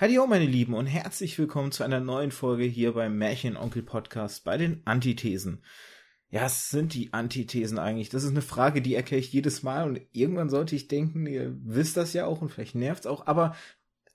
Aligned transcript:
Hallo 0.00 0.26
meine 0.26 0.46
Lieben 0.46 0.72
und 0.72 0.86
herzlich 0.86 1.38
willkommen 1.38 1.72
zu 1.72 1.84
einer 1.84 2.00
neuen 2.00 2.30
Folge 2.30 2.64
hier 2.64 2.94
beim 2.94 3.18
Märchenonkel 3.18 3.82
Podcast 3.82 4.44
bei 4.44 4.56
den 4.56 4.80
Antithesen. 4.86 5.62
Ja, 6.30 6.46
es 6.46 6.70
sind 6.70 6.94
die 6.94 7.12
Antithesen 7.12 7.78
eigentlich. 7.78 8.08
Das 8.08 8.24
ist 8.24 8.30
eine 8.30 8.40
Frage, 8.40 8.80
die 8.80 8.94
erkläre 8.94 9.20
ich 9.20 9.30
jedes 9.30 9.62
Mal 9.62 9.86
und 9.86 10.00
irgendwann 10.12 10.48
sollte 10.48 10.74
ich 10.74 10.88
denken, 10.88 11.26
ihr 11.26 11.54
wisst 11.64 11.98
das 11.98 12.14
ja 12.14 12.24
auch 12.24 12.40
und 12.40 12.48
vielleicht 12.48 12.76
nervt 12.76 13.00
es 13.00 13.06
auch, 13.06 13.26
aber 13.26 13.54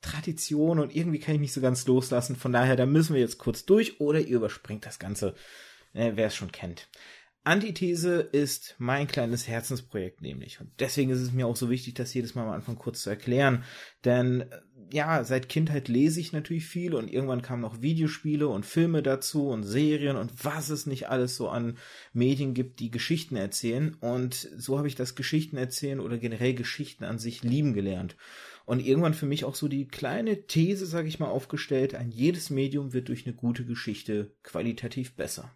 Tradition 0.02 0.80
und 0.80 0.96
irgendwie 0.96 1.20
kann 1.20 1.36
ich 1.36 1.42
mich 1.42 1.54
so 1.54 1.62
ganz 1.62 1.86
loslassen. 1.86 2.36
Von 2.36 2.52
daher, 2.52 2.76
da 2.76 2.88
müssen 2.88 3.14
wir 3.14 3.22
jetzt 3.22 3.38
kurz 3.38 3.68
durch 3.68 4.02
oder 4.02 4.20
ihr 4.20 4.38
überspringt 4.38 4.88
das 4.88 4.98
Ganze, 4.98 5.36
äh, 5.94 6.14
wer 6.16 6.26
es 6.26 6.36
schon 6.36 6.52
kennt. 6.52 6.90
Antithese 7.46 8.22
ist 8.22 8.74
mein 8.80 9.06
kleines 9.06 9.48
Herzensprojekt 9.48 10.20
nämlich. 10.22 10.60
Und 10.60 10.72
deswegen 10.80 11.12
ist 11.12 11.22
es 11.22 11.32
mir 11.32 11.46
auch 11.46 11.56
so 11.56 11.70
wichtig, 11.70 11.94
das 11.94 12.14
jedes 12.14 12.34
Mal 12.34 12.42
am 12.42 12.54
Anfang 12.54 12.76
kurz 12.76 13.04
zu 13.04 13.12
erklären. 13.12 13.64
Denn 14.04 14.46
ja, 14.92 15.24
seit 15.24 15.50
Kindheit 15.50 15.88
lese 15.88 16.20
ich 16.20 16.32
natürlich 16.32 16.66
viel 16.66 16.96
und 16.96 17.12
irgendwann 17.12 17.42
kamen 17.42 17.62
noch 17.62 17.82
Videospiele 17.82 18.48
und 18.48 18.66
Filme 18.66 19.04
dazu 19.04 19.50
und 19.50 19.64
Serien 19.64 20.18
und 20.18 20.32
was 20.44 20.70
es 20.70 20.86
nicht 20.86 21.10
alles 21.10 21.36
so 21.36 21.50
an 21.50 21.78
Medien 22.14 22.54
gibt, 22.54 22.80
die 22.80 22.92
Geschichten 22.92 23.36
erzählen. 23.36 23.96
Und 24.00 24.34
so 24.34 24.78
habe 24.78 24.88
ich 24.88 24.96
das 24.96 25.16
Geschichten 25.16 25.58
erzählen 25.58 26.00
oder 26.00 26.18
generell 26.18 26.54
Geschichten 26.54 27.04
an 27.04 27.20
sich 27.20 27.44
lieben 27.44 27.74
gelernt. 27.74 28.16
Und 28.66 28.80
irgendwann 28.80 29.14
für 29.14 29.28
mich 29.28 29.46
auch 29.46 29.56
so 29.56 29.68
die 29.68 29.88
kleine 29.88 30.48
These, 30.48 30.86
sage 30.86 31.08
ich 31.08 31.20
mal, 31.20 31.28
aufgestellt, 31.28 31.94
ein 31.96 32.12
jedes 32.12 32.50
Medium 32.50 32.94
wird 32.94 33.10
durch 33.10 33.26
eine 33.26 33.36
gute 33.36 33.66
Geschichte 33.66 34.32
qualitativ 34.44 35.16
besser. 35.16 35.52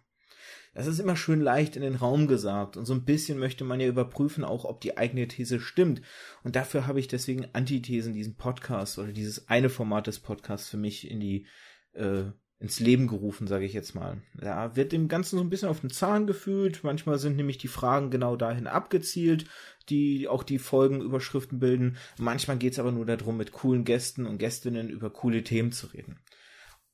Das 0.80 0.86
ist 0.86 0.98
immer 0.98 1.14
schön 1.14 1.42
leicht 1.42 1.76
in 1.76 1.82
den 1.82 1.94
Raum 1.94 2.26
gesagt 2.26 2.78
und 2.78 2.86
so 2.86 2.94
ein 2.94 3.04
bisschen 3.04 3.38
möchte 3.38 3.64
man 3.64 3.80
ja 3.80 3.86
überprüfen 3.86 4.44
auch, 4.44 4.64
ob 4.64 4.80
die 4.80 4.96
eigene 4.96 5.28
These 5.28 5.60
stimmt. 5.60 6.00
Und 6.42 6.56
dafür 6.56 6.86
habe 6.86 6.98
ich 6.98 7.06
deswegen 7.06 7.48
Antithesen, 7.52 8.14
diesen 8.14 8.36
Podcast 8.36 8.98
oder 8.98 9.12
dieses 9.12 9.46
eine 9.50 9.68
Format 9.68 10.06
des 10.06 10.20
Podcasts 10.20 10.70
für 10.70 10.78
mich 10.78 11.10
in 11.10 11.20
die 11.20 11.46
äh, 11.92 12.22
ins 12.60 12.80
Leben 12.80 13.08
gerufen, 13.08 13.46
sage 13.46 13.66
ich 13.66 13.74
jetzt 13.74 13.94
mal. 13.94 14.22
Da 14.32 14.74
wird 14.74 14.92
dem 14.92 15.08
Ganzen 15.08 15.36
so 15.36 15.44
ein 15.44 15.50
bisschen 15.50 15.68
auf 15.68 15.80
den 15.80 15.90
Zahn 15.90 16.26
gefühlt. 16.26 16.82
Manchmal 16.82 17.18
sind 17.18 17.36
nämlich 17.36 17.58
die 17.58 17.68
Fragen 17.68 18.10
genau 18.10 18.36
dahin 18.36 18.66
abgezielt, 18.66 19.44
die 19.90 20.28
auch 20.28 20.42
die 20.42 20.58
Folgenüberschriften 20.58 21.58
bilden. 21.58 21.98
Manchmal 22.18 22.56
geht 22.56 22.72
es 22.72 22.78
aber 22.78 22.90
nur 22.90 23.04
darum, 23.04 23.36
mit 23.36 23.52
coolen 23.52 23.84
Gästen 23.84 24.24
und 24.24 24.38
Gästinnen 24.38 24.88
über 24.88 25.10
coole 25.10 25.44
Themen 25.44 25.72
zu 25.72 25.88
reden. 25.88 26.20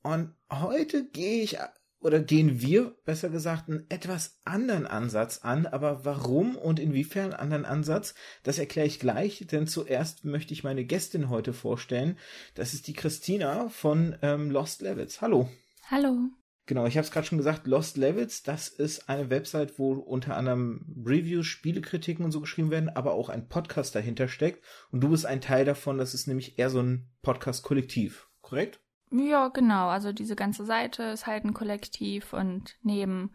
Und 0.03 0.35
heute 0.51 1.09
gehe 1.09 1.45
ich 1.45 1.59
oder 2.01 2.21
gehen 2.21 2.61
wir, 2.61 2.95
besser 3.05 3.31
gesagt, 3.31 3.69
einen 3.69 3.87
etwas 3.89 4.41
anderen 4.45 4.87
Ansatz 4.87 5.39
an. 5.39 5.67
Aber 5.67 6.05
warum 6.05 6.57
und 6.57 6.79
inwiefern 6.79 7.33
einen 7.33 7.41
anderen 7.41 7.65
Ansatz, 7.65 8.15
das 8.43 8.59
erkläre 8.59 8.87
ich 8.87 9.01
gleich, 9.01 9.47
denn 9.51 9.67
zuerst 9.67 10.25
möchte 10.25 10.53
ich 10.53 10.65
meine 10.65 10.85
Gästin 10.85 11.31
heute 11.31 11.53
vorstellen. 11.53 12.19
Das 12.55 12.75
ist 12.75 12.87
die 12.87 12.93
Christina 12.93 13.69
von 13.69 14.17
ähm, 14.23 14.51
Lost 14.51 14.83
Levels. 14.83 15.21
Hallo. 15.21 15.49
Hallo. 15.91 16.31
Genau, 16.67 16.85
ich 16.87 16.97
habe 16.97 17.05
es 17.05 17.13
gerade 17.13 17.27
schon 17.27 17.39
gesagt, 17.39 17.69
Lost 17.69 17.97
Levels, 17.97 18.43
das 18.43 18.69
ist 18.69 19.09
eine 19.09 19.31
Website, 19.31 19.79
wo 19.79 19.93
unter 19.93 20.37
anderem 20.37 20.85
Reviews, 21.07 21.47
Spielekritiken 21.47 22.25
und 22.25 22.33
so 22.33 22.41
geschrieben 22.41 22.73
werden, 22.73 22.89
aber 22.89 23.13
auch 23.13 23.29
ein 23.29 23.49
Podcast 23.49 23.95
dahinter 23.95 24.27
steckt. 24.27 24.65
Und 24.91 25.01
du 25.01 25.11
bist 25.11 25.27
ein 25.27 25.41
Teil 25.41 25.65
davon, 25.65 25.97
das 25.97 26.13
ist 26.13 26.27
nämlich 26.27 26.59
eher 26.59 26.71
so 26.71 26.81
ein 26.81 27.09
Podcast-Kollektiv, 27.23 28.29
korrekt? 28.43 28.81
Ja, 29.11 29.49
genau. 29.49 29.89
Also 29.89 30.13
diese 30.13 30.37
ganze 30.37 30.65
Seite 30.65 31.05
ist 31.05 31.27
halt 31.27 31.45
ein 31.45 31.55
Kollektiv 31.55 32.33
und 32.33 32.77
neben 32.83 33.33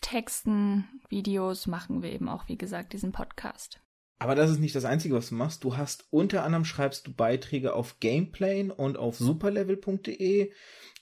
Texten, 0.00 0.88
Videos 1.08 1.66
machen 1.66 2.02
wir 2.02 2.12
eben 2.12 2.28
auch, 2.28 2.48
wie 2.48 2.56
gesagt, 2.56 2.92
diesen 2.92 3.12
Podcast. 3.12 3.80
Aber 4.18 4.34
das 4.34 4.50
ist 4.50 4.58
nicht 4.58 4.74
das 4.74 4.84
Einzige, 4.84 5.14
was 5.14 5.30
du 5.30 5.34
machst. 5.34 5.64
Du 5.64 5.78
hast 5.78 6.04
unter 6.10 6.44
anderem 6.44 6.66
schreibst 6.66 7.06
du 7.06 7.12
Beiträge 7.12 7.72
auf 7.72 8.00
Gameplane 8.00 8.72
und 8.72 8.98
auf 8.98 9.16
superlevel.de. 9.16 10.52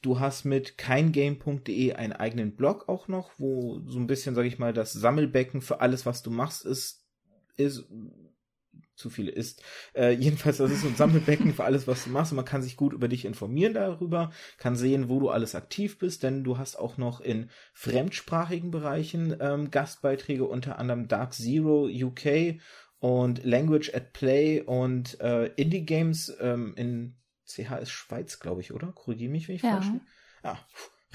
Du 0.02 0.20
hast 0.20 0.44
mit 0.44 0.78
keingame.de 0.78 1.94
einen 1.94 2.12
eigenen 2.12 2.54
Blog 2.54 2.88
auch 2.88 3.08
noch, 3.08 3.32
wo 3.36 3.80
so 3.86 3.98
ein 3.98 4.06
bisschen, 4.06 4.36
sag 4.36 4.46
ich 4.46 4.60
mal, 4.60 4.72
das 4.72 4.92
Sammelbecken 4.92 5.62
für 5.62 5.80
alles, 5.80 6.06
was 6.06 6.22
du 6.22 6.30
machst, 6.30 6.64
ist, 6.64 7.04
ist 7.56 7.88
zu 8.98 9.10
viele 9.10 9.30
ist. 9.30 9.62
Äh, 9.94 10.10
jedenfalls, 10.18 10.58
das 10.58 10.70
ist 10.70 10.82
so 10.82 10.88
ein 10.88 10.96
Sammelbecken 10.96 11.54
für 11.54 11.64
alles, 11.64 11.86
was 11.86 12.04
du 12.04 12.10
machst. 12.10 12.32
Und 12.32 12.36
man 12.36 12.44
kann 12.44 12.62
sich 12.62 12.76
gut 12.76 12.92
über 12.92 13.08
dich 13.08 13.24
informieren 13.24 13.74
darüber, 13.74 14.30
kann 14.58 14.76
sehen, 14.76 15.08
wo 15.08 15.20
du 15.20 15.30
alles 15.30 15.54
aktiv 15.54 15.98
bist, 15.98 16.22
denn 16.22 16.44
du 16.44 16.58
hast 16.58 16.76
auch 16.76 16.98
noch 16.98 17.20
in 17.20 17.50
fremdsprachigen 17.72 18.70
Bereichen 18.70 19.36
ähm, 19.40 19.70
Gastbeiträge, 19.70 20.44
unter 20.44 20.78
anderem 20.78 21.08
Dark 21.08 21.32
Zero 21.32 21.88
UK 21.88 22.60
und 22.98 23.44
Language 23.44 23.94
at 23.94 24.12
Play 24.12 24.60
und 24.60 25.20
äh, 25.20 25.46
Indie 25.54 25.86
Games 25.86 26.36
ähm, 26.40 26.74
in 26.76 27.14
CHS 27.46 27.90
Schweiz, 27.90 28.40
glaube 28.40 28.60
ich, 28.60 28.72
oder? 28.72 28.92
Korrigiere 28.92 29.30
mich, 29.30 29.48
wenn 29.48 29.56
ich 29.56 29.62
ja. 29.62 29.72
falsch 29.72 29.86
bin. 29.86 30.00
Ah, 30.42 30.58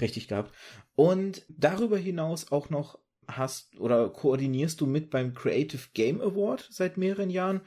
richtig 0.00 0.28
gehabt. 0.28 0.54
Und 0.96 1.44
darüber 1.48 1.98
hinaus 1.98 2.50
auch 2.50 2.70
noch 2.70 2.98
hast 3.28 3.78
oder 3.78 4.08
koordinierst 4.08 4.80
du 4.80 4.86
mit 4.86 5.10
beim 5.10 5.34
Creative 5.34 5.82
Game 5.94 6.20
Award 6.20 6.68
seit 6.70 6.96
mehreren 6.96 7.30
Jahren. 7.30 7.60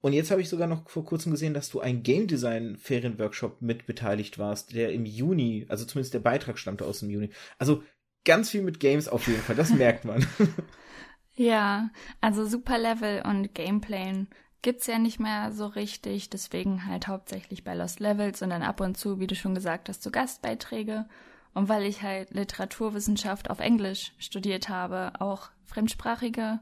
Und 0.00 0.12
jetzt 0.12 0.30
habe 0.30 0.40
ich 0.40 0.48
sogar 0.48 0.68
noch 0.68 0.88
vor 0.88 1.04
kurzem 1.04 1.32
gesehen, 1.32 1.54
dass 1.54 1.70
du 1.70 1.80
ein 1.80 2.02
Game 2.02 2.28
Design 2.28 2.76
Ferienworkshop 2.76 3.60
mit 3.60 3.86
beteiligt 3.86 4.38
warst, 4.38 4.74
der 4.74 4.92
im 4.92 5.04
Juni, 5.04 5.66
also 5.68 5.84
zumindest 5.84 6.14
der 6.14 6.20
Beitrag 6.20 6.58
stammte 6.58 6.84
aus 6.86 7.00
dem 7.00 7.10
Juni. 7.10 7.30
Also 7.58 7.82
ganz 8.24 8.50
viel 8.50 8.62
mit 8.62 8.78
Games 8.78 9.08
auf 9.08 9.26
jeden 9.26 9.42
Fall, 9.42 9.56
das 9.56 9.70
merkt 9.70 10.04
man. 10.04 10.24
ja, 11.34 11.90
also 12.20 12.46
Super 12.46 12.78
Level 12.78 13.22
und 13.24 13.54
Gameplay 13.54 14.26
gibt's 14.62 14.86
ja 14.86 14.98
nicht 14.98 15.20
mehr 15.20 15.52
so 15.52 15.66
richtig, 15.66 16.30
deswegen 16.30 16.86
halt 16.86 17.08
hauptsächlich 17.08 17.64
bei 17.64 17.74
Lost 17.74 18.00
Levels 18.00 18.42
und 18.42 18.50
dann 18.50 18.62
ab 18.62 18.80
und 18.80 18.96
zu, 18.96 19.20
wie 19.20 19.26
du 19.26 19.34
schon 19.34 19.54
gesagt 19.54 19.88
hast, 19.88 20.02
so 20.02 20.10
Gastbeiträge. 20.10 21.06
Und 21.54 21.68
weil 21.68 21.84
ich 21.84 22.02
halt 22.02 22.30
Literaturwissenschaft 22.30 23.50
auf 23.50 23.60
Englisch 23.60 24.12
studiert 24.18 24.68
habe, 24.68 25.12
auch 25.18 25.50
fremdsprachige 25.64 26.60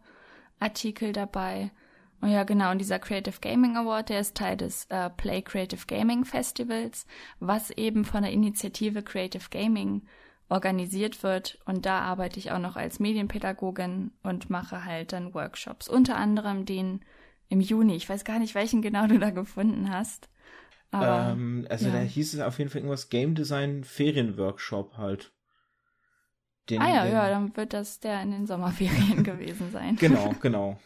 Artikel 0.59 1.13
dabei. 1.13 1.71
Und 2.21 2.31
ja, 2.31 2.45
genau, 2.45 2.71
und 2.71 2.79
dieser 2.79 2.99
Creative 2.99 3.41
Gaming 3.41 3.77
Award, 3.77 4.09
der 4.09 4.21
ist 4.21 4.37
Teil 4.37 4.57
des 4.57 4.87
äh, 4.87 5.11
Play 5.11 5.43
Creative 5.43 5.85
Gaming 5.87 6.25
Festivals, 6.25 7.07
was 7.41 7.71
eben 7.71 8.05
von 8.05 8.23
der 8.23 8.33
Initiative 8.33 9.03
Creative 9.03 9.49
Gaming 9.51 10.03
organisiert 10.49 11.23
wird. 11.23 11.59
Und 11.67 11.85
da 11.85 12.01
arbeite 12.01 12.39
ich 12.39 12.53
auch 12.53 12.59
noch 12.59 12.77
als 12.77 13.01
Medienpädagogin 13.01 14.13
und 14.23 14.49
mache 14.49 14.85
halt 14.85 15.13
dann 15.13 15.35
Workshops. 15.35 15.89
Unter 15.89 16.17
anderem 16.17 16.65
den 16.65 17.01
im 17.49 17.61
Juni. 17.61 17.95
Ich 17.95 18.09
weiß 18.09 18.25
gar 18.25 18.39
nicht, 18.39 18.55
welchen 18.55 18.83
genau 18.83 19.07
du 19.07 19.19
da 19.19 19.31
gefunden 19.31 19.91
hast. 19.91 20.29
Ähm, 20.93 21.67
also 21.69 21.87
ja. 21.87 21.93
da 21.93 22.01
hieß 22.01 22.35
es 22.35 22.41
auf 22.41 22.59
jeden 22.59 22.71
Fall 22.71 22.81
irgendwas 22.81 23.09
Game 23.09 23.35
Design 23.35 23.85
Ferienworkshop 23.85 24.97
halt. 24.97 25.33
Den, 26.71 26.83
ah 26.83 26.89
ja, 26.89 27.05
den, 27.05 27.13
ja, 27.13 27.29
dann 27.29 27.57
wird 27.57 27.73
das 27.73 28.01
der 28.01 28.23
in 28.23 28.33
den 28.33 28.47
Sommerferien 28.47 29.23
gewesen 29.25 29.71
sein. 29.71 29.97
Genau, 29.97 30.35
genau. 30.41 30.79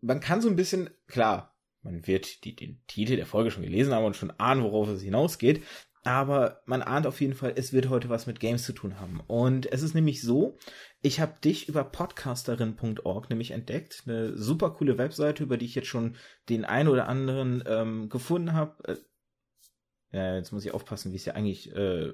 Man 0.00 0.20
kann 0.20 0.40
so 0.40 0.48
ein 0.48 0.56
bisschen, 0.56 0.90
klar, 1.06 1.54
man 1.82 2.06
wird 2.06 2.44
die, 2.44 2.56
den 2.56 2.82
Titel 2.86 3.16
der 3.16 3.26
Folge 3.26 3.50
schon 3.50 3.62
gelesen 3.62 3.92
haben 3.92 4.04
und 4.04 4.16
schon 4.16 4.32
ahnen, 4.38 4.62
worauf 4.62 4.88
es 4.88 5.02
hinausgeht. 5.02 5.62
Aber 6.02 6.62
man 6.64 6.82
ahnt 6.82 7.06
auf 7.06 7.20
jeden 7.20 7.34
Fall, 7.34 7.52
es 7.56 7.72
wird 7.74 7.90
heute 7.90 8.08
was 8.08 8.26
mit 8.26 8.40
Games 8.40 8.64
zu 8.64 8.72
tun 8.72 8.98
haben. 8.98 9.20
Und 9.26 9.70
es 9.70 9.82
ist 9.82 9.94
nämlich 9.94 10.22
so, 10.22 10.56
ich 11.02 11.20
habe 11.20 11.34
dich 11.44 11.68
über 11.68 11.84
podcasterin.org 11.84 13.28
nämlich 13.28 13.50
entdeckt. 13.50 14.04
Eine 14.06 14.36
super 14.36 14.70
coole 14.70 14.96
Webseite, 14.96 15.42
über 15.42 15.58
die 15.58 15.66
ich 15.66 15.74
jetzt 15.74 15.88
schon 15.88 16.16
den 16.48 16.64
einen 16.64 16.88
oder 16.88 17.06
anderen 17.06 17.62
ähm, 17.66 18.08
gefunden 18.08 18.54
habe. 18.54 19.00
Äh, 20.12 20.16
ja, 20.16 20.36
jetzt 20.36 20.52
muss 20.52 20.64
ich 20.64 20.72
aufpassen, 20.72 21.12
wie 21.12 21.16
es 21.16 21.26
ja 21.26 21.34
eigentlich. 21.34 21.70
Äh, 21.74 22.12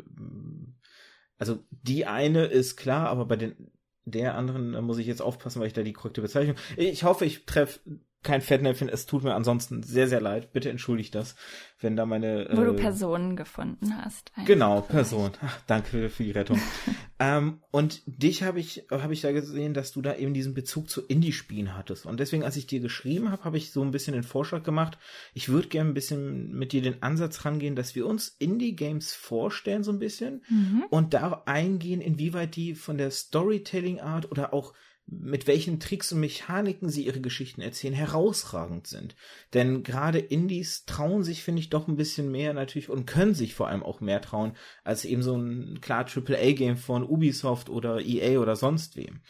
also 1.38 1.64
die 1.70 2.06
eine 2.06 2.46
ist 2.46 2.76
klar, 2.76 3.08
aber 3.08 3.26
bei 3.26 3.36
den 3.36 3.70
der 4.06 4.36
anderen 4.36 4.84
muss 4.84 4.98
ich 4.98 5.06
jetzt 5.06 5.20
aufpassen, 5.20 5.60
weil 5.60 5.66
ich 5.66 5.72
da 5.72 5.82
die 5.82 5.92
korrekte 5.92 6.22
Bezeichnung. 6.22 6.56
Ich 6.76 7.02
hoffe, 7.02 7.24
ich 7.24 7.44
treffe 7.44 7.80
kein 8.22 8.40
Fettnäpfchen. 8.40 8.88
Es 8.88 9.06
tut 9.06 9.22
mir 9.22 9.34
ansonsten 9.34 9.82
sehr, 9.82 10.08
sehr 10.08 10.20
leid. 10.20 10.52
Bitte 10.52 10.68
entschuldigt 10.68 11.14
das, 11.14 11.36
wenn 11.80 11.96
da 11.96 12.06
meine. 12.06 12.48
Wo 12.52 12.62
äh, 12.62 12.66
du 12.66 12.74
Personen 12.74 13.36
gefunden 13.36 13.96
hast. 13.96 14.32
Genau, 14.46 14.80
Person. 14.80 15.30
Ach, 15.42 15.60
danke 15.66 16.10
für 16.10 16.24
die 16.24 16.32
Rettung. 16.32 16.60
ähm, 17.20 17.62
und 17.70 18.02
dich 18.06 18.42
habe 18.42 18.58
ich, 18.58 18.86
habe 18.90 19.12
ich 19.12 19.20
da 19.20 19.32
gesehen, 19.32 19.74
dass 19.74 19.92
du 19.92 20.02
da 20.02 20.16
eben 20.16 20.34
diesen 20.34 20.54
Bezug 20.54 20.90
zu 20.90 21.02
Indie-Spielen 21.06 21.76
hattest. 21.76 22.04
Und 22.04 22.18
deswegen, 22.18 22.42
als 22.42 22.56
ich 22.56 22.66
dir 22.66 22.80
geschrieben 22.80 23.30
habe, 23.30 23.44
habe 23.44 23.58
ich 23.58 23.70
so 23.70 23.82
ein 23.82 23.92
bisschen 23.92 24.14
den 24.14 24.24
Vorschlag 24.24 24.64
gemacht. 24.64 24.98
Ich 25.32 25.48
würde 25.48 25.68
gerne 25.68 25.90
ein 25.90 25.94
bisschen 25.94 26.52
mit 26.52 26.72
dir 26.72 26.82
den 26.82 27.02
Ansatz 27.02 27.44
rangehen, 27.44 27.76
dass 27.76 27.94
wir 27.94 28.06
uns 28.06 28.28
Indie-Games 28.38 29.14
vorstellen, 29.14 29.84
so 29.84 29.92
ein 29.92 30.00
bisschen. 30.00 30.42
Mhm. 30.48 30.84
Und 30.90 31.14
da 31.14 31.42
eingehen, 31.46 32.00
inwieweit 32.00 32.56
die 32.56 32.74
von 32.74 32.98
der 32.98 33.10
Storytelling-Art 33.10 34.30
oder 34.30 34.52
auch 34.52 34.74
mit 35.06 35.46
welchen 35.46 35.78
Tricks 35.78 36.10
und 36.12 36.20
Mechaniken 36.20 36.88
sie 36.88 37.06
ihre 37.06 37.20
Geschichten 37.20 37.60
erzählen, 37.60 37.94
herausragend 37.94 38.88
sind. 38.88 39.14
Denn 39.54 39.84
gerade 39.84 40.18
Indies 40.18 40.84
trauen 40.84 41.22
sich, 41.22 41.44
finde 41.44 41.60
ich, 41.60 41.70
doch 41.70 41.86
ein 41.86 41.96
bisschen 41.96 42.30
mehr 42.30 42.52
natürlich 42.54 42.88
und 42.88 43.06
können 43.06 43.34
sich 43.34 43.54
vor 43.54 43.68
allem 43.68 43.84
auch 43.84 44.00
mehr 44.00 44.20
trauen, 44.20 44.56
als 44.82 45.04
eben 45.04 45.22
so 45.22 45.36
ein 45.36 45.80
klar 45.80 46.06
AAA-Game 46.06 46.76
von 46.76 47.04
Ubisoft 47.04 47.70
oder 47.70 48.00
EA 48.00 48.40
oder 48.40 48.56
sonst 48.56 48.96
wem. 48.96 49.20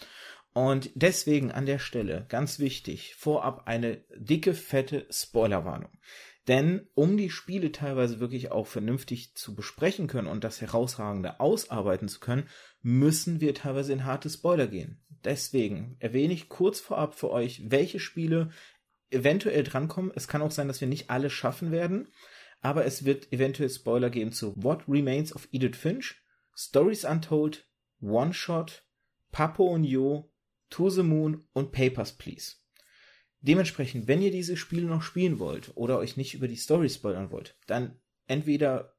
Und 0.55 0.91
deswegen 0.95 1.53
an 1.53 1.67
der 1.67 1.79
Stelle 1.79 2.25
ganz 2.31 2.59
wichtig, 2.59 3.15
vorab 3.15 3.67
eine 3.67 4.03
dicke, 4.17 4.55
fette 4.55 5.07
Spoilerwarnung. 5.11 5.91
Denn 6.49 6.89
um 6.95 7.17
die 7.17 7.31
Spiele 7.31 7.73
teilweise 7.73 8.21
wirklich 8.21 8.53
auch 8.53 8.67
vernünftig 8.67 9.35
zu 9.35 9.55
besprechen 9.55 10.07
können 10.07 10.29
und 10.29 10.45
das 10.45 10.61
Herausragende 10.61 11.41
ausarbeiten 11.41 12.09
zu 12.09 12.21
können, 12.21 12.49
müssen 12.87 13.41
wir 13.41 13.53
teilweise 13.53 13.93
in 13.93 14.05
harte 14.05 14.31
Spoiler 14.31 14.69
gehen. 14.69 15.01
Deswegen 15.25 15.97
erwähne 15.99 16.33
ich 16.33 16.49
kurz 16.49 16.79
vorab 16.79 17.17
für 17.17 17.31
euch, 17.31 17.69
welche 17.69 17.99
Spiele 17.99 18.51
eventuell 19.11 19.65
drankommen. 19.65 20.13
Es 20.15 20.29
kann 20.29 20.41
auch 20.41 20.53
sein, 20.53 20.69
dass 20.69 20.81
wir 20.81 20.87
nicht 20.87 21.11
alle 21.11 21.29
schaffen 21.29 21.73
werden, 21.73 22.07
aber 22.61 22.85
es 22.85 23.05
wird 23.05 23.33
eventuell 23.33 23.71
Spoiler 23.71 24.09
geben 24.09 24.31
zu 24.31 24.55
What 24.63 24.85
Remains 24.87 25.35
of 25.35 25.49
Edith 25.51 25.77
Finch, 25.77 26.23
Stories 26.55 27.05
Untold, 27.05 27.67
One 28.01 28.33
Shot, 28.33 28.85
Papo 29.33 29.67
und 29.67 29.83
Yo, 29.83 30.31
To 30.71 30.89
the 30.89 31.03
Moon 31.03 31.45
und 31.55 31.73
Papers, 31.73 32.13
Please. 32.13 32.55
Dementsprechend, 33.41 34.07
wenn 34.07 34.23
ihr 34.23 34.31
diese 34.31 34.57
Spiele 34.57 34.87
noch 34.87 35.03
spielen 35.03 35.41
wollt 35.41 35.73
oder 35.75 35.99
euch 35.99 36.17
nicht 36.17 36.35
über 36.35 36.47
die 36.47 36.55
Story 36.55 36.89
spoilern 36.89 37.33
wollt, 37.33 37.59
dann 37.67 37.99
entweder 38.29 38.97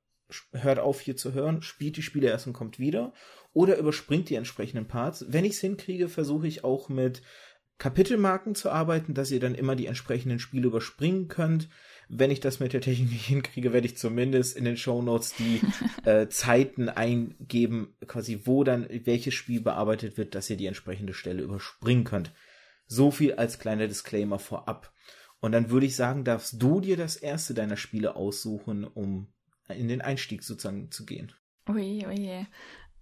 hört 0.51 0.80
auf 0.80 1.00
hier 1.00 1.16
zu 1.16 1.34
hören, 1.34 1.62
spielt 1.62 1.95
die 1.95 2.01
Spiele 2.01 2.28
erst 2.28 2.48
und 2.48 2.54
kommt 2.54 2.80
wieder 2.80 3.13
oder 3.57 3.77
überspringt 3.77 4.30
die 4.30 4.36
entsprechenden 4.36 4.88
Parts. 4.88 5.25
Wenn 5.30 5.44
ich 5.44 5.54
es 5.54 5.59
hinkriege, 5.62 6.09
versuche 6.09 6.45
ich 6.45 6.63
auch 6.63 6.89
mit 6.89 7.24
Kapitelmarken 7.80 8.54
zu 8.54 8.69
arbeiten, 8.69 9.15
dass 9.15 9.31
ihr 9.31 9.39
dann 9.39 9.56
immer 9.56 9.75
die 9.75 9.88
entsprechenden 9.88 10.38
Spiele 10.38 10.68
überspringen 10.68 11.27
könnt. 11.27 11.68
Wenn 12.07 12.30
ich 12.30 12.39
das 12.39 12.59
mit 12.59 12.74
der 12.74 12.81
Technik 12.81 13.12
nicht 13.12 13.25
hinkriege, 13.25 13.74
werde 13.74 13.88
ich 13.88 13.98
zumindest 13.98 14.56
in 14.56 14.63
den 14.63 14.77
Show 14.77 15.01
Notes 15.01 15.33
die 15.33 15.62
äh, 16.07 16.27
Zeiten 16.30 16.88
eingeben, 16.88 17.95
quasi 18.06 18.42
wo 18.45 18.63
dann 18.63 18.88
welches 19.06 19.33
Spiel 19.33 19.62
bearbeitet 19.62 20.19
wird, 20.19 20.36
dass 20.36 20.51
ihr 20.51 20.57
die 20.57 20.68
entsprechende 20.68 21.15
Stelle 21.15 21.42
überspringen 21.42 22.03
könnt. 22.03 22.33
So 22.86 23.10
viel 23.10 23.33
als 23.33 23.57
kleiner 23.57 23.88
Disclaimer 23.88 24.38
vorab. 24.38 24.94
Und 25.39 25.51
dann 25.53 25.71
würde 25.71 25.88
ich 25.88 25.95
sagen, 25.95 26.24
darfst 26.24 26.62
du 26.62 26.80
dir 26.80 26.95
das 26.95 27.15
erste 27.15 27.56
deiner 27.56 27.77
Spiele 27.77 28.15
aussuchen, 28.15 28.83
um 28.83 29.33
in 29.68 29.88
den 29.88 30.01
Einstieg 30.01 30.44
sozusagen 30.44 30.92
zu 30.92 31.07
gehen. 31.07 31.31
Ui, 31.68 32.06
ui. 32.06 32.45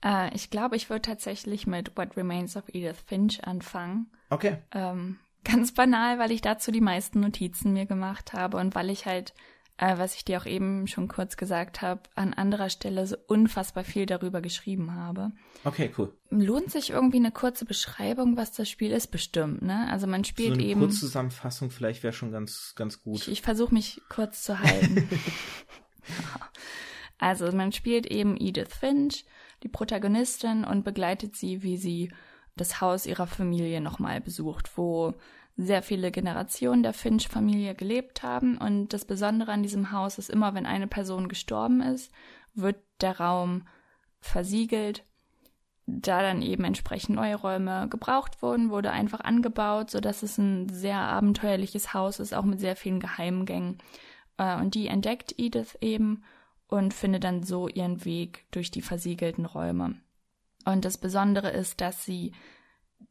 Äh, 0.06 0.34
ich 0.36 0.50
glaube, 0.50 0.76
ich 0.76 0.90
würde 0.90 1.02
tatsächlich 1.02 1.68
mit 1.68 1.98
What 1.98 2.16
Remains 2.16 2.56
of 2.56 2.64
Edith 2.72 3.04
Finch 3.06 3.44
anfangen. 3.44 4.08
Okay. 4.30 4.58
Ähm, 4.72 5.18
ganz 5.44 5.74
banal, 5.74 6.20
weil 6.20 6.32
ich 6.32 6.42
dazu 6.42 6.72
die 6.72 6.82
meisten 6.82 7.20
Notizen 7.20 7.74
mir 7.74 7.86
gemacht 7.86 8.34
habe 8.34 8.58
und 8.58 8.76
weil 8.76 8.90
ich 8.90 9.06
halt, 9.06 9.34
äh, 9.78 9.98
was 9.98 10.16
ich 10.16 10.24
dir 10.24 10.40
auch 10.40 10.46
eben 10.46 10.88
schon 10.88 11.08
kurz 11.08 11.38
gesagt 11.38 11.82
habe, 11.82 12.02
an 12.14 12.34
anderer 12.34 12.70
Stelle 12.70 13.08
so 13.08 13.18
unfassbar 13.28 13.84
viel 13.84 14.06
darüber 14.06 14.42
geschrieben 14.42 14.94
habe. 14.94 15.32
Okay, 15.64 15.92
cool. 15.98 16.14
Lohnt 16.30 16.72
sich 16.72 16.92
irgendwie 16.92 17.18
eine 17.18 17.32
kurze 17.32 17.66
Beschreibung, 17.66 18.38
was 18.38 18.52
das 18.52 18.70
Spiel 18.70 18.92
ist, 18.92 19.08
bestimmt, 19.08 19.64
ne? 19.64 19.88
Also 19.92 20.06
man 20.06 20.24
spielt 20.24 20.50
so 20.50 20.60
eine 20.60 20.64
eben. 20.64 20.82
Kurzzusammenfassung 20.82 21.72
vielleicht 21.72 22.04
wäre 22.04 22.14
schon 22.14 22.32
ganz, 22.32 22.74
ganz 22.76 23.02
gut. 23.02 23.22
Ich, 23.22 23.32
ich 23.32 23.42
versuche 23.42 23.74
mich 23.74 24.02
kurz 24.10 24.44
zu 24.44 24.60
halten. 24.60 25.10
also 27.18 27.52
man 27.52 27.72
spielt 27.72 28.06
eben 28.06 28.38
Edith 28.38 28.74
Finch, 28.80 29.26
die 29.66 29.70
Protagonistin, 29.70 30.64
und 30.64 30.84
begleitet 30.84 31.36
sie, 31.36 31.64
wie 31.64 31.76
sie 31.76 32.12
das 32.56 32.82
Haus 32.82 33.08
ihrer 33.08 33.26
Familie 33.26 33.82
nochmal 33.82 34.22
besucht, 34.22 34.78
wo 34.78 35.16
sehr 35.58 35.82
viele 35.82 36.12
Generationen 36.12 36.84
der 36.84 36.94
Finch-Familie 36.94 37.74
gelebt 37.74 38.22
haben. 38.22 38.60
Und 38.60 38.90
das 38.90 39.06
Besondere 39.06 39.52
an 39.52 39.64
diesem 39.64 39.92
Haus 39.92 40.20
ist 40.20 40.30
immer, 40.30 40.54
wenn 40.54 40.68
eine 40.68 40.86
Person 40.86 41.28
gestorben 41.30 41.82
ist, 41.82 42.12
wird 42.54 42.78
der 43.02 43.20
Raum 43.20 43.68
versiegelt. 44.20 45.04
Da 45.88 46.22
dann 46.22 46.44
eben 46.44 46.64
entsprechend 46.64 47.16
neue 47.16 47.36
Räume 47.36 47.88
gebraucht 47.90 48.44
wurden, 48.44 48.70
wurde 48.70 48.92
einfach 48.92 49.22
angebaut, 49.22 49.90
sodass 49.90 50.22
es 50.22 50.38
ein 50.38 50.70
sehr 50.70 50.98
abenteuerliches 50.98 51.96
Haus 51.96 52.20
ist, 52.20 52.36
auch 52.36 52.46
mit 52.46 52.60
sehr 52.60 52.76
vielen 52.76 53.00
Geheimgängen. 53.00 53.80
Äh, 54.38 54.58
und 54.58 54.76
die 54.76 54.88
entdeckt 54.88 55.34
Edith 55.38 55.76
eben 55.82 56.24
und 56.68 56.94
findet 56.94 57.24
dann 57.24 57.44
so 57.44 57.68
ihren 57.68 58.06
Weg 58.06 58.46
durch 58.52 58.72
die 58.72 58.82
versiegelten 58.82 59.46
Räume. 59.46 59.96
Und 60.66 60.84
das 60.86 60.98
Besondere 60.98 61.52
ist, 61.52 61.82
dass 61.82 62.06
sie 62.06 62.32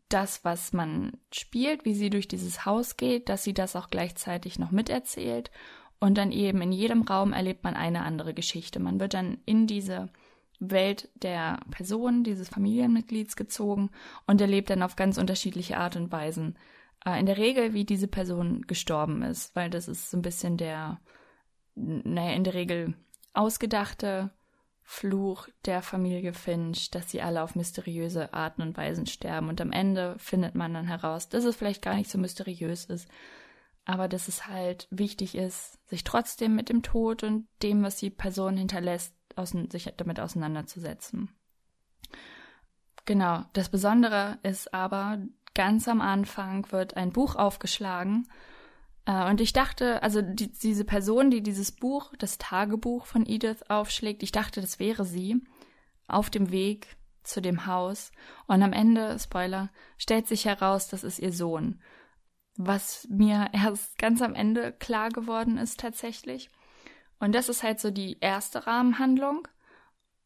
das, 0.09 0.45
was 0.45 0.73
man 0.73 1.13
spielt, 1.33 1.85
wie 1.85 1.95
sie 1.95 2.11
durch 2.11 2.29
dieses 2.29 2.67
Haus 2.67 2.97
geht, 2.97 3.29
dass 3.29 3.45
sie 3.45 3.55
das 3.55 3.77
auch 3.77 3.91
gleichzeitig 3.91 4.59
noch 4.59 4.71
miterzählt. 4.71 5.51
Und 6.01 6.19
dann 6.19 6.33
eben 6.33 6.61
in 6.61 6.73
jedem 6.73 7.03
Raum 7.03 7.33
erlebt 7.33 7.65
man 7.65 7.75
eine 7.75 8.03
andere 8.03 8.35
Geschichte. 8.35 8.81
Man 8.81 9.01
wird 9.01 9.15
dann 9.15 9.39
in 9.47 9.67
diese 9.67 10.11
Welt 10.61 11.09
der 11.15 11.61
Person, 11.71 12.25
dieses 12.25 12.49
Familienmitglieds 12.49 13.37
gezogen 13.37 13.91
und 14.27 14.41
erlebt 14.41 14.71
dann 14.71 14.83
auf 14.83 14.97
ganz 14.97 15.19
unterschiedliche 15.19 15.79
Art 15.79 15.97
und 15.97 16.13
Weisen. 16.13 16.59
Äh, 17.05 17.21
in 17.21 17.27
der 17.27 17.39
Regel, 17.39 17.75
wie 17.75 17.85
diese 17.85 18.09
Person 18.09 18.63
gestorben 18.67 19.23
ist, 19.23 19.55
weil 19.57 19.71
das 19.71 19.89
ist 19.89 20.11
so 20.11 20.17
ein 20.17 20.23
bisschen 20.23 20.57
der, 20.57 21.01
naja, 21.75 22.35
in 22.35 22.45
der 22.45 22.55
Regel 22.55 22.95
ausgedachte 23.35 24.31
Fluch 24.87 25.49
der 25.65 25.83
Familie 25.83 26.35
Finch, 26.35 26.91
dass 26.91 27.11
sie 27.11 27.23
alle 27.23 27.43
auf 27.43 27.55
mysteriöse 27.55 28.35
Arten 28.35 28.63
und 28.63 28.77
Weisen 28.77 29.07
sterben. 29.07 29.49
Und 29.49 29.61
am 29.61 29.73
Ende 29.73 30.15
findet 30.19 30.55
man 30.55 30.75
dann 30.75 30.87
heraus, 30.87 31.29
dass 31.29 31.45
es 31.45 31.57
vielleicht 31.57 31.83
gar 31.83 31.95
nicht 31.95 32.11
so 32.11 32.19
mysteriös 32.19 32.85
ist, 32.85 33.09
aber 33.87 34.09
dass 34.09 34.29
es 34.29 34.47
halt 34.47 34.87
wichtig 34.91 35.35
ist, 35.37 35.79
sich 35.89 36.05
trotzdem 36.05 36.55
mit 36.55 36.69
dem 36.69 36.83
Tod 36.83 37.23
und 37.23 37.49
dem, 37.63 37.83
was 37.83 37.97
die 37.97 38.11
Person 38.11 38.57
hinterlässt, 38.57 39.15
sich 39.71 39.93
damit 39.97 40.21
auseinanderzusetzen. 40.21 41.31
Genau, 43.07 43.45
das 43.53 43.69
Besondere 43.69 44.39
ist 44.43 44.73
aber, 44.73 45.19
ganz 45.55 45.89
am 45.89 46.01
Anfang 46.01 46.71
wird 46.73 46.97
ein 46.97 47.13
Buch 47.13 47.37
aufgeschlagen 47.37 48.29
und 49.07 49.41
ich 49.41 49.53
dachte, 49.53 50.03
also 50.03 50.23
die, 50.23 50.51
diese 50.51 50.85
Person, 50.85 51.31
die 51.31 51.43
dieses 51.43 51.73
Buch, 51.73 52.13
das 52.19 52.39
Tagebuch 52.39 53.05
von 53.05 53.27
Edith 53.27 53.63
aufschlägt, 53.69 54.23
ich 54.23 54.33
dachte, 54.33 54.63
das 54.63 54.79
wäre 54.79 55.05
sie 55.05 55.43
auf 56.09 56.31
dem 56.31 56.51
Weg 56.51 56.97
zu 57.23 57.43
dem 57.43 57.67
Haus. 57.67 58.13
Und 58.47 58.63
am 58.63 58.73
Ende, 58.73 59.19
Spoiler, 59.19 59.71
stellt 59.99 60.27
sich 60.27 60.47
heraus, 60.47 60.89
das 60.89 61.05
ist 61.05 61.19
ihr 61.19 61.33
Sohn. 61.33 61.83
Was 62.57 63.07
mir 63.11 63.51
erst 63.53 63.99
ganz 63.99 64.23
am 64.23 64.35
Ende 64.35 64.73
klar 64.73 65.11
geworden 65.11 65.59
ist 65.59 65.81
tatsächlich. 65.81 66.51
Und 67.19 67.35
das 67.35 67.51
ist 67.51 67.63
halt 67.63 67.81
so 67.81 67.91
die 67.91 68.19
erste 68.21 68.67
Rahmenhandlung. 68.67 69.47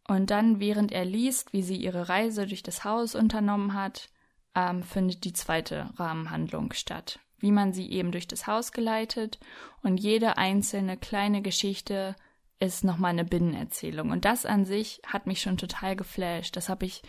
Und 0.06 0.30
dann, 0.30 0.60
während 0.60 0.92
er 0.92 1.04
liest, 1.04 1.52
wie 1.52 1.62
sie 1.62 1.76
ihre 1.76 2.08
Reise 2.08 2.46
durch 2.46 2.62
das 2.62 2.84
Haus 2.84 3.16
unternommen 3.16 3.74
hat, 3.74 4.08
ähm, 4.54 4.84
findet 4.84 5.24
die 5.24 5.32
zweite 5.32 5.90
Rahmenhandlung 5.96 6.72
statt 6.72 7.18
wie 7.38 7.52
man 7.52 7.72
sie 7.72 7.90
eben 7.90 8.12
durch 8.12 8.26
das 8.26 8.46
Haus 8.46 8.72
geleitet 8.72 9.38
und 9.82 9.98
jede 9.98 10.36
einzelne 10.36 10.96
kleine 10.96 11.42
Geschichte 11.42 12.16
ist 12.60 12.84
nochmal 12.84 13.12
eine 13.12 13.24
Binnenerzählung. 13.24 14.10
Und 14.10 14.24
das 14.24 14.44
an 14.44 14.64
sich 14.64 15.00
hat 15.06 15.26
mich 15.26 15.40
schon 15.40 15.56
total 15.56 15.94
geflasht. 15.96 16.56
Das 16.56 16.68
habe 16.68 16.86
ich 16.86 17.02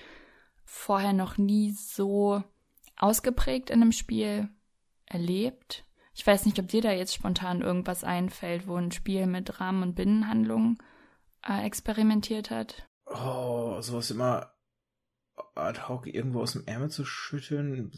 vorher 0.64 1.14
noch 1.14 1.38
nie 1.38 1.72
so 1.72 2.44
ausgeprägt 2.98 3.70
in 3.70 3.82
einem 3.82 3.92
Spiel 3.92 4.50
erlebt. 5.06 5.86
Ich 6.14 6.26
weiß 6.26 6.46
nicht, 6.46 6.60
ob 6.60 6.68
dir 6.68 6.82
da 6.82 6.92
jetzt 6.92 7.16
spontan 7.16 7.62
irgendwas 7.62 8.04
einfällt, 8.04 8.68
wo 8.68 8.76
ein 8.76 8.92
Spiel 8.92 9.26
mit 9.26 9.60
Rahmen- 9.60 9.84
und 9.84 9.96
Binnenhandlungen 9.96 10.78
äh, 11.48 11.66
experimentiert 11.66 12.52
hat. 12.52 12.88
Oh, 13.06 13.82
sowas 13.82 14.12
immer 14.12 14.52
ad 15.56 15.88
hoc 15.88 16.08
irgendwo 16.08 16.42
aus 16.42 16.54
dem 16.54 16.66
Ärmel 16.66 16.90
zu 16.90 17.06
schütteln, 17.06 17.92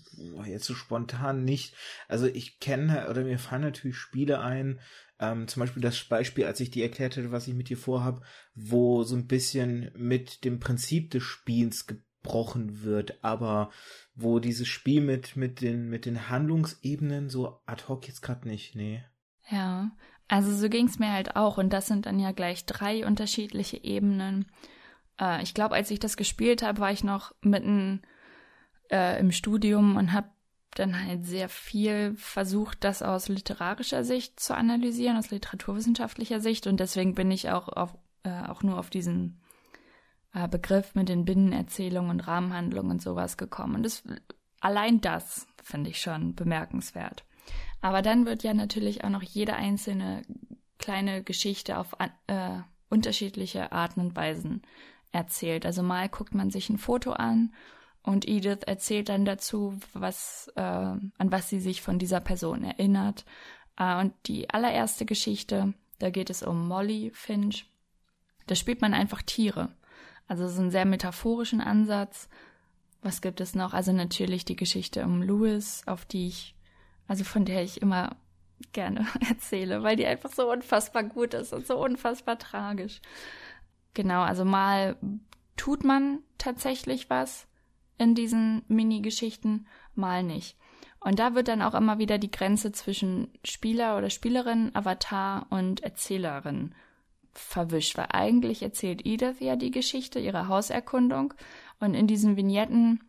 jetzt 0.45 0.65
so 0.65 0.73
spontan 0.73 1.43
nicht. 1.43 1.75
Also 2.07 2.27
ich 2.27 2.59
kenne 2.59 3.09
oder 3.09 3.23
mir 3.23 3.39
fallen 3.39 3.61
natürlich 3.61 3.97
Spiele 3.97 4.39
ein, 4.39 4.79
ähm, 5.19 5.47
zum 5.47 5.61
Beispiel 5.61 5.81
das 5.81 6.03
Beispiel, 6.03 6.45
als 6.45 6.59
ich 6.59 6.71
dir 6.71 6.83
erklärt 6.83 7.15
hätte, 7.15 7.31
was 7.31 7.47
ich 7.47 7.53
mit 7.53 7.69
dir 7.69 7.77
vorhab, 7.77 8.23
wo 8.55 9.03
so 9.03 9.15
ein 9.15 9.27
bisschen 9.27 9.91
mit 9.95 10.43
dem 10.43 10.59
Prinzip 10.59 11.11
des 11.11 11.23
Spiels 11.23 11.85
gebrochen 11.87 12.83
wird, 12.83 13.23
aber 13.23 13.69
wo 14.15 14.39
dieses 14.39 14.67
Spiel 14.67 15.01
mit, 15.01 15.35
mit 15.35 15.61
den, 15.61 15.89
mit 15.89 16.05
den 16.05 16.29
Handlungsebenen 16.29 17.29
so 17.29 17.61
ad 17.65 17.83
hoc 17.87 18.07
jetzt 18.07 18.21
gerade 18.21 18.47
nicht, 18.47 18.75
nee. 18.75 19.03
Ja, 19.49 19.91
also 20.27 20.53
so 20.53 20.69
ging's 20.69 20.97
mir 20.97 21.11
halt 21.11 21.35
auch 21.35 21.57
und 21.57 21.71
das 21.71 21.87
sind 21.87 22.05
dann 22.05 22.19
ja 22.19 22.31
gleich 22.31 22.65
drei 22.65 23.05
unterschiedliche 23.05 23.83
Ebenen. 23.83 24.45
Äh, 25.21 25.43
ich 25.43 25.53
glaube, 25.53 25.75
als 25.75 25.91
ich 25.91 25.99
das 25.99 26.17
gespielt 26.17 26.63
habe, 26.63 26.79
war 26.81 26.91
ich 26.91 27.03
noch 27.03 27.33
mitten 27.41 28.01
äh, 28.91 29.19
im 29.19 29.31
Studium 29.31 29.95
und 29.95 30.11
habe 30.11 30.29
dann 30.75 31.05
halt 31.05 31.25
sehr 31.25 31.49
viel 31.49 32.15
versucht, 32.15 32.83
das 32.83 33.01
aus 33.01 33.27
literarischer 33.27 34.03
Sicht 34.03 34.39
zu 34.39 34.55
analysieren, 34.55 35.17
aus 35.17 35.31
literaturwissenschaftlicher 35.31 36.39
Sicht. 36.39 36.65
Und 36.65 36.79
deswegen 36.79 37.13
bin 37.13 37.29
ich 37.29 37.49
auch, 37.49 37.67
auf, 37.67 37.97
äh, 38.23 38.43
auch 38.47 38.63
nur 38.63 38.79
auf 38.79 38.89
diesen 38.89 39.41
äh, 40.33 40.47
Begriff 40.47 40.95
mit 40.95 41.09
den 41.09 41.25
Binnenerzählungen 41.25 42.11
und 42.11 42.21
Rahmenhandlungen 42.21 42.91
und 42.91 43.01
sowas 43.01 43.37
gekommen. 43.37 43.75
Und 43.75 43.83
das, 43.83 44.03
allein 44.61 45.01
das 45.01 45.45
finde 45.61 45.89
ich 45.89 45.99
schon 45.99 46.35
bemerkenswert. 46.35 47.25
Aber 47.81 48.01
dann 48.01 48.25
wird 48.25 48.43
ja 48.43 48.53
natürlich 48.53 49.03
auch 49.03 49.09
noch 49.09 49.23
jede 49.23 49.55
einzelne 49.55 50.21
kleine 50.77 51.21
Geschichte 51.21 51.77
auf 51.77 51.97
äh, 52.27 52.59
unterschiedliche 52.89 53.71
Arten 53.71 53.99
und 53.99 54.15
Weisen 54.15 54.61
erzählt. 55.11 55.65
Also 55.65 55.83
mal 55.83 56.09
guckt 56.09 56.33
man 56.33 56.51
sich 56.51 56.69
ein 56.69 56.77
Foto 56.77 57.11
an 57.11 57.53
und 58.03 58.27
Edith 58.27 58.63
erzählt 58.65 59.09
dann 59.09 59.25
dazu, 59.25 59.77
was, 59.93 60.51
äh, 60.55 60.61
an 60.61 61.11
was 61.17 61.49
sie 61.49 61.59
sich 61.59 61.81
von 61.81 61.99
dieser 61.99 62.19
Person 62.19 62.63
erinnert. 62.63 63.25
Äh, 63.77 63.99
und 63.99 64.13
die 64.25 64.49
allererste 64.49 65.05
Geschichte, 65.05 65.73
Da 65.99 66.09
geht 66.09 66.31
es 66.31 66.41
um 66.41 66.67
Molly 66.67 67.11
Finch. 67.13 67.69
Da 68.47 68.55
spielt 68.55 68.81
man 68.81 68.95
einfach 68.95 69.21
Tiere. 69.21 69.69
Also 70.27 70.45
es 70.45 70.53
ist 70.53 70.59
ein 70.59 70.71
sehr 70.71 70.85
metaphorischen 70.85 71.61
Ansatz. 71.61 72.27
Was 73.03 73.21
gibt 73.21 73.39
es 73.39 73.53
noch? 73.53 73.75
Also 73.75 73.91
natürlich 73.91 74.43
die 74.43 74.55
Geschichte 74.55 75.03
um 75.03 75.21
Louis, 75.21 75.83
auf 75.85 76.05
die 76.05 76.27
ich, 76.27 76.55
also 77.07 77.23
von 77.23 77.45
der 77.45 77.61
ich 77.61 77.83
immer 77.83 78.15
gerne 78.71 79.05
erzähle, 79.29 79.83
weil 79.83 79.95
die 79.95 80.07
einfach 80.07 80.31
so 80.31 80.51
unfassbar 80.51 81.03
gut 81.03 81.35
ist 81.35 81.53
und 81.53 81.67
so 81.67 81.77
unfassbar 81.77 82.39
tragisch. 82.39 82.99
Genau, 83.93 84.21
also 84.21 84.45
mal 84.45 84.95
tut 85.57 85.83
man 85.83 86.19
tatsächlich 86.37 87.09
was 87.09 87.47
in 87.97 88.15
diesen 88.15 88.63
Mini-Geschichten, 88.67 89.67
mal 89.95 90.23
nicht. 90.23 90.57
Und 90.99 91.19
da 91.19 91.35
wird 91.35 91.47
dann 91.47 91.61
auch 91.61 91.73
immer 91.73 91.97
wieder 91.97 92.17
die 92.17 92.31
Grenze 92.31 92.71
zwischen 92.71 93.27
Spieler 93.43 93.97
oder 93.97 94.09
Spielerin, 94.09 94.71
Avatar 94.73 95.47
und 95.49 95.81
Erzählerin 95.81 96.73
verwischt, 97.33 97.97
weil 97.97 98.07
eigentlich 98.11 98.61
erzählt 98.61 99.05
Edith 99.05 99.39
ja 99.39 99.55
die 99.55 99.71
Geschichte, 99.71 100.19
ihre 100.19 100.47
Hauserkundung 100.47 101.33
und 101.79 101.93
in 101.93 102.07
diesen 102.07 102.37
Vignetten 102.37 103.03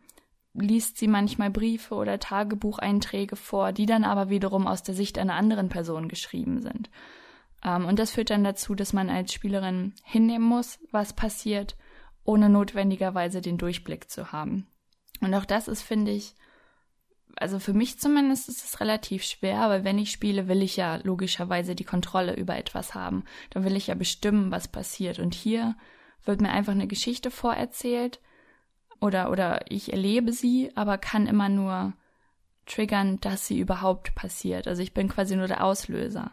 liest 0.53 0.97
sie 0.97 1.07
manchmal 1.07 1.49
Briefe 1.49 1.95
oder 1.95 2.19
Tagebucheinträge 2.19 3.35
vor, 3.35 3.71
die 3.71 3.85
dann 3.85 4.03
aber 4.03 4.29
wiederum 4.29 4.67
aus 4.67 4.83
der 4.83 4.95
Sicht 4.95 5.17
einer 5.17 5.33
anderen 5.33 5.69
Person 5.69 6.07
geschrieben 6.07 6.61
sind. 6.61 6.89
Ähm, 7.63 7.85
und 7.85 7.99
das 7.99 8.11
führt 8.11 8.29
dann 8.29 8.43
dazu, 8.43 8.75
dass 8.75 8.93
man 8.93 9.09
als 9.09 9.33
Spielerin 9.33 9.93
hinnehmen 10.03 10.47
muss, 10.47 10.79
was 10.91 11.13
passiert, 11.13 11.75
ohne 12.23 12.49
notwendigerweise 12.49 13.41
den 13.41 13.57
Durchblick 13.57 14.09
zu 14.09 14.31
haben. 14.31 14.67
Und 15.21 15.33
auch 15.33 15.45
das 15.45 15.67
ist, 15.67 15.81
finde 15.81 16.11
ich, 16.11 16.35
also 17.35 17.59
für 17.59 17.73
mich 17.73 17.99
zumindest 17.99 18.47
ist 18.49 18.63
es 18.63 18.79
relativ 18.79 19.23
schwer, 19.23 19.69
weil 19.69 19.83
wenn 19.83 19.97
ich 19.97 20.11
spiele, 20.11 20.47
will 20.47 20.61
ich 20.61 20.77
ja 20.77 20.97
logischerweise 20.97 21.75
die 21.75 21.83
Kontrolle 21.83 22.35
über 22.35 22.55
etwas 22.55 22.93
haben. 22.93 23.23
Dann 23.49 23.63
will 23.63 23.75
ich 23.75 23.87
ja 23.87 23.95
bestimmen, 23.95 24.51
was 24.51 24.67
passiert. 24.67 25.19
Und 25.19 25.33
hier 25.33 25.75
wird 26.25 26.41
mir 26.41 26.51
einfach 26.51 26.73
eine 26.73 26.87
Geschichte 26.87 27.31
vorerzählt 27.31 28.19
oder, 29.01 29.31
oder 29.31 29.61
ich 29.69 29.91
erlebe 29.91 30.31
sie, 30.31 30.71
aber 30.75 30.97
kann 30.97 31.27
immer 31.27 31.49
nur 31.49 31.93
triggern, 32.65 33.19
dass 33.19 33.47
sie 33.47 33.59
überhaupt 33.59 34.15
passiert. 34.15 34.67
Also 34.67 34.81
ich 34.81 34.93
bin 34.93 35.09
quasi 35.09 35.35
nur 35.35 35.47
der 35.47 35.63
Auslöser. 35.63 36.31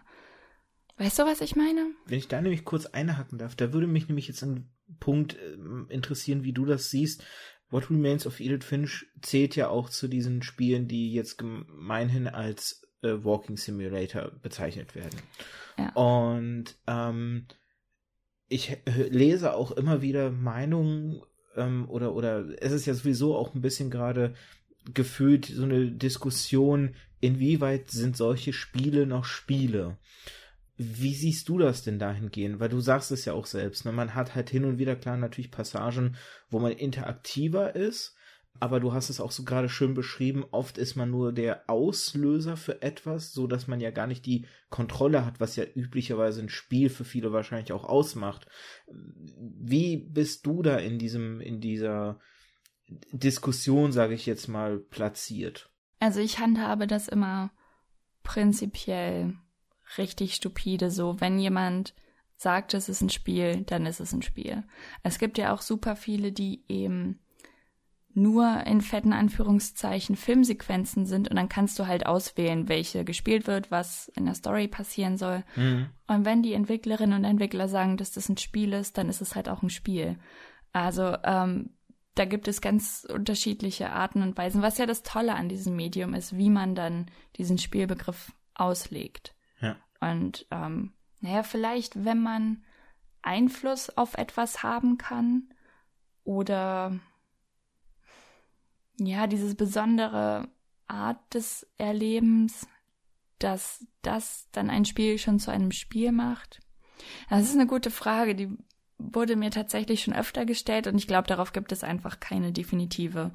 Weißt 1.00 1.18
du, 1.18 1.22
was 1.22 1.40
ich 1.40 1.56
meine? 1.56 1.92
Wenn 2.04 2.18
ich 2.18 2.28
da 2.28 2.42
nämlich 2.42 2.66
kurz 2.66 2.84
einhaken 2.84 3.38
darf, 3.38 3.56
da 3.56 3.72
würde 3.72 3.86
mich 3.86 4.08
nämlich 4.08 4.28
jetzt 4.28 4.42
ein 4.42 4.70
Punkt 5.00 5.34
äh, 5.34 5.56
interessieren, 5.88 6.44
wie 6.44 6.52
du 6.52 6.66
das 6.66 6.90
siehst. 6.90 7.24
What 7.70 7.88
Remains 7.88 8.26
of 8.26 8.38
Edith 8.38 8.66
Finch 8.66 9.06
zählt 9.22 9.56
ja 9.56 9.68
auch 9.68 9.88
zu 9.88 10.08
diesen 10.08 10.42
Spielen, 10.42 10.88
die 10.88 11.14
jetzt 11.14 11.38
gemeinhin 11.38 12.28
als 12.28 12.82
äh, 13.00 13.14
Walking 13.24 13.56
Simulator 13.56 14.30
bezeichnet 14.42 14.94
werden. 14.94 15.18
Ja. 15.78 15.88
Und 15.94 16.76
ähm, 16.86 17.46
ich 18.48 18.76
lese 18.84 19.54
auch 19.54 19.70
immer 19.70 20.02
wieder 20.02 20.30
Meinungen 20.30 21.22
ähm, 21.56 21.88
oder 21.88 22.14
oder 22.14 22.44
es 22.60 22.72
ist 22.72 22.84
ja 22.84 22.92
sowieso 22.92 23.36
auch 23.36 23.54
ein 23.54 23.62
bisschen 23.62 23.90
gerade 23.90 24.34
gefühlt 24.92 25.46
so 25.46 25.62
eine 25.62 25.92
Diskussion, 25.92 26.94
inwieweit 27.20 27.90
sind 27.90 28.18
solche 28.18 28.52
Spiele 28.52 29.06
noch 29.06 29.24
Spiele? 29.24 29.96
Wie 30.82 31.12
siehst 31.12 31.46
du 31.50 31.58
das 31.58 31.82
denn 31.82 31.98
dahingehend? 31.98 32.58
Weil 32.58 32.70
du 32.70 32.80
sagst 32.80 33.10
es 33.10 33.26
ja 33.26 33.34
auch 33.34 33.44
selbst, 33.44 33.84
ne? 33.84 33.92
man 33.92 34.14
hat 34.14 34.34
halt 34.34 34.48
hin 34.48 34.64
und 34.64 34.78
wieder 34.78 34.96
klar 34.96 35.18
natürlich 35.18 35.50
Passagen, 35.50 36.16
wo 36.48 36.58
man 36.58 36.72
interaktiver 36.72 37.76
ist, 37.76 38.16
aber 38.60 38.80
du 38.80 38.94
hast 38.94 39.10
es 39.10 39.20
auch 39.20 39.30
so 39.30 39.44
gerade 39.44 39.68
schön 39.68 39.92
beschrieben, 39.92 40.42
oft 40.52 40.78
ist 40.78 40.96
man 40.96 41.10
nur 41.10 41.34
der 41.34 41.68
Auslöser 41.68 42.56
für 42.56 42.80
etwas, 42.80 43.34
so 43.34 43.46
dass 43.46 43.66
man 43.66 43.80
ja 43.80 43.90
gar 43.90 44.06
nicht 44.06 44.24
die 44.24 44.46
Kontrolle 44.70 45.26
hat, 45.26 45.38
was 45.38 45.54
ja 45.54 45.64
üblicherweise 45.64 46.40
ein 46.40 46.48
Spiel 46.48 46.88
für 46.88 47.04
viele 47.04 47.30
wahrscheinlich 47.30 47.72
auch 47.72 47.84
ausmacht. 47.84 48.46
Wie 48.88 49.98
bist 49.98 50.46
du 50.46 50.62
da 50.62 50.78
in 50.78 50.98
diesem, 50.98 51.42
in 51.42 51.60
dieser 51.60 52.20
Diskussion, 53.12 53.92
sage 53.92 54.14
ich 54.14 54.24
jetzt 54.24 54.48
mal, 54.48 54.78
platziert? 54.78 55.70
Also 55.98 56.20
ich 56.20 56.38
handhabe 56.38 56.86
das 56.86 57.06
immer 57.06 57.50
prinzipiell 58.22 59.34
richtig 59.98 60.34
stupide 60.34 60.90
so, 60.90 61.20
wenn 61.20 61.38
jemand 61.38 61.94
sagt, 62.36 62.74
es 62.74 62.88
ist 62.88 63.02
ein 63.02 63.10
Spiel, 63.10 63.62
dann 63.62 63.86
ist 63.86 64.00
es 64.00 64.12
ein 64.12 64.22
Spiel. 64.22 64.64
Es 65.02 65.18
gibt 65.18 65.36
ja 65.36 65.52
auch 65.52 65.60
super 65.60 65.94
viele, 65.94 66.32
die 66.32 66.64
eben 66.68 67.20
nur 68.12 68.66
in 68.66 68.80
fetten 68.80 69.12
Anführungszeichen 69.12 70.16
Filmsequenzen 70.16 71.06
sind 71.06 71.28
und 71.28 71.36
dann 71.36 71.48
kannst 71.48 71.78
du 71.78 71.86
halt 71.86 72.06
auswählen, 72.06 72.68
welche 72.68 73.04
gespielt 73.04 73.46
wird, 73.46 73.70
was 73.70 74.08
in 74.16 74.24
der 74.24 74.34
Story 74.34 74.68
passieren 74.68 75.16
soll. 75.16 75.44
Mhm. 75.54 75.90
Und 76.06 76.24
wenn 76.24 76.42
die 76.42 76.54
Entwicklerinnen 76.54 77.18
und 77.18 77.24
Entwickler 77.24 77.68
sagen, 77.68 77.96
dass 77.96 78.10
das 78.10 78.28
ein 78.28 78.36
Spiel 78.36 78.72
ist, 78.72 78.98
dann 78.98 79.08
ist 79.08 79.20
es 79.20 79.36
halt 79.36 79.48
auch 79.48 79.62
ein 79.62 79.70
Spiel. 79.70 80.18
Also 80.72 81.16
ähm, 81.22 81.70
da 82.14 82.24
gibt 82.24 82.48
es 82.48 82.60
ganz 82.60 83.06
unterschiedliche 83.12 83.90
Arten 83.90 84.22
und 84.22 84.36
Weisen, 84.36 84.62
was 84.62 84.78
ja 84.78 84.86
das 84.86 85.02
Tolle 85.02 85.34
an 85.34 85.48
diesem 85.48 85.76
Medium 85.76 86.14
ist, 86.14 86.36
wie 86.36 86.50
man 86.50 86.74
dann 86.74 87.06
diesen 87.36 87.58
Spielbegriff 87.58 88.32
auslegt. 88.54 89.34
Und 90.00 90.46
ähm, 90.50 90.92
naja, 91.20 91.42
vielleicht, 91.42 92.04
wenn 92.04 92.22
man 92.22 92.64
Einfluss 93.22 93.90
auf 93.90 94.14
etwas 94.14 94.62
haben 94.62 94.98
kann 94.98 95.52
oder 96.24 96.98
ja, 98.98 99.26
dieses 99.26 99.54
besondere 99.54 100.48
Art 100.86 101.18
des 101.34 101.66
Erlebens, 101.78 102.66
dass 103.38 103.86
das 104.02 104.48
dann 104.52 104.70
ein 104.70 104.84
Spiel 104.84 105.18
schon 105.18 105.38
zu 105.38 105.50
einem 105.50 105.72
Spiel 105.72 106.12
macht? 106.12 106.60
Das 107.28 107.42
ist 107.42 107.54
eine 107.54 107.66
gute 107.66 107.90
Frage, 107.90 108.34
die 108.34 108.56
wurde 108.98 109.36
mir 109.36 109.50
tatsächlich 109.50 110.02
schon 110.02 110.14
öfter 110.14 110.44
gestellt 110.44 110.86
und 110.86 110.96
ich 110.96 111.06
glaube, 111.06 111.26
darauf 111.26 111.52
gibt 111.52 111.72
es 111.72 111.82
einfach 111.82 112.20
keine 112.20 112.52
definitive 112.52 113.32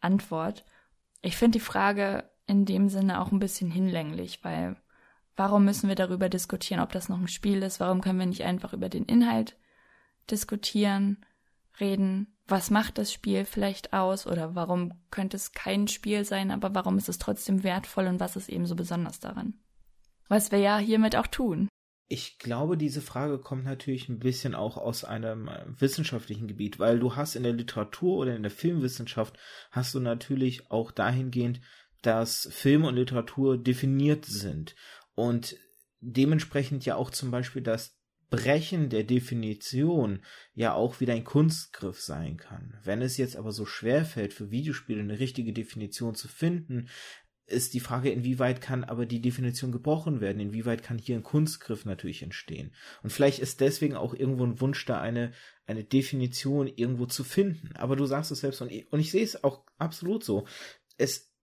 Antwort. 0.00 0.64
Ich 1.20 1.36
finde 1.36 1.58
die 1.58 1.64
Frage 1.64 2.30
in 2.46 2.64
dem 2.64 2.88
Sinne 2.88 3.20
auch 3.20 3.32
ein 3.32 3.38
bisschen 3.38 3.70
hinlänglich, 3.70 4.42
weil 4.42 4.76
Warum 5.36 5.64
müssen 5.64 5.88
wir 5.88 5.96
darüber 5.96 6.28
diskutieren, 6.28 6.80
ob 6.80 6.92
das 6.92 7.08
noch 7.08 7.18
ein 7.18 7.28
Spiel 7.28 7.62
ist? 7.62 7.80
Warum 7.80 8.00
können 8.00 8.18
wir 8.18 8.26
nicht 8.26 8.44
einfach 8.44 8.72
über 8.72 8.88
den 8.88 9.04
Inhalt 9.04 9.56
diskutieren, 10.30 11.24
reden? 11.80 12.36
Was 12.46 12.70
macht 12.70 12.98
das 12.98 13.12
Spiel 13.12 13.44
vielleicht 13.44 13.92
aus? 13.92 14.26
Oder 14.26 14.54
warum 14.54 14.92
könnte 15.10 15.36
es 15.36 15.52
kein 15.52 15.88
Spiel 15.88 16.24
sein, 16.24 16.50
aber 16.50 16.74
warum 16.74 16.98
ist 16.98 17.08
es 17.08 17.18
trotzdem 17.18 17.64
wertvoll 17.64 18.06
und 18.06 18.20
was 18.20 18.36
ist 18.36 18.48
eben 18.48 18.66
so 18.66 18.76
besonders 18.76 19.18
daran? 19.18 19.54
Was 20.28 20.52
wir 20.52 20.58
ja 20.58 20.78
hiermit 20.78 21.16
auch 21.16 21.26
tun. 21.26 21.68
Ich 22.06 22.38
glaube, 22.38 22.76
diese 22.76 23.00
Frage 23.00 23.38
kommt 23.38 23.64
natürlich 23.64 24.10
ein 24.10 24.18
bisschen 24.18 24.54
auch 24.54 24.76
aus 24.76 25.04
einem 25.04 25.50
wissenschaftlichen 25.66 26.46
Gebiet, 26.46 26.78
weil 26.78 26.98
du 26.98 27.16
hast 27.16 27.34
in 27.34 27.42
der 27.42 27.54
Literatur 27.54 28.18
oder 28.18 28.36
in 28.36 28.42
der 28.42 28.50
Filmwissenschaft 28.50 29.38
hast 29.70 29.94
du 29.94 30.00
natürlich 30.00 30.70
auch 30.70 30.92
dahingehend, 30.92 31.60
dass 32.02 32.46
Film 32.52 32.84
und 32.84 32.96
Literatur 32.96 33.56
definiert 33.56 34.26
sind 34.26 34.74
und 35.14 35.56
dementsprechend 36.00 36.84
ja 36.84 36.96
auch 36.96 37.10
zum 37.10 37.30
Beispiel 37.30 37.62
das 37.62 37.96
Brechen 38.30 38.88
der 38.88 39.04
Definition 39.04 40.24
ja 40.54 40.74
auch 40.74 41.00
wieder 41.00 41.14
ein 41.14 41.24
Kunstgriff 41.24 42.00
sein 42.00 42.36
kann. 42.36 42.76
Wenn 42.82 43.00
es 43.00 43.16
jetzt 43.16 43.36
aber 43.36 43.52
so 43.52 43.64
schwer 43.64 44.04
fällt, 44.04 44.32
für 44.32 44.50
Videospiele 44.50 45.00
eine 45.00 45.20
richtige 45.20 45.52
Definition 45.52 46.14
zu 46.14 46.26
finden, 46.26 46.88
ist 47.46 47.74
die 47.74 47.80
Frage, 47.80 48.10
inwieweit 48.10 48.60
kann 48.60 48.84
aber 48.84 49.04
die 49.06 49.20
Definition 49.20 49.70
gebrochen 49.70 50.20
werden, 50.20 50.40
inwieweit 50.40 50.82
kann 50.82 50.98
hier 50.98 51.16
ein 51.16 51.22
Kunstgriff 51.22 51.84
natürlich 51.84 52.22
entstehen. 52.22 52.74
Und 53.02 53.10
vielleicht 53.10 53.38
ist 53.38 53.60
deswegen 53.60 53.96
auch 53.96 54.14
irgendwo 54.14 54.44
ein 54.44 54.60
Wunsch 54.60 54.84
da, 54.86 55.00
eine, 55.00 55.32
eine 55.66 55.84
Definition 55.84 56.66
irgendwo 56.66 57.06
zu 57.06 57.22
finden. 57.22 57.76
Aber 57.76 57.96
du 57.96 58.06
sagst 58.06 58.30
es 58.30 58.40
selbst 58.40 58.62
und 58.62 58.72
ich, 58.72 58.90
und 58.90 58.98
ich 58.98 59.10
sehe 59.10 59.24
es 59.24 59.44
auch 59.44 59.64
absolut 59.76 60.24
so. 60.24 60.46
Es 60.96 61.33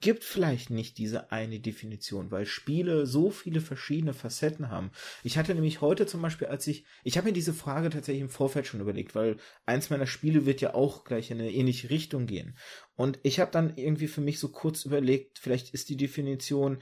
gibt 0.00 0.24
vielleicht 0.24 0.70
nicht 0.70 0.98
diese 0.98 1.32
eine 1.32 1.60
Definition, 1.60 2.30
weil 2.30 2.46
Spiele 2.46 3.06
so 3.06 3.30
viele 3.30 3.60
verschiedene 3.60 4.14
Facetten 4.14 4.70
haben. 4.70 4.90
Ich 5.22 5.38
hatte 5.38 5.54
nämlich 5.54 5.80
heute 5.80 6.06
zum 6.06 6.22
Beispiel, 6.22 6.48
als 6.48 6.66
ich, 6.66 6.84
ich 7.04 7.16
habe 7.16 7.28
mir 7.28 7.32
diese 7.32 7.54
Frage 7.54 7.90
tatsächlich 7.90 8.22
im 8.22 8.28
Vorfeld 8.28 8.66
schon 8.66 8.80
überlegt, 8.80 9.14
weil 9.14 9.36
eins 9.66 9.90
meiner 9.90 10.06
Spiele 10.06 10.46
wird 10.46 10.60
ja 10.60 10.74
auch 10.74 11.04
gleich 11.04 11.30
in 11.30 11.38
eine 11.38 11.52
ähnliche 11.52 11.90
Richtung 11.90 12.26
gehen. 12.26 12.56
Und 12.96 13.18
ich 13.22 13.40
habe 13.40 13.50
dann 13.50 13.76
irgendwie 13.76 14.08
für 14.08 14.20
mich 14.20 14.38
so 14.38 14.48
kurz 14.48 14.84
überlegt, 14.84 15.38
vielleicht 15.38 15.74
ist 15.74 15.88
die 15.88 15.96
Definition, 15.96 16.78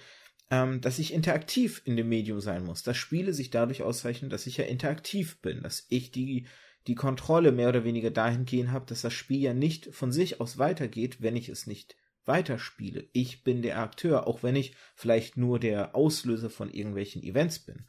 ähm, 0.51 0.81
dass 0.81 0.99
ich 0.99 1.13
interaktiv 1.13 1.83
in 1.85 1.97
dem 1.97 2.09
Medium 2.09 2.41
sein 2.41 2.65
muss, 2.65 2.83
dass 2.83 2.97
Spiele 2.97 3.35
sich 3.35 3.51
dadurch 3.51 3.83
auszeichnen, 3.83 4.31
dass 4.31 4.47
ich 4.47 4.57
ja 4.57 4.65
interaktiv 4.65 5.41
bin, 5.41 5.63
dass 5.63 5.87
ich 5.89 6.11
die 6.11 6.47
die 6.87 6.95
Kontrolle 6.95 7.53
mehr 7.53 7.69
oder 7.69 7.85
weniger 7.85 8.11
dahingehend 8.11 8.71
habe, 8.73 8.87
dass 8.87 9.03
das 9.03 9.13
Spiel 9.13 9.41
ja 9.41 9.53
nicht 9.53 9.95
von 9.95 10.11
sich 10.11 10.41
aus 10.41 10.57
weitergeht, 10.57 11.21
wenn 11.21 11.37
ich 11.37 11.51
es 11.51 11.67
nicht 11.67 11.97
weiterspiele. 12.29 13.09
Ich 13.13 13.43
bin 13.43 13.63
der 13.63 13.81
Akteur, 13.81 14.29
auch 14.29 14.45
wenn 14.45 14.55
ich 14.55 14.77
vielleicht 14.95 15.37
nur 15.37 15.59
der 15.59 15.97
Auslöser 15.97 16.51
von 16.51 16.71
irgendwelchen 16.71 17.23
Events 17.23 17.59
bin. 17.59 17.89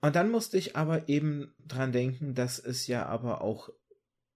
Und 0.00 0.14
dann 0.14 0.30
musste 0.30 0.58
ich 0.58 0.76
aber 0.76 1.08
eben 1.08 1.54
dran 1.58 1.90
denken, 1.90 2.34
dass 2.34 2.58
es 2.58 2.86
ja 2.86 3.06
aber 3.06 3.40
auch 3.40 3.70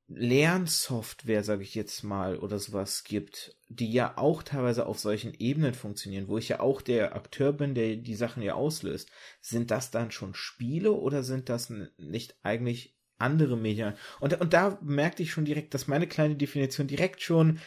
Lernsoftware, 0.09 1.45
sage 1.45 1.63
ich 1.63 1.75
jetzt 1.75 2.03
mal, 2.03 2.39
oder 2.39 2.59
sowas 2.59 3.05
gibt, 3.05 3.55
die 3.69 3.93
ja 3.93 4.17
auch 4.17 4.43
teilweise 4.43 4.87
auf 4.87 4.99
solchen 4.99 5.35
Ebenen 5.35 5.75
funktionieren, 5.75 6.29
wo 6.29 6.39
ich 6.39 6.49
ja 6.49 6.61
auch 6.61 6.81
der 6.81 7.15
Akteur 7.15 7.53
bin, 7.53 7.75
der 7.75 7.97
die 7.97 8.15
Sachen 8.15 8.43
ja 8.43 8.55
auslöst, 8.55 9.11
sind 9.43 9.71
das 9.71 9.91
dann 9.91 10.11
schon 10.11 10.33
Spiele 10.33 10.93
oder 10.93 11.23
sind 11.23 11.51
das 11.51 11.71
nicht 11.99 12.37
eigentlich 12.43 12.97
andere 13.19 13.59
Medien? 13.59 13.95
Und, 14.21 14.41
und 14.41 14.55
da 14.55 14.79
merkte 14.83 15.23
ich 15.23 15.31
schon 15.31 15.45
direkt, 15.45 15.75
dass 15.75 15.89
meine 15.89 16.07
kleine 16.07 16.37
Definition 16.37 16.87
direkt 16.87 17.21
schon 17.21 17.59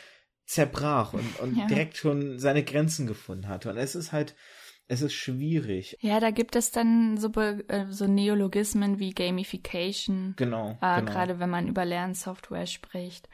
zerbrach 0.52 1.14
und, 1.14 1.40
und 1.40 1.56
ja. 1.56 1.66
direkt 1.66 1.96
schon 1.96 2.38
seine 2.38 2.64
Grenzen 2.64 3.08
gefunden 3.08 3.48
hatte. 3.48 3.70
Und 3.70 3.78
es 3.78 3.96
ist 3.96 4.12
halt, 4.12 4.36
es 4.90 5.02
ist 5.02 5.14
schwierig. 5.14 5.98
Ja, 6.02 6.20
da 6.20 6.32
gibt 6.32 6.58
es 6.58 6.72
dann 6.72 7.16
so, 7.16 7.30
äh, 7.30 7.86
so 7.90 8.06
Neologismen 8.06 9.00
wie 9.00 9.12
Gamification. 9.12 10.34
Genau, 10.36 10.78
äh, 10.82 11.00
genau. 11.00 11.12
Gerade 11.12 11.40
wenn 11.40 11.50
man 11.50 11.70
über 11.70 11.86
Lernsoftware 11.86 12.66
spricht. 12.66 13.30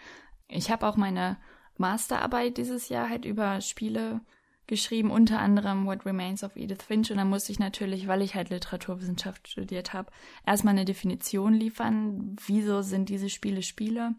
Ich 0.47 0.69
habe 0.69 0.85
auch 0.85 0.95
meine 0.95 1.37
Masterarbeit 1.77 2.57
dieses 2.57 2.87
Jahr 2.89 3.09
halt 3.09 3.25
über 3.25 3.61
Spiele 3.61 4.21
geschrieben, 4.67 5.09
unter 5.09 5.39
anderem 5.39 5.87
What 5.87 6.05
Remains 6.05 6.43
of 6.43 6.55
Edith 6.55 6.83
Finch. 6.83 7.09
Und 7.09 7.17
da 7.17 7.25
musste 7.25 7.51
ich 7.51 7.57
natürlich, 7.57 8.05
weil 8.07 8.21
ich 8.21 8.35
halt 8.35 8.51
Literaturwissenschaft 8.51 9.47
studiert 9.47 9.93
habe, 9.93 10.11
erstmal 10.45 10.75
eine 10.75 10.85
Definition 10.85 11.55
liefern. 11.55 12.35
Wieso 12.45 12.83
sind 12.83 13.09
diese 13.09 13.29
Spiele 13.29 13.63
Spiele? 13.63 14.13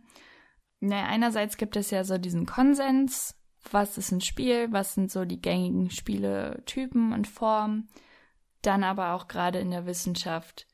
Naja, 0.81 1.07
einerseits 1.07 1.57
gibt 1.57 1.77
es 1.77 1.91
ja 1.91 2.05
so 2.05 2.19
diesen 2.19 2.47
Konsens, 2.47 3.35
was 3.71 3.99
ist 3.99 4.13
ein 4.13 4.21
Spiel, 4.21 4.73
was 4.73 4.95
sind 4.95 5.11
so 5.11 5.25
die 5.25 5.41
gängigen 5.41 5.91
Spieletypen 5.91 7.13
und 7.13 7.27
Formen. 7.27 7.89
Dann 8.63 8.85
aber 8.85 9.13
auch 9.13 9.29
gerade 9.29 9.59
in 9.59 9.71
der 9.71 9.87
Wissenschaft 9.87 10.67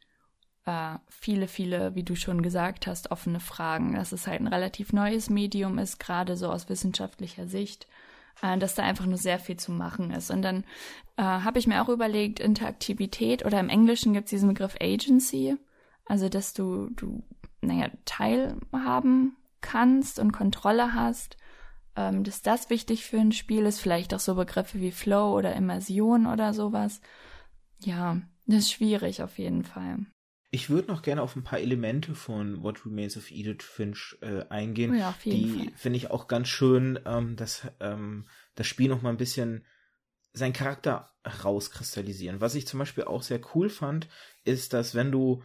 äh, 0.66 0.96
viele, 1.08 1.48
viele, 1.48 1.94
wie 1.94 2.02
du 2.02 2.16
schon 2.16 2.42
gesagt 2.42 2.86
hast, 2.86 3.10
offene 3.10 3.40
Fragen. 3.40 3.94
Dass 3.94 4.12
es 4.12 4.26
halt 4.26 4.40
ein 4.40 4.46
relativ 4.46 4.92
neues 4.92 5.30
Medium 5.30 5.78
ist, 5.78 5.98
gerade 5.98 6.36
so 6.36 6.50
aus 6.50 6.68
wissenschaftlicher 6.68 7.46
Sicht, 7.46 7.86
äh, 8.42 8.58
dass 8.58 8.74
da 8.74 8.82
einfach 8.82 9.06
nur 9.06 9.18
sehr 9.18 9.38
viel 9.38 9.56
zu 9.56 9.72
machen 9.72 10.10
ist. 10.10 10.30
Und 10.30 10.42
dann 10.42 10.64
äh, 11.16 11.22
habe 11.22 11.58
ich 11.58 11.66
mir 11.66 11.82
auch 11.82 11.88
überlegt, 11.88 12.40
Interaktivität 12.40 13.44
oder 13.44 13.60
im 13.60 13.68
Englischen 13.68 14.12
gibt 14.12 14.26
es 14.26 14.30
diesen 14.30 14.48
Begriff 14.48 14.76
Agency, 14.80 15.56
also 16.06 16.28
dass 16.28 16.54
du, 16.54 16.90
du, 16.90 17.22
naja, 17.60 17.88
teilhaben 18.04 19.36
kannst 19.64 20.18
und 20.18 20.32
Kontrolle 20.32 20.94
hast 20.94 21.36
ähm, 21.96 22.24
dass 22.24 22.42
das 22.42 22.70
wichtig 22.70 23.04
für 23.04 23.18
ein 23.18 23.32
Spiel 23.32 23.66
ist. 23.66 23.80
Vielleicht 23.80 24.14
auch 24.14 24.20
so 24.20 24.34
Begriffe 24.34 24.80
wie 24.80 24.92
Flow 24.92 25.36
oder 25.36 25.54
Immersion 25.54 26.26
oder 26.26 26.52
sowas. 26.52 27.00
Ja, 27.80 28.20
das 28.46 28.60
ist 28.60 28.72
schwierig 28.72 29.22
auf 29.22 29.38
jeden 29.38 29.64
Fall. 29.64 29.98
Ich 30.50 30.70
würde 30.70 30.88
noch 30.88 31.02
gerne 31.02 31.22
auf 31.22 31.34
ein 31.34 31.42
paar 31.42 31.58
Elemente 31.58 32.14
von 32.14 32.62
What 32.62 32.86
Remains 32.86 33.16
of 33.16 33.30
Edith 33.30 33.64
Finch 33.64 34.16
äh, 34.20 34.44
eingehen. 34.48 34.92
Oh 34.92 34.94
ja, 34.94 35.10
auf 35.10 35.24
jeden 35.24 35.64
die 35.64 35.70
finde 35.76 35.96
ich 35.96 36.10
auch 36.10 36.28
ganz 36.28 36.48
schön, 36.48 36.98
ähm, 37.06 37.34
dass 37.36 37.66
ähm, 37.80 38.26
das 38.54 38.66
Spiel 38.66 38.88
noch 38.88 39.02
mal 39.02 39.10
ein 39.10 39.16
bisschen 39.16 39.64
seinen 40.32 40.52
Charakter 40.52 41.12
rauskristallisieren. 41.44 42.40
Was 42.40 42.54
ich 42.54 42.66
zum 42.66 42.78
Beispiel 42.78 43.04
auch 43.04 43.22
sehr 43.22 43.40
cool 43.54 43.68
fand, 43.68 44.08
ist, 44.44 44.72
dass 44.72 44.94
wenn 44.94 45.10
du 45.10 45.42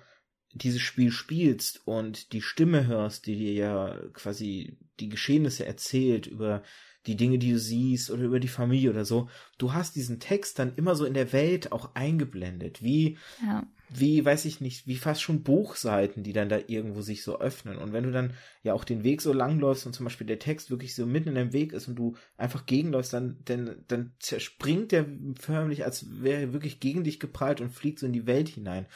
dieses 0.54 0.82
Spiel 0.82 1.12
spielst 1.12 1.86
und 1.86 2.34
die 2.34 2.42
Stimme 2.42 2.88
hörst, 2.88 3.28
die 3.28 3.36
dir 3.36 3.54
ja 3.54 3.96
quasi 4.14 4.78
die 5.00 5.10
Geschehnisse 5.10 5.66
erzählt 5.66 6.28
über 6.28 6.64
die 7.06 7.16
Dinge, 7.16 7.38
die 7.40 7.52
du 7.52 7.60
siehst 7.60 8.12
oder 8.12 8.24
über 8.24 8.40
die 8.40 8.48
Familie 8.48 8.90
oder 8.90 9.06
so, 9.06 9.30
du 9.58 9.74
hast 9.74 9.96
diesen 9.96 10.20
Text 10.20 10.60
dann 10.60 10.76
immer 10.76 10.96
so 10.96 11.06
in 11.06 11.14
der 11.14 11.32
Welt 11.32 11.72
auch 11.72 11.96
eingeblendet, 11.96 12.84
wie, 12.84 13.18
ja. 13.42 13.66
wie, 13.90 14.24
weiß 14.24 14.44
ich 14.46 14.60
nicht, 14.60 14.86
wie 14.86 14.98
fast 14.98 15.22
schon 15.22 15.44
Buchseiten, 15.44 16.24
die 16.24 16.34
dann 16.34 16.50
da 16.50 16.60
irgendwo 16.68 17.02
sich 17.02 17.24
so 17.24 17.40
öffnen. 17.40 17.78
Und 17.78 17.94
wenn 17.94 18.04
du 18.04 18.12
dann 18.12 18.34
ja 18.64 18.74
auch 18.74 18.84
den 18.84 19.04
Weg 19.04 19.22
so 19.22 19.32
lang 19.32 19.60
läufst 19.60 19.86
und 19.86 19.94
zum 19.94 20.04
Beispiel 20.04 20.28
der 20.28 20.40
Text 20.40 20.72
wirklich 20.72 20.94
so 20.94 21.06
mitten 21.06 21.30
in 21.30 21.36
dem 21.36 21.54
Weg 21.54 21.72
ist 21.72 21.88
und 21.88 21.96
du 21.96 22.16
einfach 22.38 22.66
gegenläufst, 22.66 23.14
dann, 23.14 23.38
dann, 23.46 23.78
dann 23.88 24.12
zerspringt 24.20 24.92
der 24.92 25.06
förmlich, 25.40 25.86
als 25.86 26.22
wäre 26.22 26.42
er 26.42 26.54
wirklich 26.54 26.82
gegen 26.82 27.06
dich 27.06 27.20
geprallt 27.20 27.62
und 27.62 27.70
fliegt 27.70 28.00
so 28.00 28.06
in 28.06 28.14
die 28.14 28.28
Welt 28.28 28.50
hinein 28.50 28.88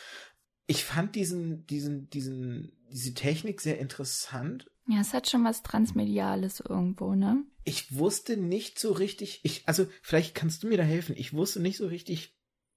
ich 0.68 0.84
fand 0.84 1.16
diesen, 1.16 1.66
diesen, 1.68 2.10
diesen, 2.10 2.72
diese 2.90 3.14
Technik 3.14 3.62
sehr 3.62 3.80
interessant. 3.80 4.70
Ja, 4.88 5.00
es 5.00 5.14
hat 5.14 5.30
schon 5.30 5.44
was 5.44 5.64
Transmediales 5.64 6.60
irgendwo, 6.60 7.16
ne? 7.16 7.44
Ich 7.64 7.96
wusste 7.96 8.36
nicht 8.38 8.80
so 8.80 8.92
richtig, 8.92 9.40
ich, 9.44 9.68
also 9.68 9.88
vielleicht 10.02 10.36
kannst 10.36 10.64
du 10.64 10.68
mir 10.68 10.78
da 10.78 10.84
helfen. 10.84 11.16
Ich 11.18 11.34
wusste 11.34 11.62
nicht 11.62 11.78
so 11.78 11.88
richtig 11.88 12.36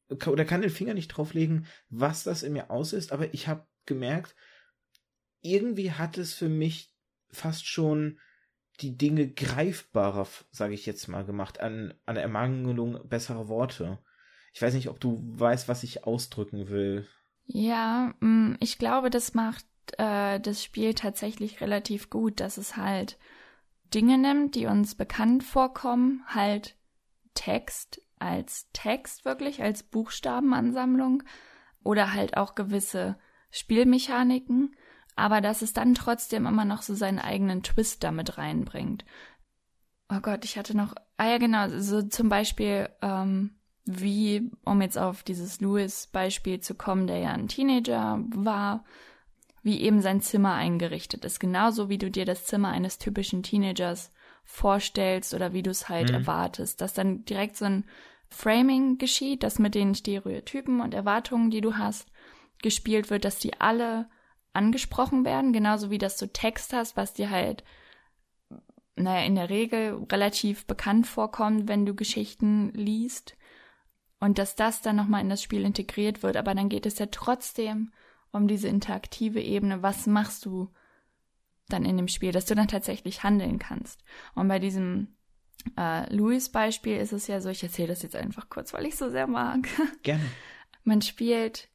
oder 0.09 0.45
kann 0.45 0.63
den 0.63 0.71
Finger 0.71 0.95
nicht 0.95 1.09
drauflegen, 1.09 1.67
was 1.89 2.23
das 2.23 2.43
in 2.43 2.53
mir 2.53 2.71
auslöst, 2.71 3.13
aber 3.13 3.35
ich 3.35 3.49
habe 3.49 3.67
gemerkt, 3.87 4.37
irgendwie 5.41 5.93
hat 5.93 6.19
es 6.19 6.33
für 6.33 6.49
mich 6.49 6.95
fast 7.31 7.67
schon 7.67 8.19
die 8.81 8.97
Dinge 8.97 9.29
greifbarer, 9.29 10.29
sage 10.51 10.75
ich 10.75 10.87
jetzt 10.87 11.09
mal, 11.09 11.25
gemacht, 11.25 11.61
an, 11.61 11.95
an 12.05 12.17
Ermangelung 12.17 13.09
besserer 13.09 13.49
Worte. 13.49 13.99
Ich 14.53 14.63
weiß 14.63 14.75
nicht, 14.75 14.89
ob 14.89 15.01
du 15.01 15.23
weißt, 15.23 15.69
was 15.69 15.83
ich 15.83 16.05
ausdrücken 16.05 16.69
will. 16.69 17.07
Ja, 17.47 18.13
mm, 18.21 18.55
ich 18.61 18.79
glaube, 18.79 19.11
das 19.11 19.35
macht 19.35 19.65
äh, 19.99 20.41
das 20.41 20.63
Spiel 20.63 20.95
tatsächlich 20.95 21.61
relativ 21.61 22.11
gut, 22.11 22.41
dass 22.41 22.59
es 22.59 22.77
halt 22.77 23.19
Dinge 23.95 24.19
nimmt, 24.19 24.55
die 24.57 24.67
uns 24.67 24.95
bekannt 24.95 25.45
vorkommen, 25.45 26.25
halt 26.27 26.77
Text 27.35 28.01
als 28.19 28.69
Text 28.73 29.25
wirklich, 29.25 29.63
als 29.63 29.83
Buchstabenansammlung 29.83 31.23
oder 31.85 32.15
halt 32.15 32.37
auch 32.37 32.55
gewisse 32.55 33.19
Spielmechaniken, 33.51 34.75
aber 35.15 35.41
dass 35.41 35.63
es 35.63 35.73
dann 35.73 35.95
trotzdem 35.95 36.47
immer 36.47 36.65
noch 36.65 36.83
so 36.83 36.95
seinen 36.95 37.19
eigenen 37.19 37.63
Twist 37.63 38.03
damit 38.03 38.39
reinbringt. 38.39 39.05
Oh 40.09 40.21
Gott, 40.21 40.45
ich 40.45 40.57
hatte 40.57 40.77
noch, 40.77 40.95
ah 41.17 41.29
ja 41.29 41.39
genau, 41.39 41.69
so 41.79 42.03
zum 42.03 42.29
Beispiel 42.29 42.89
ähm, 43.03 43.57
wie, 43.87 44.51
um 44.65 44.83
jetzt 44.83 44.99
auf 44.99 45.23
dieses 45.23 45.61
Louis-Beispiel 45.61 46.61
zu 46.61 46.75
kommen, 46.75 47.07
der 47.07 47.19
ja 47.19 47.31
ein 47.31 47.49
Teenager 47.49 48.21
war, 48.35 48.85
wie 49.63 49.81
eben 49.81 50.01
sein 50.03 50.21
Zimmer 50.21 50.55
eingerichtet 50.55 51.25
ist. 51.25 51.41
Genauso 51.41 51.89
wie 51.89 51.99
du 51.99 52.11
dir 52.11 52.25
das 52.25 52.45
Zimmer 52.45 52.69
eines 52.71 52.99
typischen 52.99 53.43
Teenagers 53.43 54.13
vorstellst 54.45 55.35
oder 55.35 55.53
wie 55.53 55.63
du 55.63 55.71
es 55.71 55.89
halt 55.89 56.09
mhm. 56.09 56.17
erwartest. 56.17 56.81
Dass 56.81 56.95
dann 56.95 57.25
direkt 57.25 57.57
so 57.57 57.65
ein 57.65 57.85
Framing 58.29 58.99
geschieht, 58.99 59.45
dass 59.45 59.61
mit 59.61 59.75
den 59.77 59.95
Stereotypen 59.95 60.81
und 60.81 60.93
Erwartungen, 60.93 61.51
die 61.51 61.61
du 61.61 61.77
hast, 61.77 62.11
gespielt 62.63 63.09
wird, 63.11 63.25
dass 63.25 63.39
die 63.39 63.61
alle 63.61 64.09
angesprochen 64.53 65.25
werden, 65.25 65.53
genauso 65.53 65.91
wie 65.91 65.99
dass 65.99 66.17
du 66.17 66.27
Text 66.33 66.73
hast, 66.73 66.97
was 66.97 67.13
dir 67.13 67.31
halt, 67.31 67.63
naja, 68.97 69.25
in 69.25 69.37
der 69.37 69.51
Regel 69.51 70.05
relativ 70.11 70.67
bekannt 70.67 71.07
vorkommt, 71.07 71.69
wenn 71.69 71.87
du 71.87 71.95
Geschichten 71.95 72.73
liest 72.73 73.37
und 74.21 74.39
dass 74.39 74.57
das 74.57 74.83
dann 74.83 74.97
nochmal 74.97 75.21
in 75.21 75.29
das 75.29 75.43
Spiel 75.43 75.65
integriert 75.65 76.23
wird. 76.23 76.37
Aber 76.37 76.55
dann 76.55 76.69
geht 76.69 76.87
es 76.87 76.99
ja 76.99 77.07
trotzdem 77.07 77.93
um 78.33 78.49
diese 78.49 78.69
interaktive 78.69 79.41
Ebene. 79.41 79.83
Was 79.83 80.07
machst 80.07 80.45
du 80.47 80.73
dann 81.69 81.85
in 81.85 81.97
dem 81.97 82.09
Spiel, 82.09 82.33
dass 82.33 82.47
du 82.47 82.55
dann 82.55 82.69
tatsächlich 82.69 83.23
handeln 83.23 83.59
kannst? 83.59 84.03
Und 84.35 84.49
bei 84.49 84.59
diesem 84.59 85.17
äh, 85.77 86.13
Louis-Beispiel 86.15 86.97
ist 86.97 87.13
es 87.13 87.27
ja 87.27 87.41
so, 87.41 87.49
ich 87.49 87.63
erzähle 87.63 87.89
das 87.89 88.03
jetzt 88.03 88.17
einfach 88.17 88.49
kurz, 88.49 88.73
weil 88.73 88.87
ich 88.87 88.97
so 88.97 89.11
sehr 89.11 89.27
mag. 89.27 89.69
Gerne. 90.03 90.25
Man 90.85 91.03
spielt, 91.03 91.69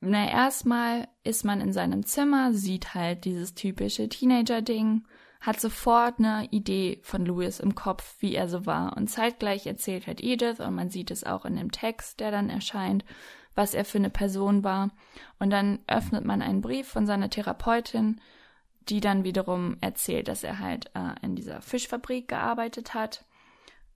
na, 0.00 0.28
erstmal 0.28 1.08
ist 1.22 1.44
man 1.44 1.60
in 1.60 1.72
seinem 1.72 2.06
Zimmer, 2.06 2.52
sieht 2.52 2.94
halt 2.94 3.24
dieses 3.24 3.54
typische 3.54 4.08
Teenager-Ding 4.08 5.04
hat 5.40 5.58
sofort 5.58 6.18
eine 6.18 6.46
Idee 6.50 7.00
von 7.02 7.24
Louis 7.24 7.60
im 7.60 7.74
Kopf, 7.74 8.16
wie 8.20 8.34
er 8.34 8.48
so 8.48 8.66
war. 8.66 8.96
Und 8.96 9.08
zeitgleich 9.08 9.66
erzählt 9.66 10.06
halt 10.06 10.22
Edith, 10.22 10.60
und 10.60 10.74
man 10.74 10.90
sieht 10.90 11.10
es 11.10 11.24
auch 11.24 11.46
in 11.46 11.56
dem 11.56 11.72
Text, 11.72 12.20
der 12.20 12.30
dann 12.30 12.50
erscheint, 12.50 13.04
was 13.54 13.74
er 13.74 13.84
für 13.84 13.98
eine 13.98 14.10
Person 14.10 14.64
war. 14.64 14.90
Und 15.38 15.50
dann 15.50 15.78
öffnet 15.86 16.24
man 16.24 16.42
einen 16.42 16.60
Brief 16.60 16.88
von 16.88 17.06
seiner 17.06 17.30
Therapeutin, 17.30 18.20
die 18.88 19.00
dann 19.00 19.24
wiederum 19.24 19.76
erzählt, 19.80 20.28
dass 20.28 20.44
er 20.44 20.58
halt 20.58 20.90
äh, 20.94 21.14
in 21.22 21.36
dieser 21.36 21.62
Fischfabrik 21.62 22.28
gearbeitet 22.28 22.92
hat 22.92 23.24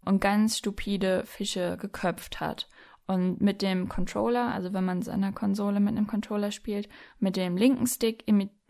und 0.04 0.20
ganz 0.20 0.58
stupide 0.58 1.24
Fische 1.26 1.76
geköpft 1.78 2.40
hat. 2.40 2.68
Und 3.06 3.42
mit 3.42 3.60
dem 3.60 3.90
Controller, 3.90 4.52
also 4.52 4.72
wenn 4.72 4.84
man 4.84 5.02
seiner 5.02 5.32
Konsole 5.32 5.78
mit 5.78 5.96
einem 5.96 6.06
Controller 6.06 6.50
spielt, 6.50 6.88
mit 7.18 7.36
dem 7.36 7.58
linken 7.58 7.86
Stick 7.86 8.24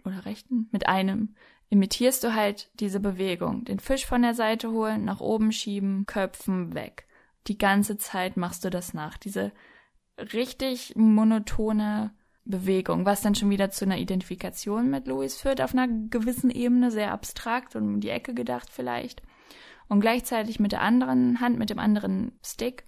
oder 0.05 0.25
rechten, 0.27 0.69
mit 0.73 0.89
einem 0.89 1.37
imitierst 1.75 2.23
du 2.23 2.35
halt 2.35 2.71
diese 2.79 3.01
Bewegung. 3.01 3.65
Den 3.65 3.81
Fisch 3.81 4.07
von 4.07 4.23
der 4.23 4.35
Seite 4.35 4.71
holen, 4.71 5.05
nach 5.05 5.19
oben 5.19 5.51
schieben, 5.51 6.07
köpfen, 6.07 6.73
weg. 6.73 7.09
Die 7.49 7.59
ganze 7.59 7.99
Zeit 7.99 8.37
machst 8.37 8.65
du 8.65 8.71
das 8.71 8.95
nach. 8.95 9.19
Diese 9.19 9.51
richtig 10.17 10.95
monotone 10.95 12.15
Bewegung, 12.45 13.07
was 13.07 13.23
dann 13.23 13.35
schon 13.35 13.51
wieder 13.51 13.71
zu 13.71 13.87
einer 13.87 13.99
Identifikation 13.99 14.89
mit 14.89 15.09
Louis 15.09 15.37
führt, 15.37 15.61
auf 15.61 15.73
einer 15.73 15.89
gewissen 15.89 16.49
Ebene, 16.49 16.93
sehr 16.93 17.11
abstrakt 17.11 17.75
und 17.75 17.83
um 17.95 18.01
die 18.01 18.11
Ecke 18.11 18.35
gedacht 18.35 18.69
vielleicht. 18.71 19.21
Und 19.89 19.99
gleichzeitig 19.99 20.61
mit 20.61 20.71
der 20.71 20.81
anderen 20.81 21.41
Hand, 21.41 21.59
mit 21.59 21.71
dem 21.71 21.81
anderen 21.81 22.39
Stick, 22.45 22.85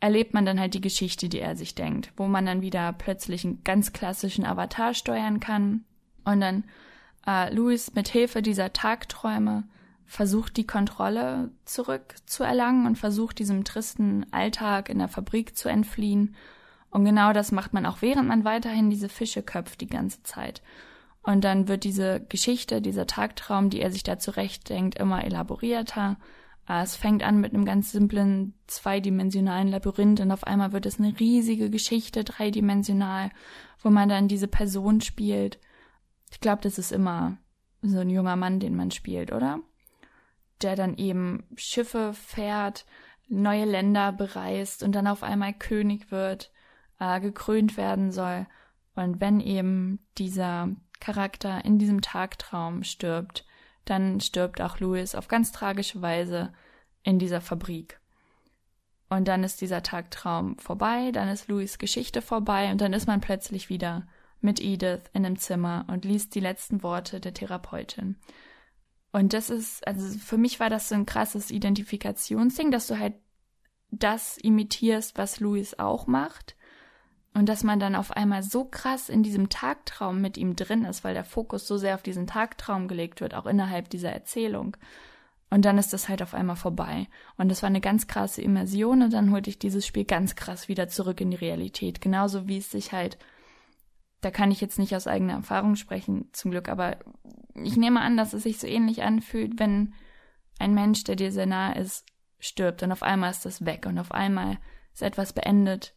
erlebt 0.00 0.34
man 0.34 0.44
dann 0.44 0.58
halt 0.58 0.74
die 0.74 0.80
Geschichte, 0.80 1.28
die 1.28 1.38
er 1.38 1.54
sich 1.54 1.76
denkt, 1.76 2.12
wo 2.16 2.26
man 2.26 2.44
dann 2.44 2.60
wieder 2.60 2.92
plötzlich 2.92 3.44
einen 3.44 3.62
ganz 3.62 3.92
klassischen 3.92 4.44
Avatar 4.44 4.94
steuern 4.94 5.38
kann 5.38 5.84
und 6.24 6.40
dann 6.40 6.64
Äh, 7.26 7.52
Louis 7.54 7.94
mit 7.94 8.08
Hilfe 8.08 8.42
dieser 8.42 8.72
Tagträume 8.72 9.64
versucht 10.06 10.56
die 10.56 10.66
Kontrolle 10.66 11.50
zurückzuerlangen 11.64 12.86
und 12.86 12.98
versucht 12.98 13.38
diesem 13.38 13.64
tristen 13.64 14.26
Alltag 14.32 14.88
in 14.88 14.98
der 14.98 15.08
Fabrik 15.08 15.56
zu 15.56 15.68
entfliehen. 15.68 16.34
Und 16.90 17.04
genau 17.04 17.32
das 17.32 17.52
macht 17.52 17.72
man 17.72 17.86
auch, 17.86 18.02
während 18.02 18.26
man 18.26 18.44
weiterhin 18.44 18.90
diese 18.90 19.08
Fische 19.08 19.42
köpft 19.42 19.80
die 19.80 19.86
ganze 19.86 20.22
Zeit. 20.24 20.62
Und 21.22 21.44
dann 21.44 21.68
wird 21.68 21.84
diese 21.84 22.20
Geschichte, 22.28 22.80
dieser 22.80 23.06
Tagtraum, 23.06 23.70
die 23.70 23.80
er 23.80 23.92
sich 23.92 24.02
da 24.02 24.18
zurechtdenkt, 24.18 24.98
immer 24.98 25.24
elaborierter. 25.24 26.16
Äh, 26.68 26.82
es 26.82 26.96
fängt 26.96 27.22
an 27.22 27.40
mit 27.40 27.54
einem 27.54 27.64
ganz 27.64 27.92
simplen 27.92 28.54
zweidimensionalen 28.66 29.68
Labyrinth 29.68 30.20
und 30.20 30.32
auf 30.32 30.44
einmal 30.44 30.72
wird 30.72 30.86
es 30.86 30.98
eine 30.98 31.18
riesige 31.20 31.70
Geschichte, 31.70 32.24
dreidimensional, 32.24 33.30
wo 33.82 33.90
man 33.90 34.08
dann 34.08 34.28
diese 34.28 34.48
Person 34.48 35.00
spielt. 35.00 35.58
Ich 36.30 36.40
glaube, 36.40 36.62
das 36.62 36.78
ist 36.78 36.92
immer 36.92 37.36
so 37.82 38.00
ein 38.00 38.10
junger 38.10 38.36
Mann, 38.36 38.60
den 38.60 38.76
man 38.76 38.90
spielt, 38.90 39.32
oder? 39.32 39.60
der 40.62 40.76
dann 40.76 40.96
eben 40.96 41.44
Schiffe 41.56 42.12
fährt, 42.12 42.84
neue 43.28 43.64
Länder 43.64 44.12
bereist 44.12 44.82
und 44.82 44.92
dann 44.92 45.06
auf 45.06 45.22
einmal 45.22 45.52
König 45.52 46.10
wird, 46.10 46.50
äh, 46.98 47.20
gekrönt 47.20 47.76
werden 47.76 48.10
soll. 48.10 48.46
Und 48.94 49.20
wenn 49.20 49.40
eben 49.40 50.00
dieser 50.18 50.68
Charakter 50.98 51.64
in 51.64 51.78
diesem 51.78 52.02
Tagtraum 52.02 52.82
stirbt, 52.82 53.46
dann 53.84 54.20
stirbt 54.20 54.60
auch 54.60 54.80
Louis 54.80 55.14
auf 55.14 55.28
ganz 55.28 55.52
tragische 55.52 56.02
Weise 56.02 56.52
in 57.02 57.18
dieser 57.18 57.40
Fabrik. 57.40 58.00
Und 59.08 59.26
dann 59.26 59.42
ist 59.42 59.60
dieser 59.60 59.82
Tagtraum 59.82 60.58
vorbei, 60.58 61.10
dann 61.12 61.28
ist 61.28 61.48
Louis 61.48 61.78
Geschichte 61.78 62.22
vorbei 62.22 62.70
und 62.70 62.80
dann 62.80 62.92
ist 62.92 63.06
man 63.06 63.20
plötzlich 63.20 63.68
wieder 63.68 64.06
mit 64.40 64.60
Edith 64.60 65.02
in 65.12 65.26
einem 65.26 65.38
Zimmer 65.38 65.84
und 65.88 66.04
liest 66.04 66.34
die 66.34 66.40
letzten 66.40 66.82
Worte 66.82 67.20
der 67.20 67.34
Therapeutin. 67.34 68.16
Und 69.12 69.32
das 69.32 69.50
ist, 69.50 69.86
also 69.86 70.18
für 70.18 70.38
mich 70.38 70.60
war 70.60 70.70
das 70.70 70.88
so 70.88 70.94
ein 70.94 71.06
krasses 71.06 71.50
Identifikationsding, 71.50 72.70
dass 72.70 72.86
du 72.86 72.98
halt 72.98 73.14
das 73.90 74.38
imitierst, 74.38 75.18
was 75.18 75.40
Louis 75.40 75.78
auch 75.78 76.06
macht. 76.06 76.56
Und 77.32 77.48
dass 77.48 77.62
man 77.62 77.78
dann 77.78 77.94
auf 77.94 78.10
einmal 78.10 78.42
so 78.42 78.64
krass 78.64 79.08
in 79.08 79.22
diesem 79.22 79.48
Tagtraum 79.48 80.20
mit 80.20 80.36
ihm 80.36 80.56
drin 80.56 80.84
ist, 80.84 81.04
weil 81.04 81.14
der 81.14 81.24
Fokus 81.24 81.66
so 81.66 81.76
sehr 81.76 81.94
auf 81.94 82.02
diesen 82.02 82.26
Tagtraum 82.26 82.88
gelegt 82.88 83.20
wird, 83.20 83.34
auch 83.34 83.46
innerhalb 83.46 83.88
dieser 83.88 84.10
Erzählung. 84.10 84.76
Und 85.48 85.64
dann 85.64 85.78
ist 85.78 85.92
das 85.92 86.08
halt 86.08 86.22
auf 86.22 86.34
einmal 86.34 86.56
vorbei. 86.56 87.08
Und 87.36 87.48
das 87.48 87.62
war 87.62 87.68
eine 87.68 87.80
ganz 87.80 88.08
krasse 88.08 88.42
Immersion 88.42 89.02
und 89.02 89.12
dann 89.12 89.30
holte 89.30 89.50
ich 89.50 89.58
dieses 89.58 89.86
Spiel 89.86 90.04
ganz 90.04 90.34
krass 90.34 90.68
wieder 90.68 90.88
zurück 90.88 91.20
in 91.20 91.30
die 91.30 91.36
Realität. 91.36 92.00
Genauso 92.00 92.48
wie 92.48 92.58
es 92.58 92.70
sich 92.70 92.92
halt 92.92 93.16
da 94.20 94.30
kann 94.30 94.50
ich 94.50 94.60
jetzt 94.60 94.78
nicht 94.78 94.94
aus 94.94 95.06
eigener 95.06 95.34
Erfahrung 95.34 95.76
sprechen, 95.76 96.28
zum 96.32 96.50
Glück, 96.50 96.68
aber 96.68 96.98
ich 97.54 97.76
nehme 97.76 98.00
an, 98.00 98.16
dass 98.16 98.32
es 98.32 98.42
sich 98.42 98.58
so 98.58 98.66
ähnlich 98.66 99.02
anfühlt, 99.02 99.58
wenn 99.58 99.94
ein 100.58 100.74
Mensch, 100.74 101.04
der 101.04 101.16
dir 101.16 101.32
sehr 101.32 101.46
nahe 101.46 101.74
ist, 101.76 102.06
stirbt 102.38 102.82
und 102.82 102.92
auf 102.92 103.02
einmal 103.02 103.30
ist 103.30 103.44
das 103.44 103.64
weg 103.64 103.86
und 103.86 103.98
auf 103.98 104.12
einmal 104.12 104.58
ist 104.92 105.02
etwas 105.02 105.32
beendet 105.32 105.94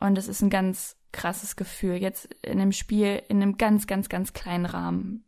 und 0.00 0.18
es 0.18 0.28
ist 0.28 0.42
ein 0.42 0.50
ganz 0.50 0.96
krasses 1.12 1.56
Gefühl. 1.56 1.96
Jetzt 1.96 2.34
in 2.42 2.60
einem 2.60 2.72
Spiel, 2.72 3.22
in 3.28 3.42
einem 3.42 3.58
ganz, 3.58 3.86
ganz, 3.86 4.08
ganz 4.08 4.32
kleinen 4.32 4.66
Rahmen. 4.66 5.24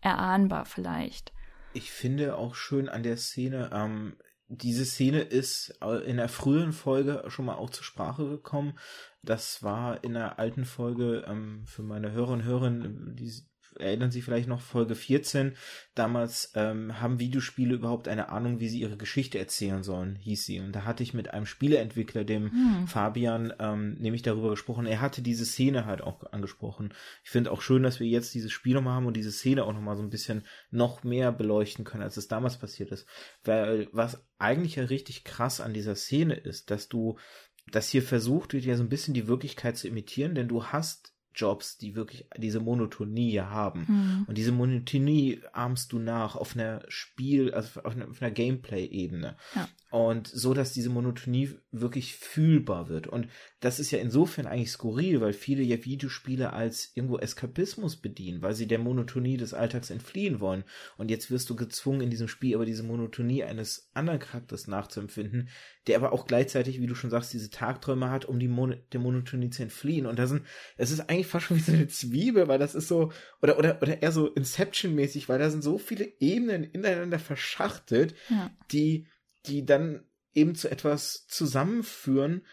Erahnbar 0.00 0.64
vielleicht. 0.64 1.32
Ich 1.74 1.90
finde 1.90 2.36
auch 2.36 2.54
schön 2.54 2.88
an 2.88 3.02
der 3.02 3.16
Szene, 3.16 3.70
ähm, 3.72 4.16
diese 4.54 4.84
Szene 4.84 5.20
ist 5.20 5.78
in 6.04 6.18
der 6.18 6.28
frühen 6.28 6.72
Folge 6.72 7.24
schon 7.28 7.46
mal 7.46 7.54
auch 7.54 7.70
zur 7.70 7.84
Sprache 7.84 8.28
gekommen. 8.28 8.78
Das 9.22 9.62
war 9.62 10.04
in 10.04 10.12
der 10.12 10.38
alten 10.38 10.66
Folge 10.66 11.24
ähm, 11.26 11.64
für 11.66 11.82
meine 11.82 12.12
Hörer 12.12 12.32
und 12.32 12.44
Hörerinnen, 12.44 13.16
die 13.16 13.32
erinnern 13.78 14.10
sich 14.10 14.24
vielleicht 14.24 14.48
noch 14.48 14.60
Folge 14.60 14.94
14. 14.94 15.54
Damals 15.94 16.52
ähm, 16.54 17.00
haben 17.00 17.18
Videospiele 17.18 17.74
überhaupt 17.74 18.08
eine 18.08 18.30
Ahnung, 18.30 18.60
wie 18.60 18.68
sie 18.68 18.80
ihre 18.80 18.96
Geschichte 18.96 19.38
erzählen 19.38 19.82
sollen, 19.82 20.16
hieß 20.16 20.44
sie. 20.44 20.60
Und 20.60 20.72
da 20.72 20.84
hatte 20.84 21.02
ich 21.02 21.14
mit 21.14 21.32
einem 21.32 21.46
Spieleentwickler, 21.46 22.24
dem 22.24 22.50
hm. 22.50 22.86
Fabian, 22.86 23.52
ähm, 23.58 23.94
nämlich 23.94 24.22
darüber 24.22 24.50
gesprochen. 24.50 24.86
Er 24.86 25.00
hatte 25.00 25.22
diese 25.22 25.44
Szene 25.44 25.86
halt 25.86 26.02
auch 26.02 26.32
angesprochen. 26.32 26.94
Ich 27.24 27.30
finde 27.30 27.50
auch 27.50 27.62
schön, 27.62 27.82
dass 27.82 28.00
wir 28.00 28.06
jetzt 28.06 28.34
dieses 28.34 28.52
Spiel 28.52 28.74
nochmal 28.74 28.94
haben 28.94 29.06
und 29.06 29.16
diese 29.16 29.32
Szene 29.32 29.64
auch 29.64 29.72
nochmal 29.72 29.96
so 29.96 30.02
ein 30.02 30.10
bisschen 30.10 30.44
noch 30.70 31.04
mehr 31.04 31.32
beleuchten 31.32 31.84
können, 31.84 32.02
als 32.02 32.16
es 32.16 32.28
damals 32.28 32.58
passiert 32.58 32.90
ist. 32.90 33.06
Weil 33.44 33.88
was 33.92 34.24
eigentlich 34.38 34.76
ja 34.76 34.84
richtig 34.84 35.24
krass 35.24 35.60
an 35.60 35.74
dieser 35.74 35.94
Szene 35.94 36.34
ist, 36.34 36.70
dass 36.70 36.88
du 36.88 37.18
dass 37.70 37.88
hier 37.88 38.02
versucht 38.02 38.52
wird, 38.52 38.64
ja 38.64 38.76
so 38.76 38.82
ein 38.82 38.88
bisschen 38.88 39.14
die 39.14 39.28
Wirklichkeit 39.28 39.76
zu 39.76 39.86
imitieren, 39.86 40.34
denn 40.34 40.48
du 40.48 40.66
hast 40.66 41.14
Jobs, 41.34 41.78
die 41.78 41.94
wirklich 41.94 42.26
diese 42.36 42.60
Monotonie 42.60 43.40
haben. 43.40 43.86
Mhm. 43.88 44.24
Und 44.26 44.38
diese 44.38 44.52
Monotonie 44.52 45.40
ahmst 45.52 45.92
du 45.92 45.98
nach 45.98 46.36
auf 46.36 46.54
einer 46.54 46.82
Spiel, 46.88 47.52
also 47.52 47.80
auf 47.80 47.94
einer, 47.94 48.06
einer 48.20 48.30
Gameplay-Ebene. 48.30 49.36
Ja. 49.54 49.68
Und 49.92 50.26
so, 50.26 50.54
dass 50.54 50.72
diese 50.72 50.88
Monotonie 50.88 51.50
wirklich 51.70 52.16
fühlbar 52.16 52.88
wird. 52.88 53.06
Und 53.08 53.28
das 53.60 53.78
ist 53.78 53.90
ja 53.90 53.98
insofern 53.98 54.46
eigentlich 54.46 54.70
skurril, 54.70 55.20
weil 55.20 55.34
viele 55.34 55.62
ja 55.62 55.84
Videospiele 55.84 56.54
als 56.54 56.92
irgendwo 56.94 57.18
Eskapismus 57.18 57.98
bedienen, 57.98 58.40
weil 58.40 58.54
sie 58.54 58.66
der 58.66 58.78
Monotonie 58.78 59.36
des 59.36 59.52
Alltags 59.52 59.90
entfliehen 59.90 60.40
wollen. 60.40 60.64
Und 60.96 61.10
jetzt 61.10 61.30
wirst 61.30 61.50
du 61.50 61.56
gezwungen, 61.56 62.00
in 62.00 62.08
diesem 62.08 62.26
Spiel 62.26 62.54
aber 62.54 62.64
diese 62.64 62.84
Monotonie 62.84 63.44
eines 63.44 63.90
anderen 63.92 64.18
Charakters 64.18 64.66
nachzuempfinden, 64.66 65.50
der 65.86 65.98
aber 65.98 66.14
auch 66.14 66.26
gleichzeitig, 66.26 66.80
wie 66.80 66.86
du 66.86 66.94
schon 66.94 67.10
sagst, 67.10 67.34
diese 67.34 67.50
Tagträume 67.50 68.08
hat, 68.08 68.24
um 68.24 68.38
die 68.38 68.48
Mon 68.48 68.76
der 68.94 69.00
Monotonie 69.00 69.50
zu 69.50 69.62
entfliehen. 69.62 70.06
Und 70.06 70.18
da 70.18 70.26
sind, 70.26 70.46
es 70.78 70.90
ist 70.90 71.00
eigentlich 71.00 71.26
fast 71.26 71.44
schon 71.44 71.58
wie 71.58 71.60
so 71.60 71.72
eine 71.72 71.88
Zwiebel, 71.88 72.48
weil 72.48 72.58
das 72.58 72.74
ist 72.74 72.88
so, 72.88 73.12
oder, 73.42 73.58
oder, 73.58 73.82
oder 73.82 74.00
eher 74.00 74.12
so 74.12 74.26
Inception-mäßig, 74.26 75.28
weil 75.28 75.38
da 75.38 75.50
sind 75.50 75.62
so 75.62 75.76
viele 75.76 76.10
Ebenen 76.18 76.64
ineinander 76.64 77.18
verschachtelt, 77.18 78.14
ja. 78.30 78.50
die 78.70 79.06
die 79.46 79.64
dann 79.64 80.04
eben 80.34 80.54
zu 80.54 80.70
etwas 80.70 81.26
zusammenführen, 81.26 82.46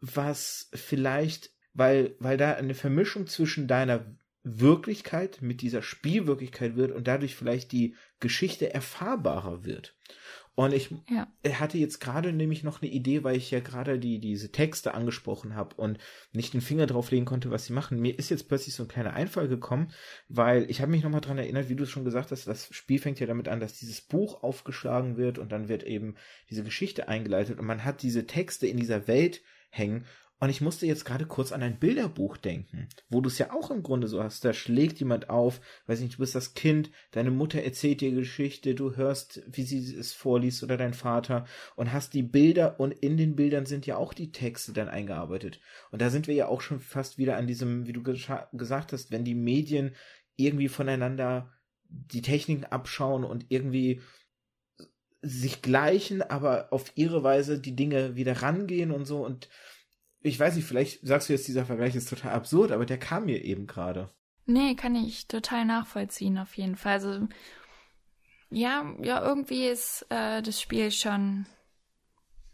was 0.00 0.70
vielleicht, 0.72 1.50
weil, 1.72 2.14
weil 2.18 2.36
da 2.36 2.54
eine 2.54 2.74
Vermischung 2.74 3.26
zwischen 3.26 3.68
deiner 3.68 4.16
Wirklichkeit 4.42 5.42
mit 5.42 5.60
dieser 5.60 5.82
Spielwirklichkeit 5.82 6.76
wird 6.76 6.92
und 6.92 7.06
dadurch 7.06 7.36
vielleicht 7.36 7.72
die 7.72 7.94
Geschichte 8.20 8.72
erfahrbarer 8.72 9.64
wird. 9.64 9.96
Und 10.56 10.74
ich 10.74 10.94
ja. 11.08 11.26
hatte 11.58 11.78
jetzt 11.78 12.00
gerade 12.00 12.32
nämlich 12.32 12.64
noch 12.64 12.82
eine 12.82 12.90
Idee, 12.90 13.24
weil 13.24 13.36
ich 13.36 13.50
ja 13.50 13.60
gerade 13.60 13.98
die, 13.98 14.18
diese 14.18 14.52
Texte 14.52 14.94
angesprochen 14.94 15.54
habe 15.54 15.76
und 15.76 15.98
nicht 16.32 16.52
den 16.52 16.60
Finger 16.60 16.86
drauflegen 16.86 17.24
konnte, 17.24 17.50
was 17.50 17.64
sie 17.64 17.72
machen. 17.72 18.00
Mir 18.00 18.18
ist 18.18 18.30
jetzt 18.30 18.48
plötzlich 18.48 18.74
so 18.74 18.82
ein 18.82 18.88
kleiner 18.88 19.14
Einfall 19.14 19.48
gekommen, 19.48 19.92
weil 20.28 20.70
ich 20.70 20.80
habe 20.82 20.90
mich 20.90 21.02
nochmal 21.02 21.20
dran 21.20 21.38
erinnert, 21.38 21.68
wie 21.68 21.76
du 21.76 21.84
es 21.84 21.90
schon 21.90 22.04
gesagt 22.04 22.30
hast, 22.30 22.46
das 22.46 22.68
Spiel 22.74 22.98
fängt 22.98 23.20
ja 23.20 23.26
damit 23.26 23.48
an, 23.48 23.60
dass 23.60 23.78
dieses 23.78 24.00
Buch 24.00 24.42
aufgeschlagen 24.42 25.16
wird 25.16 25.38
und 25.38 25.50
dann 25.52 25.68
wird 25.68 25.84
eben 25.84 26.16
diese 26.50 26.64
Geschichte 26.64 27.08
eingeleitet 27.08 27.58
und 27.58 27.66
man 27.66 27.84
hat 27.84 28.02
diese 28.02 28.26
Texte 28.26 28.66
in 28.66 28.76
dieser 28.76 29.06
Welt 29.06 29.42
hängen 29.70 30.04
und 30.40 30.48
ich 30.48 30.62
musste 30.62 30.86
jetzt 30.86 31.04
gerade 31.04 31.26
kurz 31.26 31.52
an 31.52 31.62
ein 31.62 31.78
Bilderbuch 31.78 32.38
denken, 32.38 32.88
wo 33.10 33.20
du 33.20 33.28
es 33.28 33.36
ja 33.36 33.52
auch 33.52 33.70
im 33.70 33.82
Grunde 33.82 34.08
so 34.08 34.22
hast. 34.22 34.42
Da 34.42 34.54
schlägt 34.54 34.98
jemand 34.98 35.28
auf, 35.28 35.60
weiß 35.86 36.00
nicht, 36.00 36.14
du 36.14 36.18
bist 36.18 36.34
das 36.34 36.54
Kind, 36.54 36.90
deine 37.10 37.30
Mutter 37.30 37.62
erzählt 37.62 38.00
dir 38.00 38.10
Geschichte, 38.10 38.74
du 38.74 38.96
hörst, 38.96 39.42
wie 39.46 39.64
sie 39.64 39.94
es 39.94 40.14
vorliest 40.14 40.62
oder 40.62 40.78
dein 40.78 40.94
Vater 40.94 41.44
und 41.76 41.92
hast 41.92 42.14
die 42.14 42.22
Bilder 42.22 42.80
und 42.80 42.92
in 42.92 43.18
den 43.18 43.36
Bildern 43.36 43.66
sind 43.66 43.84
ja 43.84 43.98
auch 43.98 44.14
die 44.14 44.32
Texte 44.32 44.72
dann 44.72 44.88
eingearbeitet. 44.88 45.60
Und 45.90 46.00
da 46.00 46.08
sind 46.08 46.26
wir 46.26 46.34
ja 46.34 46.48
auch 46.48 46.62
schon 46.62 46.80
fast 46.80 47.18
wieder 47.18 47.36
an 47.36 47.46
diesem, 47.46 47.86
wie 47.86 47.92
du 47.92 48.02
gesagt 48.02 48.92
hast, 48.92 49.10
wenn 49.10 49.24
die 49.24 49.34
Medien 49.34 49.94
irgendwie 50.36 50.68
voneinander 50.68 51.52
die 51.90 52.22
Techniken 52.22 52.64
abschauen 52.64 53.24
und 53.24 53.46
irgendwie 53.50 54.00
sich 55.22 55.60
gleichen, 55.60 56.22
aber 56.22 56.72
auf 56.72 56.92
ihre 56.94 57.22
Weise 57.22 57.58
die 57.58 57.76
Dinge 57.76 58.16
wieder 58.16 58.40
rangehen 58.40 58.90
und 58.90 59.04
so 59.04 59.24
und 59.24 59.50
ich 60.22 60.38
weiß 60.38 60.56
nicht, 60.56 60.66
vielleicht 60.66 61.06
sagst 61.06 61.28
du 61.28 61.32
jetzt, 61.32 61.48
dieser 61.48 61.64
Vergleich 61.64 61.94
ist 61.94 62.08
total 62.08 62.32
absurd, 62.32 62.72
aber 62.72 62.86
der 62.86 62.98
kam 62.98 63.26
mir 63.26 63.42
eben 63.44 63.66
gerade. 63.66 64.10
Nee, 64.46 64.74
kann 64.74 64.94
ich 64.94 65.28
total 65.28 65.64
nachvollziehen, 65.64 66.38
auf 66.38 66.56
jeden 66.56 66.76
Fall. 66.76 66.94
Also, 66.94 67.28
ja, 68.50 68.94
ja, 69.00 69.24
irgendwie 69.24 69.66
ist 69.66 70.06
äh, 70.10 70.42
das 70.42 70.60
Spiel 70.60 70.90
schon, 70.90 71.46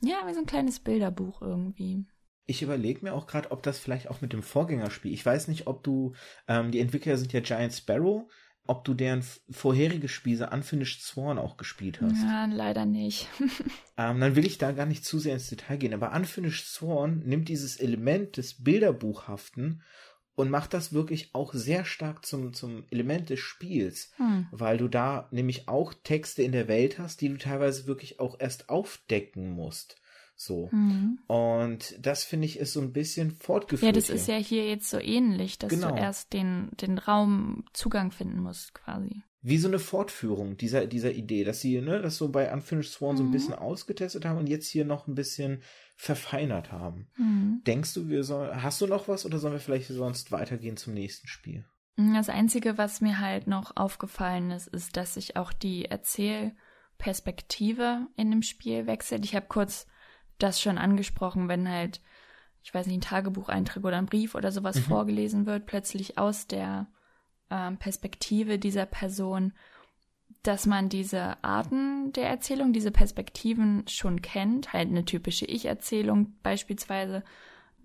ja, 0.03 0.17
wie 0.27 0.35
so 0.35 0.41
ein 0.41 0.47
kleines 0.47 0.81
Bilderbuch 0.81 1.43
irgendwie. 1.43 2.05
Ich 2.49 2.63
überlege 2.63 3.01
mir 3.03 3.15
auch 3.15 3.27
gerade, 3.27 3.51
ob 3.51 3.63
das 3.63 3.79
vielleicht 3.79 4.09
auch 4.09 4.21
mit 4.21 4.33
dem 4.33 4.43
Vorgängerspiel, 4.43 5.13
ich 5.13 5.27
weiß 5.27 5.49
nicht, 5.49 5.67
ob 5.67 5.83
du, 5.83 6.15
ähm, 6.47 6.71
die 6.71 6.81
Entwickler 6.81 7.17
sind 7.17 7.33
ja 7.33 7.41
Giant 7.41 7.73
Sparrow, 7.73 8.31
ob 8.67 8.85
du 8.85 8.95
deren 8.95 9.25
vorherige 9.51 10.09
Spiele 10.09 10.51
Unfinished 10.51 11.03
Sworn 11.03 11.39
auch 11.39 11.57
gespielt 11.57 12.01
hast. 12.01 12.23
Ja, 12.23 12.47
leider 12.47 12.85
nicht. 12.85 13.29
ähm, 13.97 14.21
dann 14.21 14.37
will 14.37 14.47
ich 14.47 14.59
da 14.59 14.73
gar 14.73 14.87
nicht 14.87 15.05
zu 15.05 15.19
sehr 15.19 15.35
ins 15.35 15.49
Detail 15.49 15.77
gehen. 15.77 15.95
Aber 15.95 16.13
Unfinished 16.15 16.67
Sworn 16.67 17.23
nimmt 17.25 17.49
dieses 17.49 17.77
Element 17.77 18.37
des 18.37 18.63
Bilderbuchhaften 18.63 19.83
und 20.37 20.51
macht 20.51 20.75
das 20.75 20.93
wirklich 20.93 21.35
auch 21.35 21.55
sehr 21.55 21.85
stark 21.85 22.25
zum, 22.25 22.53
zum 22.53 22.85
Element 22.91 23.31
des 23.31 23.41
Spiels, 23.41 24.13
hm. 24.17 24.47
weil 24.53 24.77
du 24.77 24.87
da 24.87 25.29
nämlich 25.31 25.67
auch 25.67 25.95
Texte 25.95 26.43
in 26.43 26.53
der 26.53 26.69
Welt 26.69 26.99
hast, 26.99 27.23
die 27.23 27.29
du 27.29 27.39
teilweise 27.39 27.87
wirklich 27.87 28.21
auch 28.21 28.39
erst 28.39 28.69
aufdecken 28.69 29.51
musst. 29.53 29.97
So. 30.37 30.69
Mhm. 30.71 31.19
Und 31.27 31.97
das 31.99 32.23
finde 32.23 32.45
ich 32.45 32.59
ist 32.59 32.75
so 32.75 32.81
ein 32.81 32.93
bisschen 32.93 33.31
fortgeführt. 33.31 33.89
Ja, 33.89 33.93
das 33.93 34.07
hier. 34.07 34.15
ist 34.15 34.29
ja 34.29 34.37
hier 34.37 34.69
jetzt 34.69 34.91
so 34.91 34.99
ähnlich, 34.99 35.59
dass 35.59 35.71
genau. 35.71 35.93
du 35.93 35.97
erst 35.97 36.35
den, 36.35 36.69
den 36.81 36.99
Raum 36.99 37.65
Zugang 37.73 38.11
finden 38.11 38.41
musst, 38.41 38.75
quasi. 38.75 39.23
Wie 39.41 39.59
so 39.59 39.69
eine 39.69 39.79
Fortführung 39.79 40.57
dieser, 40.57 40.87
dieser 40.87 41.13
Idee, 41.13 41.45
dass 41.45 41.61
sie, 41.61 41.81
ne, 41.81 42.03
das 42.03 42.17
so 42.17 42.29
bei 42.29 42.53
Unfinished 42.53 42.93
Sworn 42.93 43.15
mhm. 43.15 43.19
so 43.19 43.23
ein 43.23 43.29
mhm. 43.29 43.33
bisschen 43.33 43.55
ausgetestet 43.55 44.27
haben 44.27 44.39
und 44.39 44.49
jetzt 44.49 44.69
hier 44.69 44.85
noch 44.85 45.07
ein 45.07 45.15
bisschen 45.15 45.63
verfeinert 45.97 46.71
haben. 46.71 47.09
Mhm. 47.17 47.63
Denkst 47.67 47.95
du, 47.95 48.09
wir 48.09 48.23
sollen, 48.23 48.63
hast 48.63 48.81
du 48.83 48.87
noch 48.87 49.09
was 49.09 49.25
oder 49.25 49.39
sollen 49.39 49.55
wir 49.55 49.61
vielleicht 49.61 49.89
sonst 49.89 50.33
weitergehen 50.33 50.77
zum 50.77 50.93
nächsten 50.93 51.29
Spiel? 51.29 51.65
Das 51.97 52.29
Einzige, 52.29 52.77
was 52.77 53.01
mir 53.01 53.21
halt 53.21 53.47
noch 53.47 53.75
aufgefallen 53.75 54.51
ist, 54.51 54.67
ist, 54.67 54.99
dass 54.99 55.15
sich 55.15 55.37
auch 55.37 55.55
die 55.55 55.87
Erzählperspektive 55.87 58.07
in 58.17 58.31
dem 58.31 58.43
Spiel 58.43 58.87
wechselt. 58.87 59.25
Ich 59.25 59.35
habe 59.35 59.47
kurz 59.49 59.87
das 60.39 60.61
schon 60.61 60.79
angesprochen, 60.79 61.49
wenn 61.49 61.69
halt, 61.69 62.01
ich 62.63 62.73
weiß 62.73 62.87
nicht, 62.87 62.99
ein 62.99 63.01
Tagebucheintrag 63.03 63.85
oder 63.85 63.99
ein 63.99 64.07
Brief 64.07 64.35
oder 64.35 64.53
sowas 64.53 64.77
mhm. 64.77 64.83
vorgelesen 64.83 65.47
wird, 65.47 65.67
plötzlich 65.67 66.19
aus 66.19 66.47
der 66.47 66.87
ähm, 67.51 67.79
Perspektive 67.79 68.59
dieser 68.59 68.87
Person, 68.87 69.53
dass 70.43 70.67
man 70.67 70.89
diese 70.89 71.43
Arten 71.43 72.13
der 72.13 72.29
Erzählung, 72.29 72.73
diese 72.73 72.91
Perspektiven 72.91 73.87
schon 73.89 74.23
kennt, 74.23 74.73
halt 74.73 74.89
eine 74.89 75.05
typische 75.05 75.47
Ich-Erzählung 75.47 76.35
beispielsweise, 76.43 77.25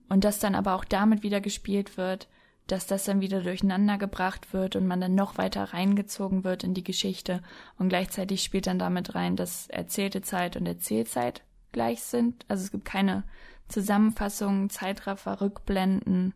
und 0.10 0.26
dass 0.26 0.40
dann 0.40 0.56
aber 0.56 0.76
auch 0.76 0.84
damit 0.84 1.24
wieder 1.24 1.40
gespielt 1.40 1.96
wird, 1.96 2.28
dass 2.68 2.86
das 2.86 3.06
dann 3.06 3.22
wieder 3.22 3.42
durcheinander 3.42 3.98
gebracht 3.98 4.54
wird 4.54 4.76
und 4.76 4.86
man 4.86 5.00
dann 5.00 5.16
noch 5.16 5.38
weiter 5.38 5.64
reingezogen 5.74 6.44
wird 6.44 6.66
in 6.66 6.74
die 6.74 6.84
Geschichte 6.84 7.42
und 7.80 7.90
gleichzeitig 7.90 8.44
spielt 8.44 8.68
dann 8.68 8.78
damit 8.78 9.16
rein, 9.16 9.38
dass 9.38 9.68
erzählte 9.68 10.22
Zeit 10.22 10.58
und 10.58 10.66
Erzählzeit 10.66 11.44
gleich 11.72 12.04
sind. 12.04 12.46
Also 12.48 12.64
es 12.64 12.72
gibt 12.72 12.86
keine 12.86 13.24
Zusammenfassungen, 13.68 14.70
Zeitraffer, 14.70 15.42
Rückblenden, 15.42 16.34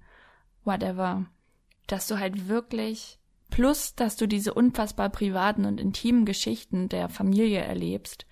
whatever. 0.64 1.26
Dass 1.88 2.08
du 2.08 2.20
halt 2.20 2.48
wirklich, 2.48 3.20
plus 3.50 3.96
dass 3.96 4.16
du 4.16 4.28
diese 4.28 4.54
unfassbar 4.54 5.10
privaten 5.10 5.66
und 5.66 5.80
intimen 5.80 6.26
Geschichten 6.26 6.90
der 6.90 7.10
Familie 7.10 7.62
erlebst, 7.62 8.26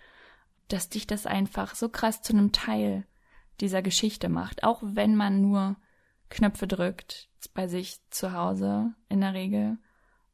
dass 0.68 0.90
dich 0.90 1.06
das 1.06 1.26
einfach 1.26 1.76
so 1.76 1.90
krass 1.90 2.22
zu 2.22 2.34
einem 2.34 2.52
Teil 2.52 3.06
dieser 3.60 3.82
Geschichte 3.82 4.30
macht, 4.30 4.64
auch 4.64 4.82
wenn 4.84 5.16
man 5.16 5.42
nur 5.42 5.76
Knöpfe 6.30 6.68
drückt 6.68 7.30
bei 7.54 7.68
sich 7.68 8.00
zu 8.10 8.34
Hause 8.34 8.94
in 9.10 9.22
der 9.22 9.34
Regel 9.34 9.78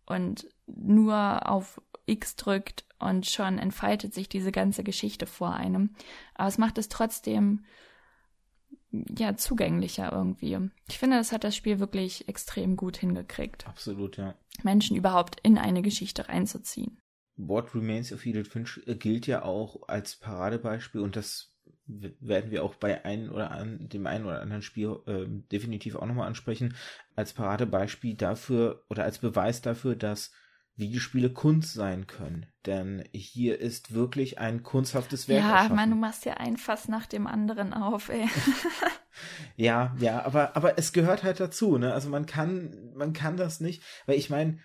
und 0.05 0.47
nur 0.65 1.49
auf 1.49 1.81
X 2.09 2.35
drückt 2.35 2.85
und 2.99 3.25
schon 3.25 3.57
entfaltet 3.57 4.13
sich 4.13 4.29
diese 4.29 4.51
ganze 4.51 4.83
Geschichte 4.83 5.25
vor 5.25 5.53
einem. 5.53 5.95
Aber 6.35 6.47
es 6.47 6.57
macht 6.57 6.77
es 6.77 6.89
trotzdem 6.89 7.65
ja 8.91 9.35
zugänglicher 9.35 10.11
irgendwie. 10.11 10.57
Ich 10.87 10.97
finde, 10.97 11.17
das 11.17 11.31
hat 11.31 11.43
das 11.43 11.55
Spiel 11.55 11.79
wirklich 11.79 12.27
extrem 12.27 12.75
gut 12.75 12.97
hingekriegt. 12.97 13.67
Absolut, 13.67 14.17
ja. 14.17 14.35
Menschen 14.63 14.97
überhaupt 14.97 15.39
in 15.41 15.57
eine 15.57 15.81
Geschichte 15.81 16.27
reinzuziehen. 16.27 16.99
What 17.37 17.73
Remains 17.73 18.11
of 18.11 18.25
Edith 18.25 18.49
Finch 18.49 18.81
äh, 18.85 18.95
gilt 18.95 19.27
ja 19.27 19.43
auch 19.43 19.87
als 19.87 20.17
Paradebeispiel 20.17 21.01
und 21.01 21.15
das 21.15 21.55
werden 21.85 22.51
wir 22.51 22.63
auch 22.63 22.75
bei 22.75 23.03
einem 23.05 23.31
oder 23.31 23.51
an, 23.51 23.89
dem 23.89 24.05
einen 24.05 24.25
oder 24.25 24.41
anderen 24.41 24.61
Spiel 24.61 24.97
äh, 25.07 25.25
definitiv 25.51 25.95
auch 25.95 26.05
nochmal 26.05 26.27
ansprechen, 26.27 26.75
als 27.15 27.33
Paradebeispiel 27.33 28.15
dafür 28.15 28.83
oder 28.89 29.03
als 29.03 29.19
Beweis 29.19 29.61
dafür, 29.61 29.95
dass 29.95 30.31
Videospiele 30.79 31.29
Kunst 31.29 31.73
sein 31.73 32.07
können. 32.07 32.47
Denn 32.65 33.03
hier 33.13 33.59
ist 33.59 33.93
wirklich 33.93 34.39
ein 34.39 34.63
kunsthaftes 34.63 35.27
Werk. 35.27 35.43
Ja, 35.43 35.65
ich 35.65 35.71
meine, 35.71 35.93
du 35.93 35.97
machst 35.99 36.25
ja 36.25 36.35
ein 36.35 36.57
Fass 36.57 36.87
nach 36.87 37.05
dem 37.05 37.27
anderen 37.27 37.73
auf, 37.73 38.09
ey. 38.09 38.27
ja, 39.55 39.95
ja, 39.99 40.25
aber, 40.25 40.55
aber 40.55 40.77
es 40.79 40.93
gehört 40.93 41.23
halt 41.23 41.39
dazu, 41.39 41.77
ne? 41.77 41.93
Also 41.93 42.09
man 42.09 42.25
kann, 42.25 42.93
man 42.95 43.13
kann 43.13 43.37
das 43.37 43.59
nicht, 43.59 43.83
weil 44.05 44.17
ich 44.17 44.29
meine, 44.29 44.59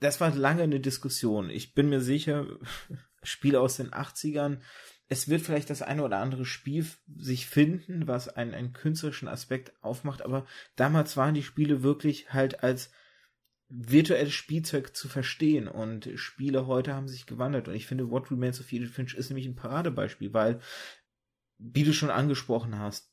das 0.00 0.20
war 0.20 0.34
lange 0.34 0.62
eine 0.62 0.80
Diskussion. 0.80 1.50
Ich 1.50 1.74
bin 1.74 1.88
mir 1.88 2.00
sicher, 2.00 2.46
Spiele 3.22 3.60
aus 3.60 3.76
den 3.76 3.90
80ern, 3.90 4.60
es 5.08 5.28
wird 5.28 5.40
vielleicht 5.40 5.70
das 5.70 5.82
eine 5.82 6.04
oder 6.04 6.18
andere 6.18 6.44
Spiel 6.44 6.86
sich 7.16 7.46
finden, 7.46 8.06
was 8.06 8.28
einen, 8.28 8.54
einen 8.54 8.74
künstlerischen 8.74 9.26
Aspekt 9.26 9.72
aufmacht, 9.82 10.22
aber 10.22 10.46
damals 10.76 11.16
waren 11.16 11.34
die 11.34 11.42
Spiele 11.42 11.82
wirklich 11.82 12.32
halt 12.32 12.62
als 12.62 12.90
virtuelles 13.68 14.32
Spielzeug 14.32 14.96
zu 14.96 15.08
verstehen 15.08 15.68
und 15.68 16.08
Spiele 16.14 16.66
heute 16.66 16.94
haben 16.94 17.08
sich 17.08 17.26
gewandelt. 17.26 17.68
Und 17.68 17.74
ich 17.74 17.86
finde 17.86 18.10
What 18.10 18.30
Remains 18.30 18.60
of 18.60 18.72
Edith 18.72 18.90
Finch 18.90 19.14
ist 19.14 19.28
nämlich 19.28 19.46
ein 19.46 19.56
Paradebeispiel, 19.56 20.32
weil 20.32 20.60
wie 21.58 21.84
du 21.84 21.92
schon 21.92 22.10
angesprochen 22.10 22.78
hast, 22.78 23.10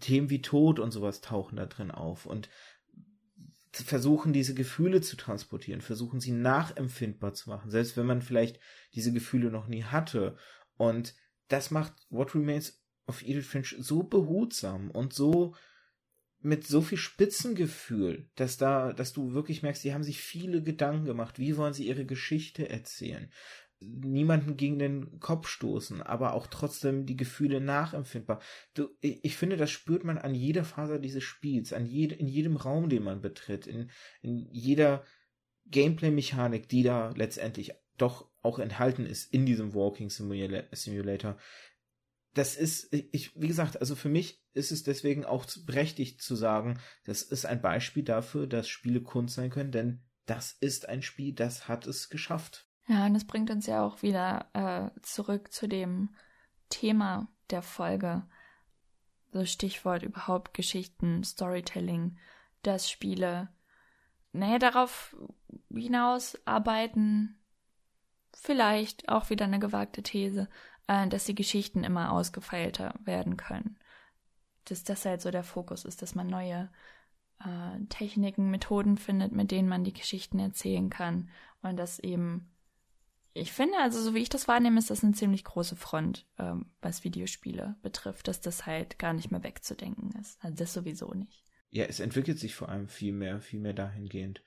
Themen 0.00 0.30
wie 0.30 0.42
Tod 0.42 0.78
und 0.78 0.90
sowas 0.92 1.22
tauchen 1.22 1.56
da 1.56 1.66
drin 1.66 1.90
auf 1.90 2.26
und 2.26 2.48
versuchen 3.72 4.32
diese 4.32 4.54
Gefühle 4.54 5.00
zu 5.00 5.16
transportieren, 5.16 5.80
versuchen 5.80 6.20
sie 6.20 6.32
nachempfindbar 6.32 7.34
zu 7.34 7.50
machen, 7.50 7.70
selbst 7.70 7.96
wenn 7.96 8.06
man 8.06 8.22
vielleicht 8.22 8.60
diese 8.94 9.12
Gefühle 9.12 9.50
noch 9.50 9.66
nie 9.66 9.84
hatte. 9.84 10.36
Und 10.76 11.14
das 11.48 11.70
macht 11.70 11.92
What 12.10 12.34
Remains 12.34 12.82
of 13.06 13.22
Edith 13.22 13.46
Finch 13.46 13.76
so 13.78 14.02
behutsam 14.02 14.90
und 14.90 15.12
so 15.12 15.54
mit 16.46 16.64
so 16.64 16.80
viel 16.80 16.96
Spitzengefühl, 16.96 18.30
dass 18.36 18.56
da, 18.56 18.92
dass 18.92 19.12
du 19.12 19.34
wirklich 19.34 19.62
merkst, 19.62 19.82
die 19.82 19.92
haben 19.92 20.04
sich 20.04 20.20
viele 20.20 20.62
Gedanken 20.62 21.04
gemacht. 21.04 21.40
Wie 21.40 21.56
wollen 21.56 21.74
sie 21.74 21.88
ihre 21.88 22.06
Geschichte 22.06 22.68
erzählen? 22.68 23.30
Niemanden 23.80 24.56
gegen 24.56 24.78
den 24.78 25.18
Kopf 25.18 25.48
stoßen, 25.48 26.02
aber 26.02 26.34
auch 26.34 26.46
trotzdem 26.46 27.04
die 27.04 27.16
Gefühle 27.16 27.60
nachempfindbar. 27.60 28.40
Du, 28.74 28.88
ich 29.00 29.36
finde, 29.36 29.56
das 29.56 29.72
spürt 29.72 30.04
man 30.04 30.18
an 30.18 30.34
jeder 30.34 30.64
Phase 30.64 31.00
dieses 31.00 31.24
Spiels, 31.24 31.72
an 31.72 31.84
jede, 31.84 32.14
in 32.14 32.28
jedem 32.28 32.56
Raum, 32.56 32.88
den 32.88 33.02
man 33.02 33.20
betritt, 33.20 33.66
in, 33.66 33.90
in 34.22 34.38
jeder 34.38 35.04
Gameplay-Mechanik, 35.66 36.68
die 36.68 36.84
da 36.84 37.10
letztendlich 37.16 37.72
doch 37.98 38.30
auch 38.40 38.60
enthalten 38.60 39.04
ist 39.04 39.34
in 39.34 39.46
diesem 39.46 39.74
Walking 39.74 40.10
Simulator 40.10 41.36
das 42.36 42.54
ist, 42.54 42.92
ich, 42.92 43.34
wie 43.40 43.48
gesagt, 43.48 43.80
also 43.80 43.96
für 43.96 44.10
mich 44.10 44.44
ist 44.52 44.70
es 44.70 44.82
deswegen 44.82 45.24
auch 45.24 45.46
berechtigt 45.64 46.20
zu 46.20 46.36
sagen, 46.36 46.78
das 47.04 47.22
ist 47.22 47.46
ein 47.46 47.62
Beispiel 47.62 48.02
dafür, 48.02 48.46
dass 48.46 48.68
Spiele 48.68 49.00
Kunst 49.00 49.36
sein 49.36 49.48
können, 49.48 49.72
denn 49.72 50.04
das 50.26 50.52
ist 50.52 50.86
ein 50.86 51.00
Spiel, 51.00 51.32
das 51.32 51.66
hat 51.66 51.86
es 51.86 52.10
geschafft. 52.10 52.68
Ja, 52.88 53.06
und 53.06 53.14
das 53.14 53.24
bringt 53.24 53.50
uns 53.50 53.66
ja 53.66 53.82
auch 53.82 54.02
wieder 54.02 54.50
äh, 54.52 55.00
zurück 55.00 55.50
zu 55.50 55.66
dem 55.66 56.14
Thema 56.68 57.32
der 57.48 57.62
Folge. 57.62 58.26
So 59.32 59.46
Stichwort 59.46 60.02
überhaupt 60.02 60.52
Geschichten, 60.52 61.24
Storytelling, 61.24 62.18
dass 62.62 62.90
Spiele, 62.90 63.48
naja, 64.32 64.58
darauf 64.58 65.16
hinaus 65.72 66.38
arbeiten, 66.44 67.38
vielleicht 68.34 69.08
auch 69.08 69.30
wieder 69.30 69.46
eine 69.46 69.58
gewagte 69.58 70.02
These, 70.02 70.48
äh, 70.88 71.08
dass 71.08 71.24
die 71.24 71.34
Geschichten 71.34 71.84
immer 71.84 72.12
ausgefeilter 72.12 72.94
werden 73.04 73.36
können. 73.36 73.78
Dass 74.64 74.84
das 74.84 75.04
halt 75.04 75.20
so 75.20 75.30
der 75.30 75.44
Fokus 75.44 75.84
ist, 75.84 76.02
dass 76.02 76.14
man 76.14 76.26
neue 76.26 76.70
äh, 77.40 77.84
Techniken, 77.88 78.50
Methoden 78.50 78.96
findet, 78.96 79.32
mit 79.32 79.50
denen 79.50 79.68
man 79.68 79.84
die 79.84 79.92
Geschichten 79.92 80.38
erzählen 80.38 80.90
kann. 80.90 81.30
Und 81.62 81.76
das 81.76 81.98
eben, 81.98 82.50
ich 83.32 83.52
finde, 83.52 83.78
also 83.78 84.00
so 84.00 84.14
wie 84.14 84.22
ich 84.22 84.28
das 84.28 84.48
wahrnehme, 84.48 84.78
ist 84.78 84.90
das 84.90 85.04
eine 85.04 85.12
ziemlich 85.12 85.44
große 85.44 85.76
Front, 85.76 86.26
ähm, 86.38 86.66
was 86.80 87.04
Videospiele 87.04 87.76
betrifft, 87.82 88.28
dass 88.28 88.40
das 88.40 88.66
halt 88.66 88.98
gar 88.98 89.12
nicht 89.12 89.30
mehr 89.30 89.42
wegzudenken 89.42 90.12
ist. 90.20 90.42
Also 90.42 90.56
das 90.56 90.72
sowieso 90.72 91.12
nicht. 91.12 91.44
Ja, 91.70 91.84
es 91.84 92.00
entwickelt 92.00 92.38
sich 92.38 92.54
vor 92.54 92.68
allem 92.68 92.88
viel 92.88 93.12
mehr, 93.12 93.40
viel 93.40 93.60
mehr 93.60 93.74
dahingehend. 93.74 94.42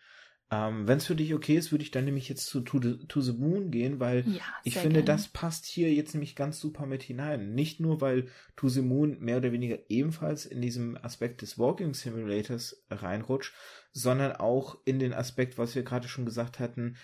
Ähm, 0.51 0.88
Wenn 0.88 0.97
es 0.97 1.05
für 1.05 1.15
dich 1.15 1.33
okay 1.35 1.57
ist, 1.57 1.71
würde 1.71 1.83
ich 1.83 1.91
dann 1.91 2.05
nämlich 2.05 2.27
jetzt 2.27 2.47
zu 2.47 2.62
To 2.62 2.81
the, 2.81 2.97
to 3.07 3.21
the 3.21 3.33
Moon 3.33 3.69
gehen, 3.69 3.99
weil 3.99 4.23
ja, 4.27 4.41
ich 4.63 4.73
finde, 4.73 5.03
gerne. 5.03 5.05
das 5.05 5.27
passt 5.27 5.65
hier 5.65 5.93
jetzt 5.93 6.13
nämlich 6.13 6.35
ganz 6.35 6.59
super 6.59 6.88
mit 6.88 7.03
hinein. 7.03 7.53
Nicht 7.53 7.79
nur, 7.79 8.01
weil 8.01 8.27
To 8.55 8.67
the 8.67 8.81
Moon 8.81 9.17
mehr 9.19 9.38
oder 9.38 9.51
weniger 9.51 9.77
ebenfalls 9.89 10.45
in 10.47 10.62
diesem 10.62 10.97
Aspekt 10.97 11.43
des 11.43 11.59
Walking 11.59 11.93
Simulators 11.93 12.83
reinrutscht, 12.89 13.53
sondern 13.91 14.31
auch 14.33 14.77
in 14.85 14.97
den 14.97 15.13
Aspekt, 15.13 15.57
was 15.59 15.75
wir 15.75 15.83
gerade 15.83 16.07
schon 16.07 16.25
gesagt 16.25 16.59
hatten, 16.59 16.95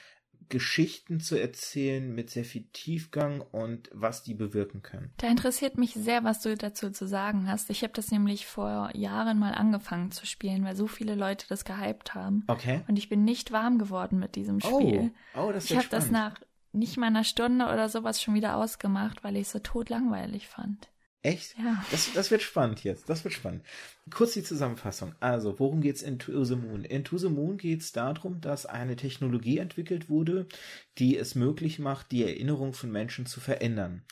Geschichten 0.49 1.19
zu 1.19 1.39
erzählen 1.39 2.13
mit 2.13 2.29
sehr 2.29 2.45
viel 2.45 2.65
Tiefgang 2.73 3.41
und 3.41 3.89
was 3.93 4.23
die 4.23 4.33
bewirken 4.33 4.81
können. 4.81 5.11
Da 5.17 5.27
interessiert 5.27 5.77
mich 5.77 5.93
sehr, 5.93 6.23
was 6.23 6.41
du 6.41 6.55
dazu 6.55 6.89
zu 6.91 7.07
sagen 7.07 7.49
hast. 7.49 7.69
Ich 7.69 7.83
habe 7.83 7.93
das 7.93 8.11
nämlich 8.11 8.45
vor 8.45 8.91
Jahren 8.93 9.39
mal 9.39 9.53
angefangen 9.53 10.11
zu 10.11 10.25
spielen, 10.25 10.63
weil 10.63 10.75
so 10.75 10.87
viele 10.87 11.15
Leute 11.15 11.45
das 11.47 11.65
gehypt 11.65 12.15
haben. 12.15 12.43
Okay. 12.47 12.81
Und 12.87 12.97
ich 12.97 13.09
bin 13.09 13.23
nicht 13.23 13.51
warm 13.51 13.77
geworden 13.77 14.19
mit 14.19 14.35
diesem 14.35 14.59
oh. 14.63 14.79
Spiel. 14.79 15.11
Oh, 15.35 15.47
oh 15.47 15.51
das 15.51 15.65
ist 15.65 15.71
Ich 15.71 15.77
habe 15.77 15.89
das 15.89 16.11
nach 16.11 16.39
nicht 16.73 16.97
mal 16.97 17.07
einer 17.07 17.23
Stunde 17.23 17.65
oder 17.65 17.89
sowas 17.89 18.21
schon 18.21 18.33
wieder 18.33 18.57
ausgemacht, 18.57 19.23
weil 19.23 19.35
ich 19.37 19.43
es 19.43 19.51
so 19.51 19.59
totlangweilig 19.59 20.47
fand. 20.47 20.89
Echt? 21.25 21.55
Ja. 21.57 21.83
Das, 21.89 22.13
das 22.13 22.29
wird 22.29 22.43
spannend 22.43 22.83
jetzt. 22.83 23.09
Das 23.09 23.23
wird 23.23 23.33
spannend. 23.33 23.63
Kurz 24.13 24.33
die 24.33 24.43
Zusammenfassung. 24.43 25.15
Also, 25.19 25.57
worum 25.59 25.81
geht's 25.81 26.03
in 26.03 26.19
To 26.19 26.43
the 26.43 26.55
Moon? 26.55 26.85
In 26.85 27.03
To 27.03 27.17
the 27.17 27.29
Moon 27.29 27.57
geht's 27.57 27.91
darum, 27.91 28.41
dass 28.41 28.67
eine 28.67 28.95
Technologie 28.95 29.57
entwickelt 29.57 30.07
wurde, 30.07 30.45
die 30.99 31.17
es 31.17 31.33
möglich 31.33 31.79
macht, 31.79 32.11
die 32.11 32.23
Erinnerung 32.23 32.73
von 32.73 32.91
Menschen 32.91 33.25
zu 33.25 33.39
verändern. 33.39 34.03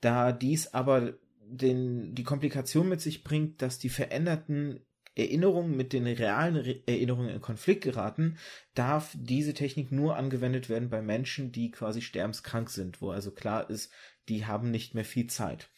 Da 0.00 0.32
dies 0.32 0.74
aber 0.74 1.14
den, 1.46 2.16
die 2.16 2.24
Komplikation 2.24 2.88
mit 2.88 3.00
sich 3.00 3.22
bringt, 3.22 3.62
dass 3.62 3.78
die 3.78 3.88
veränderten 3.88 4.80
Erinnerungen 5.14 5.76
mit 5.76 5.92
den 5.92 6.06
realen 6.06 6.56
Erinnerungen 6.86 7.30
in 7.30 7.40
Konflikt 7.40 7.82
geraten, 7.84 8.36
darf 8.74 9.16
diese 9.16 9.54
Technik 9.54 9.92
nur 9.92 10.16
angewendet 10.16 10.68
werden 10.68 10.90
bei 10.90 11.02
Menschen, 11.02 11.52
die 11.52 11.70
quasi 11.70 12.02
sterbenskrank 12.02 12.70
sind, 12.70 13.00
wo 13.00 13.10
also 13.10 13.30
klar 13.30 13.70
ist, 13.70 13.92
die 14.28 14.46
haben 14.46 14.70
nicht 14.70 14.94
mehr 14.94 15.04
viel 15.04 15.26
Zeit. 15.26 15.68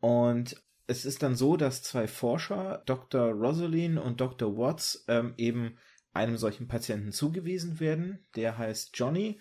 Und 0.00 0.62
es 0.86 1.04
ist 1.04 1.22
dann 1.22 1.36
so, 1.36 1.56
dass 1.56 1.82
zwei 1.82 2.06
Forscher, 2.06 2.82
Dr. 2.86 3.30
Rosaline 3.32 4.00
und 4.00 4.20
Dr. 4.20 4.56
Watts, 4.56 5.04
ähm, 5.08 5.34
eben 5.36 5.76
einem 6.12 6.36
solchen 6.36 6.68
Patienten 6.68 7.12
zugewiesen 7.12 7.80
werden. 7.80 8.26
Der 8.34 8.58
heißt 8.58 8.90
Johnny 8.94 9.40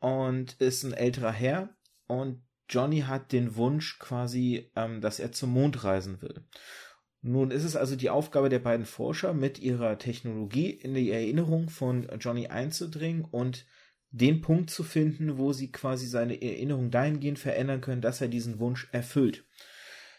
und 0.00 0.54
ist 0.54 0.82
ein 0.84 0.92
älterer 0.92 1.32
Herr. 1.32 1.70
Und 2.06 2.42
Johnny 2.68 3.00
hat 3.00 3.32
den 3.32 3.56
Wunsch 3.56 3.98
quasi, 3.98 4.70
ähm, 4.76 5.00
dass 5.00 5.20
er 5.20 5.32
zum 5.32 5.50
Mond 5.50 5.84
reisen 5.84 6.20
will. 6.20 6.44
Nun 7.20 7.50
ist 7.50 7.64
es 7.64 7.76
also 7.76 7.96
die 7.96 8.10
Aufgabe 8.10 8.48
der 8.48 8.60
beiden 8.60 8.86
Forscher, 8.86 9.34
mit 9.34 9.58
ihrer 9.58 9.98
Technologie 9.98 10.70
in 10.70 10.94
die 10.94 11.10
Erinnerung 11.10 11.68
von 11.68 12.08
Johnny 12.20 12.46
einzudringen 12.46 13.24
und 13.24 13.66
den 14.10 14.40
Punkt 14.40 14.70
zu 14.70 14.84
finden, 14.84 15.36
wo 15.36 15.52
sie 15.52 15.70
quasi 15.70 16.06
seine 16.06 16.40
Erinnerung 16.40 16.90
dahingehend 16.90 17.38
verändern 17.38 17.80
können, 17.80 18.00
dass 18.00 18.20
er 18.20 18.28
diesen 18.28 18.58
Wunsch 18.58 18.88
erfüllt. 18.92 19.44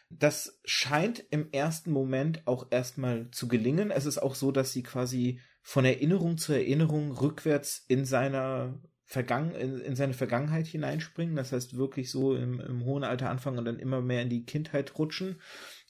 Das 0.10 0.60
scheint 0.66 1.24
im 1.30 1.52
ersten 1.52 1.92
Moment 1.92 2.46
auch 2.48 2.68
erstmal 2.72 3.30
zu 3.32 3.48
gelingen. 3.48 3.92
Es 3.92 4.06
ist 4.06 4.18
auch 4.18 4.36
so, 4.36 4.52
dass 4.52 4.74
sie 4.74 4.84
quasi 4.84 5.40
von 5.62 5.86
Erinnerung 5.86 6.38
zu 6.38 6.54
Erinnerung 6.54 7.12
rückwärts 7.12 7.86
in 7.88 8.06
seiner 8.06 8.82
Vergangen, 9.06 9.54
in, 9.56 9.80
in 9.80 9.96
seine 9.96 10.14
Vergangenheit 10.14 10.68
hineinspringen. 10.68 11.36
Das 11.36 11.52
heißt 11.52 11.78
wirklich 11.78 12.10
so 12.10 12.36
im, 12.36 12.60
im 12.60 12.86
hohen 12.86 13.04
Alter 13.04 13.30
anfangen 13.30 13.60
und 13.60 13.66
dann 13.66 13.80
immer 13.80 14.02
mehr 14.02 14.24
in 14.24 14.30
die 14.30 14.46
Kindheit 14.46 14.98
rutschen. 14.98 15.42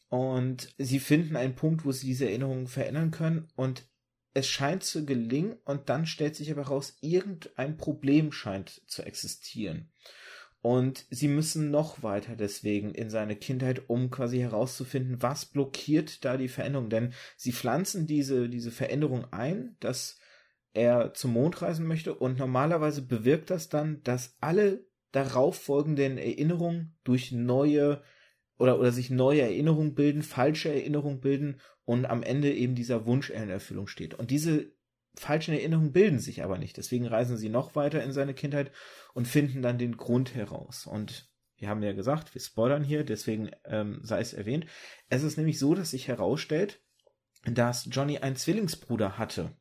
Und 0.09 0.73
sie 0.77 0.99
finden 0.99 1.35
einen 1.35 1.55
Punkt, 1.55 1.85
wo 1.85 1.91
sie 1.91 2.07
diese 2.07 2.25
Erinnerungen 2.25 2.67
verändern 2.67 3.11
können 3.11 3.47
und 3.55 3.87
es 4.33 4.47
scheint 4.47 4.83
zu 4.83 5.05
gelingen 5.05 5.57
und 5.65 5.89
dann 5.89 6.05
stellt 6.05 6.35
sich 6.35 6.51
aber 6.51 6.63
raus, 6.63 6.97
irgendein 7.01 7.77
Problem 7.77 8.31
scheint 8.31 8.81
zu 8.87 9.03
existieren. 9.03 9.91
Und 10.61 11.05
sie 11.09 11.29
müssen 11.29 11.71
noch 11.71 12.03
weiter 12.03 12.35
deswegen 12.35 12.93
in 12.93 13.09
seine 13.09 13.37
Kindheit, 13.37 13.83
um 13.87 14.11
quasi 14.11 14.39
herauszufinden, 14.39 15.21
was 15.21 15.45
blockiert 15.45 16.25
da 16.25 16.35
die 16.35 16.49
Veränderung. 16.49 16.89
Denn 16.89 17.13
sie 17.37 17.53
pflanzen 17.53 18.07
diese, 18.07 18.49
diese 18.49 18.71
Veränderung 18.71 19.25
ein, 19.31 19.77
dass 19.79 20.19
er 20.73 21.13
zum 21.13 21.33
Mond 21.33 21.61
reisen 21.61 21.87
möchte 21.87 22.13
und 22.13 22.37
normalerweise 22.37 23.01
bewirkt 23.01 23.49
das 23.49 23.69
dann, 23.69 24.03
dass 24.03 24.35
alle 24.41 24.85
darauf 25.11 25.55
folgenden 25.59 26.17
Erinnerungen 26.17 26.95
durch 27.03 27.31
neue 27.31 28.03
oder, 28.57 28.79
oder 28.79 28.91
sich 28.91 29.09
neue 29.09 29.41
Erinnerungen 29.41 29.95
bilden, 29.95 30.21
falsche 30.21 30.69
Erinnerungen 30.69 31.21
bilden 31.21 31.59
und 31.85 32.05
am 32.05 32.21
Ende 32.21 32.53
eben 32.53 32.75
dieser 32.75 33.05
Wunsch 33.05 33.29
in 33.29 33.49
Erfüllung 33.49 33.87
steht. 33.87 34.13
Und 34.13 34.29
diese 34.29 34.71
falschen 35.19 35.53
Erinnerungen 35.53 35.91
bilden 35.91 36.19
sich 36.19 36.43
aber 36.43 36.57
nicht. 36.57 36.77
Deswegen 36.77 37.05
reisen 37.05 37.37
sie 37.37 37.49
noch 37.49 37.75
weiter 37.75 38.03
in 38.03 38.11
seine 38.11 38.33
Kindheit 38.33 38.71
und 39.13 39.27
finden 39.27 39.61
dann 39.61 39.77
den 39.77 39.97
Grund 39.97 40.33
heraus. 40.35 40.87
Und 40.87 41.29
wir 41.57 41.69
haben 41.69 41.83
ja 41.83 41.93
gesagt, 41.93 42.33
wir 42.33 42.41
spoilern 42.41 42.83
hier, 42.83 43.03
deswegen 43.03 43.51
ähm, 43.65 43.99
sei 44.03 44.21
es 44.21 44.33
erwähnt. 44.33 44.65
Es 45.09 45.23
ist 45.23 45.37
nämlich 45.37 45.59
so, 45.59 45.75
dass 45.75 45.91
sich 45.91 46.07
herausstellt, 46.07 46.81
dass 47.45 47.87
Johnny 47.91 48.19
einen 48.19 48.35
Zwillingsbruder 48.35 49.17
hatte 49.17 49.55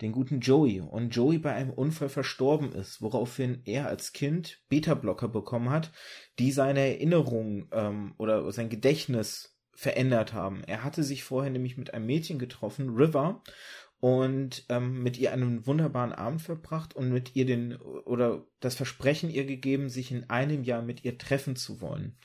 den 0.00 0.12
guten 0.12 0.40
Joey 0.40 0.80
und 0.80 1.14
Joey 1.14 1.38
bei 1.38 1.52
einem 1.52 1.70
Unfall 1.70 2.08
verstorben 2.08 2.72
ist, 2.72 3.02
woraufhin 3.02 3.62
er 3.64 3.86
als 3.86 4.12
Kind 4.12 4.62
Beta-Blocker 4.68 5.28
bekommen 5.28 5.70
hat, 5.70 5.92
die 6.38 6.52
seine 6.52 6.80
Erinnerung 6.80 7.68
ähm, 7.72 8.14
oder 8.18 8.50
sein 8.52 8.70
Gedächtnis 8.70 9.58
verändert 9.74 10.32
haben. 10.32 10.62
Er 10.64 10.84
hatte 10.84 11.02
sich 11.02 11.24
vorher 11.24 11.50
nämlich 11.50 11.76
mit 11.76 11.94
einem 11.94 12.06
Mädchen 12.06 12.38
getroffen, 12.38 12.90
River, 12.90 13.42
und 14.00 14.64
ähm, 14.70 15.02
mit 15.02 15.18
ihr 15.18 15.32
einen 15.32 15.66
wunderbaren 15.66 16.12
Abend 16.12 16.40
verbracht 16.40 16.96
und 16.96 17.12
mit 17.12 17.36
ihr 17.36 17.44
den 17.44 17.76
oder 17.76 18.46
das 18.58 18.74
Versprechen 18.74 19.28
ihr 19.28 19.44
gegeben, 19.44 19.90
sich 19.90 20.10
in 20.10 20.28
einem 20.30 20.64
Jahr 20.64 20.80
mit 20.80 21.04
ihr 21.04 21.18
treffen 21.18 21.54
zu 21.54 21.82
wollen. 21.82 22.16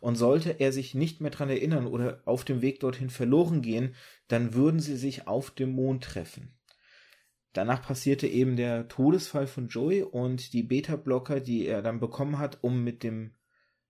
Und 0.00 0.14
sollte 0.14 0.60
er 0.60 0.72
sich 0.72 0.94
nicht 0.94 1.20
mehr 1.20 1.32
dran 1.32 1.50
erinnern 1.50 1.86
oder 1.86 2.22
auf 2.24 2.44
dem 2.44 2.62
Weg 2.62 2.80
dorthin 2.80 3.10
verloren 3.10 3.62
gehen, 3.62 3.96
dann 4.28 4.54
würden 4.54 4.78
sie 4.78 4.96
sich 4.96 5.26
auf 5.26 5.50
dem 5.50 5.70
Mond 5.70 6.04
treffen. 6.04 6.54
Danach 7.52 7.82
passierte 7.82 8.26
eben 8.26 8.56
der 8.56 8.88
Todesfall 8.88 9.46
von 9.46 9.68
Joey 9.68 10.02
und 10.02 10.52
die 10.52 10.62
Beta-Blocker, 10.62 11.40
die 11.40 11.66
er 11.66 11.82
dann 11.82 12.00
bekommen 12.00 12.38
hat, 12.38 12.58
um 12.62 12.84
mit 12.84 13.02
dem, 13.02 13.34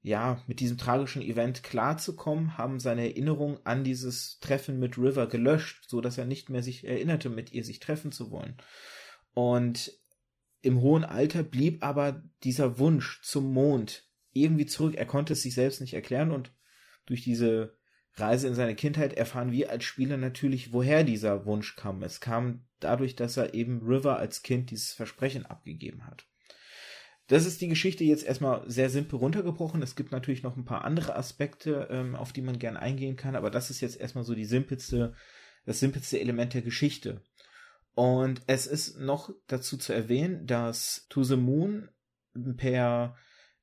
ja, 0.05 0.39
mit 0.47 0.61
diesem 0.61 0.77
tragischen 0.77 1.23
Event 1.23 1.63
klarzukommen, 1.63 2.59
haben 2.59 2.79
seine 2.79 3.07
Erinnerung 3.09 3.59
an 3.65 3.85
dieses 3.85 4.39
Treffen 4.39 4.79
mit 4.79 4.99
River 4.99 5.27
gelöscht, 5.27 5.89
so 5.89 6.03
dass 6.03 6.19
er 6.19 6.27
nicht 6.27 6.51
mehr 6.51 6.63
sich 6.63 6.85
erinnerte, 6.85 7.31
mit 7.31 7.53
ihr 7.53 7.65
sich 7.65 7.81
treffen 7.81 8.13
zu 8.13 8.31
wollen. 8.31 8.55
Und 9.33 9.99
im 10.61 10.83
hohen 10.83 11.05
Alter 11.05 11.43
blieb 11.43 11.83
aber 11.83 12.23
dieser 12.43 12.79
Wunsch 12.79 13.23
zum 13.23 13.51
Mond 13.55 14.07
irgendwie 14.35 14.67
zurück. 14.67 14.95
Er 14.95 15.07
konnte 15.07 15.33
es 15.33 15.41
sich 15.41 15.55
selbst 15.55 15.81
nicht 15.81 15.95
erklären 15.95 16.33
und 16.33 16.53
durch 17.07 17.23
diese 17.23 17.79
Reise 18.13 18.47
in 18.47 18.55
seine 18.55 18.75
Kindheit 18.75 19.15
erfahren 19.15 19.53
wir 19.53 19.71
als 19.71 19.85
Spieler 19.85 20.19
natürlich, 20.19 20.75
woher 20.75 21.03
dieser 21.03 21.47
Wunsch 21.47 21.77
kam. 21.77 22.03
Es 22.03 22.21
kam 22.21 22.67
dadurch, 22.79 23.17
dass 23.17 23.39
er 23.39 23.55
eben 23.55 23.81
River 23.81 24.19
als 24.19 24.43
Kind 24.43 24.71
dieses 24.71 24.93
Versprechen 24.93 25.47
abgegeben 25.47 26.07
hat. 26.07 26.27
Das 27.27 27.47
ist 27.47 27.61
die 27.61 27.69
Geschichte 27.69 28.05
jetzt 28.05 28.25
erstmal 28.25 28.69
sehr 28.71 28.91
simpel 28.91 29.19
runtergebrochen. 29.19 29.81
Es 29.83 29.97
gibt 29.97 30.13
natürlich 30.13 30.43
noch 30.43 30.57
ein 30.57 30.67
paar 30.67 30.85
andere 30.85 31.17
Aspekte, 31.17 31.89
ähm, 31.91 32.15
auf 32.15 32.33
die 32.33 32.43
man 32.43 32.59
gern 32.59 32.77
eingehen 32.77 33.17
kann, 33.17 33.35
aber 33.35 33.51
das 33.51 33.71
ist 33.71 33.81
jetzt 33.81 33.99
erstmal 33.99 34.25
so 34.25 34.35
die 34.35 34.45
simpelste, 34.45 35.15
das 35.65 35.81
simpelste 35.81 36.21
Element 36.21 36.53
der 36.53 36.63
Geschichte. 36.63 37.23
Und 37.95 38.43
es 38.47 38.67
ist 38.67 38.99
noch 38.99 39.31
dazu 39.47 39.79
zu 39.79 39.93
erwähnen, 39.93 40.47
dass 40.47 41.07
To 41.09 41.23
the 41.23 41.37
Moon 41.37 41.89
per 42.57 43.17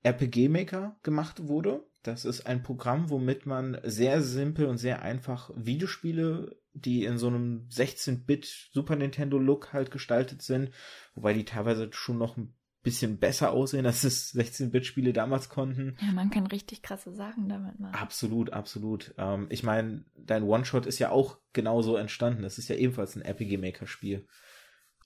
RPG 0.03 0.49
Maker 0.49 0.97
gemacht 1.03 1.47
wurde. 1.47 1.85
Das 2.01 2.25
ist 2.25 2.47
ein 2.47 2.63
Programm, 2.63 3.11
womit 3.11 3.45
man 3.45 3.77
sehr 3.83 4.23
simpel 4.23 4.65
und 4.65 4.79
sehr 4.79 5.03
einfach 5.03 5.51
Videospiele, 5.55 6.55
die 6.73 7.03
in 7.03 7.19
so 7.19 7.27
einem 7.27 7.67
16-Bit 7.69 8.69
Super 8.71 8.95
Nintendo 8.95 9.37
Look 9.37 9.73
halt 9.73 9.91
gestaltet 9.91 10.41
sind, 10.41 10.71
wobei 11.13 11.33
die 11.33 11.45
teilweise 11.45 11.89
schon 11.91 12.17
noch 12.17 12.37
ein 12.37 12.55
bisschen 12.83 13.17
besser 13.17 13.51
aussehen, 13.51 13.85
als 13.85 14.03
es 14.03 14.33
16-Bit-Spiele 14.33 15.13
damals 15.13 15.49
konnten. 15.49 15.97
Ja, 16.01 16.11
man 16.13 16.29
kann 16.29 16.47
richtig 16.47 16.81
krasse 16.81 17.13
Sachen 17.13 17.47
damit 17.47 17.79
machen. 17.79 17.95
Absolut, 17.95 18.53
absolut. 18.53 19.13
Ähm, 19.17 19.47
ich 19.49 19.63
meine, 19.63 20.03
dein 20.15 20.43
One-Shot 20.43 20.85
ist 20.85 20.99
ja 20.99 21.11
auch 21.11 21.37
genauso 21.53 21.95
entstanden. 21.95 22.41
Das 22.41 22.57
ist 22.57 22.69
ja 22.69 22.75
ebenfalls 22.75 23.15
ein 23.15 23.21
RPG 23.21 23.57
Maker-Spiel. 23.57 24.25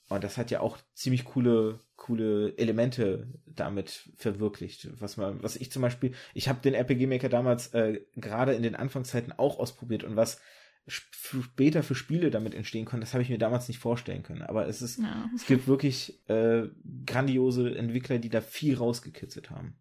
Und 0.07 0.23
das 0.23 0.37
hat 0.37 0.51
ja 0.51 0.59
auch 0.59 0.77
ziemlich 0.93 1.25
coole, 1.25 1.79
coole 1.95 2.55
Elemente 2.57 3.27
damit 3.45 4.11
verwirklicht. 4.15 4.89
Was 5.01 5.17
man, 5.17 5.41
was 5.41 5.55
ich 5.55 5.71
zum 5.71 5.81
Beispiel, 5.81 6.13
ich 6.33 6.47
habe 6.47 6.61
den 6.61 6.75
RPG 6.75 7.07
Maker 7.07 7.29
damals 7.29 7.73
äh, 7.73 8.01
gerade 8.15 8.53
in 8.53 8.61
den 8.61 8.75
Anfangszeiten 8.75 9.33
auch 9.33 9.57
ausprobiert 9.57 10.03
und 10.03 10.15
was 10.15 10.39
später 10.87 11.81
für 11.81 11.95
Spiele 11.95 12.29
damit 12.29 12.53
entstehen 12.53 12.85
können, 12.85 13.01
das 13.01 13.13
habe 13.13 13.23
ich 13.23 13.29
mir 13.29 13.37
damals 13.37 13.67
nicht 13.67 13.79
vorstellen 13.79 14.23
können. 14.23 14.43
Aber 14.43 14.67
es 14.67 14.81
ist, 14.81 14.99
ja. 14.99 15.29
es 15.35 15.45
gibt 15.45 15.67
wirklich 15.67 16.21
äh, 16.27 16.67
grandiose 17.05 17.75
Entwickler, 17.75 18.19
die 18.19 18.29
da 18.29 18.41
viel 18.41 18.75
rausgekitzelt 18.77 19.49
haben. 19.49 19.77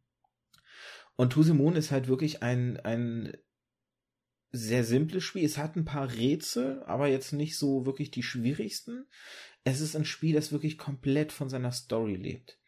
Und 1.16 1.32
Tusimon 1.32 1.76
ist 1.76 1.90
halt 1.90 2.08
wirklich 2.08 2.42
ein, 2.42 2.78
ein 2.80 3.36
sehr 4.50 4.84
simples 4.84 5.24
Spiel. 5.24 5.44
Es 5.44 5.58
hat 5.58 5.76
ein 5.76 5.84
paar 5.84 6.12
Rätsel, 6.12 6.82
aber 6.84 7.08
jetzt 7.08 7.32
nicht 7.32 7.56
so 7.56 7.86
wirklich 7.86 8.10
die 8.10 8.22
schwierigsten 8.22 9.06
es 9.64 9.80
ist 9.80 9.96
ein 9.96 10.04
Spiel, 10.04 10.34
das 10.34 10.52
wirklich 10.52 10.78
komplett 10.78 11.32
von 11.32 11.48
seiner 11.48 11.72
Story 11.72 12.14
lebt. 12.14 12.58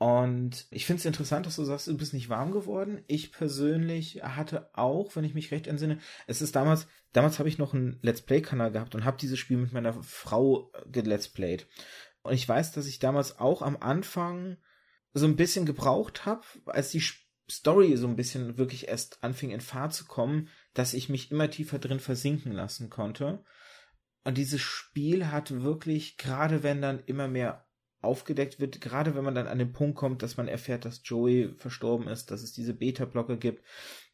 Und 0.00 0.66
ich 0.70 0.86
finde 0.86 1.00
es 1.00 1.04
interessant, 1.04 1.44
dass 1.44 1.56
du 1.56 1.64
sagst, 1.64 1.86
du 1.86 1.94
bist 1.94 2.14
nicht 2.14 2.30
warm 2.30 2.52
geworden. 2.52 3.04
Ich 3.06 3.32
persönlich 3.32 4.22
hatte 4.22 4.70
auch, 4.72 5.14
wenn 5.14 5.24
ich 5.24 5.34
mich 5.34 5.50
recht 5.50 5.66
entsinne, 5.66 5.98
es 6.26 6.40
ist 6.40 6.56
damals, 6.56 6.86
damals 7.12 7.38
habe 7.38 7.50
ich 7.50 7.58
noch 7.58 7.74
einen 7.74 7.98
Let's 8.00 8.22
Play-Kanal 8.22 8.72
gehabt 8.72 8.94
und 8.94 9.04
habe 9.04 9.18
dieses 9.18 9.38
Spiel 9.38 9.58
mit 9.58 9.74
meiner 9.74 10.02
Frau 10.02 10.72
gelet's 10.86 11.28
played. 11.28 11.68
Und 12.22 12.32
ich 12.32 12.48
weiß, 12.48 12.72
dass 12.72 12.86
ich 12.86 12.98
damals 12.98 13.38
auch 13.40 13.60
am 13.60 13.76
Anfang 13.76 14.56
so 15.12 15.26
ein 15.26 15.36
bisschen 15.36 15.66
gebraucht 15.66 16.24
habe, 16.24 16.46
als 16.64 16.88
die 16.88 17.04
Story 17.50 17.98
so 17.98 18.06
ein 18.06 18.16
bisschen 18.16 18.56
wirklich 18.56 18.88
erst 18.88 19.22
anfing 19.22 19.50
in 19.50 19.60
Fahrt 19.60 19.92
zu 19.92 20.06
kommen, 20.06 20.48
dass 20.72 20.94
ich 20.94 21.10
mich 21.10 21.30
immer 21.30 21.50
tiefer 21.50 21.78
drin 21.78 22.00
versinken 22.00 22.52
lassen 22.52 22.88
konnte. 22.88 23.44
Und 24.24 24.38
dieses 24.38 24.62
Spiel 24.62 25.26
hat 25.26 25.50
wirklich, 25.50 26.16
gerade 26.16 26.62
wenn 26.62 26.80
dann 26.80 27.00
immer 27.00 27.28
mehr 27.28 27.66
aufgedeckt 28.02 28.60
wird, 28.60 28.80
gerade 28.80 29.14
wenn 29.14 29.24
man 29.24 29.34
dann 29.34 29.46
an 29.46 29.58
den 29.58 29.72
Punkt 29.72 29.96
kommt, 29.96 30.22
dass 30.22 30.36
man 30.36 30.48
erfährt, 30.48 30.84
dass 30.84 31.02
Joey 31.04 31.54
verstorben 31.56 32.08
ist, 32.08 32.30
dass 32.30 32.42
es 32.42 32.52
diese 32.52 32.74
Beta-Blocker 32.74 33.36
gibt, 33.36 33.64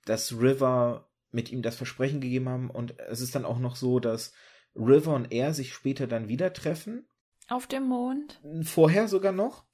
dass 0.05 0.32
River 0.32 1.09
mit 1.30 1.53
ihm 1.53 1.62
das 1.62 1.76
Versprechen 1.76 2.20
gegeben 2.20 2.49
haben 2.49 2.70
und 2.70 2.99
es 2.99 3.20
ist 3.20 3.34
dann 3.34 3.45
auch 3.45 3.59
noch 3.59 3.76
so, 3.76 4.01
dass 4.01 4.32
River 4.74 5.14
und 5.14 5.32
er 5.32 5.55
sich 5.55 5.72
später 5.72 6.07
dann 6.07 6.28
wieder 6.28 6.53
treffen. 6.53 7.07
Auf 7.49 7.66
dem 7.66 7.84
Mond? 7.84 8.41
Vorher 8.62 9.07
sogar 9.09 9.32
noch. 9.32 9.64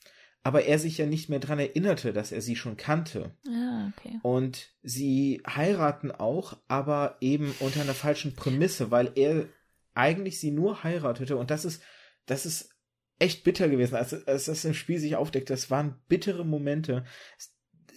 aber 0.45 0.65
er 0.65 0.79
sich 0.79 0.99
ja 0.99 1.07
nicht 1.07 1.29
mehr 1.29 1.39
dran 1.39 1.59
erinnerte, 1.59 2.13
dass 2.13 2.33
er 2.33 2.43
sie 2.43 2.57
schon 2.57 2.77
kannte. 2.77 3.37
Ah, 3.49 3.91
okay. 3.97 4.19
Und 4.23 4.73
sie 4.83 5.41
heiraten 5.47 6.11
auch, 6.11 6.57
aber 6.69 7.17
eben 7.21 7.55
unter 7.61 7.81
einer 7.81 7.95
falschen 7.95 8.35
Prämisse, 8.35 8.91
weil 8.91 9.13
er 9.15 9.47
eigentlich 9.95 10.41
sie 10.41 10.51
nur 10.51 10.83
heiratete 10.83 11.37
und 11.37 11.51
das 11.51 11.65
ist, 11.65 11.83
das 12.27 12.47
ist 12.47 12.72
echt 13.23 13.45
bitter 13.45 13.69
gewesen, 13.69 13.95
als, 13.95 14.27
als 14.27 14.47
das 14.47 14.65
im 14.65 14.75
Spiel 14.75 14.99
sich 14.99 15.17
aufdeckt. 15.17 15.49
Das 15.49 15.71
waren 15.71 15.97
bittere 16.09 16.45
Momente. 16.45 17.05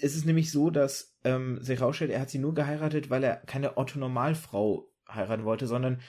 Es 0.02 0.16
ist 0.16 0.26
nämlich 0.26 0.52
so, 0.52 0.70
dass 0.70 1.18
ähm, 1.24 1.62
sich 1.62 1.82
rausstellt, 1.82 2.12
er 2.12 2.22
hat 2.22 2.30
sie 2.30 2.38
nur 2.38 2.54
geheiratet, 2.54 3.10
weil 3.10 3.24
er 3.24 3.38
keine 3.38 3.78
Otto-Normalfrau 3.78 4.88
heiraten 5.10 5.44
wollte, 5.44 5.68
sondern 5.68 6.02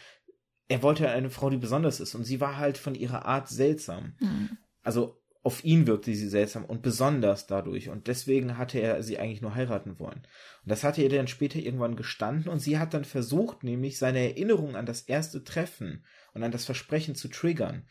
er 0.69 0.83
wollte 0.83 1.09
eine 1.09 1.31
Frau, 1.31 1.49
die 1.49 1.57
besonders 1.57 2.01
ist. 2.01 2.15
Und 2.15 2.25
sie 2.25 2.41
war 2.41 2.59
halt 2.59 2.77
von 2.77 2.95
ihrer 2.95 3.25
Art 3.25 3.49
seltsam. 3.49 4.15
Hm. 4.19 4.59
Also 4.83 5.21
auf 5.43 5.65
ihn 5.65 5.87
wirkte 5.87 6.13
sie 6.13 6.29
seltsam 6.29 6.65
und 6.65 6.83
besonders 6.83 7.47
dadurch. 7.47 7.89
Und 7.89 8.09
deswegen 8.09 8.59
hatte 8.59 8.81
er 8.81 9.03
sie 9.03 9.19
eigentlich 9.19 9.43
nur 9.43 9.55
heiraten 9.55 9.99
wollen. 10.01 10.27
Und 10.65 10.71
das 10.71 10.83
hatte 10.83 11.03
er 11.03 11.09
dann 11.09 11.29
später 11.29 11.61
irgendwann 11.61 11.97
gestanden. 11.97 12.51
Und 12.51 12.59
sie 12.59 12.79
hat 12.79 12.93
dann 12.93 13.05
versucht, 13.05 13.63
nämlich 13.63 13.97
seine 13.97 14.19
Erinnerung 14.19 14.75
an 14.75 14.87
das 14.87 15.03
erste 15.03 15.45
Treffen 15.45 16.05
und 16.35 16.43
an 16.43 16.51
das 16.51 16.65
Versprechen 16.65 17.15
zu 17.15 17.29
triggern. 17.29 17.87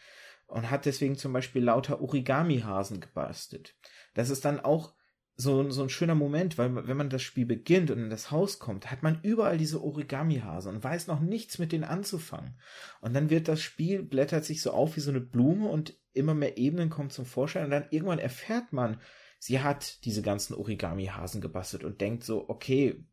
Und 0.48 0.70
hat 0.70 0.86
deswegen 0.86 1.18
zum 1.18 1.34
Beispiel 1.34 1.64
lauter 1.64 2.02
Origami-Hasen 2.02 3.02
gebastelt. 3.02 3.76
Das 4.14 4.30
ist 4.30 4.46
dann 4.46 4.60
auch 4.60 4.93
so, 5.38 5.70
so 5.70 5.84
ein 5.84 5.89
schöner 5.89 6.16
Moment, 6.16 6.58
weil 6.58 6.88
wenn 6.88 6.98
man 6.98 7.10
das 7.10 7.22
Spiel 7.22 7.46
beginnt 7.46 7.91
und 7.91 8.00
in 8.00 8.10
das 8.10 8.32
Haus 8.32 8.58
kommt, 8.58 8.89
hat 8.89 9.04
man 9.04 9.20
überall 9.22 9.58
diese 9.58 9.84
Origami-Hasen 9.84 10.76
und 10.76 10.84
weiß 10.84 11.08
noch 11.08 11.20
nichts 11.20 11.60
mit 11.60 11.72
denen 11.72 11.84
anzufangen. 11.84 12.58
Und 13.02 13.14
dann 13.14 13.30
wird 13.30 13.48
das 13.48 13.62
Spiel, 13.62 14.04
blättert 14.04 14.46
sich 14.46 14.62
so 14.62 14.72
auf 14.72 14.96
wie 14.96 15.02
so 15.02 15.12
eine 15.12 15.20
Blume 15.20 15.68
und 15.68 15.98
immer 16.14 16.34
mehr 16.34 16.58
Ebenen 16.58 16.89
kommen 16.89 17.10
zum 17.10 17.26
Vorschein 17.26 17.66
und 17.66 17.72
dann 17.72 17.88
irgendwann 17.89 18.20
erfährt 18.20 18.72
man, 18.72 19.02
sie 19.39 19.60
hat 19.60 20.06
diese 20.06 20.22
ganzen 20.22 20.56
Origami-Hasen 20.56 21.41
gebastelt 21.41 21.84
und 21.84 22.00
denkt 22.00 22.24
so, 22.24 22.48
okay, 22.48 23.06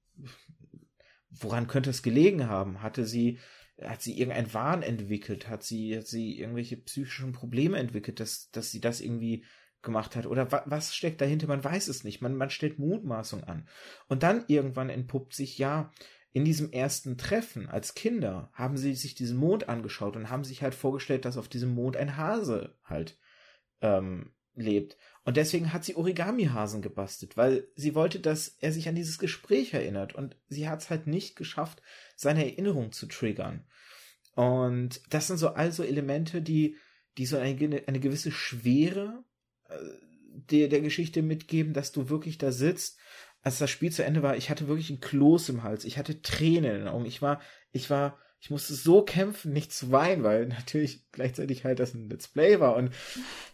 woran 1.31 1.67
könnte 1.67 1.91
es 1.91 2.03
gelegen 2.03 2.49
haben? 2.49 2.83
Hatte 2.83 3.05
sie, 3.05 3.39
hat 3.85 4.03
sie 4.03 4.19
irgendein 4.19 4.53
Wahn 4.55 4.83
entwickelt? 4.83 5.49
Hat 5.49 5.63
sie, 5.63 5.97
hat 5.97 6.07
sie 6.07 6.39
irgendwelche 6.39 6.77
psychischen 6.77 7.33
Probleme 7.33 7.79
entwickelt, 7.79 8.21
dass, 8.21 8.51
dass 8.51 8.71
sie 8.71 8.81
das 8.81 9.01
irgendwie 9.01 9.45
gemacht 9.83 10.15
hat 10.15 10.27
oder 10.27 10.53
wa 10.53 10.63
was 10.67 10.95
steckt 10.95 11.21
dahinter, 11.21 11.49
man 11.49 11.65
weiß 11.65 11.89
es 11.89 12.05
nicht, 12.05 12.21
man, 12.21 12.37
man 12.37 12.51
stellt 12.51 12.79
Mutmaßung 12.79 13.45
an. 13.45 13.69
Und 14.09 14.23
dann 14.23 14.45
irgendwann 14.47 14.91
entpuppt 14.91 15.35
sich, 15.35 15.59
ja, 15.59 15.93
in 16.33 16.45
diesem 16.45 16.73
ersten 16.73 17.19
Treffen 17.19 17.69
als 17.69 17.95
Kinder 17.95 18.51
haben 18.55 18.77
sie 18.77 18.95
sich 18.95 19.15
diesen 19.15 19.37
Mond 19.37 19.69
angeschaut 19.69 20.17
und 20.17 20.31
haben 20.31 20.45
sich 20.45 20.63
halt 20.63 20.75
vorgestellt, 20.75 21.25
dass 21.25 21.37
auf 21.37 21.49
diesem 21.49 21.75
Mond 21.75 21.97
ein 21.97 22.17
Hase 22.17 22.75
halt 22.85 23.19
ähm, 23.83 24.33
lebt. 24.55 24.97
Und 25.25 25.37
deswegen 25.37 25.73
hat 25.73 25.85
sie 25.85 25.95
Origami-Hasen 25.95 26.83
gebastelt, 26.83 27.37
weil 27.37 27.69
sie 27.77 27.95
wollte, 27.95 28.19
dass 28.19 28.49
er 28.61 28.73
sich 28.73 28.89
an 28.89 28.95
dieses 28.95 29.19
Gespräch 29.19 29.75
erinnert. 29.75 30.15
Und 30.15 30.37
sie 30.49 30.69
hat 30.69 30.81
es 30.81 30.91
halt 30.91 31.07
nicht 31.07 31.37
geschafft, 31.37 31.83
seine 32.17 32.45
Erinnerung 32.45 32.93
zu 32.93 33.07
triggern. 33.07 33.67
Und 34.35 35.01
das 35.11 35.27
sind 35.27 35.37
so 35.37 35.49
also 35.49 35.83
Elemente, 35.83 36.43
die, 36.43 36.77
die 37.19 37.27
so 37.27 37.37
eine, 37.37 37.83
eine 37.87 38.01
gewisse 38.01 38.33
Schwere 38.33 39.25
der, 40.51 40.69
der 40.69 40.81
Geschichte 40.81 41.23
mitgeben, 41.23 41.73
dass 41.73 41.93
du 41.93 42.09
wirklich 42.09 42.39
da 42.39 42.53
sitzt. 42.53 42.99
Als 43.43 43.59
das 43.59 43.71
Spiel 43.71 43.93
zu 43.93 44.05
Ende 44.05 44.23
war, 44.23 44.37
ich 44.37 44.51
hatte 44.51 44.69
wirklich 44.69 44.91
ein 44.91 45.01
Kloß 45.01 45.49
im 45.51 45.63
Hals. 45.63 45.85
Ich 45.85 45.99
hatte 45.99 46.23
Tränen 46.23 46.71
in 46.71 46.79
den 46.81 46.89
Augen. 46.89 47.07
Ich 47.07 47.21
war, 47.23 47.41
ich 47.73 47.91
war, 47.91 48.19
ich 48.41 48.51
musste 48.51 48.75
so 48.75 49.03
kämpfen, 49.03 49.53
nicht 49.53 49.73
zu 49.73 49.91
weinen, 49.91 50.23
weil 50.23 50.47
natürlich 50.49 51.11
gleichzeitig 51.11 51.65
halt 51.65 51.79
das 51.81 51.95
ein 51.95 52.09
Let's 52.09 52.29
Play 52.29 52.61
war 52.61 52.77
und 52.77 52.93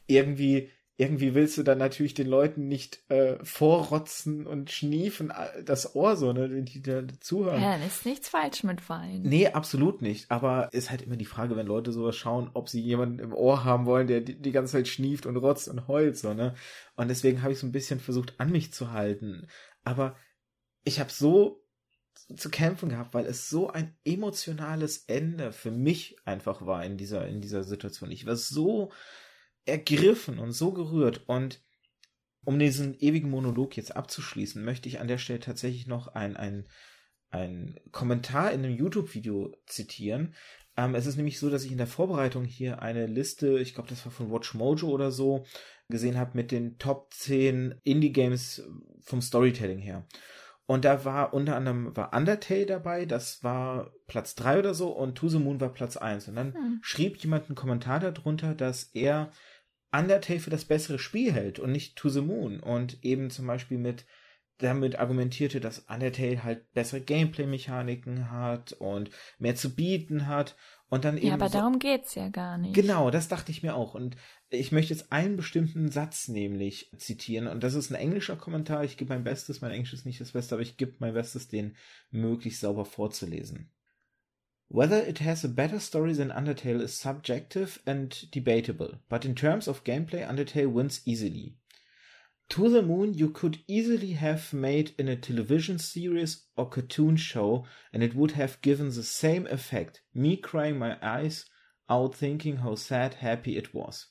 irgendwie 0.07 0.70
irgendwie 1.01 1.32
willst 1.36 1.57
du 1.57 1.62
dann 1.62 1.78
natürlich 1.78 2.14
den 2.14 2.26
Leuten 2.26 2.66
nicht 2.66 3.09
äh, 3.09 3.36
vorrotzen 3.44 4.49
und 4.49 4.72
schniefen 4.72 5.30
äh, 5.30 5.62
das 5.62 5.94
Ohr 5.94 6.16
so, 6.16 6.32
ne, 6.32 6.51
wenn 6.51 6.64
die 6.64 6.82
da 6.82 7.05
zuhören. 7.20 7.62
Ja, 7.62 7.76
ist 7.76 8.05
nichts 8.05 8.28
falsch 8.28 8.64
mit 8.64 8.88
Wein. 8.88 9.22
Nee, 9.22 9.46
absolut 9.46 10.03
nicht. 10.03 10.28
Aber 10.28 10.70
ist 10.72 10.90
halt 10.90 11.03
immer 11.03 11.14
die 11.14 11.24
Frage, 11.24 11.55
wenn 11.55 11.68
Leute 11.68 11.92
sowas 11.92 12.16
schauen, 12.16 12.51
ob 12.53 12.68
sie 12.68 12.80
jemanden 12.80 13.20
im 13.20 13.32
Ohr 13.32 13.62
haben 13.62 13.86
wollen, 13.86 14.09
der 14.09 14.22
die, 14.22 14.42
die 14.42 14.51
ganze 14.51 14.72
Zeit 14.72 14.88
schnieft 14.88 15.24
und 15.24 15.36
rotzt 15.36 15.68
und 15.68 15.86
heult, 15.86 16.18
so, 16.18 16.34
ne. 16.34 16.57
Und 16.96 17.07
deswegen 17.07 17.42
habe 17.42 17.53
ich 17.53 17.61
so 17.61 17.66
ein 17.68 17.72
bisschen 17.72 18.01
versucht, 18.01 18.34
an 18.38 18.51
mich 18.51 18.72
zu 18.72 18.90
halten. 18.90 19.46
Aber 19.84 20.16
ich 20.82 20.99
habe 20.99 21.12
so 21.12 21.64
zu 22.36 22.51
kämpfen 22.51 22.88
gehabt, 22.88 23.14
weil 23.14 23.26
es 23.26 23.49
so 23.49 23.70
ein 23.70 23.96
emotionales 24.05 25.05
Ende 25.07 25.53
für 25.53 25.70
mich 25.70 26.16
einfach 26.24 26.66
war 26.66 26.84
in 26.84 26.96
dieser, 26.96 27.28
in 27.28 27.40
dieser 27.40 27.62
Situation. 27.62 28.11
Ich 28.11 28.26
war 28.26 28.34
so 28.34 28.90
ergriffen 29.69 30.39
und 30.39 30.53
so 30.53 30.73
gerührt. 30.73 31.29
Und 31.29 31.62
um 32.45 32.59
diesen 32.59 32.99
ewigen 32.99 33.31
Monolog 33.31 33.77
jetzt 33.77 33.95
abzuschließen, 33.95 34.64
möchte 34.64 34.89
ich 34.89 35.01
an 35.01 35.09
der 35.09 35.19
Stelle 35.19 35.41
tatsächlich 35.41 35.87
noch 35.87 36.09
ein, 36.09 36.37
ein, 36.37 36.66
ein 37.31 37.79
Kommentar 37.93 38.53
in 38.53 38.64
einem 38.64 38.75
YouTube-Video 38.75 39.55
zitieren. 39.66 40.35
Ähm, 40.77 40.95
es 40.95 41.07
ist 41.07 41.16
nämlich 41.16 41.39
so, 41.39 41.51
dass 41.51 41.64
ich 41.64 41.73
in 41.73 41.79
der 41.79 41.87
Vorbereitung 41.87 42.45
hier 42.45 42.81
eine 42.81 43.07
Liste, 43.07 43.59
ich 43.59 43.75
glaube, 43.75 43.89
das 43.89 44.05
war 44.07 44.12
von 44.12 44.31
Watch 44.31 44.55
Mojo 44.55 44.89
oder 44.89 45.11
so, 45.11 45.45
gesehen 45.89 46.16
habe 46.16 46.33
mit 46.35 46.51
den 46.51 46.79
Top 46.79 47.12
10 47.12 47.81
Indie-Games 47.85 48.62
vom 49.01 49.21
Storytelling 49.21 49.81
her. 49.81 50.07
Und 50.66 50.85
da 50.85 51.05
war 51.07 51.33
unter 51.33 51.57
anderem 51.57 51.97
war 51.97 52.12
Undertale 52.14 52.66
dabei, 52.66 53.07
das 53.07 53.43
war 53.43 53.91
Platz 54.07 54.35
3 54.35 54.59
oder 54.59 54.75
so, 54.75 54.91
und 54.91 55.16
To 55.16 55.29
the 55.29 55.39
Moon 55.39 55.61
war 55.61 55.73
Platz 55.73 55.97
1. 55.97 56.29
Und 56.29 56.37
dann 56.37 56.55
hm. 56.55 56.79
schrieb 56.83 57.16
jemand 57.16 57.47
einen 57.47 57.57
Kommentar 57.57 58.01
darunter, 58.01 58.55
dass 58.55 58.85
er 58.93 59.33
Undertale 59.93 60.41
für 60.41 60.51
das 60.51 60.64
bessere 60.64 60.99
Spiel 60.99 61.32
hält 61.32 61.59
und 61.59 61.72
nicht 61.72 61.97
To 61.97 62.09
the 62.09 62.20
Moon 62.20 62.61
und 62.61 63.03
eben 63.05 63.30
zum 63.30 63.47
Beispiel 63.47 63.78
mit 63.78 64.05
damit 64.59 64.99
argumentierte, 64.99 65.61
dass 65.61 65.80
Undertale 65.89 66.43
halt 66.43 66.72
bessere 66.72 67.01
Gameplay-Mechaniken 67.01 68.30
hat 68.30 68.72
und 68.72 69.11
mehr 69.39 69.55
zu 69.55 69.74
bieten 69.74 70.26
hat 70.26 70.57
und 70.89 71.05
dann 71.05 71.16
eben. 71.16 71.28
Ja, 71.28 71.34
aber 71.34 71.49
so, 71.49 71.59
darum 71.59 71.78
geht's 71.78 72.14
ja 72.16 72.28
gar 72.28 72.59
nicht. 72.59 72.74
Genau, 72.74 73.11
das 73.11 73.28
dachte 73.28 73.53
ich 73.53 73.62
mir 73.62 73.76
auch. 73.76 73.95
Und 73.95 74.16
ich 74.51 74.72
möchte 74.72 74.93
jetzt 74.93 75.12
einen 75.12 75.36
bestimmten 75.36 75.91
Satz 75.91 76.28
nämlich 76.28 76.91
zitieren 76.97 77.47
und 77.47 77.62
das 77.62 77.74
ist 77.74 77.91
ein 77.91 77.95
englischer 77.95 78.36
Kommentar. 78.36 78.84
Ich 78.84 78.97
gebe 78.97 79.14
mein 79.14 79.24
Bestes, 79.24 79.61
mein 79.61 79.70
Englisch 79.70 79.93
ist 79.93 80.07
nicht 80.07 80.20
das 80.20 80.32
Beste, 80.32 80.55
aber 80.55 80.62
ich 80.62 80.76
gebe 80.76 80.97
mein 80.99 81.14
Bestes, 81.14 81.49
den 81.49 81.76
möglichst 82.11 82.61
sauber 82.61 82.84
vorzulesen. 82.84 83.70
Whether 84.71 84.99
it 84.99 85.19
has 85.21 85.45
a 85.45 85.49
better 85.49 85.79
story 85.79 86.12
than 86.12 86.31
Undertale 86.31 86.83
is 86.83 86.95
subjective 86.95 87.81
and 87.87 88.31
debatable, 88.31 88.99
but 89.09 89.25
in 89.25 89.35
terms 89.35 89.66
of 89.66 89.83
gameplay, 89.83 90.27
Undertale 90.29 90.71
wins 90.71 91.01
easily. 91.07 91.57
To 92.51 92.69
the 92.69 92.83
Moon 92.83 93.14
you 93.14 93.31
could 93.31 93.61
easily 93.66 94.12
have 94.12 94.53
made 94.53 94.95
in 94.99 95.09
a 95.09 95.16
television 95.16 95.79
series 95.79 96.45
or 96.57 96.69
cartoon 96.69 97.16
show, 97.16 97.64
and 97.93 98.03
it 98.03 98.14
would 98.14 98.33
have 98.33 98.61
given 98.61 98.91
the 98.91 99.03
same 99.03 99.47
effect, 99.47 100.03
me 100.14 100.37
crying 100.37 100.79
my 100.79 100.99
eyes 101.01 101.47
out 101.89 102.14
thinking 102.14 102.59
how 102.59 102.75
sad 102.75 103.14
happy 103.14 103.57
it 103.57 103.73
was. 103.75 104.09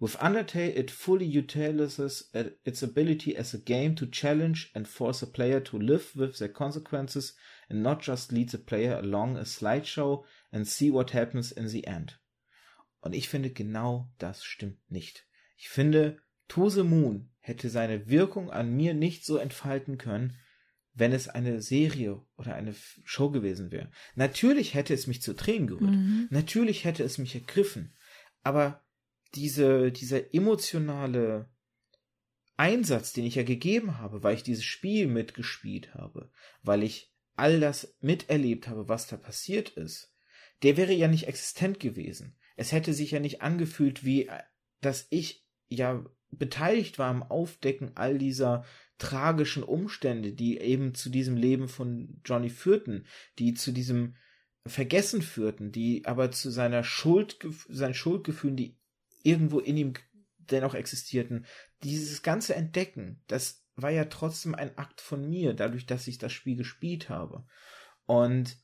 With 0.00 0.18
Undertale, 0.18 0.76
it 0.76 0.90
fully 0.90 1.24
utilizes 1.24 2.24
uh, 2.34 2.44
its 2.64 2.82
ability 2.82 3.36
as 3.36 3.54
a 3.54 3.58
game 3.58 3.94
to 3.94 4.06
challenge 4.06 4.70
and 4.74 4.86
force 4.86 5.22
a 5.22 5.26
player 5.26 5.60
to 5.60 5.78
live 5.78 6.14
with 6.14 6.38
their 6.38 6.48
consequences 6.48 7.32
and 7.68 7.82
not 7.82 8.04
just 8.04 8.32
lead 8.32 8.50
the 8.50 8.58
player 8.58 8.96
along 8.96 9.36
a 9.36 9.44
slideshow 9.44 10.24
and 10.50 10.66
see 10.66 10.92
what 10.92 11.14
happens 11.14 11.52
in 11.52 11.68
the 11.68 11.84
end. 11.84 12.20
Und 13.00 13.14
ich 13.14 13.28
finde, 13.28 13.50
genau 13.50 14.10
das 14.18 14.44
stimmt 14.44 14.78
nicht. 14.90 15.26
Ich 15.56 15.68
finde, 15.68 16.18
To 16.48 16.68
the 16.68 16.82
Moon 16.82 17.30
hätte 17.40 17.68
seine 17.68 18.08
Wirkung 18.08 18.50
an 18.50 18.74
mir 18.74 18.94
nicht 18.94 19.24
so 19.24 19.36
entfalten 19.36 19.98
können, 19.98 20.36
wenn 20.92 21.12
es 21.12 21.28
eine 21.28 21.60
Serie 21.60 22.22
oder 22.36 22.54
eine 22.54 22.74
Show 23.04 23.30
gewesen 23.30 23.72
wäre. 23.72 23.90
Natürlich 24.14 24.74
hätte 24.74 24.94
es 24.94 25.06
mich 25.06 25.22
zu 25.22 25.34
Tränen 25.34 25.66
gerührt. 25.66 25.90
Mhm. 25.90 26.28
Natürlich 26.30 26.84
hätte 26.84 27.02
es 27.02 27.18
mich 27.18 27.34
ergriffen. 27.34 27.92
Aber 28.42 28.84
diese, 29.34 29.90
dieser 29.90 30.32
emotionale 30.34 31.48
Einsatz, 32.56 33.12
den 33.12 33.24
ich 33.24 33.34
ja 33.34 33.42
gegeben 33.42 33.98
habe, 33.98 34.22
weil 34.22 34.36
ich 34.36 34.44
dieses 34.44 34.64
Spiel 34.64 35.08
mitgespielt 35.08 35.94
habe, 35.94 36.30
weil 36.62 36.84
ich 36.84 37.12
all 37.36 37.60
das 37.60 37.96
miterlebt 38.00 38.68
habe, 38.68 38.88
was 38.88 39.06
da 39.06 39.16
passiert 39.16 39.70
ist, 39.70 40.12
der 40.62 40.76
wäre 40.76 40.92
ja 40.92 41.08
nicht 41.08 41.26
existent 41.26 41.80
gewesen. 41.80 42.36
Es 42.56 42.72
hätte 42.72 42.94
sich 42.94 43.10
ja 43.10 43.20
nicht 43.20 43.42
angefühlt, 43.42 44.04
wie 44.04 44.30
dass 44.80 45.06
ich 45.10 45.44
ja 45.68 46.04
beteiligt 46.30 46.98
war 46.98 47.10
am 47.10 47.22
Aufdecken 47.22 47.92
all 47.96 48.18
dieser 48.18 48.64
tragischen 48.98 49.62
Umstände, 49.62 50.32
die 50.32 50.58
eben 50.58 50.94
zu 50.94 51.10
diesem 51.10 51.36
Leben 51.36 51.68
von 51.68 52.20
Johnny 52.24 52.50
führten, 52.50 53.06
die 53.38 53.54
zu 53.54 53.72
diesem 53.72 54.16
Vergessen 54.66 55.20
führten, 55.20 55.72
die 55.72 56.04
aber 56.06 56.30
zu 56.30 56.50
seiner 56.50 56.84
Schuld, 56.84 57.38
seinen 57.68 57.94
Schuldgefühlen, 57.94 58.56
die 58.56 58.78
irgendwo 59.22 59.58
in 59.58 59.76
ihm 59.76 59.92
dennoch 60.38 60.74
existierten. 60.74 61.46
Dieses 61.82 62.22
ganze 62.22 62.54
Entdecken, 62.54 63.22
das 63.26 63.63
war 63.76 63.90
ja 63.90 64.04
trotzdem 64.04 64.54
ein 64.54 64.76
Akt 64.78 65.00
von 65.00 65.28
mir, 65.28 65.54
dadurch, 65.54 65.86
dass 65.86 66.06
ich 66.06 66.18
das 66.18 66.32
Spiel 66.32 66.56
gespielt 66.56 67.08
habe. 67.08 67.46
Und 68.06 68.56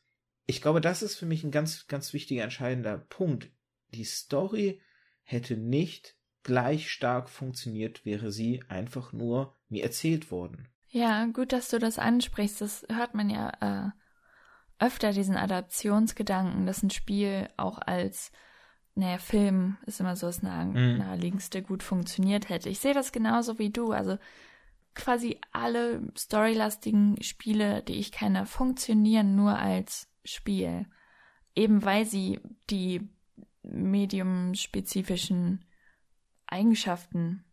ich 0.47 0.61
glaube, 0.61 0.81
das 0.81 1.03
ist 1.03 1.17
für 1.17 1.27
mich 1.27 1.45
ein 1.45 1.51
ganz, 1.51 1.87
ganz 1.87 2.13
wichtiger, 2.13 2.43
entscheidender 2.43 2.99
Punkt. 2.99 3.51
Die 3.89 4.05
Story 4.05 4.81
hätte 5.23 5.57
nicht 5.57 6.17
gleich 6.43 6.91
stark 6.91 7.29
funktioniert, 7.29 8.05
wäre 8.05 8.33
sie 8.33 8.63
einfach 8.69 9.13
nur 9.13 9.57
mir 9.69 9.85
erzählt 9.85 10.31
worden. 10.31 10.69
Ja, 10.89 11.27
gut, 11.27 11.53
dass 11.53 11.69
du 11.69 11.79
das 11.79 11.99
ansprichst. 11.99 12.61
Das 12.61 12.85
hört 12.91 13.15
man 13.15 13.31
ja 13.31 13.93
äh, 14.81 14.85
öfter, 14.85 15.13
diesen 15.13 15.37
Adaptionsgedanken, 15.37 16.67
dass 16.67 16.83
ein 16.83 16.91
Spiel 16.91 17.49
auch 17.57 17.79
als, 17.79 18.33
naja, 18.95 19.19
Film 19.19 19.77
ist 19.87 20.01
immer 20.01 20.17
so 20.17 20.27
das 20.27 20.43
nah 20.43 20.65
mhm. 20.65 20.99
naheliegendste 20.99 21.63
gut 21.63 21.83
funktioniert 21.83 22.49
hätte. 22.49 22.69
Ich 22.69 22.81
sehe 22.81 22.95
das 22.95 23.13
genauso 23.13 23.59
wie 23.59 23.71
du. 23.71 23.93
Also 23.93 24.19
quasi 24.95 25.41
alle 25.53 26.03
storylastigen 26.17 27.23
Spiele, 27.23 27.83
die 27.83 27.95
ich 27.95 28.13
kenne, 28.13 28.47
funktionieren 28.47 29.37
nur 29.37 29.59
als 29.59 30.09
Spiel. 30.25 30.87
Eben 31.55 31.85
weil 31.85 32.07
sie 32.07 32.41
die 32.71 33.09
mediumspezifischen 33.63 35.65
Eigenschaften, 36.47 37.45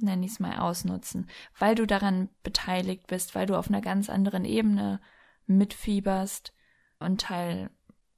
nenne 0.00 0.26
ich 0.26 0.32
es 0.32 0.40
mal, 0.40 0.58
ausnutzen. 0.58 1.28
Weil 1.58 1.74
du 1.74 1.86
daran 1.86 2.28
beteiligt 2.42 3.06
bist, 3.06 3.34
weil 3.34 3.46
du 3.46 3.56
auf 3.56 3.68
einer 3.68 3.80
ganz 3.80 4.10
anderen 4.10 4.44
Ebene 4.44 5.00
mitfieberst 5.46 6.52
und 6.98 7.20
Teil 7.20 7.70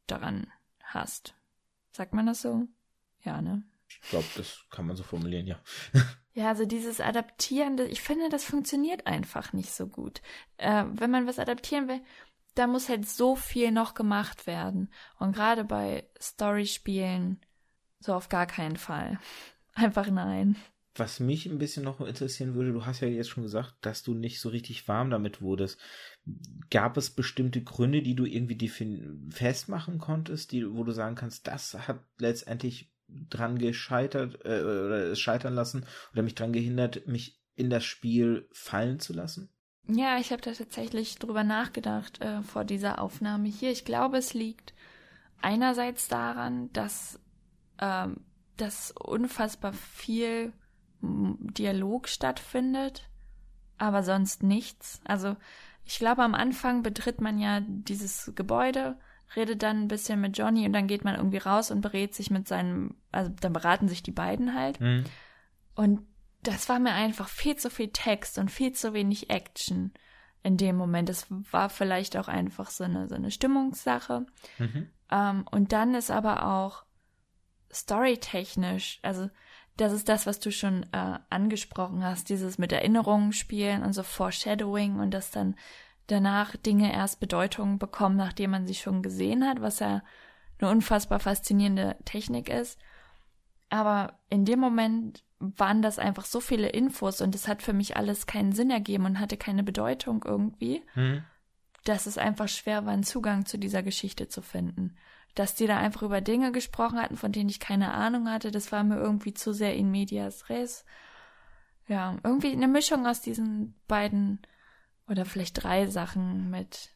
daran 0.07 0.47
hast. 0.83 1.35
Sagt 1.91 2.15
man 2.15 2.27
das 2.27 2.43
so? 2.43 2.67
Ja, 3.25 3.43
ne? 3.43 3.65
Ich 4.03 4.11
glaube, 4.11 4.27
das 4.37 4.65
kann 4.71 4.87
man 4.87 4.97
so 4.97 5.03
formulieren, 5.03 5.47
ja. 5.47 5.61
Ja, 6.35 6.51
also 6.51 6.67
dieses 6.67 7.01
Adaptieren, 7.01 7.77
ich 7.89 8.01
finde, 8.01 8.29
das 8.29 8.45
funktioniert 8.45 9.09
einfach 9.09 9.53
nicht 9.53 9.73
so 9.73 9.89
gut. 9.89 10.23
Äh, 10.57 10.85
wenn 10.93 11.11
man 11.11 11.27
was 11.27 11.41
adaptieren 11.41 11.89
will, 11.89 12.01
da 12.55 12.69
muss 12.69 12.89
halt 12.89 13.09
so 13.09 13.35
viel 13.35 13.73
noch 13.73 13.95
gemacht 13.95 14.47
werden. 14.47 14.93
Und 15.19 15.35
gerade 15.35 15.65
bei 15.65 16.09
Storyspielen 16.21 17.41
so 17.99 18.15
auf 18.15 18.29
gar 18.29 18.47
keinen 18.47 18.77
Fall. 18.77 19.19
Einfach 19.75 20.11
nein. 20.11 20.55
Was 20.95 21.21
mich 21.21 21.47
ein 21.47 21.59
bisschen 21.59 21.85
noch 21.85 22.01
interessieren 22.01 22.55
würde, 22.55 22.73
du 22.73 22.87
hast 22.87 23.01
ja 23.01 23.09
jetzt 23.09 23.31
schon 23.31 23.45
gesagt, 23.45 23.75
dass 23.81 24.03
du 24.03 24.15
nicht 24.15 24.41
so 24.41 24.49
richtig 24.49 24.87
warm 24.89 25.11
damit 25.11 25.41
wurdest. 25.41 25.81
Gab 26.71 26.97
es 26.97 27.11
bestimmte 27.11 27.63
Gründe, 27.63 28.03
die 28.03 28.15
du 28.15 28.25
irgendwie 28.25 28.69
festmachen 29.31 29.99
konntest, 29.99 30.51
die, 30.53 30.69
wo 30.73 30.83
du 30.83 30.93
sagen 30.93 31.15
kannst, 31.15 31.47
das 31.47 31.75
hat 31.75 32.05
letztendlich 32.19 32.93
dran 33.09 33.59
gescheitert 33.59 34.45
äh, 34.45 34.63
oder 34.63 35.11
es 35.11 35.21
scheitern 35.21 35.55
lassen 35.55 35.87
oder 36.13 36.23
mich 36.23 36.35
dran 36.35 36.53
gehindert, 36.53 37.07
mich 37.07 37.41
in 37.55 37.71
das 37.71 37.85
Spiel 37.85 38.49
fallen 38.53 39.01
zu 39.01 39.13
lassen? 39.13 39.51
Ja, 39.89 40.19
ich 40.19 40.33
habe 40.33 40.43
da 40.43 40.53
tatsächlich 40.53 41.19
drüber 41.19 41.45
nachgedacht 41.45 42.21
äh, 42.21 42.43
vor 42.43 42.65
dieser 42.65 43.01
Aufnahme 43.01 43.49
hier. 43.49 43.71
Ich 43.71 43.85
glaube, 43.87 44.19
es 44.19 44.35
liegt 44.35 44.75
einerseits 45.41 46.09
daran, 46.09 46.71
dass, 46.73 47.19
äh, 47.79 48.09
dass 48.57 48.93
unfassbar 48.93 49.73
viel 49.73 50.53
Dialog 51.01 52.09
stattfindet, 52.09 53.09
aber 53.79 54.03
sonst 54.03 54.43
nichts. 54.43 55.01
Also 55.05 55.37
ich 55.85 55.99
glaube, 55.99 56.23
am 56.23 56.35
Anfang 56.35 56.83
betritt 56.83 57.21
man 57.21 57.39
ja 57.39 57.61
dieses 57.61 58.33
Gebäude 58.35 58.99
redet 59.37 59.63
dann 59.63 59.83
ein 59.83 59.89
bisschen 59.89 60.21
mit 60.21 60.39
Johnny 60.39 60.67
und 60.67 60.73
dann 60.73 60.87
geht 60.87 61.05
man 61.05 61.17
irgendwie 61.17 61.39
raus 61.39 61.71
und 61.71 61.81
berät 61.81 62.15
sich 62.15 62.31
mit 62.31 62.49
seinem, 62.49 62.97
also 63.13 63.31
dann 63.41 63.53
beraten 63.53 63.89
sich 63.89 64.03
die 64.03 64.13
beiden 64.13 64.55
halt. 64.55 64.81
Mhm. 64.81 65.05
Und 65.75 66.07
das 66.43 66.69
war 66.69 66.79
mir 66.79 66.93
einfach 66.93 67.29
viel 67.29 67.57
zu 67.57 67.71
viel 67.71 67.89
Text 67.89 68.39
und 68.39 68.51
viel 68.51 68.73
zu 68.73 68.95
wenig 68.95 69.31
Action 69.31 69.93
in 70.43 70.57
dem 70.57 70.77
Moment. 70.77 71.09
Das 71.09 71.27
war 71.29 71.69
vielleicht 71.69 72.17
auch 72.17 72.29
einfach 72.29 72.71
so 72.71 72.85
eine, 72.85 73.09
so 73.09 73.15
eine 73.15 73.31
Stimmungssache. 73.31 74.27
Mhm. 74.59 74.91
Ähm, 75.11 75.47
und 75.51 75.73
dann 75.73 75.95
ist 75.95 76.11
aber 76.11 76.47
auch 76.47 76.85
storytechnisch, 77.73 79.01
also 79.03 79.29
das 79.77 79.93
ist 79.93 80.09
das, 80.09 80.27
was 80.27 80.41
du 80.41 80.51
schon 80.51 80.85
äh, 80.93 81.19
angesprochen 81.31 82.03
hast, 82.03 82.29
dieses 82.31 82.59
mit 82.59 82.73
Erinnerungen 82.73 83.33
spielen 83.33 83.83
und 83.83 83.93
so 83.93 84.03
Foreshadowing 84.03 84.99
und 84.99 85.13
das 85.13 85.31
dann 85.31 85.55
danach 86.09 86.57
Dinge 86.57 86.93
erst 86.93 87.21
Bedeutung 87.21 87.79
bekommen, 87.79 88.17
nachdem 88.17 88.51
man 88.51 88.67
sie 88.67 88.75
schon 88.75 89.03
gesehen 89.03 89.47
hat, 89.47 89.61
was 89.61 89.79
ja 89.79 90.03
eine 90.59 90.71
unfassbar 90.71 91.21
faszinierende 91.21 91.97
Technik 92.05 92.49
ist. 92.49 92.81
Aber 93.71 94.19
in 94.29 94.45
dem 94.45 94.59
Moment 94.59 95.23
waren 95.39 95.83
das 95.83 95.99
einfach 95.99 96.25
so 96.25 96.41
viele 96.41 96.69
Infos 96.69 97.21
und 97.21 97.35
es 97.35 97.47
hat 97.47 97.63
für 97.63 97.73
mich 97.73 97.97
alles 97.97 98.27
keinen 98.27 98.53
Sinn 98.53 98.71
ergeben 98.71 99.05
und 99.05 99.21
hatte 99.21 99.37
keine 99.37 99.63
Bedeutung 99.63 100.25
irgendwie, 100.27 100.83
hm. 100.95 101.23
dass 101.85 102.07
es 102.07 102.19
einfach 102.19 102.49
schwer 102.49 102.87
war, 102.87 102.93
einen 102.93 103.05
Zugang 103.05 103.47
zu 103.47 103.59
dieser 103.59 103.83
Geschichte 103.83 104.29
zu 104.29 104.43
finden. 104.43 104.97
Dass 105.35 105.55
die 105.55 105.67
da 105.67 105.77
einfach 105.77 106.03
über 106.03 106.21
Dinge 106.21 106.51
gesprochen 106.51 107.01
hatten, 107.01 107.17
von 107.17 107.31
denen 107.31 107.51
ich 107.51 107.61
keine 107.61 107.93
Ahnung 107.93 108.29
hatte, 108.29 108.51
das 108.51 108.73
war 108.73 108.83
mir 108.83 108.97
irgendwie 108.97 109.35
zu 109.35 109.53
sehr 109.53 109.77
in 109.77 109.91
medias 109.91 110.49
res. 110.49 110.85
Ja, 111.87 112.17
irgendwie 112.25 112.53
eine 112.53 112.69
Mischung 112.69 113.07
aus 113.07 113.21
diesen 113.21 113.75
beiden 113.87 114.41
oder 115.09 115.25
vielleicht 115.25 115.63
drei 115.63 115.87
Sachen 115.87 116.51
mit 116.51 116.91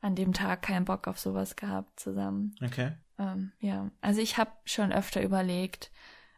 an 0.00 0.16
dem 0.16 0.32
Tag 0.32 0.62
keinen 0.62 0.84
Bock 0.84 1.06
auf 1.06 1.18
sowas 1.18 1.56
gehabt 1.56 1.98
zusammen. 1.98 2.54
Okay. 2.62 2.92
Ähm, 3.18 3.52
ja, 3.60 3.90
also 4.00 4.20
ich 4.20 4.36
habe 4.36 4.50
schon 4.64 4.92
öfter 4.92 5.22
überlegt. 5.22 5.90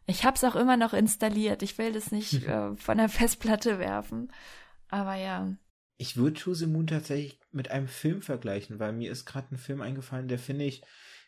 Ich 0.05 0.23
habe 0.23 0.35
es 0.35 0.43
auch 0.43 0.55
immer 0.55 0.77
noch 0.77 0.93
installiert. 0.93 1.63
Ich 1.63 1.77
will 1.77 1.91
das 1.91 2.11
nicht 2.11 2.33
äh, 2.47 2.75
von 2.75 2.97
der 2.97 3.09
Festplatte 3.09 3.79
werfen. 3.79 4.31
Aber 4.89 5.15
ja. 5.15 5.55
Ich 5.97 6.15
würde 6.15 6.53
the 6.53 6.67
Moon 6.67 6.87
tatsächlich 6.87 7.39
mit 7.51 7.71
einem 7.71 7.87
Film 7.87 8.21
vergleichen, 8.21 8.79
weil 8.79 8.93
mir 8.93 9.11
ist 9.11 9.25
gerade 9.25 9.55
ein 9.55 9.57
Film 9.57 9.81
eingefallen, 9.81 10.27
der 10.27 10.39
finde 10.39 10.65
ich 10.65 10.83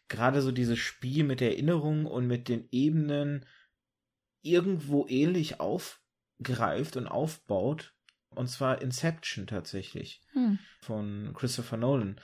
gerade 0.09 0.41
so 0.41 0.51
dieses 0.51 0.77
Spiel 0.77 1.23
mit 1.23 1.39
der 1.39 1.51
Erinnerung 1.51 2.05
und 2.05 2.27
mit 2.27 2.49
den 2.49 2.67
Ebenen 2.71 3.45
irgendwo 4.41 5.07
ähnlich 5.07 5.59
aufgreift 5.59 6.97
und 6.97 7.07
aufbaut 7.07 7.96
und 8.37 8.47
zwar 8.47 8.81
Inception 8.81 9.47
tatsächlich. 9.47 10.21
Hm. 10.33 10.59
Von 10.81 11.33
Christopher 11.35 11.77
Nolan. 11.77 12.19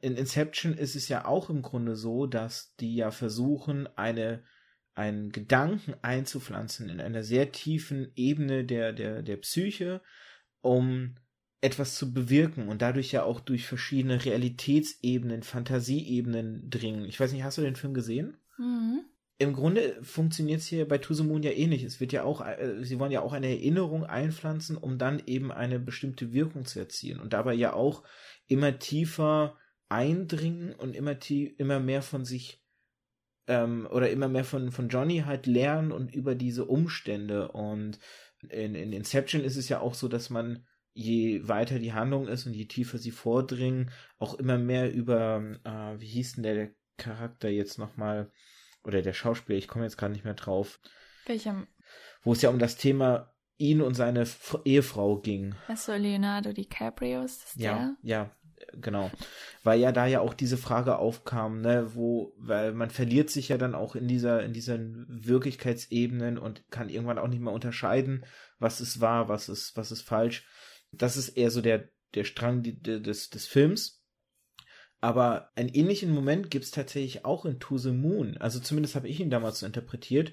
In 0.00 0.16
Inception 0.16 0.74
ist 0.74 0.94
es 0.94 1.08
ja 1.08 1.24
auch 1.24 1.50
im 1.50 1.62
Grunde 1.62 1.96
so, 1.96 2.26
dass 2.26 2.74
die 2.76 2.94
ja 2.94 3.10
versuchen, 3.10 3.88
eine, 3.96 4.44
einen 4.94 5.30
Gedanken 5.32 5.94
einzupflanzen 6.02 6.88
in 6.88 7.00
einer 7.00 7.24
sehr 7.24 7.50
tiefen 7.50 8.12
Ebene 8.14 8.64
der, 8.64 8.92
der, 8.92 9.22
der 9.22 9.36
Psyche, 9.38 10.00
um 10.60 11.16
etwas 11.60 11.96
zu 11.96 12.14
bewirken 12.14 12.68
und 12.68 12.80
dadurch 12.80 13.10
ja 13.10 13.24
auch 13.24 13.40
durch 13.40 13.66
verschiedene 13.66 14.24
Realitätsebenen, 14.24 15.42
Fantasieebenen 15.42 16.70
dringen. 16.70 17.04
Ich 17.06 17.18
weiß 17.18 17.32
nicht, 17.32 17.42
hast 17.42 17.58
du 17.58 17.62
den 17.62 17.74
Film 17.74 17.94
gesehen? 17.94 18.36
Mhm 18.58 19.04
im 19.38 19.52
Grunde 19.52 19.98
funktioniert 20.02 20.60
es 20.60 20.66
hier 20.66 20.86
bei 20.86 21.00
Moon 21.22 21.42
ja 21.44 21.52
ähnlich. 21.52 21.84
Es 21.84 22.00
wird 22.00 22.12
ja 22.12 22.24
auch, 22.24 22.44
äh, 22.44 22.82
sie 22.82 22.98
wollen 22.98 23.12
ja 23.12 23.22
auch 23.22 23.32
eine 23.32 23.48
Erinnerung 23.48 24.04
einpflanzen, 24.04 24.76
um 24.76 24.98
dann 24.98 25.22
eben 25.26 25.52
eine 25.52 25.78
bestimmte 25.78 26.32
Wirkung 26.32 26.64
zu 26.64 26.80
erzielen 26.80 27.20
und 27.20 27.32
dabei 27.32 27.54
ja 27.54 27.72
auch 27.72 28.02
immer 28.48 28.78
tiefer 28.80 29.56
eindringen 29.88 30.74
und 30.74 30.96
immer 30.96 31.18
tie 31.20 31.46
immer 31.46 31.78
mehr 31.78 32.02
von 32.02 32.24
sich 32.24 32.62
ähm, 33.46 33.88
oder 33.90 34.10
immer 34.10 34.28
mehr 34.28 34.44
von, 34.44 34.72
von 34.72 34.88
Johnny 34.88 35.20
halt 35.20 35.46
lernen 35.46 35.92
und 35.92 36.12
über 36.12 36.34
diese 36.34 36.64
Umstände. 36.64 37.52
Und 37.52 38.00
in, 38.48 38.74
in 38.74 38.92
Inception 38.92 39.44
ist 39.44 39.56
es 39.56 39.68
ja 39.68 39.80
auch 39.80 39.94
so, 39.94 40.08
dass 40.08 40.30
man 40.30 40.66
je 40.94 41.46
weiter 41.46 41.78
die 41.78 41.92
Handlung 41.92 42.26
ist 42.26 42.46
und 42.46 42.54
je 42.54 42.66
tiefer 42.66 42.98
sie 42.98 43.12
vordringen, 43.12 43.92
auch 44.18 44.34
immer 44.34 44.58
mehr 44.58 44.92
über, 44.92 45.58
äh, 45.62 46.00
wie 46.00 46.06
hieß 46.06 46.34
denn 46.34 46.42
der, 46.42 46.54
der 46.54 46.70
Charakter 46.96 47.48
jetzt 47.48 47.78
nochmal, 47.78 48.32
oder 48.88 49.02
der 49.02 49.12
Schauspieler, 49.12 49.58
ich 49.58 49.68
komme 49.68 49.84
jetzt 49.84 49.98
gerade 49.98 50.12
nicht 50.12 50.24
mehr 50.24 50.34
drauf. 50.34 50.80
Welchem? 51.26 51.68
Wo 52.22 52.32
es 52.32 52.42
ja 52.42 52.50
um 52.50 52.58
das 52.58 52.76
Thema 52.76 53.32
ihn 53.58 53.82
und 53.82 53.94
seine 53.94 54.22
F 54.22 54.58
Ehefrau 54.64 55.18
ging. 55.20 55.54
Achso, 55.68 55.94
Leonardo 55.94 56.52
DiCaprio 56.52 57.22
ist 57.22 57.42
das 57.44 57.54
ja, 57.56 57.74
der? 57.76 57.96
Ja, 58.02 58.36
genau. 58.80 59.10
Weil 59.62 59.80
ja 59.80 59.92
da 59.92 60.06
ja 60.06 60.20
auch 60.20 60.32
diese 60.32 60.56
Frage 60.56 60.96
aufkam, 60.96 61.60
ne, 61.60 61.94
wo, 61.94 62.32
weil 62.38 62.72
man 62.72 62.90
verliert 62.90 63.30
sich 63.30 63.48
ja 63.48 63.58
dann 63.58 63.74
auch 63.74 63.94
in 63.94 64.08
dieser, 64.08 64.42
in 64.42 64.52
diesen 64.52 65.06
Wirklichkeitsebenen 65.08 66.38
und 66.38 66.70
kann 66.70 66.88
irgendwann 66.88 67.18
auch 67.18 67.28
nicht 67.28 67.42
mehr 67.42 67.52
unterscheiden, 67.52 68.24
was 68.58 68.80
ist 68.80 69.00
wahr, 69.00 69.28
was 69.28 69.48
ist, 69.48 69.76
was 69.76 69.92
ist 69.92 70.02
falsch. 70.02 70.46
Das 70.92 71.16
ist 71.16 71.30
eher 71.30 71.50
so 71.50 71.60
der, 71.60 71.88
der 72.14 72.24
Strang 72.24 72.62
des, 72.62 73.28
des 73.28 73.46
Films. 73.46 73.97
Aber 75.00 75.50
einen 75.54 75.68
ähnlichen 75.68 76.10
Moment 76.10 76.50
gibt 76.50 76.64
es 76.64 76.70
tatsächlich 76.70 77.24
auch 77.24 77.44
in 77.44 77.60
To 77.60 77.78
the 77.78 77.92
Moon. 77.92 78.36
Also 78.38 78.58
zumindest 78.58 78.96
habe 78.96 79.08
ich 79.08 79.20
ihn 79.20 79.30
damals 79.30 79.60
so 79.60 79.66
interpretiert. 79.66 80.32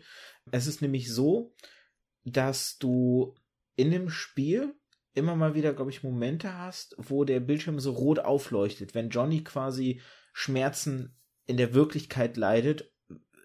Es 0.52 0.66
ist 0.66 0.82
nämlich 0.82 1.14
so, 1.14 1.54
dass 2.24 2.78
du 2.78 3.36
in 3.76 3.92
dem 3.92 4.10
Spiel 4.10 4.74
immer 5.14 5.36
mal 5.36 5.54
wieder, 5.54 5.74
glaube 5.74 5.92
ich, 5.92 6.04
Momente 6.04 6.58
hast, 6.58 6.96
wo 6.98 7.24
der 7.24 7.40
Bildschirm 7.40 7.80
so 7.80 7.92
rot 7.92 8.20
aufleuchtet. 8.20 8.96
Wenn 8.96 9.10
Johnny 9.10 9.44
quasi 9.44 10.02
Schmerzen 10.34 11.16
in 11.46 11.58
der 11.58 11.74
Wirklichkeit 11.74 12.36
leidet, 12.36 12.92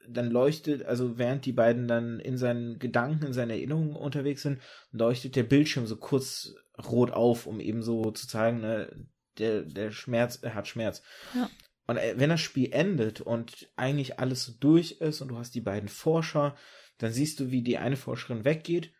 dann 0.09 0.31
leuchtet, 0.31 0.85
also 0.85 1.19
während 1.19 1.45
die 1.45 1.53
beiden 1.53 1.87
dann 1.87 2.19
in 2.19 2.37
seinen 2.37 2.79
Gedanken, 2.79 3.27
in 3.27 3.33
seinen 3.33 3.51
Erinnerungen 3.51 3.95
unterwegs 3.95 4.43
sind, 4.43 4.61
leuchtet 4.91 5.37
der 5.37 5.45
Bildschirm 5.45 5.87
so 5.87 5.97
kurz 5.97 6.55
rot 6.91 7.13
auf, 7.13 7.47
um 7.47 7.61
eben 7.61 7.83
so 7.83 8.11
zu 8.11 8.27
zeigen, 8.27 8.61
ne, 8.61 9.07
der, 9.41 9.63
der 9.63 9.91
Schmerz, 9.91 10.39
er 10.43 10.55
hat 10.55 10.69
Schmerz. 10.69 11.03
Ja. 11.35 11.51
Und 11.87 11.97
äh, 11.97 12.15
wenn 12.17 12.31
das 12.31 12.41
Spiel 12.41 12.73
endet 12.73 13.21
und 13.21 13.69
eigentlich 13.77 14.19
alles 14.21 14.45
so 14.45 14.53
durch 14.53 15.01
ist 15.01 15.21
und 15.21 15.29
du 15.29 15.39
hast 15.39 15.55
die 15.55 15.61
beiden 15.61 15.89
Forscher, 15.89 16.55
dann 16.99 17.13
siehst 17.13 17.41
du, 17.41 17.51
wie 17.51 17.63
die 17.63 17.79
eine 17.79 17.97
Forscherin 17.97 18.45
weggeht 18.45 18.93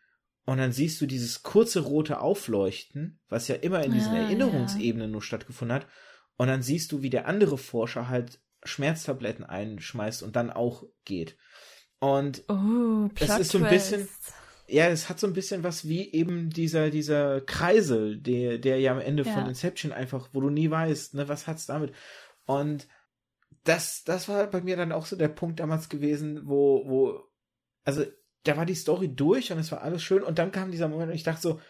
und 0.45 0.57
dann 0.57 0.71
siehst 0.71 0.99
du 0.99 1.05
dieses 1.05 1.43
kurze 1.43 1.81
rote 1.81 2.19
Aufleuchten, 2.19 3.19
was 3.29 3.47
ja 3.47 3.55
immer 3.55 3.83
in 3.83 3.93
diesen 3.93 4.13
Ja, 4.15 4.23
Erinnerungsebenen 4.23 5.11
nur 5.11 5.21
stattgefunden 5.21 5.75
hat. 5.75 5.87
Und 6.35 6.47
dann 6.47 6.63
siehst 6.63 6.91
du, 6.91 7.01
wie 7.03 7.11
der 7.11 7.27
andere 7.27 7.57
Forscher 7.57 8.09
halt 8.09 8.41
Schmerztabletten 8.63 9.45
einschmeißt 9.45 10.23
und 10.23 10.35
dann 10.35 10.49
auch 10.49 10.83
geht. 11.05 11.37
Und 11.99 12.43
Oh, 12.49 13.09
Es 13.19 13.37
ist 13.37 13.51
so 13.51 13.59
ein 13.59 13.69
bisschen-. 13.69 14.07
Ja, 14.67 14.87
es 14.87 15.09
hat 15.09 15.19
so 15.19 15.27
ein 15.27 15.33
bisschen 15.33 15.63
was 15.63 15.87
wie 15.87 16.11
eben 16.13 16.49
dieser, 16.49 16.89
dieser 16.89 17.41
Kreisel, 17.41 18.17
der, 18.17 18.57
der 18.57 18.79
ja 18.79 18.91
am 18.91 18.99
Ende 18.99 19.23
Ja. 19.23 19.33
von 19.33 19.47
Inception 19.47 19.91
einfach, 19.91 20.29
wo 20.33 20.41
du 20.41 20.49
nie 20.49 20.69
weißt, 20.69 21.15
ne, 21.15 21.27
was 21.27 21.47
hat's 21.47 21.65
damit. 21.65 21.93
Und 22.45 22.87
das, 23.63 24.03
das 24.03 24.27
war 24.27 24.47
bei 24.47 24.61
mir 24.61 24.77
dann 24.77 24.91
auch 24.91 25.05
so 25.05 25.15
der 25.15 25.27
Punkt 25.27 25.59
damals 25.59 25.89
gewesen, 25.89 26.41
wo, 26.47 26.83
wo, 26.87 27.23
also, 27.83 28.05
da 28.43 28.57
war 28.57 28.65
die 28.65 28.75
Story 28.75 29.13
durch 29.13 29.51
und 29.51 29.59
es 29.59 29.71
war 29.71 29.81
alles 29.81 30.01
schön 30.01 30.23
und 30.23 30.39
dann 30.39 30.51
kam 30.51 30.71
dieser 30.71 30.87
Moment 30.87 31.09
und 31.11 31.15
ich 31.15 31.23
dachte 31.23 31.41
so, 31.41 31.61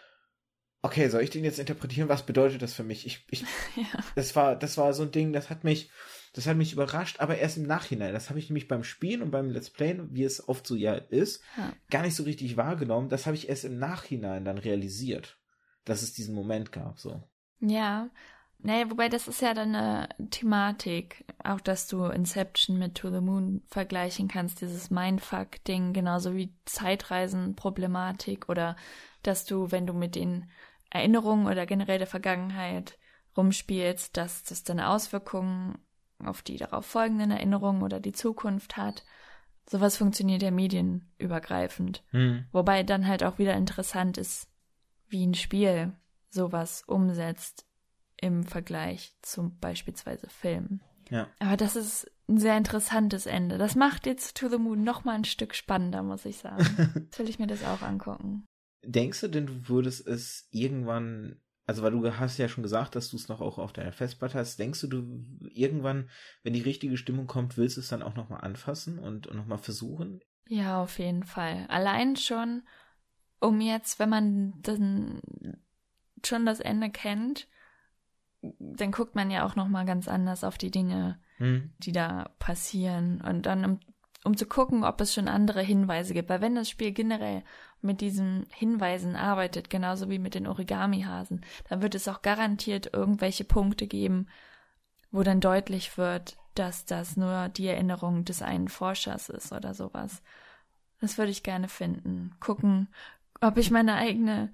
okay, 0.81 1.09
soll 1.09 1.21
ich 1.21 1.29
den 1.29 1.43
jetzt 1.43 1.59
interpretieren? 1.59 2.07
Was 2.09 2.25
bedeutet 2.25 2.61
das 2.61 2.73
für 2.73 2.83
mich? 2.83 3.05
Ich, 3.05 3.25
ich, 3.29 3.41
Ja. 3.75 3.85
das 4.15 4.35
war, 4.35 4.55
das 4.55 4.77
war 4.77 4.93
so 4.93 5.03
ein 5.03 5.11
Ding, 5.11 5.33
das 5.33 5.49
hat 5.49 5.63
mich, 5.63 5.91
das 6.33 6.47
hat 6.47 6.55
mich 6.57 6.71
überrascht, 6.73 7.19
aber 7.19 7.37
erst 7.37 7.57
im 7.57 7.63
Nachhinein. 7.63 8.13
Das 8.13 8.29
habe 8.29 8.39
ich 8.39 8.49
nämlich 8.49 8.67
beim 8.67 8.83
Spielen 8.83 9.21
und 9.21 9.31
beim 9.31 9.49
Let's 9.49 9.69
Playen, 9.69 10.13
wie 10.13 10.23
es 10.23 10.47
oft 10.47 10.65
so 10.65 10.75
ja 10.75 10.93
ist, 10.93 11.43
Ja. 11.57 11.73
gar 11.89 12.03
nicht 12.03 12.15
so 12.15 12.23
richtig 12.23 12.55
wahrgenommen. 12.57 13.09
Das 13.09 13.25
habe 13.25 13.35
ich 13.35 13.49
erst 13.49 13.65
im 13.65 13.77
Nachhinein 13.77 14.45
dann 14.45 14.57
realisiert, 14.57 15.37
dass 15.83 16.01
es 16.01 16.13
diesen 16.13 16.33
Moment 16.33 16.71
gab, 16.71 16.99
so. 16.99 17.21
Ja. 17.59 18.09
Nee, 18.63 18.85
wobei 18.89 19.09
das 19.09 19.27
ist 19.27 19.41
ja 19.41 19.55
dann 19.55 19.73
eine 19.73 20.07
Thematik, 20.29 21.25
auch 21.43 21.59
dass 21.61 21.87
du 21.87 22.05
Inception 22.05 22.77
mit 22.77 22.93
To 22.93 23.09
the 23.09 23.19
Moon 23.19 23.63
vergleichen 23.65 24.27
kannst, 24.27 24.61
dieses 24.61 24.91
Mindfuck-Ding, 24.91 25.93
genauso 25.93 26.35
wie 26.35 26.53
Zeitreisen-Problematik 26.65 28.49
oder 28.49 28.75
dass 29.23 29.45
du, 29.45 29.71
wenn 29.71 29.87
du 29.87 29.93
mit 29.93 30.13
den 30.13 30.49
Erinnerungen 30.91 31.47
oder 31.47 31.65
generell 31.65 31.97
der 31.97 32.07
Vergangenheit 32.07 32.97
rumspielst, 33.35 34.15
dass 34.15 34.43
das 34.43 34.63
dann 34.63 34.79
Auswirkungen 34.79 35.77
auf 36.25 36.41
die 36.41 36.57
darauf 36.57 36.85
folgenden 36.85 37.31
Erinnerungen 37.31 37.83
oder 37.83 37.99
die 37.99 38.11
Zukunft 38.11 38.77
hat. 38.77 39.03
Sowas 39.69 39.97
funktioniert 39.97 40.41
ja 40.41 40.51
medienübergreifend. 40.51 42.03
Hm. 42.09 42.45
Wobei 42.51 42.83
dann 42.83 43.07
halt 43.07 43.23
auch 43.23 43.37
wieder 43.37 43.53
interessant 43.53 44.17
ist, 44.17 44.49
wie 45.07 45.25
ein 45.25 45.33
Spiel 45.33 45.93
sowas 46.29 46.83
umsetzt 46.87 47.65
im 48.17 48.43
Vergleich 48.43 49.15
zum 49.21 49.57
beispielsweise 49.59 50.29
Film. 50.29 50.81
Ja. 51.09 51.27
Aber 51.39 51.57
das 51.57 51.75
ist 51.75 52.09
ein 52.29 52.37
sehr 52.37 52.57
interessantes 52.57 53.25
Ende. 53.25 53.57
Das 53.57 53.75
macht 53.75 54.05
jetzt 54.05 54.37
To 54.37 54.47
the 54.47 54.57
Moon 54.57 54.83
noch 54.83 55.03
mal 55.03 55.15
ein 55.15 55.25
Stück 55.25 55.53
spannender, 55.53 56.03
muss 56.03 56.25
ich 56.25 56.37
sagen. 56.37 56.65
Jetzt 56.95 57.19
will 57.19 57.29
ich 57.29 57.39
mir 57.39 57.47
das 57.47 57.63
auch 57.65 57.81
angucken. 57.81 58.45
Denkst 58.83 59.19
du 59.21 59.27
denn, 59.27 59.45
du 59.45 59.67
würdest 59.67 60.07
es 60.07 60.47
irgendwann, 60.51 61.41
also 61.65 61.83
weil 61.83 61.91
du 61.91 62.17
hast 62.17 62.37
ja 62.37 62.47
schon 62.47 62.63
gesagt, 62.63 62.95
dass 62.95 63.09
du 63.09 63.15
es 63.15 63.27
noch 63.27 63.41
auch 63.41 63.57
auf 63.57 63.73
deiner 63.73 63.91
Festplatte 63.91 64.37
hast, 64.37 64.57
denkst 64.57 64.81
du, 64.81 64.87
du 64.87 65.25
irgendwann, 65.49 66.09
wenn 66.43 66.53
die 66.53 66.61
richtige 66.61 66.97
Stimmung 66.97 67.27
kommt, 67.27 67.57
willst 67.57 67.77
du 67.77 67.81
es 67.81 67.89
dann 67.89 68.03
auch 68.03 68.15
nochmal 68.15 68.41
anfassen 68.41 68.99
und, 68.99 69.27
und 69.27 69.37
nochmal 69.37 69.57
versuchen? 69.57 70.21
Ja, 70.47 70.81
auf 70.81 70.99
jeden 70.99 71.23
Fall. 71.23 71.65
Allein 71.69 72.15
schon, 72.15 72.63
um 73.39 73.61
jetzt, 73.61 73.99
wenn 73.99 74.09
man 74.09 74.53
dann 74.61 75.21
schon 76.25 76.45
das 76.45 76.59
Ende 76.59 76.89
kennt, 76.89 77.47
dann 78.41 78.91
guckt 78.91 79.15
man 79.15 79.31
ja 79.31 79.45
auch 79.45 79.55
noch 79.55 79.67
mal 79.67 79.85
ganz 79.85 80.07
anders 80.07 80.43
auf 80.43 80.57
die 80.57 80.71
Dinge, 80.71 81.19
Hm. 81.37 81.71
die 81.79 81.91
da 81.91 82.29
passieren 82.39 83.21
und 83.21 83.45
dann 83.45 83.79
um, 84.23 84.37
zu 84.37 84.45
gucken, 84.45 84.83
ob 84.83 85.01
es 85.01 85.13
schon 85.13 85.27
andere 85.27 85.61
Hinweise 85.61 86.13
gibt. 86.13 86.29
Weil 86.29 86.41
wenn 86.41 86.55
das 86.55 86.69
Spiel 86.69 86.91
generell 86.91 87.43
mit 87.81 88.01
diesen 88.01 88.45
Hinweisen 88.51 89.15
arbeitet, 89.15 89.69
genauso 89.69 90.09
wie 90.09 90.19
mit 90.19 90.35
den 90.35 90.47
Origami-Hasen, 90.47 91.41
dann 91.69 91.81
wird 91.81 91.95
es 91.95 92.07
auch 92.07 92.21
garantiert 92.21 92.93
irgendwelche 92.93 93.43
Punkte 93.43 93.87
geben, 93.87 94.27
wo 95.11 95.23
dann 95.23 95.41
deutlich 95.41 95.97
wird, 95.97 96.37
dass 96.55 96.85
das 96.85 97.17
nur 97.17 97.49
die 97.49 97.67
Erinnerung 97.67 98.25
des 98.25 98.41
einen 98.41 98.67
Forschers 98.67 99.29
ist 99.29 99.51
oder 99.51 99.73
sowas. 99.73 100.21
Das 100.99 101.17
würde 101.17 101.31
ich 101.31 101.43
gerne 101.43 101.67
finden. 101.67 102.35
Gucken, 102.39 102.89
ob 103.39 103.57
ich 103.57 103.71
meine 103.71 103.95
eigene 103.95 104.53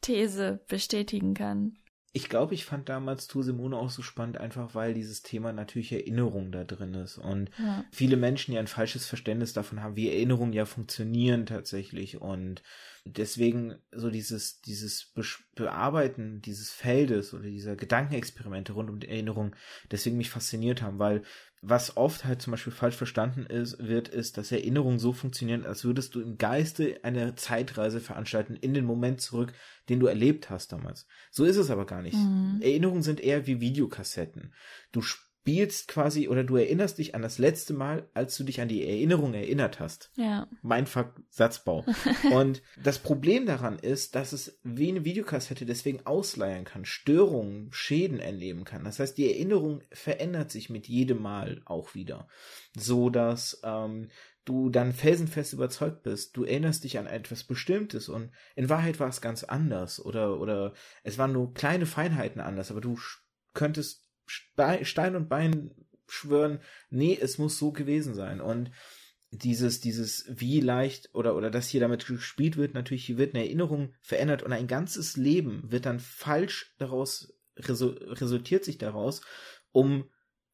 These 0.00 0.64
bestätigen 0.68 1.34
kann. 1.34 1.76
Ich 2.16 2.28
glaube, 2.28 2.54
ich 2.54 2.64
fand 2.64 2.88
damals 2.88 3.26
Tour 3.26 3.42
Simone 3.42 3.76
auch 3.76 3.90
so 3.90 4.00
spannend, 4.02 4.38
einfach 4.38 4.74
weil 4.76 4.94
dieses 4.94 5.22
Thema 5.22 5.52
natürlich 5.52 5.90
Erinnerung 5.92 6.52
da 6.52 6.62
drin 6.64 6.94
ist 6.94 7.18
und 7.18 7.50
Ja. 7.56 7.84
viele 7.90 8.16
Menschen 8.16 8.54
ja 8.54 8.60
ein 8.60 8.68
falsches 8.68 9.04
Verständnis 9.06 9.52
davon 9.52 9.82
haben, 9.82 9.96
wie 9.96 10.08
Erinnerungen 10.10 10.52
ja 10.52 10.64
funktionieren 10.64 11.44
tatsächlich 11.46 12.20
und 12.20 12.62
deswegen 13.04 13.76
so 13.92 14.10
dieses, 14.10 14.60
dieses 14.62 15.12
Bearbeiten 15.54 16.40
dieses 16.40 16.70
Feldes 16.70 17.34
oder 17.34 17.44
dieser 17.44 17.76
Gedankenexperimente 17.76 18.72
rund 18.72 18.88
um 18.88 18.98
die 18.98 19.08
Erinnerung 19.08 19.54
deswegen 19.90 20.16
mich 20.16 20.30
fasziniert 20.30 20.80
haben, 20.80 20.98
weil 20.98 21.22
was 21.66 21.96
oft 21.96 22.24
halt 22.24 22.42
zum 22.42 22.50
Beispiel 22.50 22.72
falsch 22.72 22.96
verstanden 22.96 23.46
ist, 23.46 23.78
wird, 23.78 24.08
ist, 24.08 24.36
dass 24.36 24.52
Erinnerungen 24.52 24.98
so 24.98 25.12
funktionieren, 25.12 25.64
als 25.64 25.84
würdest 25.84 26.14
du 26.14 26.20
im 26.20 26.36
Geiste 26.36 27.00
eine 27.02 27.36
Zeitreise 27.36 28.00
veranstalten 28.00 28.54
in 28.54 28.74
den 28.74 28.84
Moment 28.84 29.20
zurück, 29.20 29.52
den 29.88 30.00
du 30.00 30.06
erlebt 30.06 30.50
hast 30.50 30.72
damals. 30.72 31.06
So 31.30 31.44
ist 31.44 31.56
es 31.56 31.70
aber 31.70 31.86
gar 31.86 32.02
nicht. 32.02 32.16
Mhm. 32.16 32.60
Erinnerungen 32.60 33.02
sind 33.02 33.20
eher 33.20 33.46
wie 33.46 33.60
Videokassetten. 33.60 34.52
Du 34.92 35.02
spielst 35.44 35.88
quasi 35.88 36.28
oder 36.28 36.42
du 36.42 36.56
erinnerst 36.56 36.96
dich 36.96 37.14
an 37.14 37.20
das 37.20 37.36
letzte 37.36 37.74
Mal, 37.74 38.08
als 38.14 38.34
du 38.38 38.44
dich 38.44 38.62
an 38.62 38.68
die 38.68 38.88
Erinnerung 38.88 39.34
erinnert 39.34 39.78
hast. 39.78 40.10
Ja. 40.16 40.48
Mein 40.62 40.86
Fuck 40.86 41.20
Satzbau. 41.28 41.84
Und 42.32 42.62
das 42.82 42.98
Problem 42.98 43.44
daran 43.44 43.78
ist, 43.78 44.14
dass 44.14 44.32
es 44.32 44.58
wie 44.62 44.88
eine 44.88 45.04
Videokassette 45.04 45.66
deswegen 45.66 46.06
ausleiern 46.06 46.64
kann, 46.64 46.86
Störungen, 46.86 47.68
Schäden 47.72 48.20
erleben 48.20 48.64
kann. 48.64 48.84
Das 48.84 48.98
heißt, 48.98 49.18
die 49.18 49.30
Erinnerung 49.30 49.82
verändert 49.92 50.50
sich 50.50 50.70
mit 50.70 50.88
jedem 50.88 51.20
Mal 51.20 51.60
auch 51.66 51.94
wieder. 51.94 52.26
So 52.74 53.10
dass 53.10 53.60
ähm, 53.64 54.08
du 54.46 54.70
dann 54.70 54.94
felsenfest 54.94 55.52
überzeugt 55.52 56.04
bist, 56.04 56.38
du 56.38 56.44
erinnerst 56.44 56.84
dich 56.84 56.98
an 56.98 57.06
etwas 57.06 57.44
Bestimmtes 57.44 58.08
und 58.08 58.30
in 58.56 58.70
Wahrheit 58.70 58.98
war 58.98 59.08
es 59.08 59.20
ganz 59.20 59.44
anders 59.44 60.02
oder, 60.02 60.40
oder 60.40 60.72
es 61.02 61.18
waren 61.18 61.32
nur 61.32 61.52
kleine 61.52 61.84
Feinheiten 61.84 62.40
anders, 62.40 62.70
aber 62.70 62.80
du 62.80 62.98
könntest 63.52 64.03
Stein 64.26 65.16
und 65.16 65.28
Bein 65.28 65.70
schwören, 66.06 66.60
nee, 66.90 67.18
es 67.20 67.38
muss 67.38 67.58
so 67.58 67.72
gewesen 67.72 68.14
sein 68.14 68.40
und 68.40 68.70
dieses, 69.30 69.80
dieses, 69.80 70.26
wie 70.28 70.60
leicht 70.60 71.10
oder, 71.12 71.34
oder 71.34 71.50
dass 71.50 71.68
hier 71.68 71.80
damit 71.80 72.06
gespielt 72.06 72.56
wird, 72.56 72.74
natürlich 72.74 73.04
hier 73.04 73.18
wird 73.18 73.34
eine 73.34 73.44
Erinnerung 73.44 73.92
verändert 74.00 74.42
und 74.42 74.52
ein 74.52 74.66
ganzes 74.66 75.16
Leben 75.16 75.70
wird 75.70 75.86
dann 75.86 75.98
falsch 76.00 76.74
daraus, 76.78 77.34
resu 77.56 77.88
resultiert 77.88 78.64
sich 78.64 78.78
daraus, 78.78 79.22
um 79.72 80.08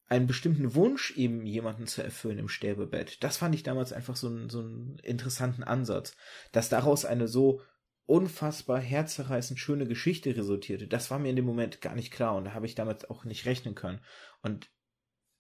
einen 0.07 0.27
bestimmten 0.27 0.75
Wunsch 0.75 1.17
eben 1.17 1.47
jemanden 1.47 1.87
zu 1.87 2.03
erfüllen 2.03 2.39
im 2.39 2.49
Sterbebett. 2.49 3.23
Das 3.23 3.37
fand 3.37 3.55
ich 3.55 3.63
damals 3.63 3.93
einfach 3.93 4.17
so, 4.17 4.27
einen 4.27 4.51
so 4.51 4.61
einen 4.61 4.99
interessanten 5.05 5.63
Ansatz, 5.63 6.17
dass 6.51 6.69
daraus 6.69 7.05
eine 7.05 7.29
so 7.29 7.63
unfassbar 8.11 8.81
herzerreißend 8.81 9.61
schöne 9.61 9.87
Geschichte 9.87 10.37
resultierte. 10.37 10.89
Das 10.89 11.13
war 11.13 11.21
mir 11.21 11.31
in 11.31 11.37
dem 11.37 11.45
Moment 11.45 11.81
gar 11.81 11.95
nicht 11.95 12.13
klar 12.13 12.35
und 12.35 12.45
da 12.45 12.55
habe 12.55 12.67
ich 12.67 12.75
damit 12.75 13.09
auch 13.09 13.25
nicht 13.25 13.47
rechnen 13.47 13.77
können. 13.77 14.01
Und 14.43 14.69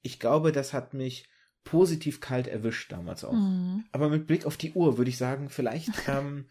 ich 0.03 0.21
glaube, 0.21 0.53
das 0.53 0.73
hat 0.73 0.95
mich 0.95 1.29
positiv 1.64 2.21
kalt 2.21 2.47
erwischt 2.47 2.93
damals 2.93 3.25
auch. 3.25 3.33
Mhm. 3.33 3.85
Aber 3.91 4.09
mit 4.09 4.29
Blick 4.29 4.47
auf 4.47 4.57
die 4.57 4.73
Uhr 4.73 4.99
würde 4.99 5.11
ich 5.11 5.18
sagen, 5.18 5.51
vielleicht, 5.51 5.91
ähm, 6.09 6.47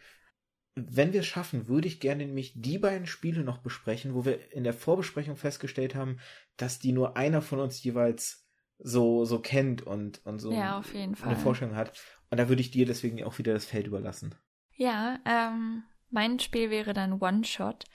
wenn 0.75 1.13
wir 1.13 1.21
es 1.21 1.25
schaffen, 1.25 1.69
würde 1.69 1.87
ich 1.87 2.01
gerne 2.01 2.25
nämlich 2.25 2.53
die 2.55 2.77
beiden 2.77 3.07
Spiele 3.07 3.43
noch 3.43 3.59
besprechen, 3.59 4.13
wo 4.13 4.25
wir 4.25 4.51
in 4.51 4.65
der 4.65 4.73
Vorbesprechung 4.73 5.37
festgestellt 5.37 5.95
haben, 5.95 6.19
dass 6.57 6.79
die 6.79 6.91
nur 6.91 7.15
einer 7.15 7.41
von 7.41 7.59
uns 7.59 7.81
jeweils 7.81 8.45
so, 8.77 9.23
so 9.23 9.39
kennt 9.39 9.81
und, 9.83 10.25
und 10.25 10.39
so 10.39 10.51
Ja, 10.51 10.83
jeden 10.93 11.15
Fall. 11.15 11.29
eine 11.29 11.39
Vorstellung 11.39 11.75
hat. 11.75 11.97
Und 12.29 12.37
da 12.37 12.49
würde 12.49 12.61
ich 12.61 12.71
dir 12.71 12.85
deswegen 12.85 13.23
auch 13.23 13.37
wieder 13.37 13.53
das 13.53 13.65
Feld 13.65 13.87
überlassen. 13.87 14.35
Ja, 14.75 15.19
ähm, 15.25 15.83
mein 16.09 16.39
Spiel 16.39 16.69
wäre 16.69 16.93
dann 16.93 17.21
One-Shot. 17.21 17.85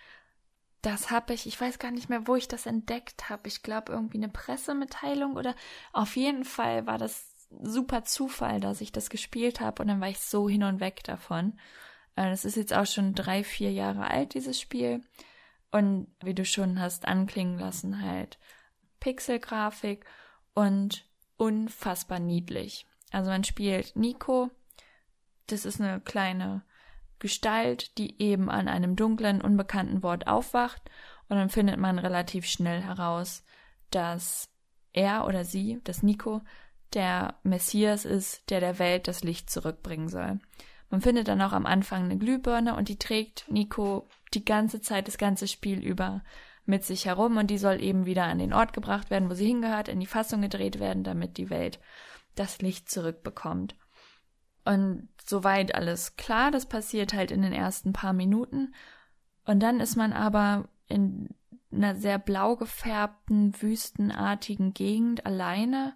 Das 0.82 1.10
habe 1.10 1.32
ich, 1.32 1.46
ich 1.46 1.60
weiß 1.60 1.78
gar 1.78 1.90
nicht 1.90 2.10
mehr, 2.10 2.26
wo 2.26 2.36
ich 2.36 2.46
das 2.46 2.66
entdeckt 2.66 3.30
habe. 3.30 3.48
Ich 3.48 3.62
glaube, 3.62 3.92
irgendwie 3.92 4.18
eine 4.18 4.28
Pressemitteilung 4.28 5.36
oder 5.36 5.54
auf 5.92 6.16
jeden 6.16 6.44
Fall 6.44 6.86
war 6.86 6.98
das 6.98 7.34
super 7.62 8.04
Zufall, 8.04 8.60
dass 8.60 8.80
ich 8.80 8.92
das 8.92 9.10
gespielt 9.10 9.60
habe 9.60 9.82
und 9.82 9.88
dann 9.88 10.00
war 10.00 10.08
ich 10.08 10.20
so 10.20 10.48
hin 10.48 10.62
und 10.64 10.80
weg 10.80 11.02
davon. 11.04 11.58
Äh, 12.16 12.28
Das 12.30 12.44
ist 12.44 12.56
jetzt 12.56 12.74
auch 12.74 12.86
schon 12.86 13.14
drei, 13.14 13.44
vier 13.44 13.72
Jahre 13.72 14.10
alt, 14.10 14.34
dieses 14.34 14.60
Spiel. 14.60 15.02
Und 15.70 16.06
wie 16.22 16.34
du 16.34 16.44
schon 16.44 16.78
hast 16.78 17.06
anklingen 17.06 17.58
lassen, 17.58 18.02
halt 18.02 18.38
Pixelgrafik 19.00 20.04
und 20.54 21.04
unfassbar 21.36 22.20
niedlich. 22.20 22.86
Also 23.10 23.30
man 23.30 23.44
spielt 23.44 23.96
Nico, 23.96 24.50
das 25.46 25.64
ist 25.64 25.80
eine 25.80 26.00
kleine 26.00 26.62
Gestalt, 27.18 27.96
die 27.98 28.20
eben 28.20 28.50
an 28.50 28.68
einem 28.68 28.96
dunklen, 28.96 29.40
unbekannten 29.40 30.02
Wort 30.02 30.26
aufwacht 30.26 30.90
und 31.28 31.36
dann 31.36 31.48
findet 31.48 31.78
man 31.78 31.98
relativ 31.98 32.46
schnell 32.46 32.82
heraus, 32.82 33.44
dass 33.90 34.50
er 34.92 35.26
oder 35.26 35.44
sie, 35.44 35.80
das 35.84 36.02
Nico, 36.02 36.42
der 36.92 37.34
Messias 37.42 38.04
ist, 38.04 38.48
der 38.50 38.60
der 38.60 38.78
Welt 38.78 39.08
das 39.08 39.24
Licht 39.24 39.50
zurückbringen 39.50 40.08
soll. 40.08 40.38
Man 40.90 41.00
findet 41.00 41.28
dann 41.28 41.42
auch 41.42 41.52
am 41.52 41.66
Anfang 41.66 42.04
eine 42.04 42.18
Glühbirne 42.18 42.76
und 42.76 42.88
die 42.88 42.98
trägt 42.98 43.46
Nico 43.50 44.08
die 44.32 44.44
ganze 44.44 44.80
Zeit, 44.80 45.08
das 45.08 45.18
ganze 45.18 45.48
Spiel 45.48 45.82
über 45.82 46.22
mit 46.66 46.84
sich 46.84 47.06
herum 47.06 47.36
und 47.36 47.48
die 47.48 47.58
soll 47.58 47.82
eben 47.82 48.06
wieder 48.06 48.24
an 48.24 48.38
den 48.38 48.52
Ort 48.52 48.72
gebracht 48.72 49.10
werden, 49.10 49.28
wo 49.28 49.34
sie 49.34 49.46
hingehört, 49.46 49.88
in 49.88 50.00
die 50.00 50.06
Fassung 50.06 50.40
gedreht 50.40 50.78
werden, 50.78 51.04
damit 51.04 51.36
die 51.36 51.50
Welt 51.50 51.78
das 52.36 52.60
Licht 52.62 52.90
zurückbekommt. 52.90 53.74
Und 54.64 55.08
soweit 55.24 55.74
alles 55.74 56.16
klar, 56.16 56.50
das 56.50 56.66
passiert 56.66 57.12
halt 57.12 57.30
in 57.30 57.42
den 57.42 57.52
ersten 57.52 57.92
paar 57.92 58.12
Minuten. 58.12 58.74
Und 59.44 59.60
dann 59.60 59.80
ist 59.80 59.96
man 59.96 60.12
aber 60.12 60.68
in 60.88 61.28
einer 61.72 61.96
sehr 61.96 62.18
blau 62.18 62.56
gefärbten, 62.56 63.54
wüstenartigen 63.60 64.74
Gegend 64.74 65.26
alleine. 65.26 65.94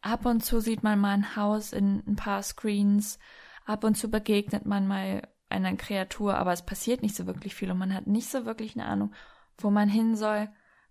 Ab 0.00 0.26
und 0.26 0.44
zu 0.44 0.60
sieht 0.60 0.82
man 0.82 0.98
mal 0.98 1.14
ein 1.14 1.36
Haus 1.36 1.72
in 1.72 2.02
ein 2.06 2.16
paar 2.16 2.42
Screens. 2.42 3.18
Ab 3.64 3.84
und 3.84 3.96
zu 3.96 4.10
begegnet 4.10 4.64
man 4.64 4.86
mal 4.86 5.28
einer 5.48 5.76
Kreatur, 5.76 6.36
aber 6.36 6.52
es 6.52 6.64
passiert 6.64 7.02
nicht 7.02 7.14
so 7.14 7.26
wirklich 7.26 7.54
viel 7.54 7.70
und 7.70 7.78
man 7.78 7.94
hat 7.94 8.06
nicht 8.06 8.30
so 8.30 8.46
wirklich 8.46 8.74
eine 8.74 8.86
Ahnung, 8.86 9.12
wo 9.58 9.70
man 9.70 9.88
hin 9.88 10.16
soll, 10.16 10.48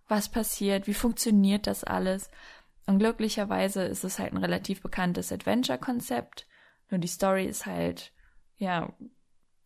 was 0.08 0.30
passiert, 0.30 0.86
wie 0.86 0.94
funktioniert 0.94 1.66
das 1.66 1.84
alles. 1.84 2.30
Und 2.86 2.98
glücklicherweise 2.98 3.82
ist 3.82 4.04
es 4.04 4.18
halt 4.18 4.32
ein 4.32 4.38
relativ 4.38 4.82
bekanntes 4.82 5.32
Adventure-Konzept. 5.32 6.46
Nur 6.92 6.98
die 6.98 7.08
Story 7.08 7.46
ist 7.46 7.64
halt, 7.64 8.12
ja, 8.58 8.92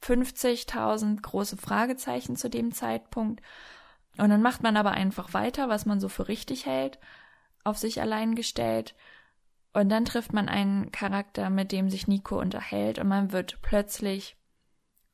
50.000 0.00 1.20
große 1.20 1.56
Fragezeichen 1.56 2.36
zu 2.36 2.48
dem 2.48 2.70
Zeitpunkt. 2.70 3.42
Und 4.16 4.30
dann 4.30 4.42
macht 4.42 4.62
man 4.62 4.76
aber 4.76 4.92
einfach 4.92 5.34
weiter, 5.34 5.68
was 5.68 5.86
man 5.86 5.98
so 5.98 6.08
für 6.08 6.28
richtig 6.28 6.66
hält, 6.66 7.00
auf 7.64 7.78
sich 7.78 8.00
allein 8.00 8.36
gestellt. 8.36 8.94
Und 9.72 9.88
dann 9.88 10.04
trifft 10.04 10.32
man 10.32 10.48
einen 10.48 10.92
Charakter, 10.92 11.50
mit 11.50 11.72
dem 11.72 11.90
sich 11.90 12.06
Nico 12.06 12.40
unterhält 12.40 13.00
und 13.00 13.08
man 13.08 13.32
wird 13.32 13.60
plötzlich 13.60 14.36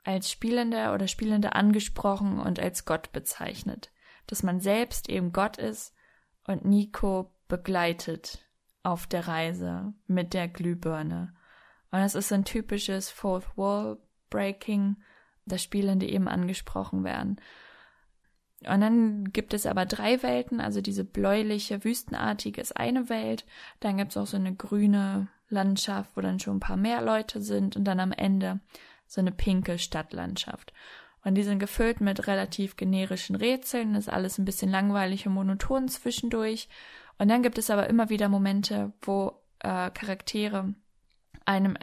als 0.04 0.30
Spielender 0.30 0.92
oder 0.92 1.08
Spielende 1.08 1.54
angesprochen 1.54 2.38
und 2.38 2.60
als 2.60 2.84
Gott 2.84 3.10
bezeichnet. 3.12 3.90
Dass 4.26 4.42
man 4.42 4.60
selbst 4.60 5.08
eben 5.08 5.32
Gott 5.32 5.56
ist 5.56 5.94
und 6.46 6.66
Nico 6.66 7.32
begleitet 7.48 8.46
auf 8.82 9.06
der 9.06 9.26
Reise 9.28 9.94
mit 10.06 10.34
der 10.34 10.46
Glühbirne. 10.46 11.34
Und 11.92 12.00
es 12.00 12.16
ist 12.16 12.32
ein 12.32 12.44
typisches 12.44 13.10
Fourth 13.10 13.56
Wall 13.56 13.98
Breaking, 14.30 14.96
dass 15.46 15.62
Spielende 15.62 16.08
eben 16.08 16.26
angesprochen 16.26 17.04
werden. 17.04 17.40
Und 18.66 18.80
dann 18.80 19.32
gibt 19.32 19.54
es 19.54 19.66
aber 19.66 19.86
drei 19.86 20.22
Welten, 20.22 20.60
also 20.60 20.80
diese 20.80 21.04
bläuliche, 21.04 21.84
wüstenartige 21.84 22.60
ist 22.60 22.76
eine 22.76 23.08
Welt, 23.08 23.44
dann 23.80 23.96
gibt 23.98 24.12
es 24.12 24.16
auch 24.16 24.26
so 24.26 24.36
eine 24.36 24.54
grüne 24.54 25.28
Landschaft, 25.48 26.16
wo 26.16 26.20
dann 26.20 26.38
schon 26.38 26.56
ein 26.56 26.60
paar 26.60 26.76
mehr 26.76 27.02
Leute 27.02 27.40
sind 27.40 27.76
und 27.76 27.84
dann 27.84 28.00
am 28.00 28.12
Ende 28.12 28.60
so 29.06 29.20
eine 29.20 29.32
pinke 29.32 29.78
Stadtlandschaft. 29.78 30.72
Und 31.24 31.34
die 31.34 31.42
sind 31.42 31.58
gefüllt 31.58 32.00
mit 32.00 32.26
relativ 32.26 32.76
generischen 32.76 33.36
Rätseln, 33.36 33.94
ist 33.94 34.08
alles 34.08 34.38
ein 34.38 34.44
bisschen 34.44 34.70
langweilig 34.70 35.26
und 35.26 35.34
monoton 35.34 35.88
zwischendurch. 35.88 36.68
Und 37.18 37.28
dann 37.28 37.42
gibt 37.42 37.58
es 37.58 37.70
aber 37.70 37.88
immer 37.88 38.08
wieder 38.08 38.28
Momente, 38.28 38.92
wo 39.02 39.42
äh, 39.60 39.90
Charaktere 39.90 40.74
einem 41.46 41.76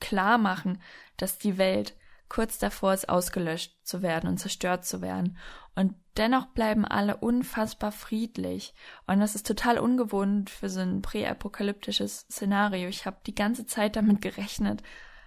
klar 0.00 0.38
machen, 0.38 0.80
dass 1.16 1.38
die 1.38 1.58
Welt 1.58 1.96
kurz 2.28 2.58
davor 2.58 2.94
ist, 2.94 3.08
ausgelöscht 3.08 3.76
zu 3.84 4.02
werden 4.02 4.28
und 4.28 4.38
zerstört 4.38 4.84
zu 4.84 5.00
werden. 5.00 5.36
Und 5.76 5.94
dennoch 6.16 6.46
bleiben 6.46 6.84
alle 6.84 7.16
unfassbar 7.16 7.92
friedlich. 7.92 8.74
Und 9.06 9.20
das 9.20 9.34
ist 9.34 9.46
total 9.46 9.78
ungewohnt 9.78 10.50
für 10.50 10.68
so 10.68 10.80
ein 10.80 11.02
präapokalyptisches 11.02 12.20
Szenario. 12.30 12.88
Ich 12.88 13.06
habe 13.06 13.18
die 13.26 13.34
ganze 13.34 13.66
Zeit 13.66 13.96
damit 13.96 14.20
gerechnet, 14.20 14.82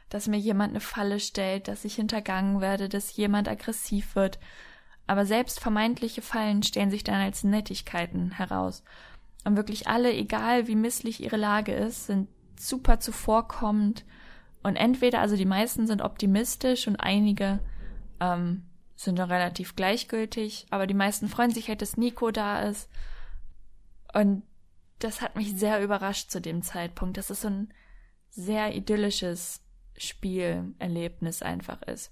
dass 0.09 0.27
mir 0.27 0.37
jemand 0.37 0.71
eine 0.71 0.79
Falle 0.79 1.19
stellt, 1.19 1.67
dass 1.67 1.85
ich 1.85 1.95
hintergangen 1.95 2.61
werde, 2.61 2.87
dass 2.89 3.15
jemand 3.15 3.47
aggressiv 3.47 4.15
wird. 4.15 4.39
Aber 5.05 5.25
selbst 5.25 5.59
vermeintliche 5.59 6.21
Fallen 6.21 6.63
stellen 6.63 6.91
sich 6.91 7.03
dann 7.03 7.21
als 7.21 7.43
Nettigkeiten 7.43 8.31
heraus. 8.31 8.83
Und 9.45 9.55
wirklich 9.55 9.87
alle, 9.87 10.13
egal 10.13 10.67
wie 10.67 10.75
misslich 10.75 11.23
ihre 11.23 11.37
Lage 11.37 11.73
ist, 11.73 12.07
sind 12.07 12.27
super 12.59 12.99
zuvorkommend. 12.99 14.05
Und 14.63 14.75
entweder, 14.75 15.21
also 15.21 15.35
die 15.35 15.45
meisten 15.45 15.87
sind 15.87 16.01
optimistisch 16.01 16.87
und 16.87 16.97
einige 16.97 17.59
ähm, 18.19 18.63
sind 18.95 19.19
dann 19.19 19.31
relativ 19.31 19.75
gleichgültig, 19.75 20.65
aber 20.71 20.87
die 20.87 20.93
meisten 20.93 21.27
freuen 21.27 21.51
sich 21.51 21.69
halt, 21.69 21.81
dass 21.81 21.97
Nico 21.97 22.31
da 22.31 22.61
ist. 22.61 22.89
Und 24.13 24.43
das 24.99 25.21
hat 25.21 25.35
mich 25.35 25.53
sehr 25.57 25.83
überrascht 25.83 26.31
zu 26.31 26.41
dem 26.41 26.63
Zeitpunkt, 26.63 27.17
dass 27.17 27.29
es 27.29 27.41
so 27.41 27.49
ein 27.49 27.73
sehr 28.29 28.75
idyllisches 28.75 29.61
Spielerlebnis 29.97 31.41
einfach 31.41 31.81
ist. 31.83 32.11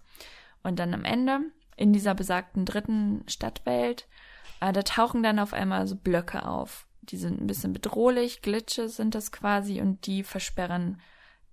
Und 0.64 0.80
dann 0.80 0.94
am 0.94 1.06
Ende, 1.06 1.42
in 1.76 1.94
dieser 1.94 2.16
besagten 2.16 2.66
dritten 2.66 3.24
Stadtwelt, 3.28 4.08
äh, 4.62 4.72
da 4.72 4.84
tauchen 4.84 5.24
dann 5.24 5.40
auf 5.40 5.54
einmal 5.54 5.88
so 5.88 5.96
Blöcke 5.96 6.48
auf. 6.48 6.85
Die 7.06 7.18
sind 7.18 7.42
ein 7.42 7.48
bisschen 7.48 7.74
bedrohlich, 7.74 8.42
Glitsche 8.42 8.90
sind 8.90 9.16
das 9.16 9.32
quasi 9.32 9.82
und 9.82 10.06
die 10.08 10.24
versperren 10.24 11.00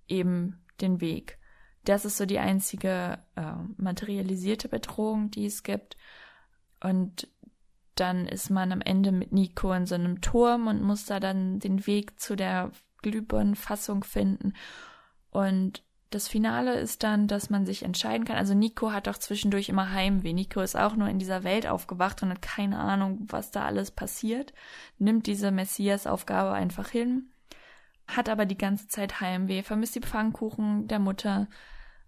eben 0.07 0.63
den 0.81 1.01
Weg. 1.01 1.37
Das 1.85 2.05
ist 2.05 2.17
so 2.17 2.25
die 2.25 2.39
einzige 2.39 3.19
äh, 3.35 3.53
materialisierte 3.77 4.69
Bedrohung, 4.69 5.31
die 5.31 5.45
es 5.45 5.63
gibt. 5.63 5.97
Und 6.81 7.27
dann 7.95 8.27
ist 8.27 8.49
man 8.49 8.71
am 8.71 8.81
Ende 8.81 9.11
mit 9.11 9.31
Nico 9.31 9.71
in 9.73 9.85
so 9.85 9.95
einem 9.95 10.21
Turm 10.21 10.67
und 10.67 10.81
muss 10.81 11.05
da 11.05 11.19
dann 11.19 11.59
den 11.59 11.85
Weg 11.85 12.19
zu 12.19 12.35
der 12.35 12.71
Glühbirnenfassung 13.01 14.03
finden. 14.03 14.53
Und 15.29 15.83
das 16.13 16.27
Finale 16.27 16.75
ist 16.75 17.03
dann, 17.03 17.27
dass 17.27 17.49
man 17.49 17.65
sich 17.65 17.83
entscheiden 17.83 18.25
kann. 18.25 18.37
Also 18.37 18.53
Nico 18.53 18.91
hat 18.91 19.07
doch 19.07 19.17
zwischendurch 19.17 19.69
immer 19.69 19.91
Heimweh. 19.91 20.33
Nico 20.33 20.61
ist 20.61 20.75
auch 20.75 20.95
nur 20.95 21.07
in 21.07 21.19
dieser 21.19 21.43
Welt 21.43 21.67
aufgewacht 21.67 22.21
und 22.21 22.29
hat 22.29 22.41
keine 22.41 22.79
Ahnung, 22.79 23.25
was 23.29 23.51
da 23.51 23.65
alles 23.65 23.91
passiert. 23.91 24.53
Nimmt 24.99 25.27
diese 25.27 25.51
Messias-Aufgabe 25.51 26.51
einfach 26.51 26.89
hin, 26.89 27.31
hat 28.07 28.29
aber 28.29 28.45
die 28.45 28.57
ganze 28.57 28.87
Zeit 28.87 29.21
Heimweh, 29.21 29.63
vermisst 29.63 29.95
die 29.95 30.01
Pfannkuchen 30.01 30.87
der 30.87 30.99
Mutter. 30.99 31.47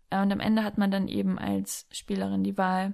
Äh, 0.10 0.22
und 0.22 0.32
am 0.32 0.39
Ende 0.39 0.64
hat 0.64 0.78
man 0.78 0.91
dann 0.91 1.08
eben 1.08 1.39
als 1.39 1.88
Spielerin 1.91 2.43
die 2.43 2.58
Wahl, 2.58 2.93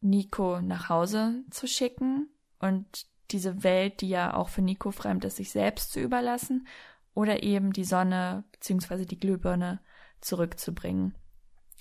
Nico 0.00 0.60
nach 0.60 0.88
Hause 0.88 1.44
zu 1.50 1.66
schicken 1.66 2.28
und 2.58 3.06
diese 3.30 3.62
Welt, 3.62 4.00
die 4.00 4.08
ja 4.08 4.34
auch 4.34 4.48
für 4.48 4.62
Nico 4.62 4.90
fremd 4.90 5.24
ist, 5.24 5.36
sich 5.36 5.52
selbst 5.52 5.92
zu 5.92 6.00
überlassen 6.00 6.66
oder 7.14 7.42
eben 7.42 7.72
die 7.72 7.84
Sonne 7.84 8.44
bzw. 8.52 9.06
die 9.06 9.18
Glühbirne 9.18 9.80
zurückzubringen. 10.22 11.14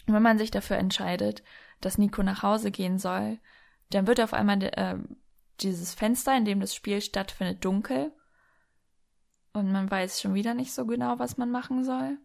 Und 0.08 0.14
wenn 0.14 0.24
man 0.24 0.38
sich 0.38 0.52
dafür 0.52 0.78
entscheidet, 0.78 1.44
dass 1.80 1.98
Nico 1.98 2.24
nach 2.24 2.44
Hause 2.44 2.72
gehen 2.72 2.98
soll, 2.98 3.40
dann 3.90 4.08
wird 4.08 4.22
auf 4.22 4.34
einmal 4.34 4.62
äh, 4.64 4.98
dieses 5.60 5.94
Fenster, 5.94 6.36
in 6.36 6.46
dem 6.46 6.60
das 6.60 6.76
Spiel 6.76 7.02
stattfindet, 7.02 7.64
dunkel. 7.64 8.12
Und 9.54 9.72
man 9.72 9.90
weiß 9.90 10.22
schon 10.22 10.34
wieder 10.34 10.54
nicht 10.54 10.74
so 10.74 10.86
genau, 10.86 11.20
was 11.20 11.38
man 11.38 11.52
machen 11.52 11.84
soll. 11.84 12.18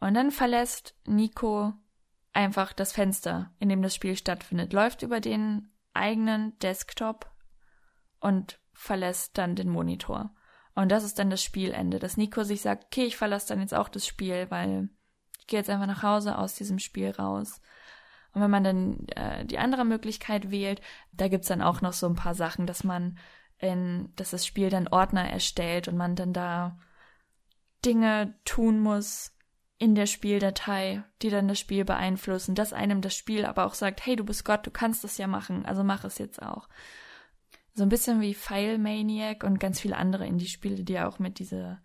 Und 0.00 0.14
dann 0.14 0.30
verlässt 0.30 0.94
Nico 1.06 1.72
einfach 2.32 2.72
das 2.72 2.92
Fenster, 2.92 3.52
in 3.58 3.68
dem 3.68 3.82
das 3.82 3.94
Spiel 3.94 4.16
stattfindet, 4.16 4.72
läuft 4.72 5.02
über 5.02 5.20
den 5.20 5.72
eigenen 5.92 6.56
Desktop 6.60 7.30
und 8.20 8.60
verlässt 8.72 9.36
dann 9.36 9.56
den 9.56 9.68
Monitor. 9.68 10.34
Und 10.74 10.90
das 10.90 11.02
ist 11.02 11.18
dann 11.18 11.30
das 11.30 11.42
Spielende, 11.42 11.98
dass 11.98 12.16
Nico 12.16 12.44
sich 12.44 12.60
sagt, 12.60 12.84
okay, 12.84 13.04
ich 13.04 13.16
verlasse 13.16 13.48
dann 13.48 13.60
jetzt 13.60 13.74
auch 13.74 13.88
das 13.88 14.06
Spiel, 14.06 14.46
weil 14.50 14.88
gehe 15.48 15.58
jetzt 15.58 15.70
einfach 15.70 15.86
nach 15.86 16.02
Hause 16.02 16.38
aus 16.38 16.54
diesem 16.54 16.78
Spiel 16.78 17.10
raus. 17.10 17.60
Und 18.32 18.42
wenn 18.42 18.50
man 18.50 18.64
dann 18.64 19.06
äh, 19.08 19.44
die 19.44 19.58
andere 19.58 19.84
Möglichkeit 19.84 20.50
wählt, 20.50 20.80
da 21.12 21.28
gibt's 21.28 21.48
dann 21.48 21.62
auch 21.62 21.80
noch 21.80 21.92
so 21.92 22.06
ein 22.06 22.14
paar 22.14 22.34
Sachen, 22.34 22.66
dass 22.66 22.84
man 22.84 23.18
in, 23.58 24.12
dass 24.16 24.30
das 24.30 24.46
Spiel 24.46 24.70
dann 24.70 24.88
Ordner 24.88 25.28
erstellt 25.28 25.88
und 25.88 25.96
man 25.96 26.14
dann 26.14 26.32
da 26.32 26.78
Dinge 27.84 28.34
tun 28.44 28.80
muss 28.80 29.32
in 29.78 29.94
der 29.94 30.06
Spieldatei, 30.06 31.04
die 31.22 31.30
dann 31.30 31.48
das 31.48 31.58
Spiel 31.58 31.84
beeinflussen, 31.84 32.54
dass 32.54 32.72
einem 32.72 33.00
das 33.00 33.14
Spiel 33.14 33.44
aber 33.44 33.64
auch 33.64 33.74
sagt, 33.74 34.04
hey, 34.04 34.16
du 34.16 34.24
bist 34.24 34.44
Gott, 34.44 34.66
du 34.66 34.70
kannst 34.70 35.04
das 35.04 35.18
ja 35.18 35.26
machen, 35.26 35.64
also 35.66 35.84
mach 35.84 36.04
es 36.04 36.18
jetzt 36.18 36.42
auch. 36.42 36.68
So 37.74 37.84
ein 37.84 37.88
bisschen 37.88 38.20
wie 38.20 38.34
File 38.34 38.78
Maniac 38.78 39.44
und 39.44 39.60
ganz 39.60 39.80
viele 39.80 39.96
andere 39.96 40.26
Indie-Spiele, 40.26 40.82
die 40.82 40.98
auch 40.98 41.20
mit 41.20 41.38
dieser, 41.38 41.80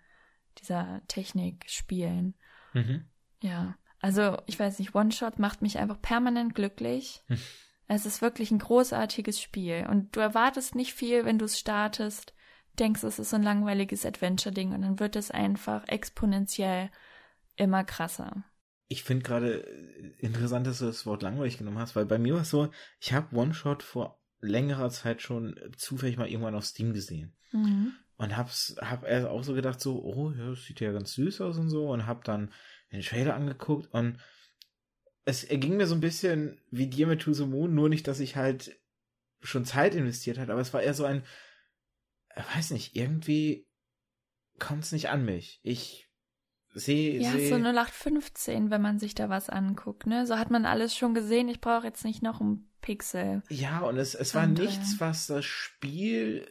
dieser 0.57 1.01
Technik 1.07 1.66
spielen. 1.68 2.34
Mhm. 2.74 3.05
Ja, 3.43 3.75
also 3.99 4.37
ich 4.47 4.57
weiß 4.57 4.79
nicht, 4.79 4.95
One-Shot 4.95 5.37
macht 5.37 5.61
mich 5.61 5.77
einfach 5.77 6.01
permanent 6.01 6.55
glücklich. 6.55 7.23
es 7.87 8.05
ist 8.05 8.21
wirklich 8.21 8.51
ein 8.51 8.59
großartiges 8.59 9.41
Spiel 9.41 9.85
und 9.89 10.15
du 10.15 10.21
erwartest 10.21 10.75
nicht 10.75 10.93
viel, 10.93 11.25
wenn 11.25 11.37
du 11.37 11.45
es 11.45 11.59
startest, 11.59 12.33
denkst, 12.79 13.03
es 13.03 13.19
ist 13.19 13.29
so 13.29 13.35
ein 13.35 13.43
langweiliges 13.43 14.05
Adventure-Ding 14.05 14.71
und 14.73 14.81
dann 14.81 14.99
wird 14.99 15.15
es 15.15 15.29
einfach 15.29 15.87
exponentiell 15.87 16.89
immer 17.55 17.83
krasser. 17.83 18.43
Ich 18.87 19.03
finde 19.03 19.23
gerade 19.23 19.57
interessant, 20.19 20.65
dass 20.65 20.79
du 20.79 20.85
das 20.85 21.05
Wort 21.05 21.21
langweilig 21.21 21.57
genommen 21.57 21.79
hast, 21.79 21.95
weil 21.95 22.05
bei 22.05 22.17
mir 22.17 22.35
war 22.35 22.41
es 22.41 22.49
so, 22.49 22.69
ich 22.99 23.13
habe 23.13 23.35
One-Shot 23.35 23.83
vor 23.83 24.21
längerer 24.39 24.89
Zeit 24.89 25.21
schon 25.21 25.59
zufällig 25.77 26.17
mal 26.17 26.27
irgendwann 26.27 26.55
auf 26.55 26.65
Steam 26.65 26.93
gesehen. 26.93 27.35
Mhm. 27.51 27.93
und 28.17 28.35
hab's, 28.35 28.75
hab 28.79 29.03
erst 29.03 29.27
auch 29.27 29.43
so 29.43 29.53
gedacht, 29.53 29.79
so, 29.79 30.03
oh, 30.03 30.31
ja, 30.31 30.49
das 30.49 30.63
sieht 30.63 30.79
ja 30.79 30.91
ganz 30.91 31.13
süß 31.13 31.41
aus 31.41 31.57
und 31.57 31.69
so 31.69 31.89
und 31.91 32.07
hab 32.07 32.23
dann 32.23 32.51
den 32.93 33.01
Trailer 33.01 33.35
angeguckt 33.35 33.93
und 33.93 34.19
es 35.25 35.47
ging 35.47 35.77
mir 35.77 35.87
so 35.87 35.95
ein 35.95 36.01
bisschen 36.01 36.59
wie 36.69 36.87
dir 36.87 37.07
mit 37.07 37.21
To 37.21 37.33
the 37.33 37.45
Moon, 37.45 37.73
nur 37.73 37.89
nicht, 37.89 38.07
dass 38.07 38.19
ich 38.19 38.35
halt 38.35 38.77
schon 39.41 39.65
Zeit 39.65 39.95
investiert 39.95 40.37
hat, 40.37 40.49
aber 40.49 40.61
es 40.61 40.73
war 40.73 40.81
eher 40.81 40.93
so 40.93 41.05
ein, 41.05 41.23
weiß 42.55 42.71
nicht, 42.71 42.95
irgendwie 42.95 43.67
kommt 44.59 44.83
es 44.83 44.91
nicht 44.91 45.09
an 45.09 45.25
mich. 45.25 45.59
Ich 45.63 46.09
sehe. 46.73 47.19
Ja, 47.21 47.31
seh, 47.31 47.49
so 47.49 47.55
0815, 47.55 48.69
wenn 48.69 48.81
man 48.81 48.99
sich 48.99 49.15
da 49.15 49.29
was 49.29 49.49
anguckt, 49.49 50.07
ne? 50.07 50.25
So 50.25 50.37
hat 50.37 50.51
man 50.51 50.65
alles 50.65 50.95
schon 50.95 51.13
gesehen, 51.13 51.49
ich 51.49 51.61
brauche 51.61 51.87
jetzt 51.87 52.05
nicht 52.05 52.21
noch 52.23 52.41
ein 52.41 52.69
Pixel. 52.81 53.43
Ja, 53.49 53.79
und 53.79 53.97
es, 53.97 54.15
es 54.15 54.35
war 54.35 54.43
Andere. 54.43 54.65
nichts, 54.65 54.99
was 54.99 55.27
das 55.27 55.45
Spiel 55.45 56.47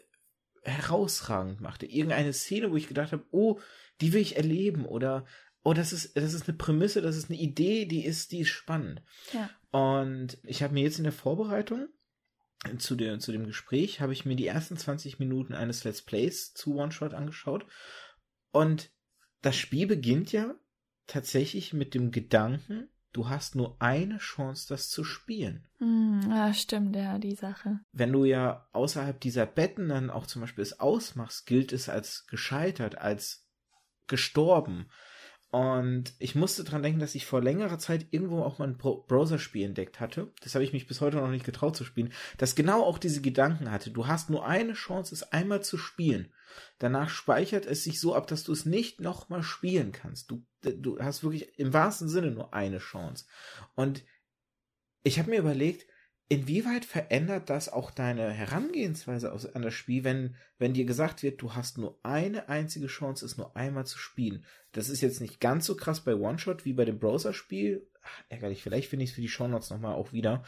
herausragend 0.63 1.61
machte. 1.61 1.87
Irgendeine 1.87 2.33
Szene, 2.33 2.71
wo 2.71 2.77
ich 2.77 2.89
gedacht 2.89 3.13
habe, 3.13 3.25
oh, 3.31 3.61
die 4.01 4.13
will 4.13 4.21
ich 4.21 4.37
erleben 4.37 4.87
oder 4.87 5.27
oh, 5.63 5.73
das 5.73 5.93
ist, 5.93 6.17
das 6.17 6.35
ist 6.35 6.49
eine 6.49 6.57
Prämisse, 6.57 7.03
das 7.03 7.17
ist 7.17 7.31
eine 7.31 7.39
Idee, 7.39 7.87
die 7.87 8.05
ist, 8.05 8.33
die 8.33 8.41
ist 8.41 8.51
spannend. 8.51 9.03
Ja. 9.33 9.51
Und 9.71 10.39
ich 10.43 10.63
habe 10.63 10.75
mir 10.75 10.83
jetzt 10.83 10.99
in 10.99 11.05
der 11.05 11.13
Vorbereitung 11.13 11.89
zu, 12.79 12.95
der, 12.95 13.19
zu 13.19 13.33
dem 13.33 13.47
Gespräch, 13.47 14.01
habe 14.01 14.13
ich 14.13 14.25
mir 14.25 14.37
die 14.37 14.47
ersten 14.47 14.77
20 14.77 15.19
Minuten 15.19 15.55
eines 15.55 15.85
Let's 15.85 16.03
Plays 16.03 16.53
zu 16.55 16.77
One-Shot 16.77 17.15
angeschaut. 17.15 17.67
Und 18.51 18.91
das 19.41 19.57
Spiel 19.57 19.87
beginnt 19.87 20.33
ja 20.33 20.55
tatsächlich 21.07 21.73
mit 21.73 21.95
dem 21.95 22.13
Gedanken, 22.13 22.89
du 23.13 23.29
hast 23.29 23.57
nur 23.57 23.77
eine 23.81 24.19
Chance, 24.19 24.67
das 24.69 24.89
zu 24.89 25.05
spielen. 25.05 25.67
Hm, 25.79 26.21
ja, 26.31 26.55
stimmt, 26.55 26.95
ja, 26.95 27.19
die 27.19 27.35
Sache. 27.35 27.81
Wenn 27.93 28.13
du 28.13 28.25
ja 28.25 28.69
außerhalb 28.73 29.21
dieser 29.21 29.47
Betten 29.47 29.89
dann 29.89 30.11
auch 30.11 30.27
zum 30.27 30.43
Beispiel 30.43 30.63
es 30.63 30.79
ausmachst, 30.81 31.47
gilt 31.47 31.73
es 31.73 31.89
als 31.89 32.27
gescheitert, 32.27 32.99
als 32.99 33.49
gestorben. 34.07 34.89
Und 35.53 36.15
ich 36.19 36.35
musste 36.35 36.65
dran 36.65 36.83
denken, 36.83 36.99
dass 36.99 37.15
ich 37.15 37.27
vor 37.27 37.43
längerer 37.43 37.79
Zeit 37.79 38.07
irgendwo 38.11 38.43
auch 38.43 38.59
mal 38.59 38.69
ein 38.69 38.79
Bro- 38.79 39.05
Browser-Spiel 39.07 39.67
entdeckt 39.67 40.01
hatte. 40.01 40.33
Das 40.43 40.55
habe 40.55 40.65
ich 40.65 40.73
mich 40.73 40.87
bis 40.87 41.03
heute 41.03 41.19
noch 41.19 41.29
nicht 41.29 41.45
getraut 41.45 41.77
zu 41.77 41.85
spielen. 41.85 42.11
Das 42.39 42.55
genau 42.55 42.83
auch 42.83 42.97
diese 42.97 43.21
Gedanken 43.21 43.71
hatte. 43.71 43.91
Du 43.91 44.07
hast 44.07 44.31
nur 44.31 44.47
eine 44.47 44.73
Chance, 44.73 45.15
es 45.15 45.31
einmal 45.31 45.63
zu 45.63 45.77
spielen. 45.77 46.33
Danach 46.79 47.11
speichert 47.11 47.67
es 47.67 47.85
sich 47.85 48.01
so 48.01 48.15
ab, 48.15 48.29
dass 48.29 48.45
du 48.45 48.53
es 48.53 48.65
nicht 48.65 49.03
nochmal 49.03 49.43
spielen 49.43 49.93
kannst. 49.93 50.31
Du, 50.31 50.43
du 50.63 50.99
hast 50.99 51.23
wirklich 51.23 51.59
im 51.59 51.75
wahrsten 51.75 52.09
Sinne 52.09 52.31
nur 52.31 52.55
eine 52.55 52.79
Chance. 52.79 53.27
Und 53.75 54.05
ich 55.03 55.19
habe 55.19 55.29
mir 55.29 55.39
überlegt, 55.39 55.85
inwieweit 56.29 56.85
verändert 56.85 57.51
das 57.51 57.69
auch 57.69 57.91
deine 57.91 58.31
Herangehensweise 58.31 59.33
an 59.55 59.63
das 59.63 59.75
Spiel, 59.75 60.05
wenn, 60.05 60.37
wenn 60.59 60.73
dir 60.75 60.85
gesagt 60.85 61.23
wird, 61.23 61.43
du 61.43 61.55
hast 61.55 61.79
nur 61.79 61.99
eine 62.03 62.49
einzige 62.49 62.87
Chance, 62.87 63.25
es 63.27 63.37
nur 63.37 63.57
einmal 63.57 63.87
zu 63.87 63.99
spielen. 63.99 64.45
Das 64.73 64.89
ist 64.89 65.01
jetzt 65.03 65.21
nicht 65.21 65.41
ganz 65.41 65.67
so 65.67 65.77
krass 65.77 66.01
bei 66.05 66.15
One-Shot 66.15 66.65
wie 66.65 66.73
bei 66.73 66.85
dem 66.85 66.99
Browser-Spiel. 66.99 67.87
Ärgerlich, 68.29 68.63
vielleicht 68.63 68.89
finde 68.89 69.05
ich 69.05 69.11
es 69.11 69.15
für 69.15 69.21
die 69.21 69.29
Shownotes 69.29 69.71
nochmal 69.71 69.95
auch 69.95 70.13
wieder, 70.13 70.43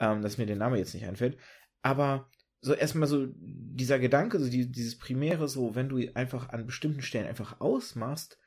ähm, 0.00 0.22
dass 0.22 0.38
mir 0.38 0.46
der 0.46 0.56
Name 0.56 0.78
jetzt 0.78 0.94
nicht 0.94 1.06
einfällt. 1.06 1.38
Aber 1.82 2.28
so 2.60 2.74
erstmal 2.74 3.06
so 3.08 3.28
dieser 3.36 4.00
Gedanke, 4.00 4.40
so 4.40 4.50
die, 4.50 4.70
dieses 4.70 4.98
Primäre, 4.98 5.46
so 5.48 5.76
wenn 5.76 5.88
du 5.88 5.98
einfach 6.14 6.48
an 6.48 6.66
bestimmten 6.66 7.02
Stellen 7.02 7.28
einfach 7.28 7.60
ausmachst, 7.60 8.38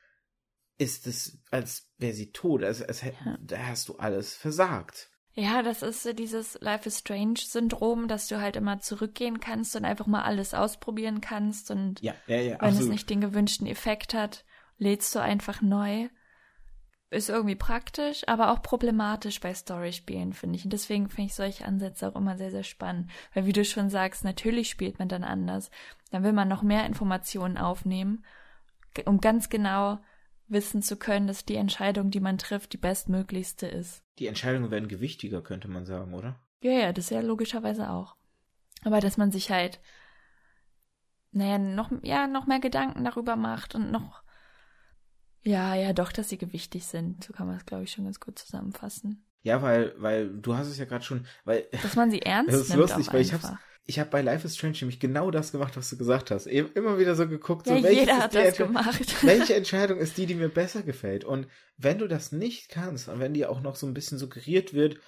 ist 0.78 1.06
es, 1.06 1.40
als 1.50 1.90
wäre 1.98 2.12
sie 2.12 2.32
tot. 2.32 2.62
Also, 2.62 2.84
als, 2.84 3.02
hätt- 3.02 3.14
Ja. 3.24 3.38
da 3.40 3.58
hast 3.68 3.88
du 3.88 3.96
alles 3.96 4.34
versagt. 4.34 5.10
Ja, 5.34 5.62
das 5.62 5.82
ist 5.82 6.18
dieses 6.18 6.58
Life 6.60 6.86
is 6.86 6.98
Strange-Syndrom, 6.98 8.06
dass 8.06 8.28
du 8.28 8.40
halt 8.40 8.56
immer 8.56 8.80
zurückgehen 8.80 9.40
kannst 9.40 9.74
und 9.76 9.84
einfach 9.84 10.06
mal 10.06 10.22
alles 10.22 10.52
ausprobieren 10.52 11.22
kannst 11.22 11.70
und 11.70 12.02
Ja, 12.02 12.14
ja, 12.26 12.36
ja, 12.36 12.50
wenn 12.52 12.68
absolut. 12.68 12.82
es 12.82 12.88
nicht 12.88 13.10
den 13.10 13.22
gewünschten 13.22 13.66
Effekt 13.66 14.12
hat, 14.12 14.44
lädst 14.76 15.14
du 15.14 15.20
einfach 15.20 15.62
neu. 15.62 16.08
Ist 17.08 17.28
irgendwie 17.28 17.56
praktisch, 17.56 18.26
aber 18.26 18.52
auch 18.52 18.62
problematisch 18.62 19.40
bei 19.40 19.54
Storyspielen, 19.54 20.32
finde 20.32 20.56
ich. 20.56 20.64
Und 20.64 20.72
deswegen 20.72 21.08
finde 21.08 21.28
ich 21.28 21.34
solche 21.34 21.64
Ansätze 21.64 22.08
auch 22.08 22.16
immer 22.16 22.36
sehr, 22.36 22.50
sehr 22.50 22.62
spannend. 22.62 23.10
Weil 23.34 23.46
wie 23.46 23.52
du 23.52 23.64
schon 23.64 23.90
sagst, 23.90 24.24
natürlich 24.24 24.70
spielt 24.70 24.98
man 24.98 25.08
dann 25.08 25.24
anders. 25.24 25.70
Dann 26.10 26.24
will 26.24 26.32
man 26.32 26.48
noch 26.48 26.62
mehr 26.62 26.86
Informationen 26.86 27.58
aufnehmen, 27.58 28.24
um 29.04 29.20
ganz 29.20 29.50
genau 29.50 29.98
wissen 30.52 30.82
zu 30.82 30.96
können, 30.96 31.26
dass 31.26 31.44
die 31.44 31.56
Entscheidung, 31.56 32.10
die 32.10 32.20
man 32.20 32.38
trifft, 32.38 32.72
die 32.72 32.78
bestmöglichste 32.78 33.66
ist. 33.66 34.02
Die 34.18 34.26
Entscheidungen 34.26 34.70
werden 34.70 34.88
gewichtiger, 34.88 35.42
könnte 35.42 35.68
man 35.68 35.84
sagen, 35.86 36.14
oder? 36.14 36.38
Ja, 36.60 36.72
ja, 36.72 36.92
das 36.92 37.10
ja 37.10 37.20
logischerweise 37.20 37.90
auch. 37.90 38.16
Aber 38.84 39.00
dass 39.00 39.16
man 39.16 39.32
sich 39.32 39.50
halt, 39.50 39.80
naja, 41.32 41.58
noch, 41.58 41.90
ja, 42.02 42.26
noch 42.26 42.46
mehr 42.46 42.60
Gedanken 42.60 43.04
darüber 43.04 43.36
macht 43.36 43.74
und 43.74 43.90
noch, 43.90 44.22
ja, 45.42 45.74
ja, 45.74 45.92
doch, 45.92 46.12
dass 46.12 46.28
sie 46.28 46.38
gewichtig 46.38 46.86
sind. 46.86 47.24
So 47.24 47.32
kann 47.32 47.46
man 47.48 47.56
es, 47.56 47.66
glaube 47.66 47.84
ich, 47.84 47.90
schon 47.90 48.04
ganz 48.04 48.20
gut 48.20 48.38
zusammenfassen. 48.38 49.24
Ja, 49.42 49.60
weil, 49.60 49.94
weil 49.98 50.28
du 50.40 50.54
hast 50.56 50.68
es 50.68 50.78
ja 50.78 50.84
gerade 50.84 51.04
schon, 51.04 51.26
weil 51.44 51.66
Dass 51.82 51.96
man 51.96 52.10
sie 52.12 52.22
ernst 52.22 52.52
Das 52.52 52.60
ist 52.60 52.68
nimmt 52.68 52.82
lustig, 52.82 53.12
weil 53.12 53.22
ich 53.22 53.32
einfach. 53.32 53.50
hab's, 53.50 53.60
ich 53.84 53.98
habe 53.98 54.10
bei 54.10 54.22
Life 54.22 54.46
is 54.46 54.56
Strange 54.56 54.76
nämlich 54.80 55.00
genau 55.00 55.30
das 55.30 55.52
gemacht, 55.52 55.76
was 55.76 55.90
du 55.90 55.96
gesagt 55.96 56.30
hast. 56.30 56.46
Eben 56.46 56.70
immer 56.74 56.98
wieder 56.98 57.16
so 57.16 57.26
geguckt, 57.26 57.66
ja, 57.66 57.76
so 57.76 57.82
welches 57.82 58.00
jeder 58.00 58.18
hat 58.18 58.34
das 58.34 58.56
gemacht. 58.56 59.22
welche 59.24 59.54
Entscheidung 59.54 59.98
ist 59.98 60.16
die, 60.18 60.26
die 60.26 60.34
mir 60.34 60.48
besser 60.48 60.82
gefällt? 60.82 61.24
Und 61.24 61.48
wenn 61.76 61.98
du 61.98 62.06
das 62.06 62.30
nicht 62.30 62.68
kannst 62.68 63.08
und 63.08 63.18
wenn 63.18 63.34
dir 63.34 63.50
auch 63.50 63.60
noch 63.60 63.76
so 63.76 63.86
ein 63.86 63.94
bisschen 63.94 64.18
suggeriert 64.18 64.72
wird, 64.72 64.98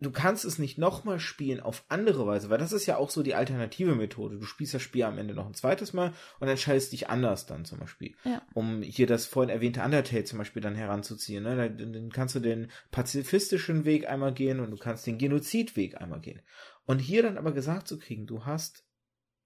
du 0.00 0.10
kannst 0.10 0.44
es 0.44 0.58
nicht 0.58 0.76
nochmal 0.76 1.18
spielen 1.18 1.60
auf 1.60 1.84
andere 1.88 2.26
Weise, 2.26 2.50
weil 2.50 2.58
das 2.58 2.72
ist 2.72 2.86
ja 2.86 2.96
auch 2.96 3.10
so 3.10 3.22
die 3.22 3.34
alternative 3.34 3.94
Methode. 3.94 4.38
Du 4.38 4.44
spielst 4.44 4.74
das 4.74 4.82
Spiel 4.82 5.04
am 5.04 5.18
Ende 5.18 5.34
noch 5.34 5.46
ein 5.46 5.54
zweites 5.54 5.92
Mal 5.92 6.12
und 6.40 6.48
entscheidest 6.48 6.92
dich 6.92 7.08
anders 7.08 7.46
dann 7.46 7.64
zum 7.64 7.78
Beispiel. 7.78 8.14
Ja. 8.24 8.42
Um 8.52 8.82
hier 8.82 9.06
das 9.06 9.26
vorhin 9.26 9.50
erwähnte 9.50 9.82
Undertale 9.82 10.24
zum 10.24 10.38
Beispiel 10.38 10.62
dann 10.62 10.74
heranzuziehen. 10.74 11.44
Ne? 11.44 11.56
Dann, 11.56 11.92
dann 11.92 12.10
kannst 12.10 12.34
du 12.34 12.40
den 12.40 12.70
pazifistischen 12.90 13.84
Weg 13.84 14.08
einmal 14.08 14.34
gehen 14.34 14.60
und 14.60 14.70
du 14.70 14.76
kannst 14.76 15.06
den 15.06 15.18
Genozidweg 15.18 16.00
einmal 16.00 16.20
gehen. 16.20 16.42
Und 16.86 16.98
hier 16.98 17.22
dann 17.22 17.38
aber 17.38 17.52
gesagt 17.52 17.88
zu 17.88 17.98
kriegen, 17.98 18.26
du 18.26 18.44
hast 18.44 18.84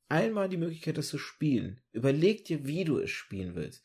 einmal 0.08 0.48
die 0.48 0.56
Möglichkeit, 0.56 0.98
das 0.98 1.08
zu 1.08 1.18
spielen. 1.18 1.80
Überleg 1.92 2.44
dir, 2.44 2.66
wie 2.66 2.84
du 2.84 2.98
es 2.98 3.10
spielen 3.10 3.54
willst. 3.54 3.84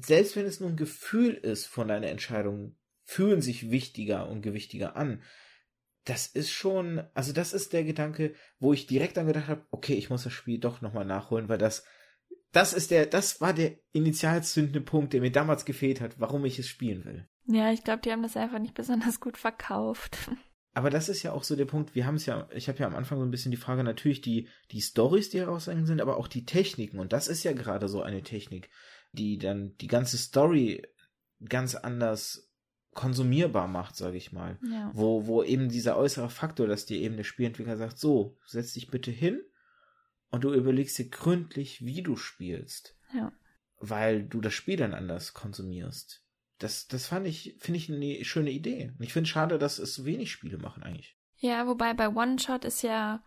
Selbst 0.00 0.36
wenn 0.36 0.46
es 0.46 0.60
nur 0.60 0.70
ein 0.70 0.76
Gefühl 0.76 1.34
ist 1.34 1.66
von 1.66 1.88
deiner 1.88 2.08
Entscheidung, 2.08 2.76
fühlen 3.04 3.42
sich 3.42 3.70
wichtiger 3.70 4.28
und 4.28 4.42
gewichtiger 4.42 4.96
an. 4.96 5.22
Das 6.04 6.26
ist 6.26 6.50
schon, 6.50 7.02
also 7.14 7.32
das 7.32 7.52
ist 7.52 7.72
der 7.72 7.84
Gedanke, 7.84 8.34
wo 8.58 8.72
ich 8.72 8.86
direkt 8.86 9.16
dann 9.16 9.26
gedacht 9.26 9.48
habe, 9.48 9.66
okay, 9.70 9.94
ich 9.94 10.10
muss 10.10 10.24
das 10.24 10.32
Spiel 10.32 10.58
doch 10.58 10.80
nochmal 10.80 11.04
nachholen, 11.04 11.48
weil 11.48 11.58
das, 11.58 11.84
das 12.52 12.72
ist 12.72 12.90
der, 12.90 13.06
das 13.06 13.40
war 13.40 13.52
der 13.52 13.78
initialzündende 13.92 14.80
Punkt, 14.80 15.12
der 15.12 15.20
mir 15.20 15.30
damals 15.30 15.64
gefehlt 15.64 16.00
hat, 16.00 16.18
warum 16.18 16.44
ich 16.44 16.58
es 16.58 16.68
spielen 16.68 17.04
will. 17.04 17.28
Ja, 17.46 17.72
ich 17.72 17.84
glaube, 17.84 18.02
die 18.02 18.10
haben 18.10 18.22
das 18.22 18.36
einfach 18.36 18.58
nicht 18.58 18.74
besonders 18.74 19.20
gut 19.20 19.36
verkauft. 19.36 20.18
Aber 20.74 20.88
das 20.88 21.08
ist 21.08 21.22
ja 21.22 21.32
auch 21.32 21.44
so 21.44 21.54
der 21.54 21.66
Punkt, 21.66 21.94
wir 21.94 22.06
haben 22.06 22.14
es 22.14 22.24
ja, 22.24 22.48
ich 22.54 22.68
habe 22.68 22.78
ja 22.78 22.86
am 22.86 22.94
Anfang 22.94 23.18
so 23.18 23.24
ein 23.24 23.30
bisschen 23.30 23.50
die 23.50 23.58
Frage, 23.58 23.84
natürlich 23.84 24.22
die, 24.22 24.48
die 24.70 24.80
Stories, 24.80 25.28
die 25.28 25.40
herausgegangen 25.40 25.86
sind, 25.86 26.00
aber 26.00 26.16
auch 26.16 26.28
die 26.28 26.46
Techniken. 26.46 26.98
Und 26.98 27.12
das 27.12 27.28
ist 27.28 27.44
ja 27.44 27.52
gerade 27.52 27.88
so 27.88 28.02
eine 28.02 28.22
Technik, 28.22 28.70
die 29.12 29.38
dann 29.38 29.76
die 29.78 29.86
ganze 29.86 30.16
Story 30.16 30.82
ganz 31.46 31.74
anders 31.74 32.50
konsumierbar 32.94 33.68
macht, 33.68 33.96
sage 33.96 34.16
ich 34.16 34.32
mal. 34.32 34.58
Ja. 34.62 34.90
Wo, 34.94 35.26
wo 35.26 35.42
eben 35.42 35.68
dieser 35.68 35.96
äußere 35.96 36.30
Faktor, 36.30 36.66
dass 36.66 36.86
dir 36.86 36.98
eben 36.98 37.16
der 37.16 37.24
Spielentwickler 37.24 37.76
sagt, 37.76 37.98
so, 37.98 38.38
setz 38.46 38.72
dich 38.72 38.88
bitte 38.88 39.10
hin 39.10 39.42
und 40.30 40.44
du 40.44 40.54
überlegst 40.54 40.98
dir 40.98 41.08
gründlich, 41.08 41.84
wie 41.84 42.02
du 42.02 42.16
spielst. 42.16 42.96
Ja. 43.14 43.32
Weil 43.78 44.24
du 44.24 44.40
das 44.40 44.54
Spiel 44.54 44.76
dann 44.76 44.94
anders 44.94 45.34
konsumierst. 45.34 46.21
Das, 46.62 46.86
das 46.86 47.06
fand 47.06 47.26
ich, 47.26 47.56
finde 47.58 47.78
ich 47.78 47.90
eine 47.90 48.24
schöne 48.24 48.50
Idee. 48.50 48.92
Und 48.98 49.02
ich 49.04 49.12
finde 49.12 49.24
es 49.26 49.30
schade, 49.30 49.58
dass 49.58 49.78
es 49.78 49.94
so 49.94 50.04
wenig 50.04 50.30
Spiele 50.30 50.58
machen 50.58 50.82
eigentlich. 50.82 51.16
Ja, 51.38 51.66
wobei 51.66 51.92
bei 51.92 52.08
One-Shot 52.08 52.64
ist 52.64 52.82
ja 52.82 53.24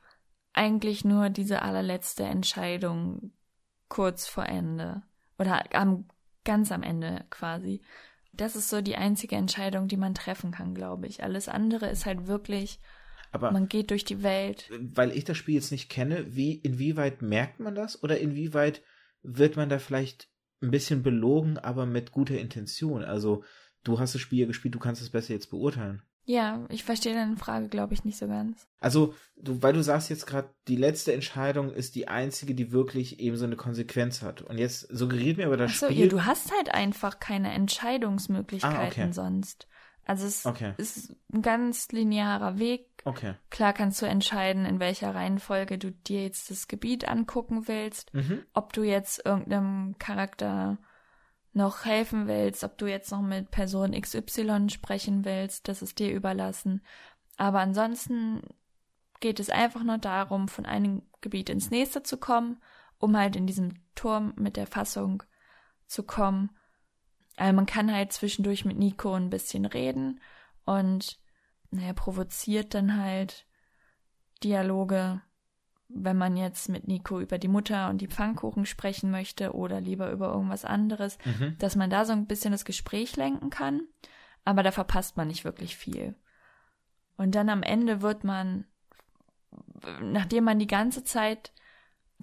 eigentlich 0.54 1.04
nur 1.04 1.30
diese 1.30 1.62
allerletzte 1.62 2.24
Entscheidung 2.24 3.34
kurz 3.90 4.28
vor 4.28 4.46
Ende. 4.46 5.04
Oder 5.38 5.64
am, 5.76 6.08
ganz 6.46 6.72
am 6.72 6.82
Ende 6.82 7.26
quasi. 7.30 7.82
Das 8.32 8.56
ist 8.56 8.70
so 8.70 8.82
die 8.82 8.96
einzige 8.96 9.36
Entscheidung, 9.36 9.88
die 9.88 9.98
man 9.98 10.14
treffen 10.14 10.52
kann, 10.52 10.74
glaube 10.74 11.08
ich. 11.08 11.24
Alles 11.24 11.50
andere 11.50 11.90
ist 11.90 12.06
halt 12.06 12.28
wirklich, 12.28 12.80
Aber 13.32 13.52
man 13.52 13.68
geht 13.68 13.92
durch 13.92 14.06
die 14.06 14.24
Welt. 14.24 14.70
weil 14.80 15.12
ich 15.12 15.26
das 15.26 15.38
Spiel 15.38 15.56
jetzt 15.56 15.72
nicht 15.72 15.90
kenne, 15.90 16.36
wie, 16.36 16.54
inwieweit 16.54 17.22
merkt 17.22 17.60
man 17.60 17.76
das? 17.76 18.02
Oder 18.02 18.20
inwieweit 18.20 18.82
wird 19.24 19.58
man 19.58 19.70
da 19.70 19.80
vielleicht 19.80 20.30
ein 20.66 20.72
bisschen 20.72 21.04
belogen, 21.04 21.58
aber 21.58 21.86
mit 21.86 22.12
guter 22.12 22.38
Intention? 22.38 23.04
Also, 23.04 23.44
du 23.84 24.00
hast 24.00 24.16
das 24.16 24.22
Spiel 24.22 24.40
ja 24.40 24.46
gespielt, 24.48 24.76
du 24.76 24.80
kannst 24.80 25.02
es 25.02 25.10
besser 25.10 25.34
jetzt 25.34 25.50
beurteilen. 25.50 26.02
Ja, 26.28 26.66
ich 26.70 26.84
verstehe 26.84 27.14
deine 27.14 27.38
Frage, 27.38 27.70
glaube 27.70 27.94
ich, 27.94 28.04
nicht 28.04 28.18
so 28.18 28.28
ganz. 28.28 28.68
Also, 28.80 29.14
du, 29.36 29.62
weil 29.62 29.74
du 29.74 29.84
sagst 29.84 30.10
jetzt 30.10 30.26
gerade, 30.26 30.50
die 30.68 30.76
letzte 30.76 31.14
Entscheidung 31.14 31.72
ist 31.72 31.94
die 31.94 32.08
einzige, 32.08 32.56
die 32.56 32.72
wirklich 32.72 33.20
eben 33.20 33.38
so 33.38 33.46
eine 33.46 33.56
Konsequenz 33.56 34.24
hat. 34.24 34.42
Und 34.42 34.58
jetzt 34.58 34.88
suggeriert 34.90 35.38
mir 35.38 35.46
aber 35.46 35.58
das 35.58 35.72
Achso, 35.74 35.86
Spiel. 35.86 36.00
ja, 36.00 36.08
du 36.08 36.26
hast 36.26 36.52
halt 36.52 36.74
einfach 36.74 37.20
keine 37.20 37.52
Entscheidungsmöglichkeiten 37.54 38.78
Ah, 38.80 38.88
okay. 38.88 39.12
sonst. 39.14 39.68
Also 40.06 40.26
es 40.28 40.46
Okay. 40.46 40.74
ist 40.78 41.16
ein 41.34 41.42
ganz 41.42 41.92
linearer 41.92 42.60
Weg 42.60 42.88
Okay. 43.08 43.36
Klar 43.52 43.72
kannst 43.74 44.02
du 44.02 44.08
entscheiden, 44.08 44.66
in 44.66 44.80
welcher 44.80 45.14
Reihenfolge 45.14 45.78
du 45.78 45.92
dir 45.92 46.24
jetzt 46.24 46.50
das 46.50 46.68
Gebiet 46.68 47.08
angucken 47.08 47.68
willst, 47.68 48.12
Mhm. 48.16 48.44
ob 48.54 48.74
du 48.74 48.82
jetzt 48.82 49.24
irgendeinem 49.24 49.96
Charakter 50.00 50.80
noch 51.54 51.86
helfen 51.86 52.28
willst, 52.28 52.64
ob 52.64 52.80
du 52.80 52.88
jetzt 52.88 53.12
noch 53.12 53.22
mit 53.22 53.52
Person 53.52 53.94
XY 53.94 54.70
sprechen 54.72 55.24
willst, 55.24 55.68
das 55.68 55.84
ist 55.84 56.00
dir 56.00 56.12
überlassen. 56.12 56.82
Aber 57.38 57.60
ansonsten 57.60 58.42
geht 59.20 59.40
es 59.40 59.52
einfach 59.52 59.84
nur 59.84 60.00
darum, 60.00 60.48
von 60.48 60.66
einem 60.66 61.04
Gebiet 61.22 61.52
ins 61.52 61.70
nächste 61.70 62.02
zu 62.02 62.18
kommen, 62.18 62.60
um 62.98 63.16
halt 63.16 63.36
in 63.36 63.46
diesem 63.46 63.76
Turm 63.94 64.34
mit 64.36 64.58
der 64.58 64.66
Fassung 64.66 65.22
zu 65.86 66.02
kommen. 66.02 66.50
Also 67.38 67.54
man 67.54 67.66
kann 67.66 67.94
halt 67.94 68.14
zwischendurch 68.14 68.66
mit 68.66 68.78
Nico 68.78 69.14
ein 69.14 69.30
bisschen 69.30 69.66
reden 69.66 70.22
und 70.66 71.20
naja, 71.72 71.94
provoziert 71.94 72.74
dann 72.74 72.98
halt 72.98 73.46
Dialoge, 74.44 75.22
wenn 75.88 76.18
man 76.18 76.38
jetzt 76.38 76.70
mit 76.70 76.88
Nico 76.88 77.20
über 77.20 77.38
die 77.38 77.48
Mutter 77.48 77.90
und 77.90 78.00
die 78.00 78.08
Pfannkuchen 78.08 78.66
sprechen 78.66 79.12
möchte 79.12 79.54
oder 79.54 79.82
lieber 79.82 80.12
über 80.12 80.30
irgendwas 80.30 80.66
anderes, 80.66 81.18
Mhm. 81.26 81.58
dass 81.60 81.76
man 81.76 81.90
da 81.90 82.06
so 82.06 82.14
ein 82.14 82.26
bisschen 82.26 82.52
das 82.52 82.66
Gespräch 82.66 83.16
lenken 83.18 83.50
kann, 83.50 83.82
aber 84.46 84.64
da 84.64 84.72
verpasst 84.72 85.18
man 85.18 85.28
nicht 85.28 85.44
wirklich 85.44 85.76
viel. 85.76 86.16
Und 87.18 87.36
dann 87.36 87.50
am 87.50 87.64
Ende 87.64 88.02
wird 88.02 88.24
man, 88.24 88.66
nachdem 90.02 90.46
man 90.46 90.60
die 90.60 90.68
ganze 90.68 91.04
Zeit 91.04 91.52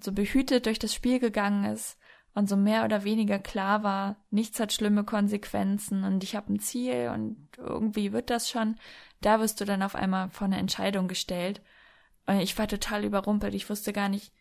so 0.01 0.11
behütet 0.11 0.65
durch 0.65 0.79
das 0.79 0.93
Spiel 0.93 1.19
gegangen 1.19 1.65
ist 1.65 1.97
und 2.35 2.49
so 2.49 2.55
mehr 2.55 2.83
oder 2.83 3.03
weniger 3.03 3.39
klar 3.39 3.83
war, 3.83 4.15
nichts 4.31 4.59
hat 4.59 4.73
schlimme 4.73 5.03
Konsequenzen 5.03 6.03
und 6.03 6.23
ich 6.23 6.35
habe 6.35 6.53
ein 6.53 6.59
Ziel 6.59 7.11
und 7.13 7.47
irgendwie 7.57 8.11
wird 8.11 8.29
das 8.29 8.49
schon, 8.49 8.77
da 9.21 9.39
wirst 9.39 9.61
du 9.61 9.65
dann 9.65 9.83
auf 9.83 9.95
einmal 9.95 10.29
vor 10.29 10.45
eine 10.45 10.57
Entscheidung 10.57 11.07
gestellt. 11.07 11.61
Und 12.25 12.39
ich 12.39 12.57
war 12.57 12.67
total 12.67 13.03
überrumpelt. 13.03 13.53
Ich 13.53 13.69
wusste 13.69 13.93
gar 13.93 14.09
nicht, 14.09 14.31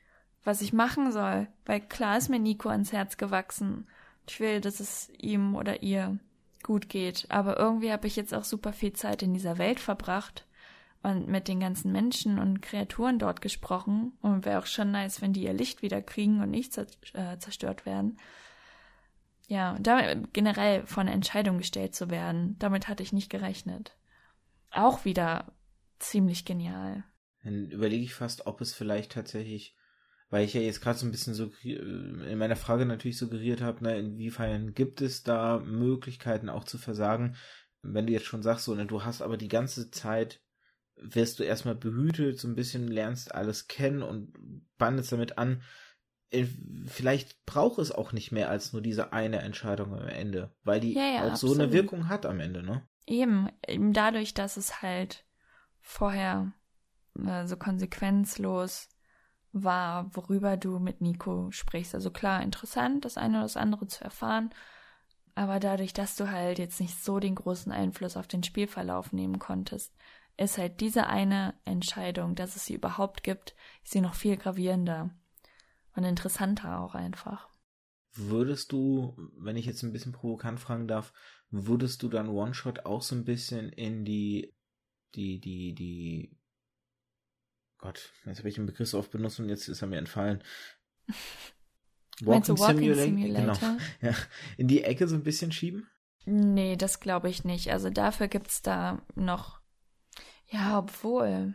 was 0.44 0.62
ich 0.62 0.72
machen 0.72 1.12
soll, 1.12 1.48
weil 1.66 1.80
klar 1.80 2.16
ist 2.16 2.28
mir 2.28 2.38
Nico 2.38 2.68
ans 2.68 2.92
Herz 2.92 3.16
gewachsen. 3.16 3.86
Ich 4.28 4.40
will, 4.40 4.60
dass 4.60 4.80
es 4.80 5.10
ihm 5.18 5.54
oder 5.54 5.82
ihr 5.82 6.18
gut 6.62 6.88
geht. 6.88 7.26
Aber 7.28 7.58
irgendwie 7.58 7.92
habe 7.92 8.06
ich 8.06 8.16
jetzt 8.16 8.34
auch 8.34 8.44
super 8.44 8.72
viel 8.72 8.92
Zeit 8.92 9.22
in 9.22 9.34
dieser 9.34 9.58
Welt 9.58 9.80
verbracht 9.80 10.46
und 11.02 11.28
mit 11.28 11.48
den 11.48 11.60
ganzen 11.60 11.92
Menschen 11.92 12.38
und 12.38 12.62
Kreaturen 12.62 13.18
dort 13.18 13.40
gesprochen. 13.40 14.12
Und 14.20 14.44
wäre 14.44 14.58
auch 14.58 14.66
schon 14.66 14.90
nice, 14.90 15.20
wenn 15.20 15.32
die 15.32 15.44
ihr 15.44 15.52
Licht 15.52 15.82
wieder 15.82 16.02
kriegen 16.02 16.40
und 16.40 16.50
nicht 16.50 16.76
äh, 16.78 17.38
zerstört 17.38 17.86
werden. 17.86 18.18
Ja, 19.48 19.76
damit 19.80 20.32
generell 20.32 20.84
eine 20.96 21.10
Entscheidung 21.10 21.58
gestellt 21.58 21.94
zu 21.94 22.10
werden, 22.10 22.56
damit 22.58 22.88
hatte 22.88 23.02
ich 23.02 23.12
nicht 23.12 23.30
gerechnet. 23.30 23.96
Auch 24.70 25.04
wieder 25.04 25.52
ziemlich 25.98 26.44
genial. 26.44 27.04
Dann 27.44 27.70
überlege 27.70 28.04
ich 28.04 28.14
fast, 28.14 28.46
ob 28.46 28.60
es 28.60 28.72
vielleicht 28.72 29.12
tatsächlich, 29.12 29.76
weil 30.30 30.44
ich 30.44 30.54
ja 30.54 30.60
jetzt 30.60 30.80
gerade 30.80 30.98
so 30.98 31.06
ein 31.06 31.10
bisschen 31.10 31.34
so 31.34 31.50
in 31.64 32.38
meiner 32.38 32.56
Frage 32.56 32.86
natürlich 32.86 33.18
suggeriert 33.18 33.60
habe, 33.60 33.82
ne, 33.84 33.98
inwiefern 33.98 34.74
gibt 34.74 35.02
es 35.02 35.22
da 35.22 35.58
Möglichkeiten 35.58 36.48
auch 36.48 36.64
zu 36.64 36.78
versagen, 36.78 37.36
wenn 37.82 38.06
du 38.06 38.12
jetzt 38.12 38.26
schon 38.26 38.42
sagst, 38.42 38.64
so, 38.64 38.74
ne, 38.74 38.86
du 38.86 39.04
hast 39.04 39.22
aber 39.22 39.36
die 39.36 39.48
ganze 39.48 39.90
Zeit, 39.90 40.40
wirst 41.02 41.38
du 41.38 41.44
erstmal 41.44 41.74
behütet, 41.74 42.38
so 42.38 42.48
ein 42.48 42.54
bisschen 42.54 42.88
lernst 42.88 43.34
alles 43.34 43.68
kennen 43.68 44.02
und 44.02 44.32
bandest 44.78 45.12
damit 45.12 45.38
an, 45.38 45.62
äh, 46.30 46.46
vielleicht 46.86 47.44
braucht 47.44 47.78
es 47.78 47.92
auch 47.92 48.12
nicht 48.12 48.32
mehr 48.32 48.48
als 48.48 48.72
nur 48.72 48.82
diese 48.82 49.12
eine 49.12 49.40
Entscheidung 49.40 49.94
am 49.94 50.08
Ende, 50.08 50.54
weil 50.64 50.80
die 50.80 50.94
Ja, 50.94 51.06
ja, 51.06 51.32
auch 51.32 51.36
so 51.36 51.52
eine 51.52 51.64
absolut. 51.64 51.72
Wirkung 51.72 52.08
hat 52.08 52.26
am 52.26 52.40
Ende, 52.40 52.62
ne? 52.62 52.86
Eben, 53.06 53.48
eben 53.66 53.92
dadurch, 53.92 54.32
dass 54.32 54.56
es 54.56 54.80
halt 54.80 55.24
vorher 55.80 56.52
äh, 57.18 57.46
so 57.46 57.56
konsequenzlos 57.56 58.88
war, 59.52 60.14
worüber 60.16 60.56
du 60.56 60.78
mit 60.78 61.00
Nico 61.00 61.50
sprichst. 61.50 61.94
Also 61.94 62.10
klar, 62.10 62.42
interessant, 62.42 63.04
das 63.04 63.18
eine 63.18 63.34
oder 63.34 63.42
das 63.42 63.56
andere 63.56 63.86
zu 63.86 64.02
erfahren, 64.02 64.50
aber 65.34 65.60
dadurch, 65.60 65.92
dass 65.92 66.16
du 66.16 66.30
halt 66.30 66.58
jetzt 66.58 66.80
nicht 66.80 67.02
so 67.02 67.18
den 67.18 67.34
großen 67.34 67.72
Einfluss 67.72 68.16
auf 68.16 68.26
den 68.26 68.42
Spielverlauf 68.42 69.12
nehmen 69.12 69.38
konntest, 69.38 69.94
ist 70.36 70.58
halt 70.58 70.80
diese 70.80 71.06
eine 71.06 71.54
Entscheidung, 71.64 72.34
dass 72.34 72.56
es 72.56 72.66
sie 72.66 72.74
überhaupt 72.74 73.22
gibt, 73.22 73.54
ist 73.84 73.92
sie 73.92 74.00
noch 74.00 74.14
viel 74.14 74.36
gravierender 74.36 75.10
und 75.94 76.04
interessanter 76.04 76.80
auch 76.80 76.94
einfach. 76.94 77.48
Würdest 78.14 78.72
du, 78.72 79.16
wenn 79.38 79.56
ich 79.56 79.66
jetzt 79.66 79.82
ein 79.82 79.92
bisschen 79.92 80.12
provokant 80.12 80.60
fragen 80.60 80.86
darf, 80.86 81.12
würdest 81.50 82.02
du 82.02 82.08
dann 82.08 82.28
One-Shot 82.28 82.84
auch 82.86 83.02
so 83.02 83.14
ein 83.14 83.24
bisschen 83.24 83.70
in 83.70 84.04
die, 84.04 84.52
die, 85.14 85.40
die, 85.40 85.74
die, 85.74 86.36
Gott, 87.78 88.12
jetzt 88.26 88.38
habe 88.38 88.48
ich 88.48 88.54
den 88.54 88.66
Begriff 88.66 88.88
so 88.88 88.98
oft 88.98 89.10
benutzt 89.10 89.40
und 89.40 89.48
jetzt 89.48 89.68
ist 89.68 89.82
er 89.82 89.88
mir 89.88 89.98
entfallen. 89.98 90.42
Walking 92.22 92.56
Simula- 92.56 92.94
Simulator? 92.94 93.58
Genau, 93.58 93.78
ja, 94.02 94.14
in 94.56 94.68
die 94.68 94.84
Ecke 94.84 95.08
so 95.08 95.16
ein 95.16 95.22
bisschen 95.24 95.50
schieben? 95.50 95.88
Nee, 96.24 96.76
das 96.76 97.00
glaube 97.00 97.28
ich 97.30 97.44
nicht. 97.44 97.72
Also 97.72 97.90
dafür 97.90 98.28
gibt's 98.28 98.62
da 98.62 99.02
noch. 99.14 99.61
Ja, 100.52 100.78
obwohl. 100.78 101.54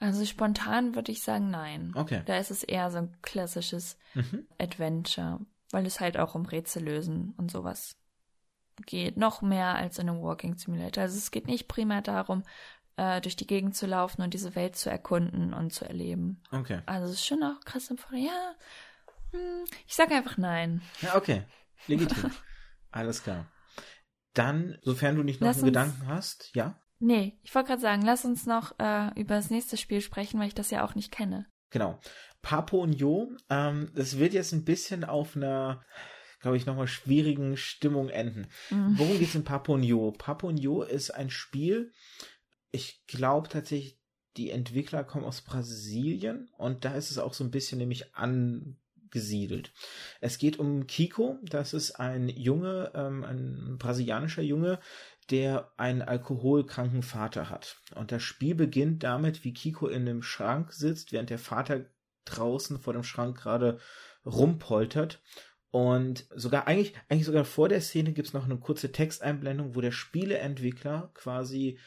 Also 0.00 0.24
spontan 0.26 0.96
würde 0.96 1.12
ich 1.12 1.22
sagen, 1.22 1.50
nein. 1.50 1.92
Okay. 1.94 2.22
Da 2.26 2.36
ist 2.36 2.50
es 2.50 2.64
eher 2.64 2.90
so 2.90 2.98
ein 2.98 3.16
klassisches 3.22 3.96
Mhm. 4.14 4.46
Adventure, 4.58 5.40
weil 5.70 5.86
es 5.86 6.00
halt 6.00 6.18
auch 6.18 6.34
um 6.34 6.44
Rätsel 6.44 6.82
lösen 6.84 7.34
und 7.36 7.50
sowas 7.52 7.96
geht. 8.84 9.16
Noch 9.16 9.42
mehr 9.42 9.76
als 9.76 9.98
in 9.98 10.08
einem 10.08 10.22
Walking 10.22 10.56
Simulator. 10.56 11.02
Also 11.02 11.16
es 11.16 11.30
geht 11.30 11.46
nicht 11.46 11.68
primär 11.68 12.02
darum, 12.02 12.42
äh, 12.96 13.20
durch 13.20 13.36
die 13.36 13.46
Gegend 13.46 13.76
zu 13.76 13.86
laufen 13.86 14.22
und 14.22 14.34
diese 14.34 14.56
Welt 14.56 14.74
zu 14.74 14.90
erkunden 14.90 15.54
und 15.54 15.72
zu 15.72 15.84
erleben. 15.84 16.42
Okay. 16.50 16.80
Also 16.86 17.06
es 17.06 17.12
ist 17.20 17.26
schon 17.26 17.42
auch 17.44 17.60
krass 17.64 17.88
empfohlen. 17.88 18.24
Ja, 18.24 18.54
hm, 19.30 19.64
ich 19.86 19.94
sage 19.94 20.14
einfach 20.16 20.36
nein. 20.36 20.82
Ja, 21.00 21.16
okay. 21.16 21.44
Legitim. 21.86 22.30
Alles 22.90 23.22
klar. 23.22 23.46
Dann, 24.34 24.78
sofern 24.82 25.14
du 25.16 25.22
nicht 25.22 25.40
noch 25.40 25.48
Lass 25.48 25.58
einen 25.58 25.66
Gedanken 25.66 26.06
hast, 26.06 26.50
ja? 26.54 26.81
Nee, 27.02 27.36
ich 27.42 27.52
wollte 27.52 27.68
gerade 27.68 27.82
sagen, 27.82 28.02
lass 28.02 28.24
uns 28.24 28.46
noch 28.46 28.78
äh, 28.78 29.10
über 29.20 29.34
das 29.34 29.50
nächste 29.50 29.76
Spiel 29.76 30.00
sprechen, 30.00 30.38
weil 30.38 30.46
ich 30.46 30.54
das 30.54 30.70
ja 30.70 30.84
auch 30.84 30.94
nicht 30.94 31.10
kenne. 31.10 31.46
Genau. 31.70 31.98
Papo 32.42 32.80
und 32.80 32.92
Jo, 32.92 33.32
ähm, 33.50 33.90
das 33.94 34.18
wird 34.18 34.34
jetzt 34.34 34.52
ein 34.52 34.64
bisschen 34.64 35.02
auf 35.02 35.34
einer, 35.34 35.84
glaube 36.40 36.56
ich, 36.56 36.64
nochmal 36.64 36.86
schwierigen 36.86 37.56
Stimmung 37.56 38.08
enden. 38.08 38.46
Mhm. 38.70 38.98
Worum 38.98 39.18
geht's 39.18 39.34
in 39.34 39.42
Papo 39.42 39.74
und 39.74 39.82
Jo? 39.82 40.12
Papo 40.12 40.46
und 40.46 40.58
Jo 40.58 40.82
ist 40.82 41.10
ein 41.10 41.28
Spiel, 41.28 41.92
ich 42.70 43.04
glaube 43.06 43.48
tatsächlich, 43.48 43.98
die 44.36 44.50
Entwickler 44.50 45.02
kommen 45.02 45.24
aus 45.24 45.42
Brasilien 45.42 46.48
und 46.56 46.84
da 46.84 46.94
ist 46.94 47.10
es 47.10 47.18
auch 47.18 47.34
so 47.34 47.42
ein 47.42 47.50
bisschen 47.50 47.78
nämlich 47.78 48.14
angesiedelt. 48.14 49.72
Es 50.20 50.38
geht 50.38 50.58
um 50.58 50.86
Kiko, 50.86 51.38
das 51.42 51.74
ist 51.74 51.92
ein 52.00 52.28
Junge, 52.28 52.92
ähm, 52.94 53.24
ein 53.24 53.76
brasilianischer 53.78 54.42
Junge, 54.42 54.78
der 55.30 55.72
einen 55.76 56.02
alkoholkranken 56.02 57.02
Vater 57.02 57.48
hat. 57.48 57.76
Und 57.94 58.12
das 58.12 58.22
Spiel 58.22 58.54
beginnt 58.54 59.02
damit, 59.02 59.44
wie 59.44 59.54
Kiko 59.54 59.86
in 59.86 60.06
dem 60.06 60.22
Schrank 60.22 60.72
sitzt, 60.72 61.12
während 61.12 61.30
der 61.30 61.38
Vater 61.38 61.86
draußen 62.24 62.78
vor 62.78 62.92
dem 62.92 63.04
Schrank 63.04 63.38
gerade 63.38 63.78
rumpoltert. 64.24 65.22
Und 65.70 66.26
sogar 66.34 66.66
eigentlich, 66.66 66.94
eigentlich 67.08 67.24
sogar 67.24 67.44
vor 67.44 67.68
der 67.68 67.80
Szene 67.80 68.12
gibt's 68.12 68.34
noch 68.34 68.44
eine 68.44 68.58
kurze 68.58 68.92
Texteinblendung, 68.92 69.74
wo 69.74 69.80
der 69.80 69.92
Spieleentwickler 69.92 71.10
quasi 71.14 71.78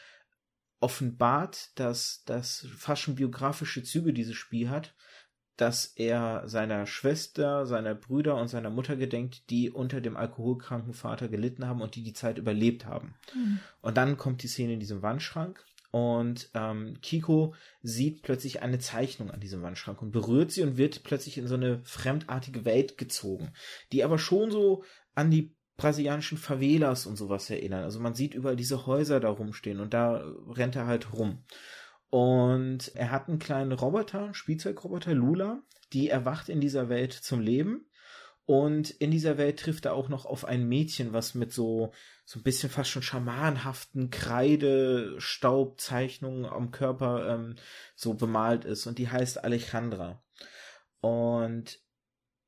offenbart, 0.80 1.70
dass 1.78 2.24
das 2.26 2.66
fast 2.76 3.02
schon 3.02 3.14
biografische 3.14 3.82
Züge 3.82 4.12
dieses 4.12 4.36
Spiel 4.36 4.70
hat, 4.70 4.94
dass 5.56 5.86
er 5.96 6.42
seiner 6.46 6.86
Schwester, 6.86 7.66
seiner 7.66 7.94
Brüder 7.94 8.36
und 8.36 8.48
seiner 8.48 8.70
Mutter 8.70 8.96
gedenkt, 8.96 9.50
die 9.50 9.70
unter 9.70 10.00
dem 10.00 10.16
alkoholkranken 10.16 10.94
Vater 10.94 11.28
gelitten 11.28 11.66
haben 11.66 11.80
und 11.80 11.94
die 11.94 12.02
die 12.02 12.12
Zeit 12.12 12.38
überlebt 12.38 12.86
haben. 12.86 13.14
Hm. 13.32 13.60
Und 13.80 13.96
dann 13.96 14.16
kommt 14.16 14.42
die 14.42 14.48
Szene 14.48 14.74
in 14.74 14.80
diesem 14.80 15.02
Wandschrank 15.02 15.64
und 15.90 16.50
ähm, 16.52 16.98
Kiko 17.00 17.54
sieht 17.82 18.22
plötzlich 18.22 18.60
eine 18.60 18.78
Zeichnung 18.78 19.30
an 19.30 19.40
diesem 19.40 19.62
Wandschrank 19.62 20.02
und 20.02 20.10
berührt 20.10 20.50
sie 20.50 20.62
und 20.62 20.76
wird 20.76 21.04
plötzlich 21.04 21.38
in 21.38 21.46
so 21.46 21.54
eine 21.54 21.80
fremdartige 21.84 22.64
Welt 22.66 22.98
gezogen, 22.98 23.52
die 23.92 24.04
aber 24.04 24.18
schon 24.18 24.50
so 24.50 24.84
an 25.14 25.30
die 25.30 25.56
brasilianischen 25.78 26.38
Favelas 26.38 27.06
und 27.06 27.16
sowas 27.16 27.48
erinnern. 27.48 27.84
Also 27.84 28.00
man 28.00 28.14
sieht 28.14 28.34
überall 28.34 28.56
diese 28.56 28.86
Häuser 28.86 29.20
da 29.20 29.30
rumstehen 29.30 29.80
und 29.80 29.94
da 29.94 30.22
rennt 30.48 30.76
er 30.76 30.86
halt 30.86 31.12
rum. 31.12 31.44
Und 32.16 32.92
er 32.94 33.10
hat 33.10 33.28
einen 33.28 33.38
kleinen 33.38 33.72
Roboter, 33.72 34.32
Spielzeugroboter, 34.32 35.12
Lula, 35.12 35.60
die 35.92 36.08
erwacht 36.08 36.48
in 36.48 36.62
dieser 36.62 36.88
Welt 36.88 37.12
zum 37.12 37.40
Leben. 37.40 37.90
Und 38.46 38.88
in 38.88 39.10
dieser 39.10 39.36
Welt 39.36 39.60
trifft 39.60 39.84
er 39.84 39.92
auch 39.92 40.08
noch 40.08 40.24
auf 40.24 40.46
ein 40.46 40.66
Mädchen, 40.66 41.12
was 41.12 41.34
mit 41.34 41.52
so, 41.52 41.92
so 42.24 42.40
ein 42.40 42.42
bisschen 42.42 42.70
fast 42.70 42.88
schon 42.88 43.02
schamanhaften 43.02 44.08
Kreidestaubzeichnungen 44.08 46.46
am 46.46 46.70
Körper 46.70 47.34
ähm, 47.34 47.56
so 47.94 48.14
bemalt 48.14 48.64
ist. 48.64 48.86
Und 48.86 48.96
die 48.96 49.10
heißt 49.10 49.44
Alejandra. 49.44 50.24
Und 51.02 51.80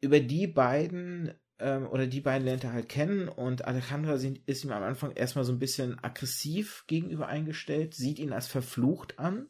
über 0.01 0.21
die 0.21 0.47
beiden 0.47 1.35
ähm, 1.59 1.87
oder 1.89 2.07
die 2.07 2.21
beiden 2.21 2.45
lernt 2.45 2.65
er 2.65 2.73
halt 2.73 2.89
kennen 2.89 3.29
und 3.29 3.65
Alejandra 3.65 4.15
ist 4.15 4.65
ihm 4.65 4.73
am 4.73 4.83
Anfang 4.83 5.13
erstmal 5.13 5.45
so 5.45 5.53
ein 5.53 5.59
bisschen 5.59 6.03
aggressiv 6.03 6.85
gegenüber 6.87 7.27
eingestellt, 7.27 7.95
sieht 7.95 8.19
ihn 8.19 8.33
als 8.33 8.47
verflucht 8.47 9.19
an 9.19 9.49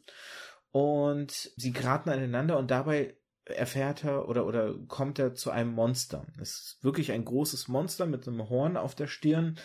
und 0.71 1.51
sie 1.55 1.71
geraten 1.71 2.09
aneinander 2.09 2.57
und 2.57 2.71
dabei 2.71 3.15
erfährt 3.45 4.03
er 4.03 4.29
oder, 4.29 4.45
oder 4.45 4.75
kommt 4.87 5.19
er 5.19 5.33
zu 5.33 5.51
einem 5.51 5.71
Monster. 5.71 6.25
Es 6.39 6.51
ist 6.51 6.83
wirklich 6.83 7.11
ein 7.11 7.25
großes 7.25 7.67
Monster 7.67 8.05
mit 8.05 8.27
einem 8.27 8.47
Horn 8.49 8.77
auf 8.77 8.95
der 8.95 9.07
Stirn, 9.07 9.57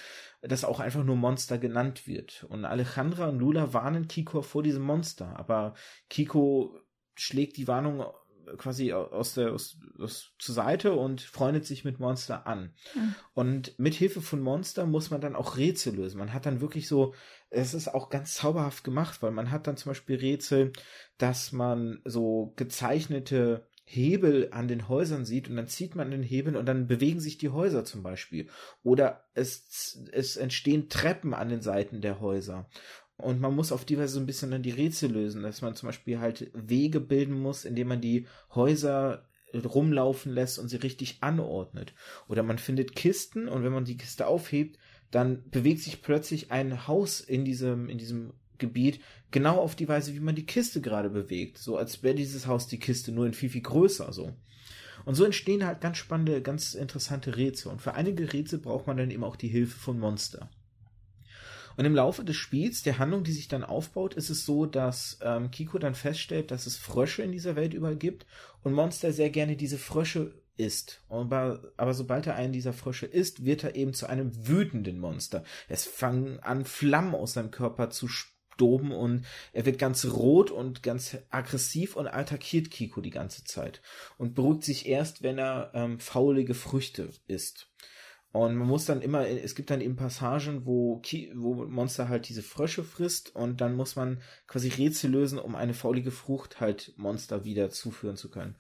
das 0.43 0.65
auch 0.65 0.81
einfach 0.81 1.05
nur 1.05 1.17
Monster 1.17 1.59
genannt 1.59 2.07
wird. 2.07 2.45
Und 2.49 2.65
Alejandra 2.65 3.29
und 3.29 3.39
Lula 3.39 3.73
warnen 3.73 4.09
Kiko 4.09 4.43
vor 4.43 4.63
diesem 4.63 4.83
Monster, 4.83 5.39
aber 5.39 5.75
Kiko 6.09 6.81
schlägt 7.15 7.57
die 7.57 7.69
Warnung 7.69 8.05
quasi 8.57 8.93
aus 8.93 9.35
der 9.35 9.53
aus, 9.53 9.79
aus, 9.99 10.33
zur 10.39 10.55
Seite 10.55 10.93
und 10.93 11.21
freundet 11.21 11.67
sich 11.67 11.85
mit 11.85 12.01
Monster 12.01 12.47
an. 12.47 12.75
Mhm. 12.95 13.15
Und 13.35 13.79
mit 13.79 13.95
Hilfe 13.95 14.21
von 14.21 14.41
Monster 14.41 14.87
muss 14.87 15.11
man 15.11 15.21
dann 15.21 15.37
auch 15.37 15.57
Rätsel 15.57 15.95
lösen. 15.95 16.19
Man 16.19 16.33
hat 16.33 16.47
dann 16.47 16.61
wirklich 16.61 16.89
so, 16.89 17.15
es 17.51 17.75
ist 17.75 17.89
auch 17.89 18.11
ganz 18.11 18.35
zauberhaft 18.35 18.85
gemacht, 18.85 19.23
weil 19.23 19.31
man 19.31 19.51
hat 19.51 19.67
dann 19.67 19.77
zum 19.77 19.91
Beispiel 19.91 20.17
Rätsel, 20.17 20.73
dass 21.19 21.53
man 21.53 22.01
so 22.05 22.53
gezeichnete 22.57 23.67
Hebel 23.87 24.49
an 24.51 24.67
den 24.67 24.89
Häusern 24.89 25.27
sieht 25.27 25.49
und 25.49 25.57
dann 25.57 25.69
zieht 25.69 25.95
man 25.95 26.11
den 26.11 26.23
Hebel 26.23 26.57
und 26.57 26.67
dann 26.67 26.87
bewegen 26.87 27.21
sich 27.21 27.37
die 27.37 27.51
Häuser 27.51 27.85
zum 27.85 28.03
Beispiel. 28.03 28.49
Oder 28.83 29.29
es, 29.35 29.99
es 30.11 30.37
entstehen 30.37 30.89
Treppen 30.89 31.35
an 31.35 31.51
den 31.51 31.61
Seiten 31.61 32.01
der 32.01 32.21
Häuser. 32.21 32.69
Und 33.17 33.41
man 33.41 33.55
muss 33.55 33.73
auf 33.73 33.85
die 33.85 33.97
Weise 33.97 34.15
so 34.15 34.21
ein 34.21 34.27
bisschen 34.27 34.51
dann 34.51 34.63
die 34.63 34.71
Rätsel 34.71 35.13
lösen, 35.13 35.43
dass 35.43 35.63
man 35.63 35.75
zum 35.75 35.89
Beispiel 35.89 36.19
halt 36.19 36.51
Wege 36.53 37.01
bilden 37.01 37.41
muss, 37.41 37.65
indem 37.65 37.89
man 37.89 38.01
die 38.01 38.27
Häuser 38.55 39.29
rumlaufen 39.55 40.33
lässt 40.33 40.59
und 40.59 40.69
sie 40.69 40.77
richtig 40.77 41.19
anordnet. 41.21 41.95
Oder 42.29 42.43
man 42.43 42.59
findet 42.59 42.97
Kisten 42.97 43.49
und 43.49 43.63
wenn 43.63 43.73
man 43.73 43.85
die 43.85 43.97
Kiste 43.97 44.27
aufhebt, 44.27 44.79
dann 45.11 45.49
bewegt 45.51 45.81
sich 45.81 46.03
plötzlich 46.03 46.51
ein 46.51 46.89
Haus 46.89 47.21
in 47.21 47.45
diesem, 47.45 47.89
in 47.89 47.99
diesem 47.99 48.33
Gebiet 48.59 49.01
genau 49.31 49.59
auf 49.59 49.77
die 49.77 49.89
Weise, 49.89 50.15
wie 50.15 50.21
man 50.21 50.35
die 50.35 50.47
Kiste 50.47 50.81
gerade 50.81 51.11
bewegt. 51.11 51.59
So 51.59 51.77
als 51.77 52.03
wäre 52.03 52.15
dieses 52.15 52.47
Haus 52.47 52.67
die 52.67 52.79
Kiste 52.79 53.13
nur 53.13 53.27
in 53.27 53.35
viel, 53.35 53.51
viel 53.51 53.63
größer 53.63 54.13
so. 54.13 54.33
Und 55.05 55.15
so 55.15 55.25
entstehen 55.25 55.67
halt 55.67 55.81
ganz 55.81 55.99
spannende, 55.99 56.41
ganz 56.41 56.75
interessante 56.75 57.37
Rätsel. 57.37 57.71
Und 57.71 57.83
für 57.83 57.95
einige 57.95 58.33
Rätsel 58.33 58.59
braucht 58.59 58.87
man 58.87 58.97
dann 58.97 59.11
eben 59.11 59.25
auch 59.25 59.37
die 59.37 59.49
Hilfe 59.49 59.79
von 59.79 59.99
Monster. 59.99 60.49
Und 61.77 61.85
im 61.85 61.95
Laufe 61.95 62.25
des 62.25 62.37
Spiels, 62.37 62.83
der 62.83 62.99
Handlung, 62.99 63.25
die 63.25 63.33
sich 63.33 63.49
dann 63.49 63.65
aufbaut, 63.65 64.15
ist 64.15 64.31
es 64.31 64.45
so, 64.45 64.67
dass 64.67 65.19
ähm, 65.23 65.51
Kiko 65.51 65.79
dann 65.79 65.95
feststellt, 65.95 66.51
dass 66.51 66.67
es 66.67 66.77
Frösche 66.77 67.23
in 67.23 67.33
dieser 67.33 67.57
Welt 67.57 67.75
überall 67.75 67.97
gibt 67.97 68.27
und 68.63 68.73
Monster 68.73 69.13
sehr 69.13 69.31
gerne 69.31 69.57
diese 69.57 69.79
Frösche 69.79 70.35
isst. 70.57 71.03
Aber, 71.09 71.73
aber 71.77 71.95
sobald 71.95 72.27
er 72.27 72.37
einen 72.37 72.53
dieser 72.53 72.73
Frösche 72.73 73.07
isst, 73.07 73.45
wird 73.45 73.65
er 73.65 73.75
eben 73.75 73.95
zu 73.95 74.07
einem 74.07 74.47
wütenden 74.47 74.99
Monster. 74.99 75.45
Es 75.69 75.85
fangen 75.85 76.39
an, 76.41 76.65
Flammen 76.65 77.15
aus 77.15 77.35
seinem 77.35 77.51
Körper 77.51 77.91
zu 77.91 78.09
stoben 78.55 78.93
und 78.93 79.25
er 79.53 79.67
wird 79.67 79.79
ganz 79.79 80.05
rot 80.05 80.51
und 80.51 80.83
ganz 80.83 81.17
aggressiv 81.31 81.97
und 81.97 82.07
attackiert 82.07 82.71
Kiko 82.71 83.01
die 83.01 83.11
ganze 83.11 83.45
Zeit 83.45 83.83
und 84.17 84.35
beruhigt 84.35 84.65
sich 84.65 84.87
erst, 84.87 85.23
wenn 85.23 85.39
er 85.39 85.73
ähm, 85.75 85.99
faulige 85.99 86.55
Früchte 86.55 87.11
isst. 87.27 87.69
Und 88.35 88.57
man 88.57 88.67
muss 88.67 88.85
dann 88.85 89.01
immer, 89.01 89.29
es 89.29 89.55
gibt 89.55 89.71
dann 89.71 89.81
eben 89.81 89.95
Passagen, 89.95 90.67
wo, 90.67 91.01
wo 91.35 91.55
Monster 91.67 92.09
halt 92.09 92.29
diese 92.29 92.43
Frösche 92.43 92.83
frisst 92.83 93.33
und 93.37 93.61
dann 93.61 93.77
muss 93.77 93.95
man 93.95 94.21
quasi 94.49 94.71
Rätsel 94.71 95.13
lösen, 95.13 95.39
um 95.39 95.55
eine 95.55 95.73
faulige 95.73 96.11
Frucht 96.11 96.59
halt 96.59 96.95
Monster 96.97 97.45
wieder 97.45 97.71
zuführen 97.71 98.17
zu 98.17 98.33
können. 98.33 98.57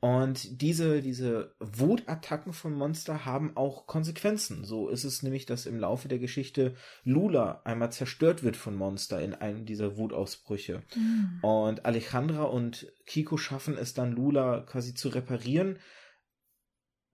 Und 0.00 0.60
diese, 0.60 1.02
diese 1.02 1.54
Wutattacken 1.60 2.52
von 2.52 2.74
Monster 2.74 3.24
haben 3.24 3.56
auch 3.56 3.86
Konsequenzen. 3.86 4.64
So 4.64 4.88
ist 4.88 5.04
es 5.04 5.22
nämlich, 5.22 5.46
dass 5.46 5.66
im 5.66 5.78
Laufe 5.78 6.08
der 6.08 6.18
Geschichte 6.18 6.74
Lula 7.04 7.62
einmal 7.64 7.92
zerstört 7.92 8.42
wird 8.42 8.56
von 8.56 8.74
Monster 8.74 9.22
in 9.22 9.34
einem 9.34 9.66
dieser 9.66 9.96
Wutausbrüche. 9.96 10.82
Mhm. 10.96 11.38
Und 11.42 11.86
Alejandra 11.86 12.42
und 12.42 12.92
Kiko 13.06 13.36
schaffen 13.36 13.78
es 13.78 13.94
dann, 13.94 14.10
Lula 14.10 14.62
quasi 14.62 14.94
zu 14.94 15.10
reparieren, 15.10 15.78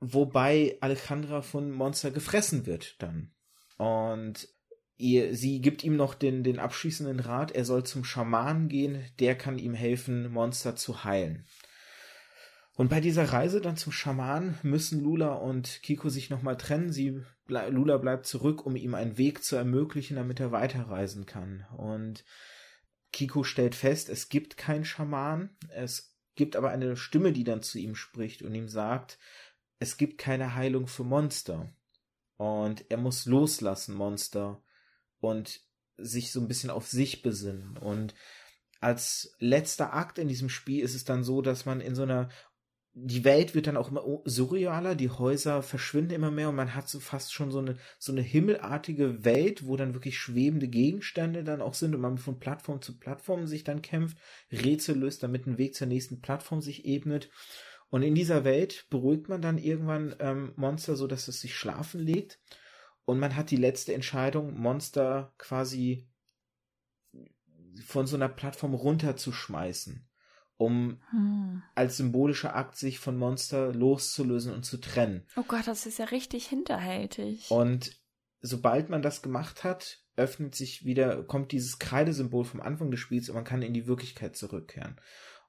wobei 0.03 0.76
Alejandra 0.80 1.42
von 1.42 1.70
Monster 1.70 2.11
gefressen 2.11 2.66
wird 2.66 3.00
dann. 3.00 3.32
Und 3.78 4.48
ihr, 4.96 5.34
sie 5.34 5.61
gibt 5.61 5.84
ihm 5.84 5.96
noch 5.96 6.14
den, 6.14 6.42
den 6.42 6.59
abschließenden 6.59 7.20
Rat, 7.20 7.53
er 7.53 7.64
soll 7.64 7.84
zum 7.84 8.05
Schamanen 8.05 8.68
gehen, 8.68 9.05
der 9.20 9.36
kann 9.36 9.59
ihm 9.59 9.74
helfen, 9.74 10.30
Monster 10.30 10.76
zu 10.76 11.05
heilen. 11.05 11.46
Und 12.74 12.88
bei 12.88 13.00
dieser 13.00 13.24
Reise 13.32 13.61
dann 13.61 13.76
zum 13.76 13.92
Schaman 13.92 14.59
müssen 14.62 15.00
Lula 15.00 15.34
und 15.34 15.82
Kiko 15.82 16.09
sich 16.09 16.30
nochmal 16.30 16.57
trennen. 16.57 16.90
Sie, 16.90 17.20
Lula 17.46 17.98
bleibt 17.98 18.26
zurück, 18.26 18.64
um 18.64 18.76
ihm 18.76 18.94
einen 18.94 19.18
Weg 19.18 19.44
zu 19.44 19.57
ermöglichen, 19.57 20.16
damit 20.16 20.40
er 20.40 20.53
weiterreisen 20.53 21.26
kann. 21.26 21.66
Und 21.76 22.24
Kiko 23.12 23.44
stellt 23.44 23.74
fest, 23.74 24.09
es 24.09 24.30
gibt 24.30 24.57
keinen 24.57 24.86
Schaman. 24.86 25.50
Es 25.68 26.16
gibt 26.34 26.57
aber 26.57 26.70
eine 26.70 26.96
Stimme, 26.96 27.32
die 27.32 27.44
dann 27.44 27.62
zu 27.62 27.78
ihm 27.78 27.94
spricht 27.94 28.40
und 28.40 28.55
ihm 28.55 28.68
sagt, 28.68 29.18
es 29.82 29.96
gibt 29.96 30.18
keine 30.18 30.54
Heilung 30.54 30.86
für 30.86 31.04
Monster. 31.04 31.74
Und 32.36 32.90
er 32.90 32.96
muss 32.96 33.26
loslassen, 33.26 33.94
Monster, 33.94 34.62
und 35.20 35.60
sich 35.96 36.32
so 36.32 36.40
ein 36.40 36.48
bisschen 36.48 36.70
auf 36.70 36.86
sich 36.86 37.22
besinnen. 37.22 37.76
Und 37.78 38.14
als 38.80 39.34
letzter 39.38 39.92
Akt 39.92 40.18
in 40.18 40.28
diesem 40.28 40.48
Spiel 40.48 40.82
ist 40.82 40.94
es 40.94 41.04
dann 41.04 41.22
so, 41.24 41.42
dass 41.42 41.66
man 41.66 41.80
in 41.80 41.94
so 41.94 42.02
einer 42.02 42.28
die 42.94 43.24
Welt 43.24 43.54
wird 43.54 43.68
dann 43.68 43.78
auch 43.78 43.90
immer 43.90 44.04
surrealer, 44.26 44.94
die 44.94 45.08
Häuser 45.08 45.62
verschwinden 45.62 46.12
immer 46.12 46.30
mehr 46.30 46.50
und 46.50 46.56
man 46.56 46.74
hat 46.74 46.90
so 46.90 47.00
fast 47.00 47.32
schon 47.32 47.50
so 47.50 47.58
eine, 47.58 47.78
so 47.98 48.12
eine 48.12 48.20
himmelartige 48.20 49.24
Welt, 49.24 49.66
wo 49.66 49.76
dann 49.76 49.94
wirklich 49.94 50.18
schwebende 50.18 50.68
Gegenstände 50.68 51.42
dann 51.42 51.62
auch 51.62 51.72
sind 51.72 51.94
und 51.94 52.02
man 52.02 52.18
von 52.18 52.38
Plattform 52.38 52.82
zu 52.82 52.98
Plattform 52.98 53.46
sich 53.46 53.64
dann 53.64 53.80
kämpft, 53.80 54.18
Rätsel 54.50 54.98
löst, 54.98 55.22
damit 55.22 55.46
ein 55.46 55.56
Weg 55.56 55.74
zur 55.74 55.86
nächsten 55.86 56.20
Plattform 56.20 56.60
sich 56.60 56.84
ebnet. 56.84 57.30
Und 57.93 58.03
in 58.03 58.14
dieser 58.14 58.43
Welt 58.45 58.86
beruhigt 58.88 59.28
man 59.28 59.43
dann 59.43 59.59
irgendwann 59.59 60.16
ähm, 60.18 60.55
Monster, 60.57 60.97
so 60.97 61.07
dass 61.07 61.28
es 61.28 61.43
sich 61.43 61.55
schlafen 61.55 62.01
legt. 62.01 62.40
Und 63.05 63.18
man 63.18 63.36
hat 63.36 63.51
die 63.51 63.59
letzte 63.59 63.93
Entscheidung, 63.93 64.59
Monster 64.59 65.34
quasi 65.36 66.09
von 67.84 68.07
so 68.07 68.16
einer 68.16 68.30
Plattform 68.30 68.72
runterzuschmeißen, 68.72 70.09
um 70.57 71.03
hm. 71.11 71.62
als 71.74 71.99
symbolischer 71.99 72.57
Akt 72.57 72.78
sich 72.78 72.99
von 72.99 73.18
Monster 73.18 73.74
loszulösen 73.74 74.55
und 74.55 74.64
zu 74.64 74.78
trennen. 74.78 75.26
Oh 75.36 75.45
Gott, 75.47 75.66
das 75.66 75.84
ist 75.84 75.99
ja 75.99 76.07
richtig 76.07 76.47
hinterhältig. 76.47 77.51
Und 77.51 78.01
sobald 78.40 78.88
man 78.88 79.03
das 79.03 79.20
gemacht 79.20 79.64
hat, 79.64 80.03
öffnet 80.16 80.55
sich 80.55 80.86
wieder, 80.86 81.24
kommt 81.24 81.53
dieses 81.53 81.78
Kreidesymbol 81.78 82.47
vom 82.47 82.62
Anfang 82.62 82.90
des 82.90 83.01
Spiels 83.01 83.28
und 83.28 83.34
man 83.34 83.45
kann 83.45 83.61
in 83.61 83.74
die 83.74 83.86
Wirklichkeit 83.86 84.34
zurückkehren. 84.34 84.99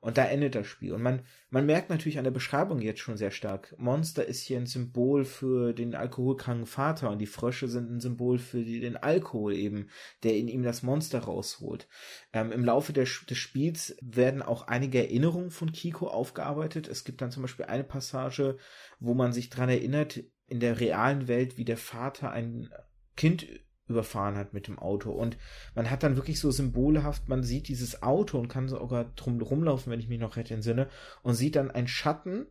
Und 0.04 0.18
da 0.18 0.26
endet 0.26 0.54
das 0.54 0.68
Spiel. 0.68 0.92
Und 0.92 1.02
man, 1.02 1.22
man 1.50 1.66
merkt 1.66 1.90
natürlich 1.90 2.18
an 2.18 2.26
der 2.26 2.32
Beschreibung 2.32 2.82
jetzt 2.82 3.00
schon 3.00 3.16
sehr 3.16 3.32
stark, 3.32 3.74
Monster 3.78 4.26
ist 4.26 4.42
hier 4.42 4.58
ein 4.58 4.66
Symbol 4.66 5.24
für 5.24 5.72
den 5.72 5.96
alkoholkranken 5.96 6.66
Vater 6.66 7.10
und 7.10 7.20
die 7.20 7.26
Frösche 7.26 7.70
sind 7.70 7.90
ein 7.90 8.02
Symbol 8.02 8.38
für 8.38 8.66
die, 8.66 8.82
den 8.82 8.98
Alkohol 8.98 9.56
eben, 9.56 9.88
der 10.24 10.36
in 10.36 10.50
ihm 10.50 10.62
das 10.62 10.84
Monster 10.84 11.20
rausholt. 11.20 11.88
Ähm, 12.34 12.52
Im 12.52 12.66
Laufe 12.66 12.92
der, 12.92 13.06
des 13.06 13.38
Spiels 13.38 13.96
werden 14.02 14.42
auch 14.42 14.68
einige 14.68 14.98
Erinnerungen 14.98 15.52
von 15.52 15.72
Kiko 15.72 16.08
aufgearbeitet. 16.08 16.90
Es 16.90 17.06
gibt 17.06 17.22
dann 17.22 17.32
zum 17.32 17.44
Beispiel 17.44 17.68
eine 17.68 17.86
Passage, 17.86 18.58
wo 19.00 19.14
man 19.14 19.32
sich 19.32 19.50
dran 19.50 19.70
erinnert, 19.70 20.22
in 20.48 20.60
der 20.60 20.82
realen 20.82 21.30
Welt, 21.30 21.58
wie 21.58 21.64
der 21.64 21.78
Vater 21.78 22.30
ein 22.30 22.70
Kind 23.16 23.48
überfahren 23.88 24.36
hat 24.36 24.54
mit 24.54 24.68
dem 24.68 24.80
Auto. 24.80 25.12
Und 25.12 25.38
man 25.76 25.90
hat 25.90 26.04
dann 26.04 26.16
wirklich 26.16 26.40
so 26.40 26.52
symbolhaft, 26.52 27.28
man 27.28 27.44
sieht 27.44 27.68
dieses 27.68 28.02
Auto 28.04 28.40
und 28.40 28.48
kann 28.48 28.68
sogar 28.68 29.06
drum 29.16 29.42
rumlaufen, 29.42 29.92
wenn 29.92 30.00
ich 30.00 30.08
mich 30.08 30.20
noch 30.20 30.38
recht 30.38 30.52
entsinne, 30.52 30.90
und 31.22 31.36
sieht 31.36 31.56
dann 31.56 31.72
einen 31.72 31.88
Schatten, 31.88 32.48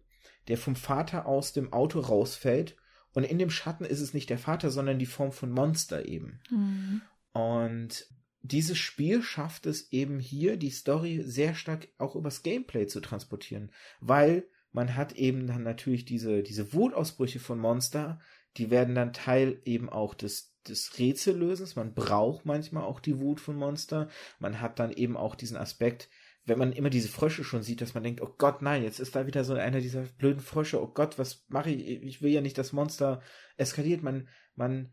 der 0.48 0.58
vom 0.58 0.76
Vater 0.76 1.26
aus 1.26 1.52
dem 1.52 1.72
Auto 1.72 2.00
rausfällt. 2.00 2.76
Und 3.12 3.24
in 3.24 3.38
dem 3.38 3.50
Schatten 3.50 3.84
ist 3.84 4.00
es 4.00 4.14
nicht 4.14 4.30
der 4.30 4.38
Vater, 4.38 4.70
sondern 4.70 4.98
die 4.98 5.06
Form 5.06 5.32
von 5.32 5.50
Monster 5.50 6.06
eben. 6.06 6.40
Mhm. 6.50 7.02
Und 7.32 8.06
dieses 8.42 8.78
Spiel 8.78 9.22
schafft 9.22 9.66
es 9.66 9.92
eben 9.92 10.18
hier, 10.18 10.56
die 10.56 10.70
Story 10.70 11.22
sehr 11.24 11.54
stark 11.54 11.88
auch 11.98 12.16
übers 12.16 12.42
Gameplay 12.42 12.86
zu 12.86 13.00
transportieren, 13.00 13.70
weil 14.00 14.46
man 14.72 14.96
hat 14.96 15.12
eben 15.12 15.46
dann 15.46 15.62
natürlich 15.62 16.04
diese, 16.04 16.42
diese 16.42 16.72
Wutausbrüche 16.72 17.38
von 17.38 17.58
Monster, 17.58 18.20
die 18.56 18.70
werden 18.70 18.94
dann 18.94 19.12
Teil 19.12 19.60
eben 19.64 19.88
auch 19.88 20.14
des 20.14 20.51
des 20.68 20.98
Rätsellösens. 20.98 21.76
Man 21.76 21.94
braucht 21.94 22.46
manchmal 22.46 22.84
auch 22.84 23.00
die 23.00 23.18
Wut 23.18 23.40
von 23.40 23.56
Monster. 23.56 24.08
Man 24.38 24.60
hat 24.60 24.78
dann 24.78 24.92
eben 24.92 25.16
auch 25.16 25.34
diesen 25.34 25.56
Aspekt, 25.56 26.08
wenn 26.44 26.58
man 26.58 26.72
immer 26.72 26.90
diese 26.90 27.08
Frösche 27.08 27.44
schon 27.44 27.62
sieht, 27.62 27.80
dass 27.80 27.94
man 27.94 28.02
denkt, 28.02 28.20
oh 28.20 28.34
Gott, 28.36 28.62
nein, 28.62 28.82
jetzt 28.82 28.98
ist 28.98 29.14
da 29.14 29.26
wieder 29.26 29.44
so 29.44 29.54
einer 29.54 29.80
dieser 29.80 30.02
blöden 30.02 30.40
Frösche. 30.40 30.82
Oh 30.82 30.88
Gott, 30.88 31.18
was 31.18 31.44
mache 31.48 31.70
ich? 31.70 32.02
Ich 32.02 32.22
will 32.22 32.32
ja 32.32 32.40
nicht, 32.40 32.58
dass 32.58 32.72
Monster 32.72 33.22
eskaliert. 33.56 34.02
Man, 34.02 34.28
man 34.56 34.92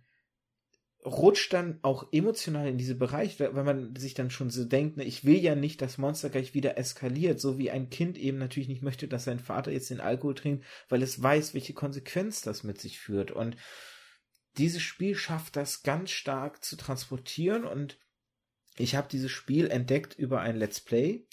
rutscht 1.06 1.54
dann 1.54 1.80
auch 1.82 2.12
emotional 2.12 2.68
in 2.68 2.78
diese 2.78 2.96
Bereiche, 2.96 3.56
weil 3.56 3.64
man 3.64 3.96
sich 3.96 4.14
dann 4.14 4.30
schon 4.30 4.50
so 4.50 4.66
denkt, 4.66 4.98
ne, 4.98 5.06
ich 5.06 5.24
will 5.24 5.38
ja 5.38 5.56
nicht, 5.56 5.82
dass 5.82 5.98
Monster 5.98 6.30
gleich 6.30 6.54
wieder 6.54 6.78
eskaliert, 6.78 7.40
so 7.40 7.58
wie 7.58 7.72
ein 7.72 7.90
Kind 7.90 8.18
eben 8.18 8.38
natürlich 8.38 8.70
nicht 8.70 8.84
möchte, 8.84 9.08
dass 9.08 9.24
sein 9.24 9.40
Vater 9.40 9.72
jetzt 9.72 9.90
den 9.90 10.02
Alkohol 10.02 10.36
trinkt, 10.36 10.66
weil 10.90 11.02
es 11.02 11.22
weiß, 11.22 11.54
welche 11.54 11.74
Konsequenz 11.74 12.42
das 12.42 12.64
mit 12.64 12.82
sich 12.82 13.00
führt. 13.00 13.32
Und 13.32 13.56
dieses 14.58 14.82
Spiel 14.82 15.16
schafft 15.16 15.56
das 15.56 15.84
ganz 15.84 16.12
stark 16.12 16.64
zu 16.64 16.76
transportieren 16.76 17.64
und 17.64 17.98
ich 18.78 18.96
habe 18.96 19.08
dieses 19.10 19.32
Spiel 19.32 19.70
entdeckt 19.70 20.18
über 20.18 20.42
ein 20.42 20.56
Let's 20.56 20.80
Play. 20.80 21.26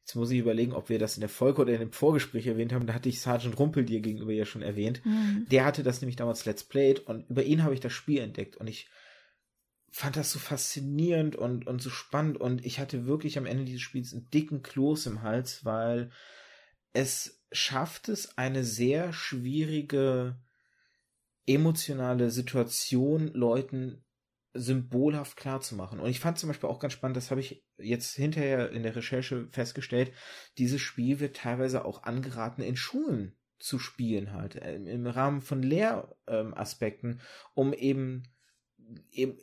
Jetzt 0.00 0.16
muss 0.16 0.30
ich 0.30 0.38
überlegen, 0.38 0.72
ob 0.72 0.90
wir 0.90 0.98
das 0.98 1.16
in 1.16 1.20
der 1.20 1.30
Folge 1.30 1.62
oder 1.62 1.72
in 1.72 1.80
dem 1.80 1.92
Vorgespräch 1.92 2.46
erwähnt 2.46 2.72
haben. 2.72 2.86
Da 2.86 2.92
hatte 2.92 3.08
ich 3.08 3.20
Sergeant 3.20 3.58
Rumpel 3.58 3.84
dir 3.84 4.00
gegenüber 4.00 4.32
ja 4.32 4.44
schon 4.44 4.60
erwähnt. 4.60 5.00
Mhm. 5.06 5.46
Der 5.50 5.64
hatte 5.64 5.82
das 5.82 6.02
nämlich 6.02 6.16
damals 6.16 6.44
Let's 6.44 6.64
Played 6.64 7.00
und 7.00 7.30
über 7.30 7.42
ihn 7.42 7.62
habe 7.62 7.74
ich 7.74 7.80
das 7.80 7.92
Spiel 7.92 8.20
entdeckt 8.20 8.56
und 8.56 8.66
ich 8.66 8.88
fand 9.90 10.16
das 10.16 10.32
so 10.32 10.40
faszinierend 10.40 11.36
und, 11.36 11.66
und 11.66 11.80
so 11.80 11.88
spannend 11.88 12.36
und 12.36 12.66
ich 12.66 12.80
hatte 12.80 13.06
wirklich 13.06 13.38
am 13.38 13.46
Ende 13.46 13.64
dieses 13.64 13.82
Spiels 13.82 14.12
einen 14.12 14.28
dicken 14.28 14.62
Kloß 14.62 15.06
im 15.06 15.22
Hals, 15.22 15.64
weil 15.64 16.10
es 16.92 17.44
schafft 17.52 18.08
es, 18.08 18.36
eine 18.36 18.64
sehr 18.64 19.12
schwierige 19.12 20.36
emotionale 21.46 22.30
Situation 22.30 23.28
Leuten 23.28 24.04
symbolhaft 24.54 25.36
klar 25.36 25.60
zu 25.60 25.74
machen. 25.74 25.98
Und 25.98 26.08
ich 26.08 26.20
fand 26.20 26.38
zum 26.38 26.48
Beispiel 26.48 26.68
auch 26.68 26.78
ganz 26.78 26.92
spannend, 26.92 27.16
das 27.16 27.30
habe 27.30 27.40
ich 27.40 27.64
jetzt 27.76 28.14
hinterher 28.14 28.70
in 28.70 28.84
der 28.84 28.94
Recherche 28.94 29.48
festgestellt, 29.50 30.12
dieses 30.58 30.80
Spiel 30.80 31.18
wird 31.18 31.36
teilweise 31.36 31.84
auch 31.84 32.04
angeraten, 32.04 32.62
in 32.62 32.76
Schulen 32.76 33.36
zu 33.58 33.78
spielen 33.78 34.32
halt, 34.32 34.56
äh, 34.56 34.76
im 34.76 35.06
Rahmen 35.06 35.40
von 35.40 35.62
Lehraspekten, 35.62 37.20
um 37.54 37.72
eben, 37.72 38.24
eben 39.10 39.38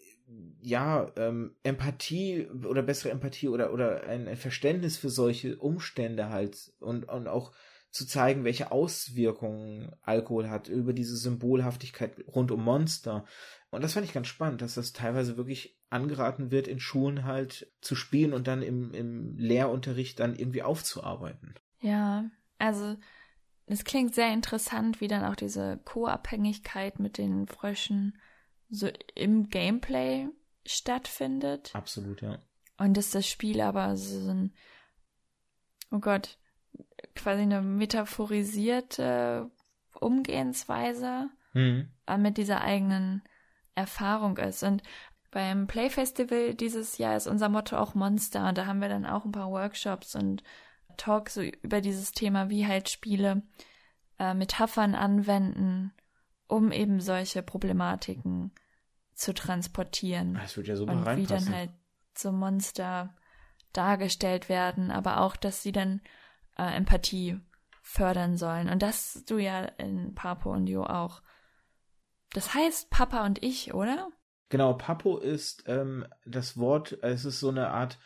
ja, 0.61 1.11
ähm, 1.17 1.55
Empathie 1.63 2.47
oder 2.47 2.83
bessere 2.83 3.11
Empathie 3.11 3.49
oder, 3.49 3.73
oder 3.73 4.03
ein, 4.03 4.27
ein 4.27 4.37
Verständnis 4.37 4.95
für 4.97 5.09
solche 5.09 5.57
Umstände 5.57 6.29
halt 6.29 6.71
und, 6.79 7.09
und 7.09 7.27
auch 7.27 7.51
zu 7.91 8.07
zeigen, 8.07 8.45
welche 8.45 8.71
Auswirkungen 8.71 9.93
Alkohol 10.01 10.49
hat, 10.49 10.69
über 10.69 10.93
diese 10.93 11.17
Symbolhaftigkeit 11.17 12.23
rund 12.27 12.51
um 12.51 12.63
Monster. 12.63 13.25
Und 13.69 13.83
das 13.83 13.93
fand 13.93 14.05
ich 14.05 14.13
ganz 14.13 14.27
spannend, 14.27 14.61
dass 14.61 14.75
das 14.75 14.93
teilweise 14.93 15.37
wirklich 15.37 15.77
angeraten 15.89 16.51
wird, 16.51 16.67
in 16.67 16.79
Schulen 16.79 17.25
halt 17.25 17.71
zu 17.81 17.95
spielen 17.95 18.33
und 18.33 18.47
dann 18.47 18.61
im, 18.61 18.93
im 18.93 19.35
Lehrunterricht 19.37 20.19
dann 20.19 20.35
irgendwie 20.35 20.63
aufzuarbeiten. 20.63 21.55
Ja, 21.81 22.29
also 22.57 22.95
es 23.65 23.83
klingt 23.83 24.15
sehr 24.15 24.33
interessant, 24.33 25.01
wie 25.01 25.07
dann 25.07 25.25
auch 25.25 25.35
diese 25.35 25.77
Co-Abhängigkeit 25.83 26.99
mit 26.99 27.17
den 27.17 27.47
Fröschen 27.47 28.17
so 28.69 28.89
im 29.15 29.49
Gameplay 29.49 30.27
stattfindet. 30.65 31.71
Absolut, 31.73 32.21
ja. 32.21 32.41
Und 32.77 32.95
dass 32.95 33.11
das 33.11 33.27
Spiel 33.27 33.59
aber 33.59 33.97
so 33.97 34.31
ein, 34.31 34.53
oh 35.91 35.99
Gott, 35.99 36.37
quasi 37.15 37.43
eine 37.43 37.61
metaphorisierte 37.61 39.49
Umgehensweise 39.99 41.29
mhm. 41.53 41.89
mit 42.17 42.37
dieser 42.37 42.61
eigenen 42.61 43.23
Erfahrung 43.75 44.37
ist. 44.37 44.63
Und 44.63 44.83
beim 45.31 45.67
Playfestival 45.67 46.53
dieses 46.53 46.97
Jahr 46.97 47.15
ist 47.15 47.27
unser 47.27 47.49
Motto 47.49 47.77
auch 47.77 47.95
Monster. 47.95 48.47
Und 48.47 48.57
da 48.57 48.65
haben 48.65 48.81
wir 48.81 48.89
dann 48.89 49.05
auch 49.05 49.25
ein 49.25 49.31
paar 49.31 49.49
Workshops 49.49 50.15
und 50.15 50.43
Talks 50.97 51.35
so 51.35 51.41
über 51.41 51.81
dieses 51.81 52.11
Thema, 52.11 52.49
wie 52.49 52.67
halt 52.67 52.89
Spiele 52.89 53.41
äh, 54.19 54.33
Metaphern 54.33 54.93
anwenden, 54.93 55.93
um 56.47 56.71
eben 56.71 56.99
solche 56.99 57.41
Problematiken 57.41 58.51
zu 59.13 59.33
transportieren. 59.33 60.33
Das 60.35 60.57
wird 60.57 60.67
ja 60.67 60.75
super 60.75 60.91
und 60.91 61.17
wie 61.17 61.25
dann 61.25 61.53
halt 61.53 61.71
so 62.13 62.31
Monster 62.31 63.15
dargestellt 63.73 64.49
werden, 64.49 64.91
aber 64.91 65.21
auch, 65.21 65.37
dass 65.37 65.63
sie 65.63 65.71
dann 65.71 66.01
äh, 66.61 66.75
Empathie 66.75 67.39
fördern 67.81 68.37
sollen. 68.37 68.69
Und 68.69 68.81
das 68.81 69.23
du 69.25 69.37
ja 69.37 69.63
in 69.63 70.13
Papo 70.13 70.51
und 70.51 70.67
Jo 70.67 70.83
auch. 70.83 71.21
Das 72.33 72.53
heißt 72.53 72.89
Papa 72.89 73.25
und 73.25 73.43
ich, 73.43 73.73
oder? 73.73 74.09
Genau, 74.49 74.73
Papo 74.73 75.17
ist 75.17 75.63
ähm, 75.67 76.05
das 76.25 76.57
Wort, 76.57 76.97
es 77.01 77.25
ist 77.25 77.39
so 77.39 77.49
eine 77.49 77.69
Art 77.69 77.97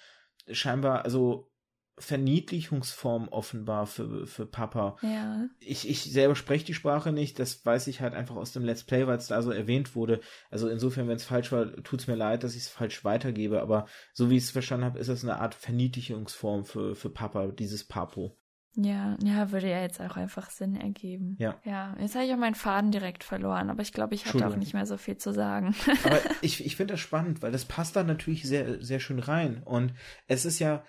scheinbar, 0.49 1.03
also 1.03 1.51
Verniedlichungsform 1.97 3.29
offenbar 3.29 3.87
für, 3.87 4.27
für 4.27 4.45
Papa. 4.45 4.97
Ja. 5.01 5.47
Ich, 5.59 5.87
ich 5.87 6.03
selber 6.03 6.35
spreche 6.35 6.65
die 6.65 6.73
Sprache 6.73 7.11
nicht, 7.11 7.39
das 7.39 7.65
weiß 7.65 7.87
ich 7.87 8.01
halt 8.01 8.13
einfach 8.13 8.35
aus 8.35 8.51
dem 8.51 8.65
Let's 8.65 8.83
Play, 8.83 9.07
weil 9.07 9.17
es 9.17 9.27
da 9.27 9.41
so 9.41 9.51
erwähnt 9.51 9.95
wurde. 9.95 10.19
Also 10.49 10.67
insofern, 10.67 11.07
wenn 11.07 11.15
es 11.15 11.25
falsch 11.25 11.51
war, 11.51 11.71
tut 11.83 12.01
es 12.01 12.07
mir 12.07 12.15
leid, 12.15 12.43
dass 12.43 12.55
ich 12.55 12.63
es 12.63 12.69
falsch 12.69 13.05
weitergebe, 13.05 13.61
aber 13.61 13.87
so 14.13 14.29
wie 14.29 14.37
ich 14.37 14.43
es 14.43 14.51
verstanden 14.51 14.85
habe, 14.85 14.99
ist 14.99 15.09
das 15.09 15.23
eine 15.23 15.39
Art 15.39 15.55
Verniedlichungsform 15.55 16.65
für, 16.65 16.95
für 16.95 17.09
Papa, 17.09 17.47
dieses 17.47 17.87
Papo. 17.87 18.37
Ja, 18.75 19.17
ja, 19.23 19.51
würde 19.51 19.69
ja 19.69 19.81
jetzt 19.81 20.01
auch 20.01 20.17
einfach 20.17 20.49
Sinn 20.49 20.75
ergeben. 20.75 21.37
Ja. 21.39 21.59
Ja, 21.63 21.95
jetzt 21.99 22.15
habe 22.15 22.25
ich 22.25 22.33
auch 22.33 22.37
meinen 22.37 22.55
Faden 22.55 22.91
direkt 22.91 23.23
verloren, 23.23 23.69
aber 23.69 23.81
ich 23.81 23.93
glaube, 23.93 24.15
ich 24.15 24.25
hatte 24.25 24.47
auch 24.47 24.55
nicht 24.55 24.73
mehr 24.73 24.85
so 24.85 24.97
viel 24.97 25.17
zu 25.17 25.33
sagen. 25.33 25.75
aber 26.03 26.19
ich, 26.41 26.65
ich 26.65 26.75
finde 26.75 26.93
das 26.93 27.01
spannend, 27.01 27.41
weil 27.41 27.51
das 27.51 27.65
passt 27.65 27.95
da 27.95 28.03
natürlich 28.03 28.43
sehr, 28.43 28.83
sehr 28.83 28.99
schön 28.99 29.19
rein. 29.19 29.63
Und 29.63 29.93
es 30.27 30.45
ist 30.45 30.59
ja, 30.59 30.83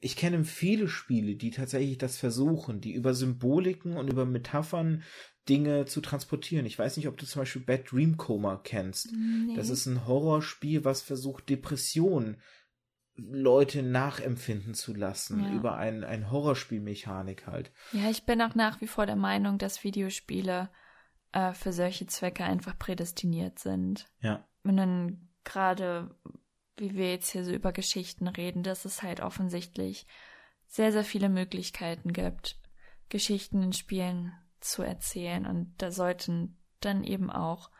ich 0.00 0.16
kenne 0.16 0.44
viele 0.44 0.88
Spiele, 0.88 1.36
die 1.36 1.50
tatsächlich 1.50 1.98
das 1.98 2.18
versuchen, 2.18 2.80
die 2.80 2.92
über 2.92 3.14
Symboliken 3.14 3.96
und 3.96 4.10
über 4.10 4.24
Metaphern 4.24 5.02
Dinge 5.48 5.84
zu 5.84 6.00
transportieren. 6.00 6.66
Ich 6.66 6.78
weiß 6.78 6.96
nicht, 6.96 7.08
ob 7.08 7.16
du 7.16 7.26
zum 7.26 7.42
Beispiel 7.42 7.62
Bad 7.62 7.90
Dream 7.90 8.16
Coma 8.16 8.60
kennst. 8.62 9.12
Nee. 9.12 9.56
Das 9.56 9.68
ist 9.68 9.86
ein 9.86 10.06
Horrorspiel, 10.06 10.84
was 10.84 11.02
versucht, 11.02 11.48
Depressionen 11.48 12.38
Leute 13.16 13.82
nachempfinden 13.82 14.74
zu 14.74 14.92
lassen 14.92 15.44
ja. 15.44 15.52
über 15.52 15.76
ein, 15.76 16.02
ein 16.04 16.30
Horrorspielmechanik 16.30 17.46
halt. 17.46 17.70
Ja, 17.92 18.10
ich 18.10 18.24
bin 18.24 18.42
auch 18.42 18.54
nach 18.54 18.80
wie 18.80 18.88
vor 18.88 19.06
der 19.06 19.16
Meinung, 19.16 19.58
dass 19.58 19.84
Videospiele 19.84 20.68
äh, 21.32 21.52
für 21.52 21.72
solche 21.72 22.06
Zwecke 22.06 22.44
einfach 22.44 22.78
prädestiniert 22.78 23.58
sind. 23.58 24.06
Ja. 24.20 24.44
Und 24.64 24.76
dann 24.76 25.28
gerade 25.44 26.10
wie 26.76 26.94
wir 26.94 27.10
jetzt 27.10 27.30
hier 27.30 27.44
so 27.44 27.52
über 27.52 27.72
Geschichten 27.72 28.28
reden, 28.28 28.62
dass 28.62 28.84
es 28.84 29.02
halt 29.02 29.20
offensichtlich 29.20 30.06
sehr, 30.66 30.92
sehr 30.92 31.04
viele 31.04 31.28
Möglichkeiten 31.28 32.12
gibt, 32.12 32.58
Geschichten 33.08 33.62
in 33.62 33.72
Spielen 33.72 34.32
zu 34.60 34.82
erzählen. 34.82 35.46
Und 35.46 35.74
da 35.78 35.90
sollten 35.90 36.58
dann 36.80 37.04
eben 37.04 37.30
auch 37.30 37.70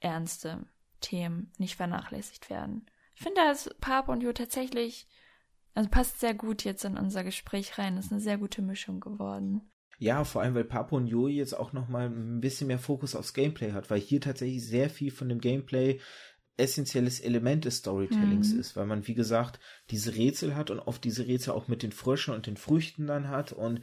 ernste 0.00 0.66
Themen 1.00 1.52
nicht 1.58 1.76
vernachlässigt 1.76 2.50
werden. 2.50 2.86
Ich 3.18 3.24
finde, 3.24 3.40
dass 3.40 3.68
Pap 3.80 4.08
und 4.08 4.22
Jo 4.22 4.32
tatsächlich, 4.32 5.08
also 5.74 5.90
passt 5.90 6.20
sehr 6.20 6.34
gut 6.34 6.62
jetzt 6.62 6.84
in 6.84 6.96
unser 6.96 7.24
Gespräch 7.24 7.76
rein. 7.76 7.96
Das 7.96 8.06
ist 8.06 8.12
eine 8.12 8.20
sehr 8.20 8.38
gute 8.38 8.62
Mischung 8.62 9.00
geworden. 9.00 9.72
Ja, 9.98 10.22
vor 10.22 10.42
allem, 10.42 10.54
weil 10.54 10.62
Papo 10.62 10.96
und 10.96 11.08
Jo 11.08 11.26
jetzt 11.26 11.52
auch 11.52 11.72
nochmal 11.72 12.06
ein 12.06 12.40
bisschen 12.40 12.68
mehr 12.68 12.78
Fokus 12.78 13.16
aufs 13.16 13.34
Gameplay 13.34 13.72
hat, 13.72 13.90
weil 13.90 13.98
hier 13.98 14.20
tatsächlich 14.20 14.64
sehr 14.64 14.88
viel 14.88 15.10
von 15.10 15.28
dem 15.28 15.40
Gameplay 15.40 15.98
essentielles 16.56 17.18
Element 17.18 17.64
des 17.64 17.78
Storytellings 17.78 18.52
mhm. 18.52 18.60
ist, 18.60 18.76
weil 18.76 18.86
man, 18.86 19.08
wie 19.08 19.14
gesagt, 19.14 19.58
diese 19.90 20.14
Rätsel 20.14 20.54
hat 20.54 20.70
und 20.70 20.78
oft 20.78 21.02
diese 21.02 21.26
Rätsel 21.26 21.54
auch 21.54 21.66
mit 21.66 21.82
den 21.82 21.92
Fröschen 21.92 22.34
und 22.34 22.46
den 22.46 22.56
Früchten 22.56 23.08
dann 23.08 23.28
hat 23.28 23.50
und 23.52 23.80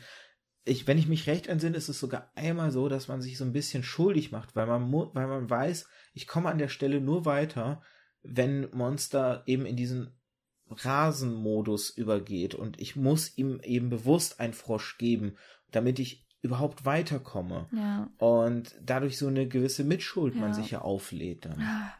ich, 0.63 0.87
wenn 0.87 0.97
ich 0.97 1.07
mich 1.07 1.27
recht 1.27 1.47
entsinne, 1.47 1.75
ist 1.75 1.89
es 1.89 1.99
sogar 1.99 2.31
einmal 2.35 2.71
so, 2.71 2.87
dass 2.87 3.09
man 3.09 3.21
sich 3.21 3.37
so 3.37 3.43
ein 3.43 3.53
bisschen 3.53 3.83
schuldig 3.83 4.31
macht, 4.31 4.55
weil 4.55 4.65
man, 4.65 4.91
weil 4.91 5.27
man 5.27 5.49
weiß, 5.49 5.87
ich 6.13 6.25
komme 6.25 6.49
an 6.49 6.57
der 6.57 6.69
Stelle 6.69 7.01
nur 7.01 7.25
weiter, 7.25 7.81
wenn 8.27 8.69
Monster 8.71 9.43
eben 9.45 9.65
in 9.65 9.75
diesen 9.75 10.11
Rasenmodus 10.69 11.91
übergeht 11.91 12.55
und 12.55 12.79
ich 12.79 12.95
muss 12.95 13.37
ihm 13.37 13.59
eben 13.63 13.89
bewusst 13.89 14.39
einen 14.39 14.53
Frosch 14.53 14.97
geben, 14.97 15.37
damit 15.71 15.99
ich 15.99 16.25
überhaupt 16.41 16.85
weiterkomme. 16.85 17.67
Ja. 17.71 18.09
Und 18.17 18.75
dadurch 18.81 19.17
so 19.17 19.27
eine 19.27 19.47
gewisse 19.47 19.83
Mitschuld 19.83 20.35
ja. 20.35 20.41
man 20.41 20.53
sich 20.53 20.71
ja 20.71 20.81
auflädt 20.81 21.45
dann. 21.45 21.61
Ah. 21.61 21.93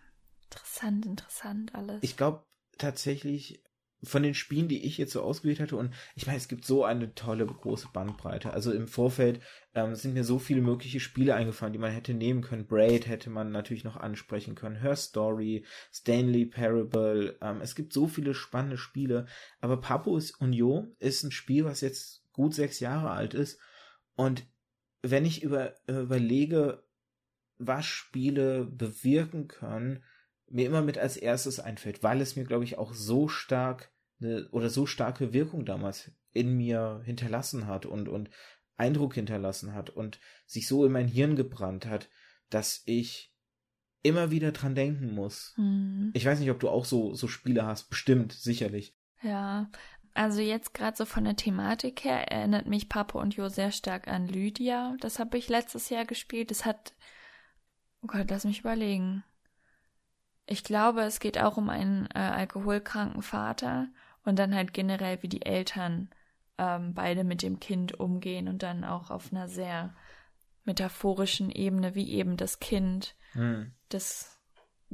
Interessant, 0.55 1.05
interessant 1.05 1.75
alles. 1.75 1.97
Ich 2.01 2.15
glaube 2.15 2.45
tatsächlich 2.77 3.63
von 4.03 4.23
den 4.23 4.33
Spielen, 4.33 4.67
die 4.67 4.85
ich 4.85 4.97
jetzt 4.97 5.13
so 5.13 5.21
ausgewählt 5.21 5.59
hatte, 5.59 5.75
und 5.75 5.93
ich 6.15 6.27
meine, 6.27 6.37
es 6.37 6.47
gibt 6.47 6.65
so 6.65 6.83
eine 6.83 7.15
tolle 7.15 7.45
große 7.45 7.87
Bandbreite. 7.93 8.51
Also 8.51 8.71
im 8.71 8.87
Vorfeld 8.87 9.39
ähm, 9.73 9.95
sind 9.95 10.13
mir 10.13 10.23
so 10.23 10.39
viele 10.39 10.61
mögliche 10.61 10.99
Spiele 10.99 11.35
eingefallen, 11.35 11.73
die 11.73 11.79
man 11.79 11.91
hätte 11.91 12.13
nehmen 12.13 12.41
können. 12.41 12.67
Braid 12.67 13.07
hätte 13.07 13.29
man 13.29 13.51
natürlich 13.51 13.83
noch 13.83 13.97
ansprechen 13.97 14.55
können, 14.55 14.75
Her 14.75 14.95
Story, 14.95 15.65
Stanley 15.91 16.45
Parable. 16.45 17.37
Ähm, 17.41 17.61
es 17.61 17.75
gibt 17.75 17.93
so 17.93 18.07
viele 18.07 18.33
spannende 18.33 18.77
Spiele, 18.77 19.25
aber 19.59 19.77
Papus 19.77 20.31
Union 20.31 20.95
ist 20.99 21.23
ein 21.23 21.31
Spiel, 21.31 21.65
was 21.65 21.81
jetzt 21.81 22.23
gut 22.33 22.53
sechs 22.53 22.79
Jahre 22.79 23.11
alt 23.11 23.33
ist. 23.33 23.59
Und 24.15 24.45
wenn 25.01 25.25
ich 25.25 25.43
über, 25.43 25.75
überlege, 25.87 26.83
was 27.57 27.85
Spiele 27.85 28.65
bewirken 28.65 29.47
können, 29.47 30.03
mir 30.47 30.65
immer 30.65 30.81
mit 30.81 30.97
als 30.97 31.17
erstes 31.17 31.59
einfällt, 31.59 32.03
weil 32.03 32.21
es 32.21 32.35
mir, 32.35 32.43
glaube 32.43 32.63
ich, 32.63 32.77
auch 32.77 32.93
so 32.93 33.27
stark 33.27 33.91
eine, 34.21 34.47
oder 34.51 34.69
so 34.69 34.85
starke 34.85 35.33
Wirkung 35.33 35.65
damals 35.65 36.11
in 36.31 36.55
mir 36.55 37.01
hinterlassen 37.03 37.67
hat 37.67 37.85
und, 37.85 38.09
und 38.09 38.29
Eindruck 38.77 39.15
hinterlassen 39.15 39.73
hat 39.73 39.89
und 39.89 40.19
sich 40.45 40.67
so 40.67 40.85
in 40.85 40.91
mein 40.91 41.07
Hirn 41.07 41.35
gebrannt 41.35 41.85
hat, 41.85 42.09
dass 42.49 42.83
ich 42.85 43.33
immer 44.03 44.29
wieder 44.31 44.51
dran 44.51 44.75
denken 44.75 45.15
muss. 45.15 45.53
Hm. 45.55 46.11
Ich 46.13 46.25
weiß 46.25 46.39
nicht, 46.39 46.51
ob 46.51 46.59
du 46.59 46.69
auch 46.69 46.85
so, 46.85 47.15
so 47.15 47.27
Spiele 47.27 47.65
hast. 47.65 47.89
Bestimmt, 47.89 48.33
sicherlich. 48.33 48.95
Ja, 49.21 49.71
also 50.13 50.41
jetzt 50.41 50.73
gerade 50.73 50.95
so 50.95 51.05
von 51.05 51.23
der 51.23 51.35
Thematik 51.35 52.03
her 52.03 52.31
erinnert 52.31 52.67
mich 52.67 52.87
Papa 52.87 53.19
und 53.19 53.35
Jo 53.35 53.49
sehr 53.49 53.71
stark 53.71 54.07
an 54.07 54.27
Lydia. 54.27 54.95
Das 54.99 55.19
habe 55.19 55.37
ich 55.37 55.49
letztes 55.49 55.89
Jahr 55.89 56.05
gespielt. 56.05 56.51
Das 56.51 56.65
hat, 56.65 56.93
oh 58.01 58.07
Gott, 58.07 58.29
lass 58.29 58.45
mich 58.45 58.59
überlegen. 58.59 59.23
Ich 60.45 60.63
glaube, 60.63 61.01
es 61.01 61.19
geht 61.19 61.39
auch 61.39 61.57
um 61.57 61.69
einen 61.69 62.07
äh, 62.13 62.19
alkoholkranken 62.19 63.21
Vater 63.21 63.87
und 64.23 64.37
dann 64.37 64.53
halt 64.53 64.73
generell, 64.73 65.21
wie 65.23 65.29
die 65.29 65.45
Eltern 65.45 66.09
ähm, 66.57 66.93
beide 66.93 67.23
mit 67.23 67.41
dem 67.41 67.59
Kind 67.59 67.99
umgehen 67.99 68.47
und 68.47 68.63
dann 68.63 68.83
auch 68.83 69.09
auf 69.09 69.31
einer 69.31 69.47
sehr 69.47 69.95
metaphorischen 70.63 71.51
Ebene, 71.51 71.95
wie 71.95 72.11
eben 72.11 72.37
das 72.37 72.59
Kind 72.59 73.15
Hm. 73.33 73.73
das 73.89 74.39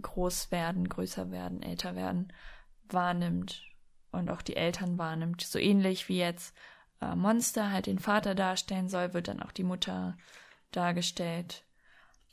Großwerden, 0.01 0.89
größer 0.89 1.31
werden, 1.31 1.61
älter 1.61 1.95
werden 1.95 2.33
wahrnimmt 2.93 3.63
und 4.11 4.29
auch 4.29 4.41
die 4.41 4.55
Eltern 4.55 4.97
wahrnimmt. 4.97 5.41
So 5.41 5.59
ähnlich 5.59 6.09
wie 6.09 6.17
jetzt 6.17 6.55
äh, 7.01 7.15
Monster 7.15 7.71
halt 7.71 7.85
den 7.85 7.99
Vater 7.99 8.35
darstellen 8.35 8.89
soll, 8.89 9.13
wird 9.13 9.27
dann 9.27 9.41
auch 9.41 9.51
die 9.51 9.63
Mutter 9.63 10.17
dargestellt. 10.71 11.63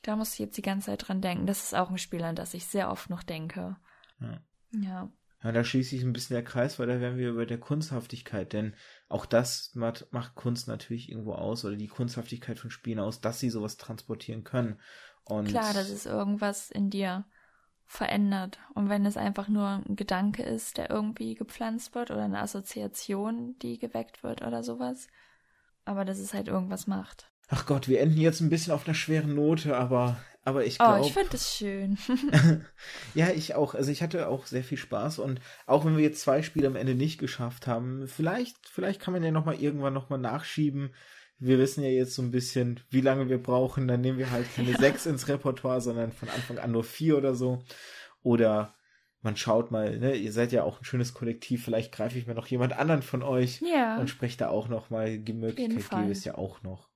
Da 0.03 0.17
muss 0.17 0.35
ich 0.35 0.39
jetzt 0.39 0.57
die 0.57 0.63
ganze 0.63 0.87
Zeit 0.87 1.09
dran 1.09 1.21
denken. 1.21 1.47
Das 1.47 1.63
ist 1.63 1.75
auch 1.75 1.91
ein 1.91 1.99
Spiel, 1.99 2.23
an 2.23 2.37
das 2.37 2.55
ich 2.55 2.67
sehr 2.67 2.91
oft 2.91 3.11
noch 3.11 3.23
denke. 3.23 3.77
Ja. 4.21 4.41
Ja. 4.73 5.13
Ja, 5.43 5.53
da 5.53 5.63
schließt 5.63 5.91
sich 5.91 6.03
ein 6.03 6.13
bisschen 6.13 6.35
der 6.35 6.45
Kreis, 6.45 6.79
weil 6.79 6.89
da 6.89 7.01
wären 7.01 7.17
wir 7.17 7.31
über 7.31 7.47
der 7.47 7.61
Kunsthaftigkeit, 7.61 8.53
denn 8.53 8.75
auch 9.09 9.25
das 9.25 9.73
macht, 9.75 10.13
macht 10.13 10.35
Kunst 10.35 10.67
natürlich 10.67 11.11
irgendwo 11.11 11.35
aus 11.35 11.65
oder 11.65 11.77
die 11.77 11.87
Kunsthaftigkeit 11.87 12.59
von 12.59 12.71
Spielen 12.71 12.99
aus, 12.99 13.21
dass 13.21 13.39
sie 13.39 13.51
sowas 13.51 13.77
transportieren 13.77 14.43
können. 14.43 14.81
Und 15.23 15.47
Klar, 15.47 15.75
dass 15.75 15.91
es 15.91 16.07
irgendwas 16.07 16.71
in 16.71 16.91
dir 16.91 17.25
verändert. 17.87 18.59
Und 18.75 18.89
wenn 18.89 19.07
es 19.07 19.17
einfach 19.17 19.49
nur 19.49 19.83
ein 19.87 19.95
Gedanke 19.95 20.43
ist, 20.43 20.77
der 20.77 20.91
irgendwie 20.91 21.35
gepflanzt 21.35 21.95
wird 21.95 22.11
oder 22.11 22.25
eine 22.25 22.41
Assoziation, 22.41 23.57
die 23.61 23.79
geweckt 23.79 24.25
wird 24.25 24.43
oder 24.43 24.65
sowas. 24.65 25.07
Aber 25.85 26.05
dass 26.05 26.19
es 26.19 26.35
halt 26.35 26.49
irgendwas 26.49 26.87
macht. 26.89 27.31
Ach 27.49 27.67
Gott, 27.67 27.89
wir 27.89 28.01
enden 28.01 28.21
jetzt 28.21 28.41
ein 28.41 28.51
bisschen 28.51 28.73
auf 28.73 28.87
einer 28.87 28.95
schweren 28.95 29.35
Note, 29.35 29.77
aber, 29.77 30.19
aber 30.45 30.65
ich 30.65 30.75
Oh, 30.81 30.85
glaube. 30.85 31.07
ich 31.07 31.13
finde 31.13 31.37
es 31.37 31.57
schön. 31.57 31.99
ja, 33.15 33.31
ich 33.31 33.55
auch. 33.55 33.75
Also 33.75 33.91
ich 33.91 34.03
hatte 34.03 34.29
auch 34.29 34.47
sehr 34.47 34.65
viel 34.65 34.79
Spaß 34.79 35.19
und 35.19 35.41
auch 35.67 35.85
wenn 35.85 35.97
wir 35.97 36.05
jetzt 36.05 36.21
zwei 36.21 36.43
Spiele 36.43 36.69
am 36.69 36.77
Ende 36.77 36.95
nicht 36.95 37.19
geschafft 37.19 37.67
haben, 37.67 38.07
vielleicht, 38.07 38.57
vielleicht 38.69 39.01
kann 39.01 39.15
man 39.15 39.23
ja 39.23 39.31
nochmal 39.31 39.61
irgendwann 39.61 39.95
nochmal 39.95 40.19
nachschieben. 40.19 40.95
Wir 41.41 41.59
wissen 41.59 41.85
ja 41.85 41.91
jetzt 41.91 42.15
so 42.15 42.23
ein 42.23 42.33
bisschen, 42.33 42.81
wie 42.91 43.01
lange 43.01 43.29
wir 43.29 43.41
brauchen. 43.41 43.87
Dann 43.87 44.01
nehmen 44.01 44.19
wir 44.19 44.31
halt 44.31 44.47
keine 44.55 44.73
sechs 44.79 45.07
ins 45.07 45.29
Repertoire, 45.29 45.81
sondern 45.81 46.13
von 46.13 46.29
Anfang 46.29 46.59
an 46.59 46.73
nur 46.73 46.85
vier 46.85 47.17
oder 47.17 47.35
so. 47.35 47.63
Oder 48.23 48.75
man 49.23 49.37
schaut 49.37 49.71
mal, 49.71 49.99
ne, 49.99 50.15
ihr 50.15 50.33
seid 50.33 50.53
ja 50.53 50.65
auch 50.65 50.81
ein 50.81 50.85
schönes 50.85 51.15
Kollektiv, 51.15 51.65
vielleicht 51.65 51.93
greife 51.93 52.19
ich 52.19 52.27
mir 52.27 52.35
noch 52.35 52.47
jemand 52.47 52.79
anderen 52.79 53.03
von 53.03 53.23
euch 53.23 53.61
ja. 53.61 53.99
und 53.99 54.09
spreche 54.09 54.39
da 54.39 54.49
auch 54.49 54.69
noch 54.69 54.91
mal, 54.91 55.19
die 55.19 55.33
Möglichkeit 55.33 56.03
gäbe 56.03 56.13
es 56.13 56.25
ja 56.25 56.37
auch 56.37 56.63
noch. 56.63 56.88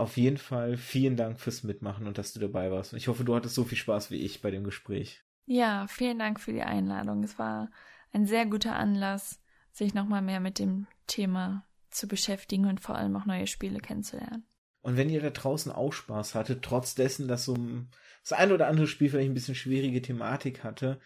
Auf 0.00 0.16
jeden 0.16 0.38
Fall 0.38 0.78
vielen 0.78 1.16
Dank 1.16 1.38
fürs 1.38 1.62
Mitmachen 1.62 2.06
und 2.06 2.16
dass 2.16 2.32
du 2.32 2.40
dabei 2.40 2.70
warst. 2.70 2.94
Und 2.94 2.98
ich 2.98 3.08
hoffe, 3.08 3.22
du 3.22 3.34
hattest 3.34 3.54
so 3.54 3.64
viel 3.64 3.76
Spaß 3.76 4.10
wie 4.10 4.16
ich 4.16 4.40
bei 4.40 4.50
dem 4.50 4.64
Gespräch. 4.64 5.22
Ja, 5.44 5.86
vielen 5.88 6.18
Dank 6.18 6.40
für 6.40 6.54
die 6.54 6.62
Einladung. 6.62 7.22
Es 7.22 7.38
war 7.38 7.70
ein 8.10 8.24
sehr 8.24 8.46
guter 8.46 8.76
Anlass, 8.76 9.42
sich 9.72 9.92
nochmal 9.92 10.22
mehr 10.22 10.40
mit 10.40 10.58
dem 10.58 10.86
Thema 11.06 11.66
zu 11.90 12.08
beschäftigen 12.08 12.64
und 12.64 12.80
vor 12.80 12.94
allem 12.94 13.14
auch 13.14 13.26
neue 13.26 13.46
Spiele 13.46 13.78
kennenzulernen. 13.80 14.46
Und 14.80 14.96
wenn 14.96 15.10
ihr 15.10 15.20
da 15.20 15.28
draußen 15.28 15.70
auch 15.70 15.92
Spaß 15.92 16.34
hattet, 16.34 16.62
trotz 16.62 16.94
dessen, 16.94 17.28
dass 17.28 17.44
so 17.44 17.52
ein, 17.52 17.90
das 18.22 18.32
ein 18.32 18.52
oder 18.52 18.68
andere 18.68 18.86
Spiel 18.86 19.10
vielleicht 19.10 19.28
ein 19.28 19.34
bisschen 19.34 19.54
schwierige 19.54 20.00
Thematik 20.00 20.64
hatte, 20.64 20.98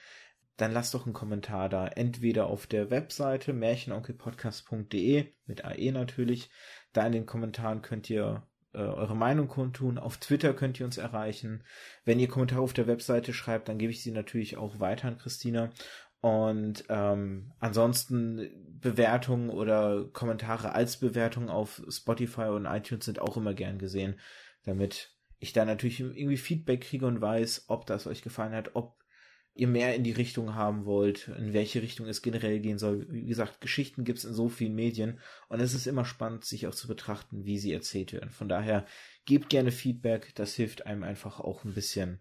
dann 0.57 0.71
lasst 0.71 0.95
doch 0.95 1.05
einen 1.05 1.15
Kommentar 1.15 1.69
da. 1.69 1.89
Entweder 1.89 2.47
auf 2.47 2.69
der 2.69 2.91
Webseite 2.91 3.53
märchenonkelpodcast.de 3.55 5.33
mit 5.47 5.65
AE 5.65 5.91
natürlich. 5.91 6.49
Da 6.93 7.05
in 7.07 7.13
den 7.13 7.27
Kommentaren 7.27 7.83
könnt 7.83 8.09
ihr 8.09 8.47
äh, 8.75 8.79
eure 8.79 9.17
Meinung 9.17 9.49
kundtun. 9.49 9.99
Auf 9.99 10.17
Twitter 10.19 10.53
könnt 10.55 10.79
ihr 10.79 10.87
uns 10.87 10.99
erreichen. 10.99 11.63
Wenn 12.05 12.19
ihr 12.19 12.29
Kommentare 12.29 12.61
auf 12.61 12.73
der 12.73 12.87
Webseite 12.87 13.33
schreibt, 13.33 13.69
dann 13.69 13.79
gebe 13.79 13.93
ich 13.93 14.03
sie 14.03 14.11
natürlich 14.11 14.57
auch 14.57 14.81
weiter 14.81 15.09
an 15.09 15.19
Christina. 15.19 15.71
Und 16.21 16.85
ähm, 16.89 17.53
ansonsten 17.61 18.51
Bewertungen 18.81 19.51
oder 19.51 20.07
Kommentare 20.13 20.73
als 20.73 20.97
Bewertung 20.97 21.51
auf 21.51 21.83
Spotify 21.89 22.45
und 22.45 22.65
iTunes 22.65 23.05
sind 23.05 23.21
auch 23.21 23.37
immer 23.37 23.53
gern 23.53 23.79
gesehen, 23.79 24.19
damit 24.65 25.15
ich 25.39 25.53
da 25.53 25.67
natürlich 25.67 26.01
irgendwie 26.01 26.39
Feedback 26.39 26.81
kriege 26.81 27.07
und 27.07 27.21
weiß, 27.21 27.67
ob 27.69 27.85
das 27.85 28.07
euch 28.07 28.23
gefallen 28.23 28.55
hat, 28.55 28.71
ob 28.75 29.04
ihr 29.55 29.69
mehr 29.69 29.95
in 29.95 30.03
die 30.03 30.13
Richtung 30.13 30.55
haben 30.55 30.85
wollt, 30.85 31.29
in 31.29 31.53
welche 31.53 31.81
Richtung 31.81 32.07
es 32.07 32.23
generell 32.23 32.59
gehen 32.59 32.79
soll. 32.79 33.07
Wie 33.09 33.25
gesagt, 33.25 33.61
Geschichten 33.61 34.05
gibt 34.05 34.19
es 34.19 34.25
in 34.25 34.35
so 34.35 34.49
vielen 34.49 34.75
Medien 34.75 35.21
und 35.49 35.61
es 35.61 35.75
ist 35.75 35.87
immer 35.87 36.05
spannend, 36.05 36.45
sich 36.45 36.67
auch 36.67 36.75
zu 36.75 36.89
betrachten, 36.89 37.45
wie 37.45 37.59
sie 37.59 37.73
erzählt 37.73 38.13
werden. 38.13 38.31
Von 38.31 38.49
daher 38.49 38.85
gebt 39.25 39.49
gerne 39.51 39.71
Feedback, 39.71 40.35
das 40.35 40.55
hilft 40.55 40.87
einem 40.87 41.05
einfach 41.05 41.39
auch 41.39 41.65
ein 41.65 41.75
bisschen 41.75 42.19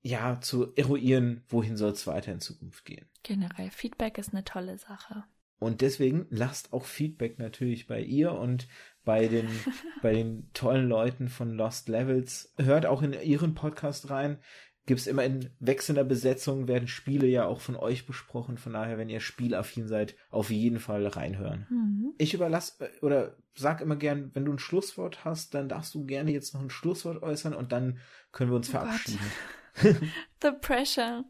ja, 0.00 0.40
zu 0.40 0.74
eruieren, 0.74 1.44
wohin 1.48 1.76
soll 1.76 1.92
es 1.92 2.06
weiter 2.06 2.32
in 2.32 2.40
Zukunft 2.40 2.84
gehen. 2.84 3.06
Generell, 3.22 3.70
Feedback 3.70 4.18
ist 4.18 4.32
eine 4.32 4.44
tolle 4.44 4.78
Sache. 4.78 5.24
Und 5.58 5.80
deswegen 5.80 6.26
lasst 6.30 6.72
auch 6.72 6.86
Feedback 6.86 7.38
natürlich 7.38 7.86
bei 7.86 8.00
ihr 8.00 8.32
und 8.32 8.66
bei 9.04 9.28
den, 9.28 9.48
bei 10.02 10.12
den 10.12 10.50
tollen 10.54 10.88
Leuten 10.88 11.28
von 11.28 11.52
Lost 11.52 11.88
Levels. 11.88 12.52
Hört 12.56 12.84
auch 12.84 13.02
in 13.02 13.12
ihren 13.12 13.54
Podcast 13.54 14.10
rein. 14.10 14.38
Gibt's 14.84 15.06
immer 15.06 15.24
in 15.24 15.50
wechselnder 15.60 16.02
Besetzung, 16.02 16.66
werden 16.66 16.88
Spiele 16.88 17.26
ja 17.26 17.46
auch 17.46 17.60
von 17.60 17.76
euch 17.76 18.04
besprochen. 18.04 18.58
Von 18.58 18.72
daher, 18.72 18.98
wenn 18.98 19.08
ihr 19.08 19.20
spielaffin 19.20 19.86
seid, 19.86 20.16
auf 20.30 20.50
jeden 20.50 20.80
Fall 20.80 21.06
reinhören. 21.06 21.66
Mhm. 21.70 22.14
Ich 22.18 22.34
überlasse 22.34 22.90
oder 23.00 23.36
sag 23.54 23.80
immer 23.80 23.96
gern, 23.96 24.30
wenn 24.34 24.44
du 24.44 24.52
ein 24.52 24.58
Schlusswort 24.58 25.24
hast, 25.24 25.54
dann 25.54 25.68
darfst 25.68 25.94
du 25.94 26.04
gerne 26.04 26.32
jetzt 26.32 26.54
noch 26.54 26.62
ein 26.62 26.70
Schlusswort 26.70 27.22
äußern 27.22 27.54
und 27.54 27.70
dann 27.70 27.98
können 28.32 28.50
wir 28.50 28.56
uns 28.56 28.70
Oh 28.70 28.72
Gott. 28.72 28.82
verabschieden. 28.82 29.20
The 30.42 30.52
pressure. 30.60 31.24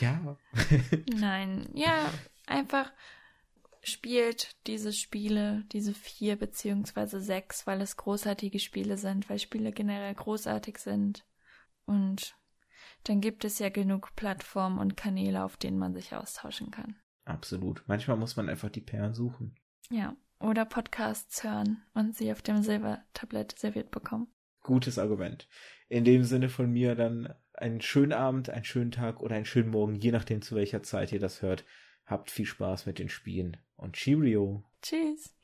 Ja. 0.00 0.36
Nein, 1.14 1.68
ja, 1.74 2.12
einfach 2.46 2.92
spielt 3.82 4.56
diese 4.66 4.92
Spiele, 4.92 5.64
diese 5.72 5.94
vier 5.94 6.36
beziehungsweise 6.36 7.20
sechs, 7.20 7.66
weil 7.66 7.80
es 7.80 7.96
großartige 7.96 8.58
Spiele 8.58 8.98
sind, 8.98 9.28
weil 9.30 9.38
Spiele 9.38 9.72
generell 9.72 10.14
großartig 10.14 10.78
sind. 10.78 11.24
Und 11.86 12.36
dann 13.08 13.20
gibt 13.20 13.44
es 13.44 13.58
ja 13.58 13.68
genug 13.68 14.14
Plattformen 14.16 14.78
und 14.78 14.96
Kanäle, 14.96 15.44
auf 15.44 15.56
denen 15.56 15.78
man 15.78 15.94
sich 15.94 16.14
austauschen 16.14 16.70
kann. 16.70 16.96
Absolut. 17.24 17.82
Manchmal 17.86 18.16
muss 18.16 18.36
man 18.36 18.48
einfach 18.48 18.70
die 18.70 18.80
Perlen 18.80 19.14
suchen. 19.14 19.54
Ja. 19.90 20.16
Oder 20.40 20.64
Podcasts 20.64 21.42
hören 21.42 21.82
und 21.94 22.14
sie 22.14 22.30
auf 22.30 22.42
dem 22.42 22.62
Silbertablett 22.62 23.58
serviert 23.58 23.90
bekommen. 23.90 24.28
Gutes 24.62 24.98
Argument. 24.98 25.48
In 25.88 26.04
dem 26.04 26.22
Sinne 26.22 26.48
von 26.48 26.70
mir 26.70 26.94
dann 26.94 27.34
einen 27.54 27.80
schönen 27.80 28.12
Abend, 28.12 28.50
einen 28.50 28.64
schönen 28.64 28.92
Tag 28.92 29.20
oder 29.20 29.34
einen 29.34 29.46
schönen 29.46 29.70
Morgen, 29.70 29.96
je 29.96 30.12
nachdem 30.12 30.42
zu 30.42 30.54
welcher 30.54 30.82
Zeit 30.82 31.12
ihr 31.12 31.18
das 31.18 31.42
hört. 31.42 31.64
Habt 32.06 32.30
viel 32.30 32.46
Spaß 32.46 32.86
mit 32.86 32.98
den 32.98 33.08
Spielen 33.08 33.56
und 33.76 33.96
Cheerio. 33.96 34.64
Tschüss. 34.80 35.34